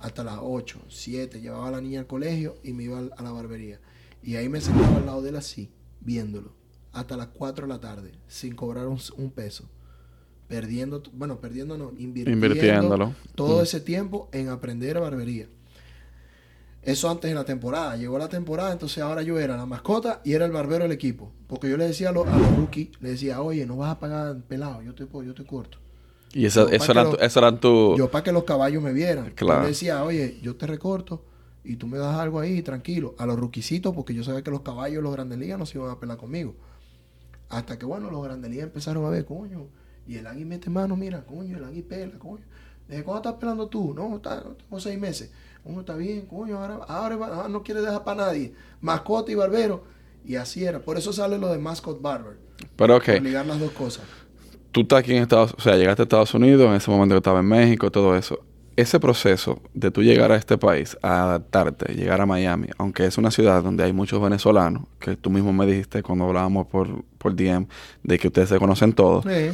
Hasta 0.00 0.24
las 0.24 0.38
8, 0.40 0.82
7. 0.88 1.40
Llevaba 1.40 1.68
a 1.68 1.72
la 1.72 1.80
niña 1.80 2.00
al 2.00 2.06
colegio 2.06 2.56
y 2.62 2.72
me 2.72 2.84
iba 2.84 2.98
a 2.98 3.22
la 3.22 3.30
barbería. 3.30 3.80
Y 4.22 4.36
ahí 4.36 4.48
me 4.48 4.60
sentaba 4.60 4.96
al 4.96 5.06
lado 5.06 5.22
de 5.22 5.30
él 5.30 5.36
así, 5.36 5.70
viéndolo. 6.00 6.52
Hasta 6.92 7.16
las 7.16 7.28
4 7.28 7.66
de 7.66 7.72
la 7.72 7.80
tarde, 7.80 8.12
sin 8.26 8.54
cobrar 8.54 8.86
un 8.86 9.30
peso. 9.30 9.68
Perdiendo, 10.48 11.02
bueno, 11.14 11.38
perdiendo 11.40 11.78
no, 11.78 11.90
invirtiendo 11.98 12.30
Invirtiéndolo. 12.46 13.14
todo 13.34 13.60
Mm. 13.60 13.62
ese 13.62 13.80
tiempo 13.80 14.28
en 14.32 14.48
aprender 14.50 15.00
barbería. 15.00 15.46
Eso 16.82 17.08
antes 17.08 17.30
de 17.30 17.34
la 17.34 17.44
temporada. 17.44 17.96
Llegó 17.96 18.18
la 18.18 18.28
temporada, 18.28 18.70
entonces 18.72 19.02
ahora 19.02 19.22
yo 19.22 19.38
era 19.38 19.56
la 19.56 19.64
mascota 19.64 20.20
y 20.22 20.32
era 20.34 20.44
el 20.44 20.52
barbero 20.52 20.82
del 20.84 20.92
equipo. 20.92 21.32
Porque 21.46 21.70
yo 21.70 21.78
le 21.78 21.86
decía 21.86 22.10
a 22.10 22.12
los, 22.12 22.26
a 22.26 22.36
los 22.36 22.56
rookies, 22.56 22.90
le 23.00 23.10
decía, 23.10 23.40
oye, 23.40 23.64
no 23.64 23.76
vas 23.78 23.92
a 23.92 23.98
pagar 23.98 24.36
pelado, 24.42 24.82
yo 24.82 24.94
te, 24.94 25.06
yo 25.10 25.34
te 25.34 25.44
corto. 25.46 25.78
Y 26.34 26.44
eso, 26.44 26.68
Yo, 26.68 26.74
eso, 26.76 26.92
eran, 26.92 27.10
tu- 27.10 27.16
eso 27.16 27.38
eran 27.38 27.58
tu... 27.60 27.96
Yo 27.96 28.10
para 28.10 28.22
que 28.24 28.32
los 28.32 28.44
caballos 28.44 28.82
me 28.82 28.92
vieran. 28.92 29.32
Claro. 29.34 29.60
Yo 29.60 29.62
le 29.62 29.68
decía, 29.68 30.04
oye, 30.04 30.38
yo 30.42 30.56
te 30.56 30.66
recorto 30.66 31.24
y 31.62 31.76
tú 31.76 31.86
me 31.86 31.96
das 31.96 32.16
algo 32.18 32.38
ahí, 32.40 32.60
tranquilo. 32.60 33.14
A 33.16 33.24
los 33.24 33.38
ruquisitos, 33.38 33.94
porque 33.94 34.12
yo 34.12 34.22
sabía 34.24 34.42
que 34.42 34.50
los 34.50 34.60
caballos, 34.60 35.02
los 35.02 35.12
grandes 35.12 35.38
ligas, 35.38 35.58
no 35.58 35.64
se 35.64 35.78
iban 35.78 35.90
a 35.90 35.98
pelar 35.98 36.18
conmigo. 36.18 36.54
Hasta 37.48 37.78
que, 37.78 37.86
bueno, 37.86 38.10
los 38.10 38.22
grandes 38.22 38.50
ligas 38.50 38.64
empezaron 38.66 39.06
a 39.06 39.08
ver, 39.10 39.24
coño. 39.24 39.68
Y 40.06 40.16
el 40.16 40.26
águila 40.26 40.46
mete 40.46 40.70
mano, 40.70 40.96
mira, 40.96 41.22
coño, 41.24 41.56
el 41.56 41.64
águila 41.64 41.88
pela, 41.88 42.18
coño. 42.18 42.44
¿Desde 42.88 43.02
cuándo 43.02 43.22
estás 43.22 43.40
pelando 43.40 43.66
tú? 43.68 43.94
No, 43.94 44.16
está, 44.16 44.42
tengo 44.42 44.80
seis 44.80 44.98
meses. 44.98 45.30
Coño, 45.62 45.80
está 45.80 45.96
bien, 45.96 46.26
coño, 46.26 46.58
ahora, 46.58 46.74
ahora 46.86 47.14
ahora 47.14 47.48
no 47.48 47.62
quiere 47.62 47.80
dejar 47.80 48.04
para 48.04 48.26
nadie. 48.26 48.52
Mascota 48.80 49.32
y 49.32 49.34
barbero. 49.34 49.84
Y 50.26 50.36
así 50.36 50.64
era. 50.64 50.78
Por 50.80 50.96
eso 50.98 51.12
sale 51.12 51.38
lo 51.38 51.48
de 51.48 51.58
mascot 51.58 52.00
barber. 52.00 52.36
Pero 52.76 52.96
ok, 52.96 53.08
ligar 53.22 53.46
las 53.46 53.58
dos 53.58 53.72
cosas. 53.72 54.04
tú 54.72 54.82
estás 54.82 55.00
aquí 55.00 55.14
en 55.14 55.22
Estados 55.22 55.54
o 55.56 55.60
sea, 55.60 55.76
llegaste 55.76 56.02
a 56.02 56.04
Estados 56.04 56.34
Unidos 56.34 56.66
en 56.66 56.74
ese 56.74 56.90
momento 56.90 57.14
que 57.14 57.18
estaba 57.18 57.40
en 57.40 57.46
México, 57.46 57.90
todo 57.90 58.16
eso. 58.16 58.38
Ese 58.76 58.98
proceso 58.98 59.60
de 59.72 59.90
tú 59.92 60.02
llegar 60.02 60.32
a 60.32 60.36
este 60.36 60.58
país, 60.58 60.96
a 61.00 61.22
adaptarte, 61.24 61.94
llegar 61.94 62.20
a 62.20 62.26
Miami, 62.26 62.68
aunque 62.76 63.06
es 63.06 63.16
una 63.18 63.30
ciudad 63.30 63.62
donde 63.62 63.84
hay 63.84 63.92
muchos 63.92 64.20
venezolanos, 64.20 64.82
que 64.98 65.16
tú 65.16 65.30
mismo 65.30 65.52
me 65.52 65.64
dijiste 65.64 66.02
cuando 66.02 66.24
hablábamos 66.24 66.66
por, 66.66 67.04
por 67.18 67.36
DM, 67.36 67.68
de 68.02 68.18
que 68.18 68.26
ustedes 68.28 68.48
se 68.48 68.58
conocen 68.58 68.92
todos, 68.92 69.24
Eh, 69.26 69.52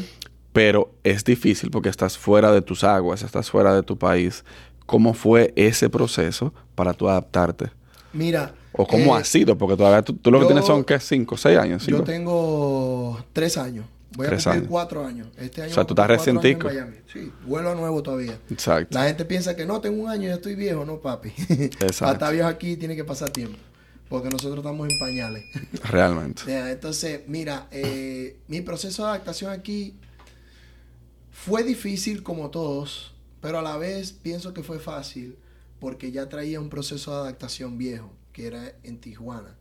pero 0.52 0.92
es 1.04 1.24
difícil 1.24 1.70
porque 1.70 1.88
estás 1.88 2.18
fuera 2.18 2.52
de 2.52 2.62
tus 2.62 2.84
aguas, 2.84 3.22
estás 3.22 3.50
fuera 3.50 3.74
de 3.74 3.82
tu 3.82 3.96
país. 3.96 4.44
¿Cómo 4.86 5.14
fue 5.14 5.52
ese 5.56 5.88
proceso 5.88 6.52
para 6.74 6.94
tú 6.94 7.08
adaptarte? 7.08 7.70
mira. 8.12 8.54
¿O 8.72 8.86
cómo 8.86 9.16
eh, 9.16 9.20
ha 9.20 9.24
sido? 9.24 9.58
Porque 9.58 9.76
todavía 9.76 10.02
tú, 10.02 10.14
tú 10.14 10.30
lo 10.30 10.40
que 10.40 10.46
tienes 10.46 10.64
son, 10.64 10.84
¿qué? 10.84 10.98
¿Cinco, 11.00 11.36
seis 11.36 11.58
años? 11.58 11.86
Yo 11.86 12.02
tengo 12.02 13.22
tres 13.32 13.56
años. 13.56 13.84
Voy 14.16 14.26
a 14.26 14.30
cumplir 14.30 14.48
años. 14.48 14.66
cuatro 14.68 15.04
años. 15.06 15.28
Este 15.36 15.62
año 15.62 15.70
O 15.70 15.74
sea, 15.74 15.84
tú 15.84 15.94
estás 15.94 16.06
recientico. 16.08 16.68
Miami. 16.68 16.96
Sí, 17.12 17.32
vuelo 17.46 17.70
a 17.70 17.74
nuevo 17.74 18.02
todavía. 18.02 18.38
Exacto. 18.48 18.96
La 18.98 19.06
gente 19.06 19.24
piensa 19.24 19.54
que 19.54 19.66
no, 19.66 19.80
tengo 19.80 20.02
un 20.02 20.08
año 20.08 20.24
y 20.24 20.26
ya 20.28 20.34
estoy 20.34 20.54
viejo. 20.54 20.84
No, 20.84 20.98
papi. 20.98 21.32
Exacto. 21.48 22.06
Hasta 22.06 22.30
viejo 22.30 22.48
aquí 22.48 22.76
tiene 22.76 22.96
que 22.96 23.04
pasar 23.04 23.30
tiempo. 23.30 23.58
Porque 24.08 24.28
nosotros 24.28 24.58
estamos 24.58 24.88
en 24.88 24.98
pañales. 24.98 25.44
Realmente. 25.84 26.42
Entonces, 26.70 27.22
mira, 27.28 27.66
eh, 27.70 28.36
mi 28.48 28.60
proceso 28.60 29.04
de 29.04 29.10
adaptación 29.10 29.52
aquí 29.52 29.94
fue 31.44 31.62
difícil 31.64 32.22
como 32.22 32.50
todos, 32.50 33.14
pero 33.40 33.58
a 33.58 33.62
la 33.62 33.76
vez 33.76 34.12
pienso 34.12 34.52
que 34.54 34.62
fue 34.62 34.78
fácil 34.78 35.36
porque 35.78 36.12
ya 36.12 36.28
traía 36.28 36.60
un 36.60 36.68
proceso 36.68 37.12
de 37.14 37.20
adaptación 37.22 37.78
viejo, 37.78 38.12
que 38.32 38.46
era 38.46 38.74
en 38.82 39.00
Tijuana. 39.00 39.56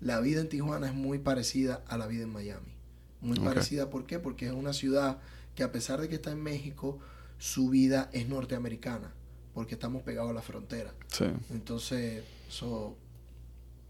La 0.00 0.20
vida 0.20 0.40
en 0.40 0.48
Tijuana 0.48 0.88
es 0.88 0.94
muy 0.94 1.18
parecida 1.18 1.82
a 1.88 1.96
la 1.96 2.06
vida 2.06 2.24
en 2.24 2.32
Miami. 2.32 2.72
Muy 3.20 3.38
parecida, 3.38 3.88
¿por 3.88 4.04
qué? 4.04 4.18
Porque 4.18 4.46
es 4.46 4.52
una 4.52 4.72
ciudad 4.72 5.18
que 5.54 5.62
a 5.62 5.70
pesar 5.72 6.00
de 6.00 6.08
que 6.08 6.16
está 6.16 6.32
en 6.32 6.42
México, 6.42 6.98
su 7.38 7.70
vida 7.70 8.10
es 8.12 8.28
norteamericana, 8.28 9.12
porque 9.54 9.74
estamos 9.74 10.02
pegados 10.02 10.30
a 10.30 10.34
la 10.34 10.42
frontera. 10.42 10.92
Sí. 11.06 11.26
Entonces, 11.50 12.24
eso, 12.48 12.96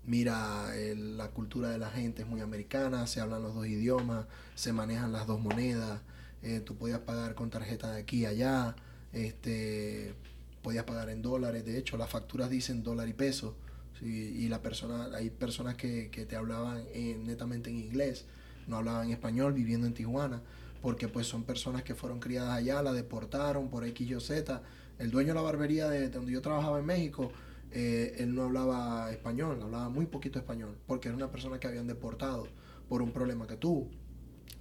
mira, 0.05 0.76
el- 0.76 1.16
la 1.16 1.28
cultura 1.30 1.70
de 1.70 1.78
la 1.78 1.90
gente 1.90 2.22
es 2.22 2.28
muy 2.28 2.40
americana, 2.43 3.07
se 3.07 3.20
hablan 3.20 3.43
los 3.43 3.55
dos 3.55 3.66
idiomas, 3.66 4.26
se 4.55 4.72
manejan 4.72 5.12
las 5.12 5.26
dos 5.26 5.40
monedas, 5.40 6.01
eh, 6.43 6.61
tú 6.61 6.76
podías 6.76 7.01
pagar 7.01 7.34
con 7.34 7.51
tarjeta 7.51 7.93
de 7.93 8.01
aquí 8.01 8.20
y 8.20 8.26
allá, 8.26 8.76
este, 9.12 10.14
podías 10.62 10.84
pagar 10.84 11.11
en 11.11 11.22
dólares, 11.22 11.64
de 11.64 11.78
hecho 11.78 11.97
las 11.97 12.11
facturas 12.11 12.51
dicen 12.51 12.82
dólar 12.82 13.09
y 13.09 13.12
peso, 13.12 13.57
y 14.01 14.49
la 14.49 14.61
persona, 14.61 15.16
hay 15.16 15.30
personas 15.30 15.76
que, 15.76 16.11
que 16.11 16.26
te 16.26 16.34
hablaban 16.34 16.82
eh, 16.93 17.16
netamente 17.22 17.70
en 17.70 17.78
inglés, 17.78 18.24
no 18.66 18.78
hablaban 18.78 19.11
español 19.11 19.53
viviendo 19.53 19.86
en 19.86 19.95
Tijuana, 19.95 20.43
porque 20.80 21.07
pues 21.07 21.28
son 21.28 21.45
personas 21.45 21.84
que 21.84 21.95
fueron 21.95 22.18
criadas 22.18 22.59
allá, 22.59 22.82
la 22.82 22.93
deportaron 22.93 23.68
por 23.68 23.84
X 23.84 24.11
y 24.11 24.20
Z, 24.20 24.61
el 24.99 25.11
dueño 25.12 25.28
de 25.28 25.34
la 25.34 25.43
barbería 25.43 25.88
de, 25.88 26.09
donde 26.09 26.32
yo 26.32 26.43
trabajaba 26.43 26.80
en 26.80 26.86
México, 26.86 27.30
eh, 27.70 28.16
él 28.18 28.34
no 28.34 28.43
hablaba 28.43 29.11
español, 29.12 29.61
hablaba 29.62 29.88
muy 29.88 30.07
poquito 30.07 30.38
español, 30.38 30.76
porque 30.86 31.09
era 31.09 31.16
una 31.16 31.30
persona 31.30 31.59
que 31.59 31.68
habían 31.68 31.86
deportado 31.86 32.49
por 32.88 33.03
un 33.03 33.12
problema 33.12 33.47
que 33.47 33.57
tuvo. 33.57 33.88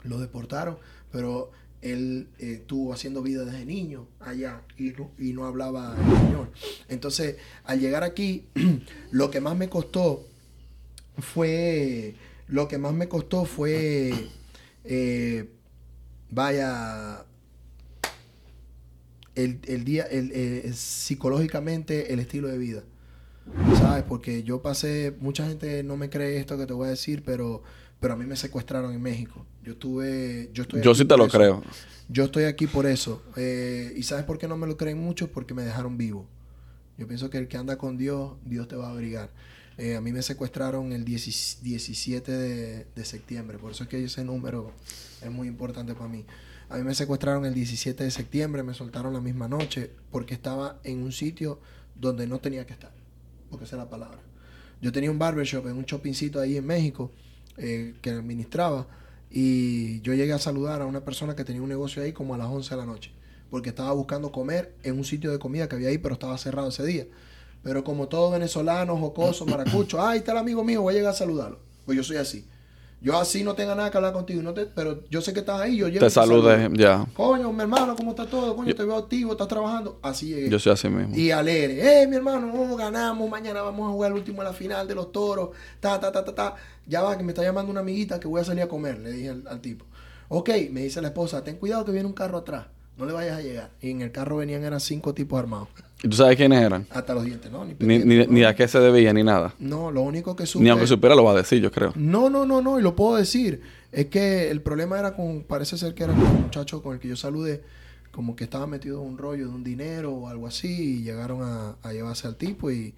Lo 0.03 0.19
deportaron, 0.19 0.77
pero 1.11 1.51
él 1.81 2.27
eh, 2.39 2.53
estuvo 2.61 2.93
haciendo 2.93 3.21
vida 3.21 3.43
desde 3.45 3.65
niño 3.65 4.07
allá 4.19 4.61
y 4.77 4.93
no, 5.33 5.45
hablaba 5.45 5.95
español. 5.97 6.49
Entonces, 6.89 7.37
al 7.63 7.79
llegar 7.79 8.03
aquí, 8.03 8.45
lo 9.11 9.31
que 9.31 9.41
más 9.41 9.57
me 9.57 9.69
costó 9.69 10.27
fue, 11.17 12.15
lo 12.47 12.67
que 12.67 12.77
más 12.77 12.93
me 12.93 13.07
costó 13.07 13.45
fue, 13.45 14.13
eh, 14.83 15.49
vaya, 16.29 17.25
el, 19.35 19.59
el 19.67 19.83
día, 19.85 20.03
el- 20.03 20.73
psicológicamente 20.73 22.13
el 22.13 22.19
estilo 22.19 22.47
de 22.47 22.57
vida. 22.57 22.83
¿Sabes? 23.79 24.03
Porque 24.07 24.43
yo 24.43 24.61
pasé, 24.61 25.15
mucha 25.19 25.47
gente 25.47 25.83
no 25.83 25.97
me 25.97 26.09
cree 26.09 26.37
esto 26.37 26.57
que 26.57 26.65
te 26.67 26.73
voy 26.73 26.87
a 26.87 26.91
decir, 26.91 27.23
pero, 27.25 27.63
pero 28.01 28.15
a 28.15 28.17
mí 28.17 28.25
me 28.25 28.35
secuestraron 28.35 28.93
en 28.93 29.01
México. 29.01 29.45
Yo 29.63 29.73
estuve, 29.73 30.49
yo 30.53 30.63
estoy 30.63 30.81
Yo 30.81 30.95
sí 30.95 31.05
te 31.05 31.15
lo 31.15 31.27
eso. 31.27 31.37
creo. 31.37 31.63
Yo 32.09 32.25
estoy 32.25 32.45
aquí 32.45 32.65
por 32.65 32.87
eso. 32.87 33.21
Eh, 33.37 33.93
¿Y 33.95 34.01
sabes 34.03 34.25
por 34.25 34.39
qué 34.39 34.47
no 34.47 34.57
me 34.57 34.65
lo 34.65 34.75
creen 34.75 34.97
mucho? 34.97 35.31
Porque 35.31 35.53
me 35.53 35.61
dejaron 35.61 35.97
vivo. 35.99 36.25
Yo 36.97 37.07
pienso 37.07 37.29
que 37.29 37.37
el 37.37 37.47
que 37.47 37.57
anda 37.57 37.77
con 37.77 37.97
Dios, 37.97 38.33
Dios 38.43 38.67
te 38.67 38.75
va 38.75 38.87
a 38.87 38.91
abrigar. 38.91 39.29
Eh, 39.77 39.95
a 39.95 40.01
mí 40.01 40.11
me 40.11 40.23
secuestraron 40.23 40.91
el 40.93 41.05
10 41.05 41.59
17 41.61 42.31
de, 42.31 42.87
de 42.95 43.05
septiembre. 43.05 43.59
Por 43.59 43.71
eso 43.71 43.83
es 43.83 43.89
que 43.89 44.03
ese 44.03 44.25
número 44.25 44.71
es 45.21 45.29
muy 45.29 45.47
importante 45.47 45.93
para 45.93 46.09
mí. 46.09 46.25
A 46.69 46.77
mí 46.77 46.83
me 46.83 46.95
secuestraron 46.95 47.45
el 47.45 47.53
17 47.53 48.03
de 48.03 48.09
septiembre, 48.09 48.63
me 48.63 48.73
soltaron 48.73 49.13
la 49.13 49.21
misma 49.21 49.47
noche 49.47 49.91
porque 50.09 50.33
estaba 50.33 50.79
en 50.83 51.03
un 51.03 51.11
sitio 51.11 51.59
donde 51.93 52.25
no 52.25 52.39
tenía 52.39 52.65
que 52.65 52.73
estar. 52.73 52.91
Porque 53.51 53.65
esa 53.65 53.75
es 53.75 53.83
la 53.83 53.89
palabra. 53.91 54.19
Yo 54.81 54.91
tenía 54.91 55.11
un 55.11 55.19
barbershop 55.19 55.67
en 55.67 55.77
un 55.77 55.83
shoppingcito 55.83 56.39
ahí 56.39 56.57
en 56.57 56.65
México 56.65 57.11
eh, 57.61 57.95
que 58.01 58.09
administraba 58.09 58.87
y 59.29 60.01
yo 60.01 60.13
llegué 60.13 60.33
a 60.33 60.39
saludar 60.39 60.81
a 60.81 60.85
una 60.85 61.05
persona 61.05 61.35
que 61.35 61.45
tenía 61.45 61.61
un 61.61 61.69
negocio 61.69 62.03
ahí 62.03 62.11
como 62.11 62.35
a 62.35 62.37
las 62.37 62.47
11 62.47 62.71
de 62.71 62.77
la 62.77 62.85
noche 62.85 63.11
porque 63.51 63.69
estaba 63.69 63.91
buscando 63.91 64.31
comer 64.31 64.73
en 64.81 64.97
un 64.97 65.03
sitio 65.03 65.29
de 65.31 65.37
comida 65.37 65.67
que 65.67 65.75
había 65.75 65.89
ahí 65.89 65.97
pero 65.99 66.15
estaba 66.15 66.37
cerrado 66.37 66.69
ese 66.69 66.85
día. 66.85 67.05
Pero 67.61 67.83
como 67.83 68.07
todo 68.07 68.31
venezolano, 68.31 68.97
jocoso, 68.97 69.45
maracucho, 69.45 70.01
ah, 70.01 70.11
ahí 70.11 70.19
está 70.19 70.31
el 70.31 70.39
amigo 70.39 70.63
mío, 70.63 70.81
voy 70.81 70.95
a 70.95 70.97
llegar 70.97 71.13
a 71.13 71.15
saludarlo. 71.15 71.59
Pues 71.85 71.95
yo 71.95 72.03
soy 72.03 72.17
así. 72.17 72.47
Yo 73.03 73.17
así 73.17 73.43
no 73.43 73.55
tenga 73.55 73.73
nada 73.73 73.89
que 73.89 73.97
hablar 73.97 74.13
contigo, 74.13 74.43
no 74.43 74.53
te, 74.53 74.67
pero 74.67 75.03
yo 75.09 75.21
sé 75.21 75.33
que 75.33 75.39
estás 75.39 75.59
ahí, 75.59 75.75
yo 75.77 75.87
llego 75.87 76.05
Te 76.05 76.11
saludé, 76.11 76.57
saludo. 76.57 76.75
ya. 76.77 77.07
Coño, 77.15 77.51
mi 77.51 77.61
hermano, 77.61 77.95
¿cómo 77.95 78.11
está 78.11 78.27
todo? 78.27 78.55
Coño, 78.55 78.69
Yo- 78.69 78.75
te 78.75 78.83
veo 78.83 78.95
activo, 78.95 79.31
estás 79.31 79.47
trabajando. 79.47 79.99
Así 80.03 80.27
llegué. 80.27 80.49
Yo 80.51 80.59
soy 80.59 80.71
así 80.73 80.87
mismo. 80.87 81.15
Y 81.15 81.31
alegre, 81.31 82.03
eh, 82.03 82.07
mi 82.07 82.17
hermano, 82.17 82.53
oh, 82.55 82.75
ganamos, 82.75 83.27
mañana 83.27 83.63
vamos 83.63 83.89
a 83.89 83.91
jugar 83.91 84.11
el 84.11 84.17
último 84.19 84.43
de 84.43 84.49
la 84.49 84.53
final 84.53 84.87
de 84.87 84.93
los 84.93 85.11
toros, 85.11 85.49
ta, 85.79 85.99
ta, 85.99 86.11
ta, 86.11 86.23
ta, 86.23 86.35
ta. 86.35 86.55
Ya 86.85 87.01
va, 87.01 87.17
que 87.17 87.23
me 87.23 87.31
está 87.31 87.41
llamando 87.41 87.71
una 87.71 87.79
amiguita 87.81 88.19
que 88.19 88.27
voy 88.27 88.39
a 88.41 88.43
salir 88.43 88.61
a 88.63 88.67
comer, 88.67 88.99
le 88.99 89.11
dije 89.11 89.29
al, 89.29 89.43
al 89.47 89.61
tipo. 89.61 89.83
Ok, 90.29 90.49
me 90.69 90.81
dice 90.81 91.01
la 91.01 91.07
esposa, 91.07 91.43
ten 91.43 91.57
cuidado 91.57 91.83
que 91.85 91.91
viene 91.91 92.05
un 92.07 92.13
carro 92.13 92.37
atrás, 92.37 92.67
no 92.97 93.05
le 93.07 93.13
vayas 93.13 93.39
a 93.39 93.41
llegar. 93.41 93.71
Y 93.81 93.89
en 93.89 94.01
el 94.03 94.11
carro 94.11 94.37
venían, 94.37 94.63
eran 94.63 94.79
cinco 94.79 95.15
tipos 95.15 95.39
armados, 95.39 95.69
¿Y 96.03 96.07
tú 96.07 96.17
sabes 96.17 96.35
quiénes 96.35 96.61
eran? 96.61 96.87
hasta 96.89 97.13
los 97.13 97.23
dientes, 97.23 97.51
¿no? 97.51 97.63
Ni, 97.63 97.75
pendiente, 97.75 98.07
ni, 98.07 98.17
¿no? 98.17 98.25
ni 98.31 98.43
a 98.43 98.55
qué 98.55 98.67
se 98.67 98.79
debía 98.79 99.13
ni 99.13 99.23
nada. 99.23 99.53
No, 99.59 99.91
lo 99.91 100.01
único 100.01 100.35
que 100.35 100.45
supe... 100.45 100.63
Ni 100.63 100.69
aunque 100.69 100.87
supiera 100.87 101.15
lo 101.15 101.23
va 101.23 101.33
a 101.33 101.35
decir, 101.35 101.61
yo 101.61 101.71
creo. 101.71 101.93
No, 101.95 102.29
no, 102.29 102.45
no, 102.45 102.61
no, 102.61 102.79
y 102.79 102.81
lo 102.81 102.95
puedo 102.95 103.17
decir. 103.17 103.61
Es 103.91 104.07
que 104.07 104.49
el 104.49 104.61
problema 104.61 104.97
era 104.97 105.15
con, 105.15 105.43
parece 105.43 105.77
ser 105.77 105.93
que 105.93 106.03
era 106.03 106.13
con 106.13 106.25
un 106.25 106.41
muchacho 106.43 106.81
con 106.81 106.93
el 106.93 106.99
que 106.99 107.07
yo 107.07 107.15
saludé, 107.15 107.61
como 108.11 108.35
que 108.35 108.45
estaba 108.45 108.65
metido 108.65 109.01
en 109.01 109.09
un 109.09 109.17
rollo 109.17 109.47
de 109.47 109.53
un 109.53 109.63
dinero 109.63 110.11
o 110.11 110.27
algo 110.27 110.47
así, 110.47 110.99
y 110.99 111.03
llegaron 111.03 111.43
a, 111.43 111.75
a 111.83 111.93
llevarse 111.93 112.27
al 112.27 112.35
tipo, 112.35 112.71
y, 112.71 112.93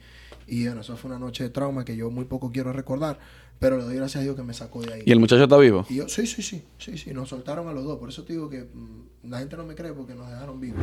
y 0.48 0.66
bueno, 0.66 0.82
eso 0.82 0.96
fue 0.96 1.12
una 1.12 1.20
noche 1.20 1.44
de 1.44 1.50
trauma 1.50 1.84
que 1.84 1.96
yo 1.96 2.10
muy 2.10 2.26
poco 2.26 2.52
quiero 2.52 2.72
recordar, 2.72 3.20
pero 3.60 3.78
le 3.78 3.84
doy 3.84 3.96
gracias 3.96 4.22
a 4.22 4.24
Dios 4.24 4.36
que 4.36 4.44
me 4.44 4.54
sacó 4.54 4.82
de 4.82 4.94
ahí. 4.94 5.04
¿Y 5.06 5.12
el 5.12 5.20
muchacho 5.20 5.44
está 5.44 5.58
vivo? 5.58 5.86
Y 5.90 5.96
yo, 5.96 6.10
sí, 6.10 6.28
sí, 6.28 6.42
sí, 6.42 6.64
sí, 6.78 6.98
sí, 6.98 7.14
nos 7.14 7.30
soltaron 7.30 7.68
a 7.68 7.74
los 7.74 7.86
dos. 7.86 7.98
Por 7.98 8.10
eso 8.10 8.24
te 8.24 8.34
digo 8.34 8.50
que 8.50 8.64
mm, 8.64 9.30
la 9.30 9.40
gente 9.40 9.56
no 9.56 9.66
me 9.66 9.74
cree 9.74 9.94
porque 9.94 10.16
nos 10.16 10.30
dejaron 10.30 10.60
vivos. 10.60 10.82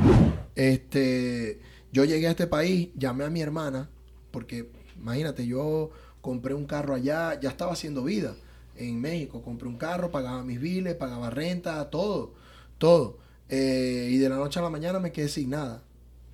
Este, 0.54 1.60
yo 1.92 2.04
llegué 2.04 2.28
a 2.28 2.30
este 2.30 2.46
país, 2.46 2.90
llamé 2.96 3.24
a 3.24 3.30
mi 3.30 3.40
hermana, 3.40 3.88
porque 4.30 4.70
imagínate, 4.96 5.46
yo 5.46 5.90
compré 6.20 6.54
un 6.54 6.66
carro 6.66 6.94
allá, 6.94 7.38
ya 7.40 7.50
estaba 7.50 7.72
haciendo 7.72 8.04
vida 8.04 8.34
en 8.76 9.00
México. 9.00 9.42
Compré 9.42 9.68
un 9.68 9.76
carro, 9.76 10.10
pagaba 10.10 10.42
mis 10.44 10.60
biles, 10.60 10.94
pagaba 10.94 11.30
renta, 11.30 11.88
todo, 11.90 12.34
todo. 12.78 13.18
Eh, 13.48 14.08
y 14.12 14.18
de 14.18 14.28
la 14.28 14.36
noche 14.36 14.58
a 14.60 14.62
la 14.62 14.70
mañana 14.70 14.98
me 15.00 15.12
quedé 15.12 15.28
sin 15.28 15.50
nada. 15.50 15.82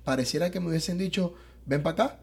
Pareciera 0.03 0.51
que 0.51 0.59
me 0.59 0.69
hubiesen 0.69 0.97
dicho, 0.97 1.33
ven 1.65 1.83
para 1.83 2.05
acá, 2.05 2.19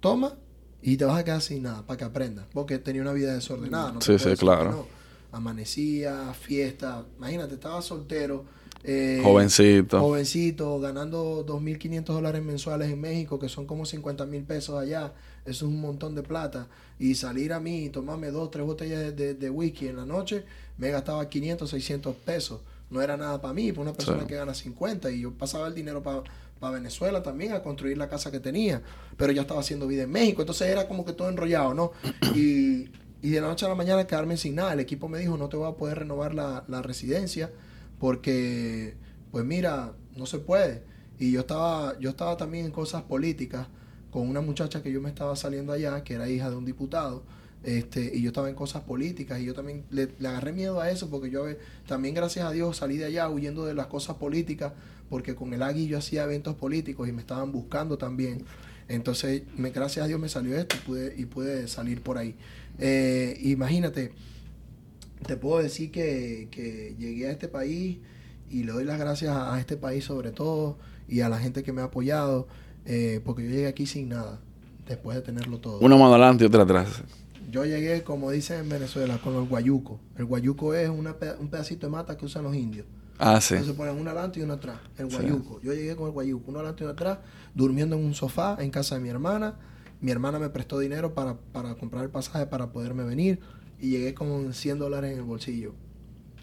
toma, 0.00 0.34
y 0.82 0.96
te 0.96 1.04
vas 1.04 1.18
a 1.18 1.24
quedar 1.24 1.40
sin 1.40 1.62
nada 1.62 1.86
para 1.86 1.96
que 1.96 2.04
aprendas. 2.04 2.46
Porque 2.52 2.78
tenía 2.78 3.02
una 3.02 3.12
vida 3.12 3.32
desordenada. 3.34 3.92
No 3.92 4.00
Sí, 4.00 4.18
sí, 4.18 4.34
claro. 4.36 4.70
no. 4.72 4.86
Amanecía, 5.30 6.34
fiesta. 6.34 7.06
Imagínate, 7.16 7.54
estaba 7.54 7.80
soltero. 7.80 8.44
Eh, 8.84 9.20
Jovencito. 9.22 10.00
Jovencito, 10.00 10.80
ganando 10.80 11.44
2.500 11.46 12.04
dólares 12.04 12.42
mensuales 12.42 12.90
en 12.90 13.00
México, 13.00 13.38
que 13.38 13.48
son 13.48 13.66
como 13.66 13.86
50 13.86 14.26
mil 14.26 14.42
pesos 14.44 14.78
allá. 14.80 15.12
Eso 15.44 15.66
es 15.66 15.72
un 15.72 15.80
montón 15.80 16.14
de 16.14 16.22
plata. 16.22 16.68
Y 16.98 17.14
salir 17.14 17.52
a 17.52 17.60
mí 17.60 17.84
y 17.84 17.88
tomarme 17.90 18.30
dos, 18.30 18.50
tres 18.50 18.64
botellas 18.64 19.00
de, 19.00 19.12
de- 19.12 19.34
de 19.34 19.50
whisky 19.50 19.88
en 19.88 19.96
la 19.96 20.06
noche, 20.06 20.44
me 20.78 20.90
gastaba 20.90 21.28
500, 21.28 21.68
600 21.70 22.14
pesos. 22.16 22.60
No 22.90 23.00
era 23.00 23.16
nada 23.16 23.40
para 23.40 23.54
mí, 23.54 23.70
para 23.72 23.82
una 23.82 23.92
persona 23.92 24.20
Sí. 24.20 24.26
que 24.26 24.34
gana 24.36 24.54
50. 24.54 25.10
Y 25.10 25.20
yo 25.22 25.32
pasaba 25.32 25.66
el 25.68 25.74
dinero 25.74 26.02
para 26.02 26.72
Venezuela 26.72 27.22
también 27.22 27.52
a 27.52 27.62
construir 27.62 27.96
la 27.98 28.08
casa 28.08 28.30
que 28.30 28.38
tenía. 28.40 28.82
Pero 29.16 29.32
ya 29.32 29.42
estaba 29.42 29.60
haciendo 29.60 29.86
vida 29.86 30.02
en 30.02 30.10
México. 30.10 30.42
Entonces 30.42 30.68
era 30.68 30.86
como 30.88 31.04
que 31.04 31.12
todo 31.12 31.28
enrollado, 31.28 31.72
¿no? 31.74 31.92
Y, 32.34 32.90
y 33.22 33.30
de 33.30 33.40
la 33.40 33.48
noche 33.48 33.64
a 33.66 33.68
la 33.68 33.74
mañana 33.74 34.06
quedarme 34.06 34.36
sin 34.36 34.56
nada. 34.56 34.72
El 34.74 34.80
equipo 34.80 35.08
me 35.08 35.18
dijo, 35.18 35.36
no 35.36 35.48
te 35.48 35.56
voy 35.56 35.68
a 35.70 35.74
poder 35.76 36.00
renovar 36.00 36.34
la, 36.34 36.64
la 36.68 36.82
residencia 36.82 37.50
porque, 38.02 38.96
pues 39.30 39.44
mira, 39.44 39.92
no 40.16 40.26
se 40.26 40.40
puede. 40.40 40.82
Y 41.20 41.30
yo 41.30 41.38
estaba, 41.38 41.96
yo 42.00 42.10
estaba 42.10 42.36
también 42.36 42.64
en 42.66 42.72
cosas 42.72 43.02
políticas 43.02 43.68
con 44.10 44.28
una 44.28 44.40
muchacha 44.40 44.82
que 44.82 44.90
yo 44.90 45.00
me 45.00 45.08
estaba 45.08 45.36
saliendo 45.36 45.72
allá, 45.72 46.02
que 46.02 46.14
era 46.14 46.28
hija 46.28 46.50
de 46.50 46.56
un 46.56 46.64
diputado. 46.64 47.22
Este, 47.62 48.10
y 48.12 48.20
yo 48.20 48.30
estaba 48.30 48.48
en 48.48 48.56
cosas 48.56 48.82
políticas 48.82 49.38
y 49.38 49.44
yo 49.44 49.54
también 49.54 49.84
le, 49.90 50.08
le 50.18 50.28
agarré 50.28 50.52
miedo 50.52 50.80
a 50.80 50.90
eso 50.90 51.10
porque 51.10 51.30
yo 51.30 51.48
eh, 51.48 51.60
también 51.86 52.16
gracias 52.16 52.44
a 52.44 52.50
Dios 52.50 52.78
salí 52.78 52.96
de 52.96 53.04
allá 53.04 53.30
huyendo 53.30 53.64
de 53.66 53.74
las 53.74 53.86
cosas 53.86 54.16
políticas 54.16 54.72
porque 55.08 55.36
con 55.36 55.54
el 55.54 55.62
Agui 55.62 55.86
yo 55.86 55.96
hacía 55.96 56.24
eventos 56.24 56.56
políticos 56.56 57.08
y 57.08 57.12
me 57.12 57.20
estaban 57.20 57.52
buscando 57.52 57.98
también. 57.98 58.44
Entonces, 58.88 59.44
me, 59.56 59.70
gracias 59.70 60.06
a 60.06 60.08
Dios 60.08 60.18
me 60.18 60.28
salió 60.28 60.58
esto 60.58 60.74
y 60.74 60.80
pude, 60.80 61.14
y 61.16 61.26
pude 61.26 61.68
salir 61.68 62.02
por 62.02 62.18
ahí. 62.18 62.34
Eh, 62.80 63.38
imagínate, 63.42 64.12
te 65.26 65.36
puedo 65.36 65.62
decir 65.62 65.90
que, 65.90 66.48
que 66.50 66.94
llegué 66.98 67.28
a 67.28 67.30
este 67.30 67.48
país 67.48 67.98
y 68.50 68.64
le 68.64 68.72
doy 68.72 68.84
las 68.84 68.98
gracias 68.98 69.34
a, 69.34 69.58
este 69.58 69.76
país 69.76 70.04
sobre 70.04 70.30
todo 70.30 70.78
y 71.08 71.20
a 71.20 71.28
la 71.28 71.38
gente 71.38 71.62
que 71.62 71.72
me 71.72 71.80
ha 71.80 71.84
apoyado, 71.84 72.46
eh, 72.84 73.20
porque 73.24 73.44
yo 73.44 73.50
llegué 73.50 73.66
aquí 73.66 73.86
sin 73.86 74.10
nada, 74.10 74.40
después 74.86 75.16
de 75.16 75.22
tenerlo 75.22 75.58
todo. 75.58 75.78
Una 75.80 75.96
mano 75.96 76.10
adelante 76.10 76.44
y 76.44 76.46
otra 76.46 76.62
atrás. 76.62 77.02
Yo 77.50 77.64
llegué, 77.64 78.02
como 78.02 78.30
dicen 78.30 78.60
en 78.60 78.68
Venezuela, 78.68 79.18
con 79.18 79.34
el 79.34 79.44
guayuco. 79.48 80.00
El 80.16 80.24
guayuco 80.24 80.74
es 80.74 80.88
una 80.88 81.16
un 81.38 81.48
pedacito 81.48 81.86
de 81.86 81.90
mata 81.90 82.16
que 82.16 82.24
usan 82.24 82.44
los 82.44 82.54
indios. 82.54 82.86
Ah, 83.18 83.40
sí. 83.40 83.54
Entonces 83.54 83.76
ponen 83.76 83.96
uno 83.98 84.10
adelante 84.10 84.40
y 84.40 84.42
uno 84.42 84.54
atrás. 84.54 84.78
El 84.96 85.10
Sí. 85.10 85.16
guayuco. 85.16 85.60
Yo 85.62 85.72
llegué 85.72 85.94
con 85.94 86.06
el 86.06 86.12
guayuco, 86.12 86.44
uno 86.50 86.60
adelante 86.60 86.82
y 86.82 86.84
uno 86.84 86.92
atrás, 86.92 87.18
durmiendo 87.54 87.96
en 87.96 88.04
un 88.04 88.14
sofá 88.14 88.56
en 88.58 88.70
casa 88.70 88.94
de 88.96 89.02
mi 89.02 89.10
hermana. 89.10 89.56
Mi 90.00 90.10
hermana 90.10 90.38
me 90.38 90.48
prestó 90.48 90.78
dinero 90.78 91.14
para, 91.14 91.36
para 91.36 91.74
comprar 91.74 92.04
el 92.04 92.10
pasaje 92.10 92.46
para 92.46 92.72
poderme 92.72 93.04
venir. 93.04 93.38
Y 93.82 93.90
llegué 93.90 94.14
con 94.14 94.54
100 94.54 94.80
dólares 94.80 95.12
en 95.12 95.18
el 95.18 95.24
bolsillo. 95.24 95.74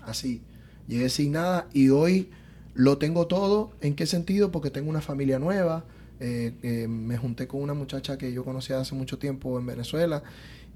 Así. 0.03 0.41
Llegué 0.87 1.09
sin 1.09 1.33
nada 1.33 1.67
y 1.73 1.89
hoy 1.89 2.29
lo 2.73 2.97
tengo 2.97 3.27
todo. 3.27 3.71
¿En 3.81 3.95
qué 3.95 4.05
sentido? 4.05 4.51
Porque 4.51 4.71
tengo 4.71 4.89
una 4.89 5.01
familia 5.01 5.39
nueva. 5.39 5.85
Eh, 6.19 6.53
eh, 6.63 6.87
me 6.89 7.17
junté 7.17 7.47
con 7.47 7.61
una 7.61 7.73
muchacha 7.73 8.17
que 8.17 8.33
yo 8.33 8.45
conocía 8.45 8.79
hace 8.79 8.95
mucho 8.95 9.19
tiempo 9.19 9.59
en 9.59 9.65
Venezuela 9.65 10.23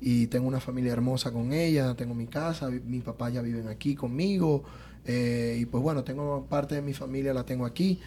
y 0.01 0.28
tengo 0.28 0.47
una 0.47 0.61
familia 0.61 0.93
hermosa 0.93 1.32
con 1.32 1.53
ella, 1.53 1.95
tengo 1.95 2.16
mi 2.16 2.28
casa, 2.28 2.70
mi 2.70 2.99
papá 3.01 3.30
ya 3.30 3.41
viven 3.41 3.68
aquí 3.68 3.95
conmigo 3.95 4.64
eh, 5.05 5.57
y 5.59 5.66
pues 5.66 5.84
bueno, 5.84 6.03
tengo 6.03 6.45
parte 6.49 6.76
de 6.76 6.82
mi 6.82 6.93
familia 6.93 7.34
la 7.34 7.45
tengo 7.45 7.66
aquí 7.66 7.99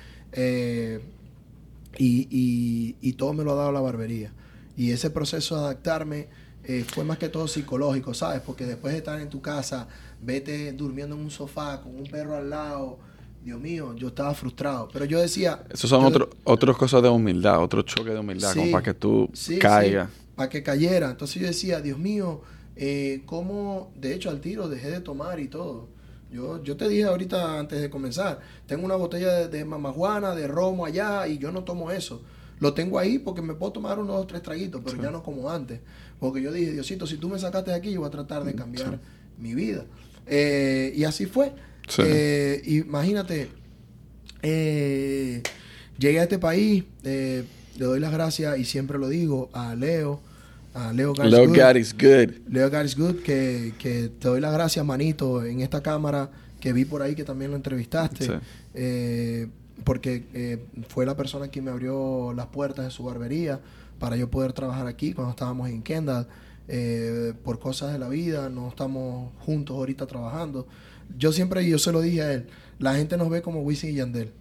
y, 1.98 2.28
y- 2.30 2.96
y 3.00 3.12
todo 3.14 3.32
me 3.32 3.44
lo 3.44 3.52
ha 3.52 3.56
dado 3.56 3.72
la 3.72 3.80
barbería. 3.80 4.32
Y 4.76 4.90
ese 4.92 5.10
proceso 5.10 5.56
de 5.56 5.62
adaptarme 5.62 6.28
eh, 6.68 6.84
fue 6.86 7.04
más 7.04 7.18
que 7.18 7.28
todo 7.28 7.46
psicológico, 7.48 8.12
¿sabes? 8.14 8.40
Porque 8.44 8.64
después 8.66 8.92
de 8.92 8.98
estar 8.98 9.20
en 9.20 9.28
tu 9.30 9.40
casa, 9.40 9.86
vete 10.20 10.72
durmiendo 10.72 11.14
en 11.14 11.22
un 11.22 11.30
sofá 11.30 11.80
con 11.80 11.94
un 11.96 12.04
perro 12.06 12.36
al 12.36 12.50
lado, 12.50 12.98
Dios 13.44 13.60
mío, 13.60 13.94
yo 13.94 14.08
estaba 14.08 14.34
frustrado. 14.34 14.88
Pero 14.92 15.04
yo 15.04 15.20
decía... 15.20 15.62
Esos 15.70 15.88
son 15.88 16.04
otros 16.04 16.28
otras 16.44 16.76
cosas 16.76 17.02
de 17.02 17.08
humildad, 17.08 17.62
otro 17.62 17.82
choque 17.82 18.10
de 18.10 18.18
humildad, 18.18 18.52
Sí. 18.52 18.58
como 18.58 18.72
para 18.72 18.82
que 18.82 18.94
tú 18.94 19.28
Sí, 19.32 19.58
caigas. 19.58 20.10
sí, 20.10 20.20
para 20.34 20.48
que 20.48 20.62
cayera. 20.62 21.10
Entonces 21.10 21.40
yo 21.40 21.46
decía, 21.46 21.80
Dios 21.80 21.98
mío, 21.98 22.40
eh, 22.74 23.22
¿cómo? 23.26 23.92
De 23.96 24.14
hecho, 24.14 24.30
al 24.30 24.40
tiro 24.40 24.68
dejé 24.68 24.90
de 24.90 25.00
tomar 25.00 25.38
y 25.38 25.46
todo. 25.48 25.88
Yo, 26.32 26.60
yo 26.64 26.76
te 26.76 26.88
dije 26.88 27.04
ahorita 27.04 27.60
antes 27.60 27.80
de 27.80 27.88
comenzar, 27.88 28.40
tengo 28.66 28.84
una 28.84 28.96
botella 28.96 29.32
de, 29.32 29.48
de 29.48 29.64
mamajuana, 29.64 30.34
de 30.34 30.48
romo 30.48 30.84
allá 30.84 31.28
y 31.28 31.38
yo 31.38 31.52
no 31.52 31.62
tomo 31.62 31.92
eso. 31.92 32.22
Lo 32.58 32.74
tengo 32.74 32.98
ahí 32.98 33.18
porque 33.20 33.42
me 33.42 33.54
puedo 33.54 33.70
tomar 33.72 33.98
unos 33.98 34.16
dos, 34.16 34.26
tres 34.26 34.42
traguitos, 34.42 34.80
pero 34.84 35.00
ya 35.00 35.10
no 35.10 35.22
como 35.22 35.48
antes. 35.50 35.80
Porque 36.18 36.42
yo 36.42 36.52
dije, 36.52 36.72
Diosito, 36.72 37.06
si 37.06 37.16
tú 37.16 37.28
me 37.28 37.38
sacaste 37.38 37.70
de 37.70 37.76
aquí, 37.76 37.92
yo 37.92 38.00
voy 38.00 38.08
a 38.08 38.10
tratar 38.10 38.44
de 38.44 38.54
cambiar 38.54 38.98
mi 39.38 39.54
vida. 39.54 39.84
Eh, 40.26 40.92
y 40.96 41.04
así 41.04 41.26
fue. 41.26 41.52
Sí. 41.88 42.02
Eh, 42.04 42.62
imagínate, 42.66 43.48
eh, 44.42 45.42
llegué 45.98 46.20
a 46.20 46.24
este 46.24 46.38
país, 46.38 46.84
eh, 47.04 47.44
le 47.76 47.84
doy 47.84 48.00
las 48.00 48.12
gracias 48.12 48.58
y 48.58 48.64
siempre 48.64 48.98
lo 48.98 49.08
digo 49.08 49.50
a 49.52 49.74
Leo, 49.74 50.20
a 50.74 50.92
Leo 50.92 51.14
God 51.14 51.26
is 51.26 51.30
Leo 51.32 51.46
Good. 51.48 51.76
Is 51.76 51.92
good. 51.92 52.52
Leo 52.52 52.70
God 52.70 52.84
is 52.84 52.96
Good, 52.96 53.16
que, 53.22 53.74
que 53.78 54.10
te 54.18 54.28
doy 54.28 54.40
las 54.40 54.52
gracias, 54.52 54.84
manito, 54.84 55.44
en 55.44 55.60
esta 55.60 55.82
cámara 55.82 56.30
que 56.60 56.72
vi 56.72 56.84
por 56.84 57.02
ahí 57.02 57.14
que 57.14 57.24
también 57.24 57.50
lo 57.50 57.56
entrevistaste. 57.56 58.24
Sí. 58.24 58.32
Eh, 58.74 59.48
porque 59.84 60.24
eh, 60.34 60.64
fue 60.88 61.06
la 61.06 61.16
persona 61.16 61.48
que 61.48 61.62
me 61.62 61.70
abrió 61.70 62.32
las 62.34 62.46
puertas 62.46 62.84
de 62.86 62.90
su 62.90 63.04
barbería 63.04 63.60
para 63.98 64.16
yo 64.16 64.30
poder 64.30 64.52
trabajar 64.52 64.86
aquí 64.86 65.12
cuando 65.12 65.30
estábamos 65.30 65.68
en 65.68 65.82
Kendall. 65.82 66.26
Eh, 66.68 67.32
por 67.44 67.60
cosas 67.60 67.92
de 67.92 67.98
la 67.98 68.08
vida, 68.08 68.48
no 68.48 68.68
estamos 68.68 69.32
juntos 69.44 69.76
ahorita 69.76 70.06
trabajando. 70.06 70.66
Yo 71.16 71.32
siempre, 71.32 71.68
yo 71.68 71.78
se 71.78 71.92
lo 71.92 72.00
dije 72.00 72.22
a 72.22 72.32
él, 72.32 72.48
la 72.78 72.94
gente 72.96 73.16
nos 73.16 73.30
ve 73.30 73.40
como 73.40 73.60
Wisin 73.60 73.90
y 73.90 73.94
Yandel, 73.94 74.32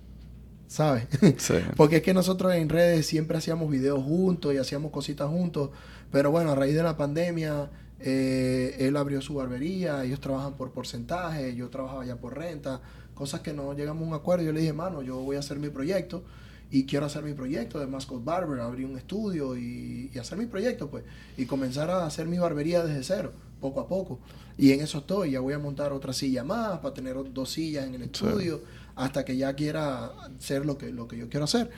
¿sabes? 0.67 1.07
Sí. 1.37 1.55
Porque 1.75 1.97
es 1.97 2.01
que 2.01 2.13
nosotros 2.15 2.53
en 2.55 2.69
redes 2.69 3.05
siempre 3.05 3.37
hacíamos 3.37 3.69
videos 3.69 4.03
juntos 4.03 4.53
y 4.53 4.57
hacíamos 4.57 4.91
cositas 4.91 5.29
juntos. 5.29 5.69
Pero 6.11 6.31
bueno, 6.31 6.51
a 6.51 6.55
raíz 6.55 6.73
de 6.73 6.81
la 6.81 6.97
pandemia, 6.97 7.69
eh, 7.99 8.75
él 8.79 8.97
abrió 8.97 9.21
su 9.21 9.35
barbería, 9.35 10.03
ellos 10.03 10.19
trabajan 10.19 10.55
por 10.55 10.71
porcentaje, 10.71 11.55
yo 11.55 11.69
trabajaba 11.69 12.05
ya 12.05 12.15
por 12.15 12.35
renta, 12.35 12.81
cosas 13.13 13.41
que 13.41 13.53
no 13.53 13.73
llegamos 13.73 14.03
a 14.03 14.07
un 14.07 14.13
acuerdo. 14.15 14.43
Yo 14.45 14.51
le 14.51 14.61
dije, 14.61 14.73
mano, 14.73 15.03
yo 15.03 15.17
voy 15.19 15.35
a 15.35 15.39
hacer 15.39 15.59
mi 15.59 15.69
proyecto 15.69 16.23
y 16.71 16.85
quiero 16.85 17.05
hacer 17.05 17.23
mi 17.23 17.33
proyecto 17.33 17.79
de 17.79 17.87
Mascot 17.87 18.23
Barber, 18.23 18.59
abrir 18.59 18.85
un 18.85 18.97
estudio 18.97 19.55
y, 19.55 20.11
y 20.13 20.17
hacer 20.17 20.37
mi 20.37 20.45
proyecto, 20.45 20.89
pues. 20.89 21.03
Y 21.37 21.45
comenzar 21.45 21.89
a 21.89 22.05
hacer 22.05 22.27
mi 22.27 22.37
barbería 22.37 22.83
desde 22.83 23.03
cero, 23.03 23.33
poco 23.61 23.79
a 23.79 23.87
poco. 23.87 24.19
Y 24.57 24.71
en 24.71 24.81
eso 24.81 24.99
estoy, 24.99 25.31
ya 25.31 25.39
voy 25.39 25.53
a 25.53 25.59
montar 25.59 25.91
otra 25.91 26.13
silla 26.13 26.43
más 26.43 26.79
para 26.79 26.93
tener 26.93 27.15
dos 27.33 27.51
sillas 27.51 27.85
en 27.85 27.95
el 27.95 28.03
estudio 28.03 28.61
hasta 28.95 29.25
que 29.25 29.35
ya 29.35 29.53
quiera 29.53 30.05
hacer 30.37 30.65
lo 30.65 30.77
que, 30.77 30.91
lo 30.91 31.07
que 31.07 31.17
yo 31.17 31.29
quiero 31.29 31.43
hacer. 31.43 31.69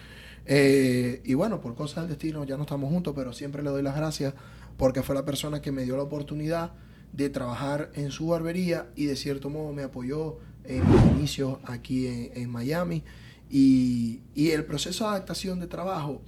Eh, 0.45 1.21
y 1.25 1.33
bueno, 1.33 1.59
por 1.59 1.75
cosas 1.75 2.03
del 2.03 2.09
destino 2.09 2.43
ya 2.45 2.55
no 2.55 2.63
estamos 2.63 2.89
juntos, 2.89 3.13
pero 3.15 3.33
siempre 3.33 3.63
le 3.63 3.69
doy 3.69 3.81
las 3.81 3.95
gracias 3.95 4.33
porque 4.77 5.01
fue 5.01 5.15
la 5.15 5.25
persona 5.25 5.61
que 5.61 5.71
me 5.71 5.83
dio 5.83 5.97
la 5.97 6.03
oportunidad 6.03 6.71
de 7.11 7.29
trabajar 7.29 7.91
en 7.95 8.11
su 8.11 8.27
barbería 8.27 8.88
y 8.95 9.05
de 9.05 9.15
cierto 9.15 9.49
modo 9.49 9.73
me 9.73 9.83
apoyó 9.83 10.38
en 10.63 10.89
mis 10.89 11.01
inicios 11.17 11.57
aquí 11.65 12.07
en, 12.07 12.31
en 12.35 12.49
Miami. 12.49 13.03
Y, 13.49 14.21
y 14.35 14.49
el 14.51 14.65
proceso 14.65 15.05
de 15.05 15.11
adaptación 15.11 15.59
de 15.59 15.67
trabajo 15.67 16.21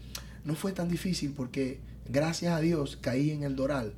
no 0.46 0.56
fue 0.56 0.72
tan 0.72 0.88
difícil 0.90 1.34
porque 1.36 1.80
gracias 2.08 2.54
a 2.54 2.60
Dios 2.60 2.98
caí 3.02 3.32
en 3.32 3.44
el 3.44 3.56
Doral. 3.56 3.94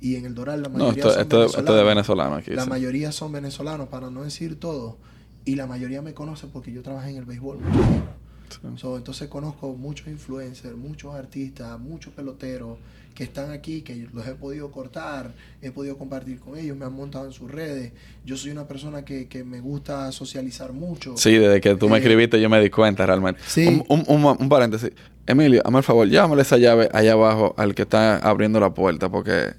Y 0.00 0.16
en 0.16 0.24
el 0.26 0.34
Doral 0.34 0.62
la 0.62 0.68
No, 0.68 0.78
mayoría 0.86 1.02
esto, 1.04 1.12
son 1.12 1.22
esto, 1.22 1.44
esto 1.44 1.58
es 1.60 1.64
de 1.64 1.84
venezolanos. 1.84 1.86
venezolano 1.86 2.36
aquí. 2.36 2.50
La 2.52 2.64
sí. 2.64 2.68
mayoría 2.70 3.12
son 3.12 3.30
venezolanos, 3.32 3.88
para 3.88 4.10
no 4.10 4.24
decir 4.24 4.58
todo. 4.58 4.96
Y 5.44 5.54
la 5.54 5.66
mayoría 5.66 6.02
me 6.02 6.12
conoce 6.14 6.46
porque 6.48 6.72
yo 6.72 6.82
trabajé 6.82 7.10
en 7.10 7.16
el 7.18 7.24
béisbol. 7.24 7.58
Sí. 7.58 8.58
So, 8.76 8.96
entonces 8.96 9.28
conozco 9.28 9.74
muchos 9.74 10.08
influencers, 10.08 10.76
muchos 10.76 11.14
artistas, 11.14 11.78
muchos 11.80 12.12
peloteros 12.12 12.78
que 13.14 13.24
están 13.24 13.50
aquí, 13.50 13.82
que 13.82 14.08
los 14.12 14.26
he 14.26 14.34
podido 14.34 14.70
cortar, 14.70 15.32
he 15.60 15.70
podido 15.70 15.96
compartir 15.98 16.38
con 16.40 16.56
ellos, 16.58 16.76
me 16.76 16.84
han 16.84 16.92
montado 16.94 17.26
en 17.26 17.32
sus 17.32 17.50
redes. 17.50 17.92
Yo 18.24 18.36
soy 18.36 18.50
una 18.50 18.66
persona 18.66 19.04
que, 19.04 19.28
que 19.28 19.44
me 19.44 19.60
gusta 19.60 20.10
socializar 20.12 20.72
mucho. 20.72 21.16
Sí, 21.16 21.32
desde 21.36 21.60
que 21.60 21.74
tú 21.76 21.88
me 21.88 21.96
Eh, 21.96 22.00
escribiste 22.00 22.40
yo 22.40 22.48
me 22.50 22.60
di 22.60 22.70
cuenta 22.70 23.04
realmente. 23.06 23.40
Sí. 23.46 23.66
Un, 23.88 24.04
un, 24.06 24.24
un- 24.24 24.36
un 24.38 24.48
paréntesis. 24.48 24.90
Emilio, 25.26 25.62
hazme 25.64 25.78
el 25.78 25.84
favor, 25.84 26.08
llámale 26.08 26.42
esa 26.42 26.56
llave 26.58 26.88
allá 26.92 27.12
abajo 27.12 27.54
al 27.56 27.74
que 27.76 27.82
está 27.82 28.16
abriendo 28.18 28.58
la 28.58 28.74
puerta 28.74 29.08
porque... 29.08 29.54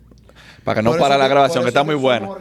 Para 0.64 0.76
que 0.80 0.84
no 0.84 0.96
para 0.98 1.18
la 1.18 1.28
grabación, 1.28 1.64
que 1.64 1.70
está 1.70 1.84
muy 1.84 1.96
bueno. 1.96 2.38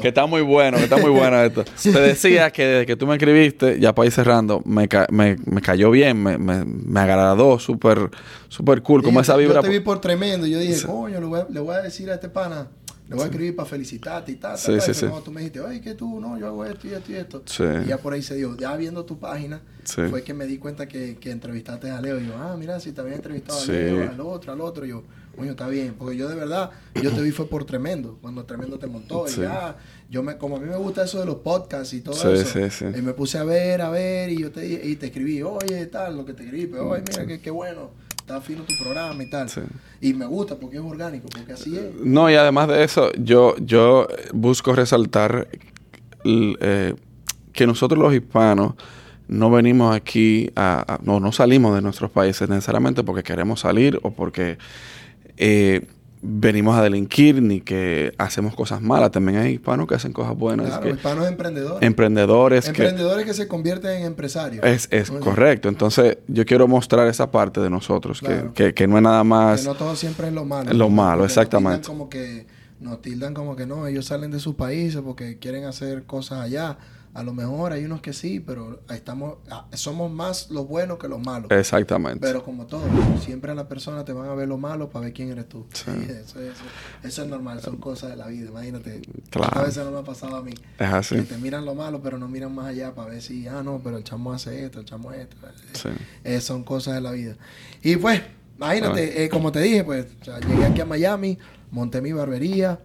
Que 0.00 0.08
está 0.08 0.26
muy 0.26 0.40
bueno, 0.42 0.78
que 0.78 0.84
está 0.84 0.96
muy 0.96 1.10
bueno 1.10 1.40
esto. 1.42 1.64
Te 1.82 1.90
decía 2.00 2.50
que 2.50 2.64
desde 2.64 2.86
que 2.86 2.96
tú 2.96 3.06
me 3.06 3.14
escribiste, 3.16 3.78
ya 3.78 3.94
para 3.94 4.06
ir 4.06 4.12
cerrando, 4.12 4.62
me, 4.64 4.88
ca- 4.88 5.06
me, 5.10 5.36
me 5.44 5.60
cayó 5.60 5.90
bien, 5.90 6.22
me, 6.22 6.38
me, 6.38 6.64
me 6.64 7.00
agradó, 7.00 7.58
súper 7.58 8.10
súper 8.48 8.82
cool, 8.82 9.02
como 9.02 9.20
esa 9.20 9.36
vibra. 9.36 9.56
Yo 9.56 9.62
te 9.62 9.68
vi 9.68 9.80
por 9.80 10.00
tremendo. 10.00 10.46
Yo 10.46 10.58
dije, 10.58 10.74
Sí. 10.74 10.86
coño, 10.86 11.20
le 11.20 11.26
voy, 11.26 11.40
a, 11.40 11.46
le 11.50 11.60
voy 11.60 11.74
a 11.74 11.82
decir 11.82 12.10
a 12.10 12.14
este 12.14 12.28
pana, 12.28 12.68
le 13.08 13.14
voy 13.14 13.24
a 13.24 13.26
escribir 13.26 13.54
para 13.54 13.68
felicitarte 13.68 14.32
y 14.32 14.36
tal. 14.36 14.56
Sí, 14.56 14.72
tal, 14.72 14.80
sí, 14.80 14.94
sí. 14.94 15.06
No, 15.06 15.20
tú 15.20 15.30
me 15.30 15.40
dijiste, 15.40 15.60
oye, 15.60 15.80
que 15.80 15.94
tú, 15.94 16.18
no, 16.20 16.38
yo 16.38 16.46
hago 16.46 16.64
esto 16.64 16.86
y 16.88 16.92
esto 16.94 17.12
y 17.12 17.16
esto. 17.16 17.42
Sí. 17.44 17.62
Y 17.84 17.88
ya 17.88 17.98
por 17.98 18.14
ahí 18.14 18.22
se 18.22 18.34
dio. 18.36 18.56
Ya 18.56 18.74
viendo 18.76 19.04
tu 19.04 19.18
página, 19.18 19.60
Sí. 19.84 20.02
fue 20.10 20.22
que 20.24 20.34
me 20.34 20.46
di 20.46 20.58
cuenta 20.58 20.88
que, 20.88 21.16
que 21.16 21.30
entrevistaste 21.30 21.90
a 21.90 22.00
Leo. 22.00 22.18
Y 22.20 22.26
yo, 22.26 22.34
ah, 22.36 22.56
mira, 22.58 22.80
si 22.80 22.90
te 22.92 23.00
había 23.02 23.14
entrevistado 23.14 23.60
a 23.60 23.64
Leo, 23.66 24.10
al 24.10 24.20
otro, 24.20 24.52
al 24.52 24.60
otro. 24.60 24.84
Y 24.86 24.88
yo, 24.88 25.02
coño, 25.36 25.52
está 25.52 25.68
bien. 25.68 25.94
Porque 25.98 26.16
yo 26.16 26.28
de 26.28 26.34
verdad, 26.34 26.70
yo 27.00 27.12
te 27.12 27.20
vi 27.22 27.30
fue 27.30 27.48
por 27.48 27.64
tremendo. 27.64 28.18
Cuando 28.20 28.44
tremendo 28.44 28.78
te 28.78 28.86
montó. 28.86 29.28
Sí. 29.28 29.40
Y 29.40 29.44
ya, 29.44 29.76
yo 30.10 30.22
me, 30.22 30.36
como 30.38 30.56
a 30.56 30.60
mí 30.60 30.66
me 30.68 30.76
gusta 30.76 31.04
eso 31.04 31.20
de 31.20 31.26
los 31.26 31.36
podcasts 31.36 31.92
y 31.94 32.00
todo 32.00 32.14
Sí, 32.14 32.28
eso. 32.40 32.46
sí, 32.46 32.70
sí. 32.70 32.84
Y 32.98 33.02
me 33.02 33.12
puse 33.12 33.38
a 33.38 33.44
ver, 33.44 33.82
a 33.82 33.90
ver. 33.90 34.30
Y 34.30 34.38
yo 34.40 34.50
te, 34.50 34.66
y 34.66 34.96
te 34.96 35.06
escribí, 35.06 35.42
oye, 35.42 35.86
tal, 35.86 36.16
lo 36.16 36.24
que 36.24 36.32
te 36.32 36.42
escribí. 36.44 36.66
Pero, 36.66 36.88
oye, 36.88 37.02
mira, 37.08 37.26
qué, 37.26 37.40
qué 37.40 37.50
bueno. 37.50 37.90
Está 38.18 38.40
fino 38.40 38.62
tu 38.64 38.74
programa 38.82 39.22
y 39.22 39.30
tal. 39.30 39.48
Sí. 39.48 39.60
Y 40.00 40.12
me 40.14 40.26
gusta 40.26 40.56
porque 40.56 40.78
es 40.78 40.82
orgánico, 40.82 41.28
porque 41.32 41.52
así 41.52 41.76
es. 41.76 41.94
No, 42.02 42.28
y 42.28 42.34
además 42.34 42.66
de 42.66 42.82
eso, 42.82 43.12
yo, 43.12 43.54
yo 43.58 44.08
busco 44.34 44.74
resaltar 44.74 45.46
eh, 46.24 46.94
que 47.52 47.66
nosotros 47.66 47.98
los 48.02 48.12
hispanos 48.14 48.74
no 49.28 49.50
venimos 49.50 49.94
aquí 49.94 50.50
a, 50.54 50.94
a- 50.94 51.00
no, 51.02 51.20
no 51.20 51.32
salimos 51.32 51.74
de 51.74 51.82
nuestros 51.82 52.10
países 52.10 52.48
necesariamente 52.48 53.02
porque 53.02 53.22
queremos 53.22 53.60
salir 53.60 53.98
o 54.02 54.10
porque 54.12 54.58
eh, 55.36 55.86
venimos 56.22 56.76
a 56.76 56.82
delinquir 56.82 57.40
ni 57.40 57.60
que 57.60 58.12
hacemos 58.18 58.54
cosas 58.56 58.80
malas. 58.82 59.10
También 59.12 59.38
hay 59.38 59.52
hispanos 59.54 59.86
que 59.86 59.94
hacen 59.94 60.12
cosas 60.12 60.36
buenas, 60.36 60.66
Claro, 60.68 60.82
que- 60.82 60.90
hispanos 60.90 61.28
emprendedores. 61.28 61.82
emprendedores 61.86 62.64
que 62.64 62.70
emprendedores 62.70 63.26
que... 63.26 63.34
se 63.34 63.46
convierten 63.46 64.00
en 64.00 64.06
empresarios. 64.06 64.64
es, 64.64 64.88
es 64.90 65.10
correcto. 65.10 65.68
Entonces, 65.68 66.18
yo 66.26 66.44
quiero 66.44 66.66
mostrar 66.66 67.06
esa 67.06 67.30
parte 67.30 67.60
de 67.60 67.70
nosotros, 67.70 68.20
que- 68.20 68.26
Claro. 68.26 68.54
que, 68.54 68.74
que 68.74 68.86
no 68.88 68.96
es 68.96 69.02
nada 69.02 69.22
Que 69.22 69.28
más... 69.28 69.64
no 69.64 69.74
todo 69.74 69.94
siempre 69.94 70.28
es 70.28 70.32
lo 70.32 70.44
malo. 70.44 70.72
Lo 70.72 70.88
malo, 70.90 71.22
nos 71.22 71.30
exactamente. 71.32 71.78
tildan 71.80 71.96
como 71.98 72.08
que 72.10 72.46
nos 72.80 73.00
tildan 73.00 73.32
como 73.32 73.56
que 73.56 73.64
no, 73.66 73.86
ellos 73.86 74.04
salen 74.04 74.30
de 74.30 74.38
sus 74.38 74.54
países 74.54 75.00
porque 75.02 75.38
quieren 75.38 75.64
hacer 75.64 76.02
cosas 76.04 76.40
allá. 76.40 76.76
A 77.16 77.22
lo 77.22 77.32
mejor 77.32 77.72
hay 77.72 77.82
unos 77.86 78.02
que 78.02 78.12
sí, 78.12 78.40
pero 78.40 78.80
estamos 78.90 79.36
ah, 79.50 79.66
somos 79.72 80.12
más 80.12 80.50
los 80.50 80.68
buenos 80.68 80.98
que 80.98 81.08
los 81.08 81.18
malos. 81.18 81.50
Exactamente. 81.50 82.20
Pero 82.20 82.44
como 82.44 82.66
todo, 82.66 82.82
siempre 83.24 83.50
a 83.52 83.54
la 83.54 83.66
persona 83.68 84.04
te 84.04 84.12
van 84.12 84.28
a 84.28 84.34
ver 84.34 84.46
lo 84.48 84.58
malo 84.58 84.90
para 84.90 85.04
ver 85.06 85.14
quién 85.14 85.30
eres 85.30 85.48
tú. 85.48 85.64
Sí. 85.72 85.90
Eso, 85.90 86.40
eso- 86.42 86.62
eso 87.02 87.22
es 87.22 87.28
normal, 87.28 87.62
son 87.62 87.78
cosas 87.78 88.10
de 88.10 88.16
la 88.16 88.26
vida. 88.26 88.50
Imagínate. 88.50 89.00
Claro. 89.30 89.58
A 89.58 89.62
veces 89.64 89.82
no 89.84 89.92
me 89.92 89.98
ha 90.00 90.04
pasado 90.04 90.36
a 90.36 90.42
mí. 90.42 90.52
es 90.78 90.86
así. 90.92 91.14
Que 91.16 91.22
te 91.22 91.38
miran 91.38 91.64
lo 91.64 91.74
malo, 91.74 92.02
pero 92.02 92.18
no 92.18 92.28
miran 92.28 92.54
más 92.54 92.66
allá 92.66 92.94
para 92.94 93.10
ver 93.12 93.22
si, 93.22 93.48
ah, 93.48 93.62
no, 93.64 93.80
pero 93.82 93.96
el 93.96 94.04
chamo 94.04 94.34
hace 94.34 94.64
esto, 94.66 94.80
el 94.80 94.84
chamo 94.84 95.10
esto. 95.12 95.36
Sí. 95.72 95.88
Eh, 96.22 96.40
son 96.42 96.64
cosas 96.64 96.96
de 96.96 97.00
la 97.00 97.12
vida. 97.12 97.34
Y 97.82 97.96
pues, 97.96 98.20
imagínate, 98.58 99.24
eh, 99.24 99.28
como 99.30 99.50
te 99.52 99.60
dije, 99.60 99.84
pues, 99.84 100.06
o 100.20 100.24
sea, 100.26 100.38
llegué 100.40 100.66
aquí 100.66 100.82
a 100.82 100.84
Miami, 100.84 101.38
monté 101.70 102.02
mi 102.02 102.12
barbería, 102.12 102.78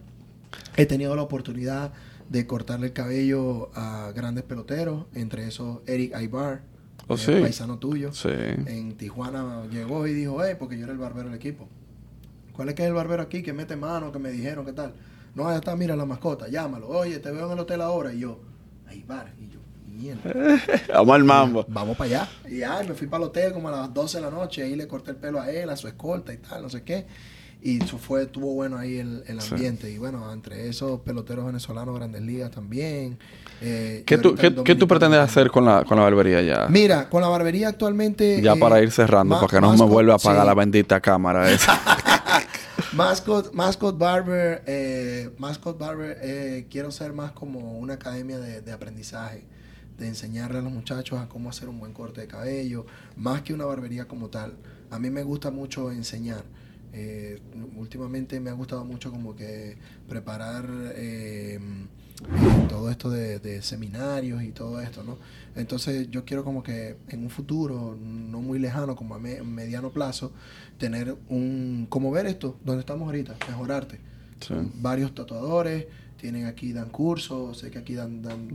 he 0.78 0.86
tenido 0.86 1.16
la 1.18 1.22
oportunidad 1.24 1.92
de 2.32 2.48
cortarle 2.48 2.88
el 2.88 2.94
cabello 2.94 3.70
a 3.76 4.14
grandes 4.16 4.46
peloteros, 4.46 5.06
entre 5.14 5.48
esos 5.48 5.80
Eric 5.86 6.16
Aybar, 6.16 6.64
Oh, 7.08 7.18
paisano 7.18 7.78
tuyo. 7.78 8.14
Sí. 8.14 8.30
En 8.30 8.96
Tijuana 8.96 9.66
llegó 9.70 10.08
y 10.08 10.14
dijo, 10.14 10.42
hey, 10.42 10.56
porque 10.58 10.78
yo 10.78 10.84
era 10.86 10.94
el 10.94 11.00
barbero 11.00 11.28
del 11.28 11.38
equipo. 11.38 11.68
¿Cuál 12.54 12.70
es 12.70 12.76
que 12.76 12.84
es 12.84 12.88
el 12.88 12.94
barbero 12.94 13.24
aquí 13.24 13.44
que 13.44 13.52
mete 13.52 13.76
mano, 13.76 14.14
que 14.14 14.20
me 14.20 14.32
dijeron 14.32 14.66
qué 14.66 14.72
tal? 14.72 14.94
No, 15.36 15.48
allá 15.48 15.58
está, 15.58 15.76
mira 15.76 15.96
la 15.98 16.06
mascota, 16.06 16.48
llámalo. 16.48 16.88
Oye, 16.88 17.20
te 17.20 17.32
veo 17.32 17.48
en 17.48 17.54
el 17.54 17.60
hotel 17.60 17.82
ahora. 17.82 18.14
Y 18.14 18.20
yo, 18.20 18.40
Aybar. 18.88 19.34
Y 19.40 19.50
yo. 19.50 19.60
Vamos 20.94 21.16
al 21.16 21.24
mambo. 21.26 21.66
Vamos 21.68 21.98
para 21.98 22.10
allá. 22.10 22.30
Y 22.50 22.60
ya, 22.60 22.82
me 22.84 22.94
fui 22.94 23.08
para 23.08 23.24
el 23.24 23.30
hotel 23.30 23.52
como 23.52 23.68
a 23.68 23.72
las 23.72 23.94
12 23.94 24.20
de 24.20 24.24
la 24.24 24.32
noche. 24.32 24.64
Ahí 24.64 24.76
le 24.76 24.88
corté 24.88 25.12
el 25.12 25.18
pelo 25.18 25.42
a 25.42 25.52
él, 25.52 25.70
a 25.70 25.76
su 25.76 25.90
escolta 25.90 26.34
y 26.34 26.38
tal, 26.38 26.62
no 26.62 26.70
sé 26.70 26.84
qué. 26.84 27.06
Y 27.64 27.84
eso 27.84 28.00
fue, 28.00 28.24
estuvo 28.24 28.54
bueno 28.54 28.78
ahí 28.78 28.98
el, 28.98 29.24
el 29.28 29.40
Sí. 29.40 29.54
ambiente. 29.54 29.92
Y 29.92 29.98
bueno, 30.00 30.32
entre 30.34 30.68
esos 30.68 31.00
peloteros 31.02 31.46
venezolanos, 31.46 31.96
grandes 31.96 32.22
ligas 32.24 32.50
también. 32.52 33.20
eh, 33.62 34.02
¿Qué 34.06 34.18
tú, 34.18 34.34
qué, 34.36 34.50
tú 34.76 34.88
pretendes 34.88 35.20
hacer 35.20 35.52
con 35.52 35.66
la, 35.66 35.84
con 35.86 35.98
la 35.98 36.04
barbería 36.04 36.42
ya? 36.42 36.68
Mira, 36.70 37.08
con 37.10 37.22
la 37.22 37.28
barbería 37.28 37.68
actualmente. 37.68 38.42
ya 38.42 38.54
eh, 38.54 38.60
para 38.60 38.82
ir 38.82 38.90
cerrando, 38.92 39.36
para 39.36 39.48
que 39.48 39.62
no 39.62 39.74
me 39.78 39.86
vuelva 39.86 40.14
a 40.14 40.16
apagar 40.16 40.42
sí. 40.42 40.48
la 40.48 40.54
bendita 40.56 41.00
cámara 41.02 41.52
esa. 41.52 41.80
Mascot, 42.94 43.54
Mascot 43.54 43.98
Barber, 43.98 44.64
eh, 44.66 45.30
Mascot 45.38 45.78
Barber, 45.78 46.18
eh, 46.22 46.68
quiero 46.70 46.92
ser 46.92 47.14
más 47.14 47.32
como 47.32 47.78
una 47.80 47.94
academia 47.94 48.38
de, 48.40 48.62
de 48.62 48.72
aprendizaje, 48.72 49.46
de 49.98 50.08
enseñarle 50.08 50.60
a 50.60 50.62
los 50.62 50.72
muchachos 50.74 51.20
a 51.20 51.30
cómo 51.30 51.50
hacer 51.50 51.70
un 51.70 51.80
buen 51.80 51.94
corte 51.94 52.22
de 52.22 52.28
cabello, 52.28 52.86
más 53.16 53.44
que 53.44 53.54
una 53.54 53.66
barbería 53.66 54.06
como 54.08 54.30
tal. 54.30 54.56
A 54.90 55.00
mí 55.00 55.10
me 55.10 55.24
gusta 55.24 55.52
mucho 55.52 55.92
enseñar. 55.92 56.44
Eh, 56.94 57.40
últimamente 57.78 58.40
me 58.40 58.50
ha 58.50 58.54
gustado 58.54 58.84
mucho 58.84 59.12
como 59.12 59.36
que 59.36 59.78
preparar 60.10 60.66
eh, 60.96 61.60
todo 62.68 62.90
esto 62.90 63.10
de, 63.10 63.40
de, 63.40 63.62
seminarios 63.62 64.44
y 64.44 64.50
todo 64.50 64.82
esto, 64.82 65.04
¿no? 65.04 65.18
Entonces 65.56 66.10
yo 66.10 66.26
quiero 66.26 66.44
como 66.44 66.64
que 66.64 66.98
en 67.10 67.24
un 67.24 67.30
futuro, 67.30 67.98
no 68.00 68.42
muy 68.42 68.60
lejano, 68.60 68.96
como 68.96 69.16
a 69.16 69.20
mediano 69.20 69.92
plazo, 69.92 70.32
tener 70.78 71.16
un, 71.30 71.88
como 71.90 72.12
ver 72.12 72.26
esto, 72.26 72.58
donde 72.64 72.82
estamos 72.82 73.06
ahorita, 73.06 73.36
mejorarte. 73.48 74.00
Varios 74.82 75.14
tatuadores, 75.14 75.86
tienen 76.18 76.46
aquí, 76.46 76.74
dan 76.74 76.90
cursos, 76.90 77.60
sé 77.60 77.72
que 77.72 77.80
aquí 77.80 77.94
dan, 77.94 78.22
dan, 78.22 78.50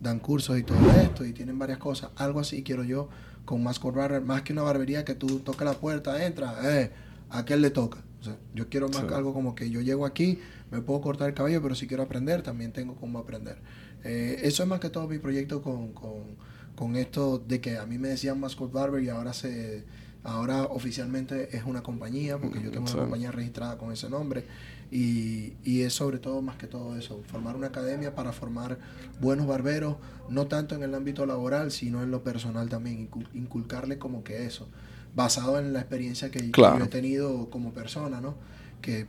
dan, 0.00 0.18
cursos 0.20 0.58
y 0.58 0.62
todo 0.62 0.90
esto, 1.02 1.24
y 1.24 1.32
tienen 1.32 1.58
varias 1.58 1.78
cosas. 1.78 2.10
Algo 2.16 2.40
así 2.40 2.62
quiero 2.62 2.84
yo 2.84 3.08
con 3.44 3.62
Mascot 3.62 3.94
Barber, 3.94 4.22
más 4.22 4.42
que 4.42 4.52
una 4.52 4.62
barbería 4.62 5.04
que 5.04 5.14
tú 5.14 5.40
tocas 5.40 5.66
la 5.66 5.74
puerta, 5.74 6.24
entra, 6.24 6.54
eh, 6.62 6.90
a 7.32 7.38
aquel 7.40 7.62
le 7.62 7.70
toca. 7.70 8.04
O 8.20 8.24
sea, 8.24 8.36
yo 8.54 8.68
quiero 8.68 8.88
más 8.88 9.02
algo 9.12 9.34
como 9.34 9.56
que 9.56 9.68
yo 9.70 9.80
llego 9.80 10.06
aquí, 10.06 10.38
me 10.70 10.80
puedo 10.80 11.00
cortar 11.00 11.28
el 11.28 11.34
cabello, 11.34 11.60
pero 11.60 11.74
si 11.74 11.88
quiero 11.88 12.04
aprender, 12.04 12.42
también 12.42 12.72
tengo 12.72 12.94
cómo 12.94 13.18
aprender. 13.18 13.58
Eh, 14.04 14.40
eso 14.42 14.62
es 14.62 14.68
más 14.68 14.78
que 14.78 14.90
todo 14.90 15.08
mi 15.08 15.18
proyecto 15.18 15.60
con, 15.60 15.92
con, 15.92 16.36
con, 16.76 16.96
esto 16.96 17.38
de 17.38 17.60
que 17.60 17.78
a 17.78 17.86
mí 17.86 17.98
me 17.98 18.08
decían 18.08 18.38
Mascot 18.38 18.70
Barber 18.70 19.02
y 19.02 19.08
ahora 19.08 19.32
se 19.32 19.84
ahora 20.24 20.64
oficialmente 20.64 21.56
es 21.56 21.64
una 21.64 21.82
compañía, 21.82 22.38
porque 22.38 22.62
yo 22.62 22.70
tengo 22.70 22.86
una 22.86 23.02
compañía 23.02 23.32
registrada 23.32 23.76
con 23.76 23.92
ese 23.92 24.08
nombre. 24.08 24.44
Y, 24.90 25.54
y, 25.64 25.82
es 25.82 25.94
sobre 25.94 26.18
todo, 26.18 26.42
más 26.42 26.56
que 26.56 26.66
todo 26.66 26.96
eso, 26.98 27.22
formar 27.26 27.56
una 27.56 27.68
academia 27.68 28.14
para 28.14 28.30
formar 28.32 28.78
buenos 29.20 29.46
barberos, 29.46 29.96
no 30.28 30.48
tanto 30.48 30.74
en 30.74 30.82
el 30.82 30.94
ámbito 30.94 31.24
laboral, 31.24 31.72
sino 31.72 32.02
en 32.02 32.10
lo 32.10 32.22
personal 32.22 32.68
también, 32.68 33.08
inculcarle 33.32 33.98
como 33.98 34.22
que 34.22 34.44
eso, 34.44 34.68
basado 35.14 35.58
en 35.58 35.72
la 35.72 35.80
experiencia 35.80 36.30
que, 36.30 36.50
yo 36.50 36.84
he 36.84 36.88
tenido 36.88 37.50
como 37.50 37.72
persona, 37.72 38.20
¿no? 38.20 38.34
Que, 38.80 39.06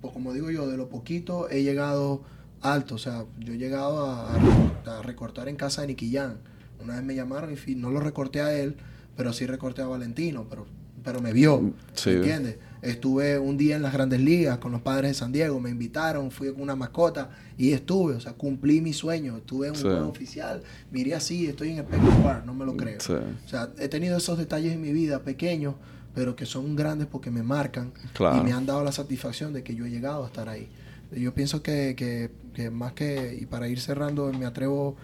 pues, 0.00 0.12
como 0.12 0.32
digo 0.32 0.50
yo, 0.50 0.68
de 0.68 0.76
lo 0.76 0.88
poquito 0.88 1.48
he 1.50 1.62
llegado 1.62 2.22
alto, 2.60 2.94
o 2.94 2.98
sea, 2.98 3.24
yo 3.38 3.54
he 3.54 3.58
llegado 3.58 4.06
a, 4.06 5.02
recortar 5.02 5.48
en 5.48 5.56
casa 5.56 5.82
de 5.82 5.88
Niquillán. 5.88 6.38
Una 6.82 6.94
vez 6.94 7.04
me 7.04 7.14
llamaron 7.14 7.54
y 7.66 7.74
no 7.74 7.90
lo 7.90 8.00
recorté 8.00 8.40
a 8.40 8.54
él, 8.54 8.76
pero 9.16 9.32
sí 9.32 9.46
recorté 9.46 9.82
a 9.82 9.86
Valentino, 9.86 10.46
pero, 10.48 10.66
pero 11.02 11.20
me 11.20 11.32
vio, 11.32 11.72
¿entiendes? 12.04 12.56
Estuve 12.82 13.38
un 13.38 13.56
día 13.56 13.76
en 13.76 13.82
las 13.82 13.92
grandes 13.92 14.20
ligas 14.20 14.58
con 14.58 14.72
los 14.72 14.82
padres 14.82 15.12
de 15.12 15.14
San 15.14 15.32
Diego, 15.32 15.58
me 15.60 15.70
invitaron, 15.70 16.30
fui 16.30 16.52
con 16.52 16.62
una 16.62 16.76
mascota 16.76 17.30
y 17.56 17.72
estuve, 17.72 18.14
o 18.14 18.20
sea, 18.20 18.34
cumplí 18.34 18.80
mi 18.80 18.92
sueño. 18.92 19.36
Estuve 19.36 19.68
en 19.68 19.74
un 19.74 19.82
juego 19.82 20.08
oficial, 20.08 20.62
miré 20.90 21.14
así, 21.14 21.46
estoy 21.46 21.70
en 21.70 21.78
el 21.78 21.84
Park, 21.84 22.44
no 22.44 22.54
me 22.54 22.64
lo 22.64 22.76
creo. 22.76 22.98
O 22.98 23.48
sea, 23.48 23.70
he 23.78 23.88
tenido 23.88 24.16
esos 24.16 24.38
detalles 24.38 24.72
en 24.72 24.80
mi 24.80 24.92
vida 24.92 25.20
pequeños, 25.20 25.74
pero 26.14 26.36
que 26.36 26.46
son 26.46 26.76
grandes 26.76 27.06
porque 27.06 27.30
me 27.30 27.42
marcan 27.42 27.92
y 28.18 28.44
me 28.44 28.52
han 28.52 28.66
dado 28.66 28.84
la 28.84 28.92
satisfacción 28.92 29.52
de 29.52 29.62
que 29.62 29.74
yo 29.74 29.86
he 29.86 29.90
llegado 29.90 30.24
a 30.24 30.26
estar 30.26 30.48
ahí. 30.48 30.68
Yo 31.12 31.32
pienso 31.34 31.62
que, 31.62 31.94
que, 31.96 32.30
que 32.52 32.70
más 32.70 32.92
que, 32.92 33.38
y 33.40 33.46
para 33.46 33.68
ir 33.68 33.80
cerrando, 33.80 34.32
me 34.32 34.44
atrevo 34.44 34.96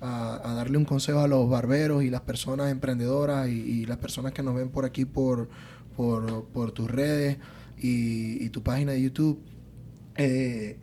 a, 0.00 0.54
darle 0.54 0.78
un 0.78 0.84
consejo 0.84 1.20
a 1.20 1.28
los 1.28 1.48
barberos 1.48 2.02
y 2.02 2.10
las 2.10 2.22
personas 2.22 2.70
emprendedoras 2.70 3.48
y 3.48 3.84
las 3.86 3.98
personas 3.98 4.32
que 4.32 4.42
nos 4.42 4.54
ven 4.54 4.70
por 4.70 4.84
aquí 4.84 5.04
por 5.04 5.48
por, 6.52 6.72
tus 6.72 6.90
redes 6.90 7.38
y, 7.78 8.48
tu 8.50 8.62
página 8.62 8.92
de 8.92 9.02
YouTube. 9.02 9.40
Eh, 10.16 10.78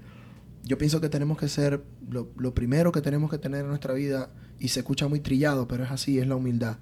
yo 0.63 0.77
pienso 0.77 1.01
que 1.01 1.09
tenemos 1.09 1.37
que 1.37 1.47
ser, 1.47 1.83
lo, 2.09 2.53
primero 2.53 2.91
que 2.91 3.01
tenemos 3.01 3.31
que 3.31 3.37
tener 3.37 3.61
en 3.61 3.67
nuestra 3.67 3.93
vida, 3.93 4.29
y 4.59 4.69
se 4.69 4.79
escucha 4.79 5.07
muy 5.07 5.19
trillado, 5.19 5.67
pero 5.67 5.83
es 5.83 5.91
así, 5.91 6.19
es 6.19 6.27
la 6.27 6.35
humildad. 6.35 6.77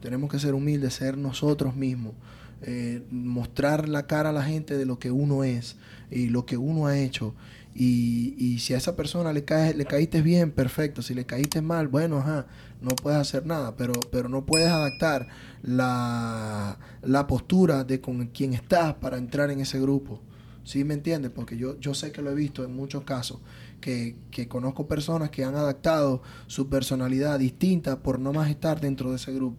Tenemos 0.00 0.30
que 0.30 0.38
ser 0.38 0.54
humildes, 0.54 0.94
ser 0.94 1.18
nosotros 1.18 1.74
mismos, 1.74 2.14
eh, 2.62 3.02
mostrar 3.10 3.88
la 3.88 4.06
cara 4.06 4.30
a 4.30 4.32
la 4.32 4.44
gente 4.44 4.76
de 4.76 4.86
lo 4.86 4.98
que 4.98 5.10
uno 5.10 5.44
es 5.44 5.76
y 6.10 6.28
lo 6.28 6.46
que 6.46 6.56
uno 6.56 6.86
ha 6.86 6.98
hecho. 6.98 7.34
Y, 7.74 8.34
y 8.38 8.58
si 8.60 8.72
a 8.72 8.78
esa 8.78 8.96
persona 8.96 9.32
le, 9.32 9.44
cae, 9.44 9.74
le 9.74 9.84
caíste 9.84 10.22
bien, 10.22 10.50
perfecto. 10.50 11.02
Si 11.02 11.14
le 11.14 11.26
caíste 11.26 11.60
mal, 11.60 11.88
bueno, 11.88 12.18
ajá, 12.18 12.46
no 12.80 12.90
puedes 12.90 13.18
hacer 13.18 13.46
nada, 13.46 13.76
pero, 13.76 13.92
pero 14.10 14.28
no 14.28 14.46
puedes 14.46 14.68
adaptar 14.68 15.28
la, 15.62 16.78
la 17.02 17.26
postura 17.26 17.84
de 17.84 18.00
con 18.00 18.26
quien 18.28 18.54
estás 18.54 18.94
para 18.94 19.18
entrar 19.18 19.50
en 19.50 19.60
ese 19.60 19.80
grupo. 19.80 20.20
¿Sí 20.64 20.82
me 20.82 20.94
entiendes? 20.94 21.30
Porque 21.30 21.56
yo, 21.56 21.78
yo 21.78 21.94
sé 21.94 22.10
que 22.10 22.22
lo 22.22 22.30
he 22.32 22.34
visto 22.34 22.64
en 22.64 22.74
muchos 22.74 23.04
casos, 23.04 23.38
que, 23.80 24.16
que, 24.32 24.48
conozco 24.48 24.88
personas 24.88 25.30
que 25.30 25.44
han 25.44 25.54
adaptado 25.54 26.22
su 26.48 26.68
personalidad 26.68 27.38
distinta 27.38 28.00
por 28.00 28.18
no 28.18 28.32
más 28.32 28.50
estar 28.50 28.80
dentro 28.80 29.10
de 29.10 29.16
ese 29.16 29.32
grupo, 29.32 29.56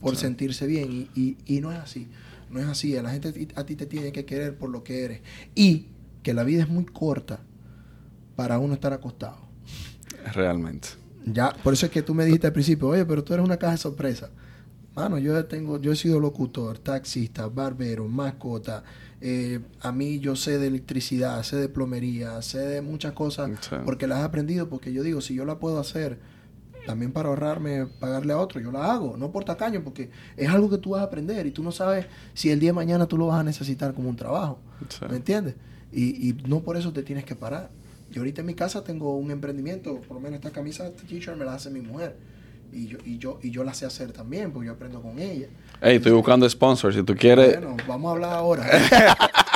por 0.00 0.16
sentirse 0.16 0.66
bien. 0.66 1.08
Y, 1.14 1.36
y, 1.46 1.60
no 1.60 1.70
es 1.70 1.78
así, 1.78 2.08
no 2.50 2.60
es 2.60 2.66
así. 2.66 2.92
La 3.00 3.10
gente 3.10 3.48
a 3.54 3.64
ti 3.64 3.76
te 3.76 3.86
tiene 3.86 4.12
que 4.12 4.24
querer 4.24 4.56
por 4.56 4.70
lo 4.70 4.84
que 4.84 5.04
eres. 5.04 5.20
Y 5.54 5.88
que 6.22 6.34
la 6.34 6.44
vida 6.44 6.62
es 6.62 6.68
muy 6.68 6.84
corta 6.84 7.40
para 8.36 8.58
uno 8.58 8.74
estar 8.74 8.92
acostado. 8.92 9.38
Realmente. 10.32 10.88
Ya, 11.24 11.52
por 11.62 11.72
eso 11.74 11.86
es 11.86 11.92
que 11.92 12.02
tú 12.02 12.14
me 12.14 12.24
dijiste 12.24 12.46
al 12.46 12.52
principio, 12.52 12.88
oye, 12.88 13.04
pero 13.04 13.22
tú 13.22 13.34
eres 13.34 13.44
una 13.44 13.56
caja 13.56 13.72
de 13.72 13.78
sorpresa. 13.78 14.30
Mano, 14.94 15.18
yo 15.18 15.44
tengo, 15.44 15.80
yo 15.80 15.92
he 15.92 15.96
sido 15.96 16.18
locutor, 16.18 16.78
taxista, 16.78 17.46
barbero, 17.46 18.08
mascota. 18.08 18.82
Eh, 19.20 19.60
a 19.80 19.92
mí 19.92 20.18
yo 20.18 20.36
sé 20.36 20.58
de 20.58 20.66
electricidad, 20.68 21.42
sé 21.42 21.56
de 21.56 21.68
plomería, 21.68 22.40
sé 22.42 22.58
de 22.58 22.82
muchas 22.82 23.12
cosas 23.12 23.50
porque 23.84 24.06
las 24.06 24.20
he 24.20 24.22
aprendido. 24.22 24.68
Porque 24.68 24.92
yo 24.92 25.02
digo, 25.02 25.20
si 25.20 25.34
yo 25.34 25.44
la 25.44 25.58
puedo 25.58 25.78
hacer 25.78 26.18
también 26.88 27.12
para 27.12 27.28
ahorrarme, 27.28 27.84
pagarle 27.84 28.32
a 28.32 28.38
otro, 28.38 28.62
yo 28.62 28.72
la 28.72 28.90
hago, 28.90 29.18
no 29.18 29.30
por 29.30 29.44
tacaño, 29.44 29.84
porque 29.84 30.08
es 30.38 30.48
algo 30.48 30.70
que 30.70 30.78
tú 30.78 30.90
vas 30.92 31.02
a 31.02 31.04
aprender 31.04 31.46
y 31.46 31.50
tú 31.50 31.62
no 31.62 31.70
sabes 31.70 32.06
si 32.32 32.48
el 32.48 32.60
día 32.60 32.70
de 32.70 32.72
mañana 32.72 33.04
tú 33.04 33.18
lo 33.18 33.26
vas 33.26 33.38
a 33.38 33.44
necesitar 33.44 33.92
como 33.92 34.08
un 34.08 34.16
trabajo. 34.16 34.58
¿Me 35.10 35.16
entiendes? 35.16 35.54
Y, 35.92 36.30
y 36.30 36.32
no 36.46 36.60
por 36.60 36.78
eso 36.78 36.90
te 36.90 37.02
tienes 37.02 37.26
que 37.26 37.34
parar. 37.34 37.68
Yo 38.10 38.22
ahorita 38.22 38.40
en 38.40 38.46
mi 38.46 38.54
casa 38.54 38.84
tengo 38.84 39.18
un 39.18 39.30
emprendimiento, 39.30 40.00
por 40.00 40.14
lo 40.16 40.20
menos 40.20 40.36
esta 40.36 40.50
camisa, 40.50 40.86
esta 40.86 41.02
t-shirt 41.02 41.36
me 41.36 41.44
la 41.44 41.52
hace 41.52 41.68
mi 41.68 41.82
mujer. 41.82 42.16
Y 42.72 42.86
yo, 42.86 42.98
y, 43.04 43.18
yo, 43.18 43.38
y 43.42 43.50
yo 43.50 43.64
la 43.64 43.74
sé 43.74 43.84
hacer 43.84 44.12
también, 44.12 44.50
porque 44.50 44.68
yo 44.68 44.72
aprendo 44.72 45.02
con 45.02 45.18
ella. 45.18 45.48
Hey, 45.82 45.96
estoy 45.96 46.12
buscando 46.12 46.48
sponsors, 46.48 46.96
si 46.96 47.02
tú 47.02 47.14
quieres... 47.14 47.60
Bueno, 47.60 47.76
vamos 47.86 48.08
a 48.08 48.12
hablar 48.12 48.32
ahora. 48.32 48.66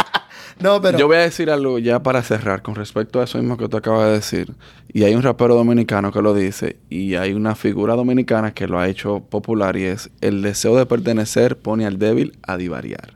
no, 0.63 0.81
pero... 0.81 0.99
Yo 0.99 1.07
voy 1.07 1.17
a 1.17 1.21
decir 1.21 1.51
algo 1.51 1.79
ya 1.79 2.03
para 2.03 2.23
cerrar 2.23 2.63
con 2.63 2.75
respecto 2.75 3.21
a 3.21 3.25
eso 3.25 3.39
mismo 3.39 3.57
que 3.57 3.69
tú 3.69 3.77
acabas 3.77 4.07
de 4.09 4.13
decir. 4.15 4.55
Y 4.93 5.05
hay 5.05 5.15
un 5.15 5.23
rapero 5.23 5.55
dominicano 5.55 6.13
que 6.13 6.23
lo 6.23 6.35
dice, 6.35 6.77
y 6.91 7.15
hay 7.15 7.33
una 7.33 7.55
figura 7.55 7.95
dominicana 7.95 8.55
que 8.55 8.67
lo 8.67 8.79
ha 8.79 8.89
hecho 8.89 9.21
popular, 9.21 9.77
y 9.77 9.85
es 9.85 10.11
el 10.21 10.43
deseo 10.43 10.77
de 10.77 10.87
pertenecer 10.87 11.59
pone 11.59 11.87
al 11.87 11.99
débil 11.99 12.39
a 12.43 12.57
divariar. 12.57 13.15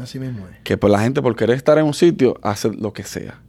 Así 0.00 0.18
mismo 0.18 0.46
es. 0.46 0.58
Que 0.62 0.76
pues 0.76 0.90
la 0.92 1.00
gente 1.00 1.22
por 1.22 1.36
querer 1.36 1.56
estar 1.56 1.78
en 1.78 1.86
un 1.86 1.94
sitio 1.94 2.38
hace 2.42 2.72
lo 2.72 2.92
que 2.92 3.04
sea. 3.04 3.40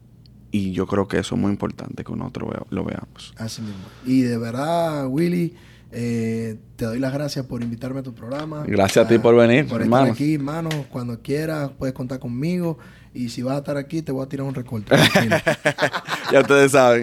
Y 0.51 0.71
yo 0.71 0.87
creo 0.87 1.07
que 1.07 1.19
eso 1.19 1.35
es 1.35 1.41
muy 1.41 1.51
importante 1.51 2.03
que 2.03 2.15
nosotros 2.15 2.49
lo 2.69 2.83
veamos. 2.85 3.33
Así 3.37 3.61
mismo. 3.61 3.83
Y 4.05 4.21
de 4.21 4.37
verdad, 4.37 5.07
Willy, 5.07 5.53
eh, 5.91 6.57
te 6.75 6.85
doy 6.85 6.99
las 6.99 7.13
gracias 7.13 7.45
por 7.45 7.63
invitarme 7.63 7.99
a 7.99 8.03
tu 8.03 8.13
programa. 8.13 8.63
Gracias 8.67 9.05
a 9.05 9.07
ti 9.07 9.19
por 9.19 9.35
venir, 9.35 9.67
por 9.67 9.81
estar 9.81 10.09
aquí, 10.09 10.35
hermano. 10.35 10.69
Cuando 10.89 11.21
quieras, 11.21 11.71
puedes 11.77 11.93
contar 11.93 12.19
conmigo. 12.19 12.77
Y 13.17 13.29
si 13.29 13.41
vas 13.41 13.55
a 13.55 13.57
estar 13.57 13.77
aquí, 13.77 14.03
te 14.03 14.11
voy 14.11 14.23
a 14.23 14.29
tirar 14.29 14.45
un 14.45 14.53
recorte. 14.53 14.95
ya 16.31 16.39
ustedes 16.39 16.71
saben. 16.71 16.95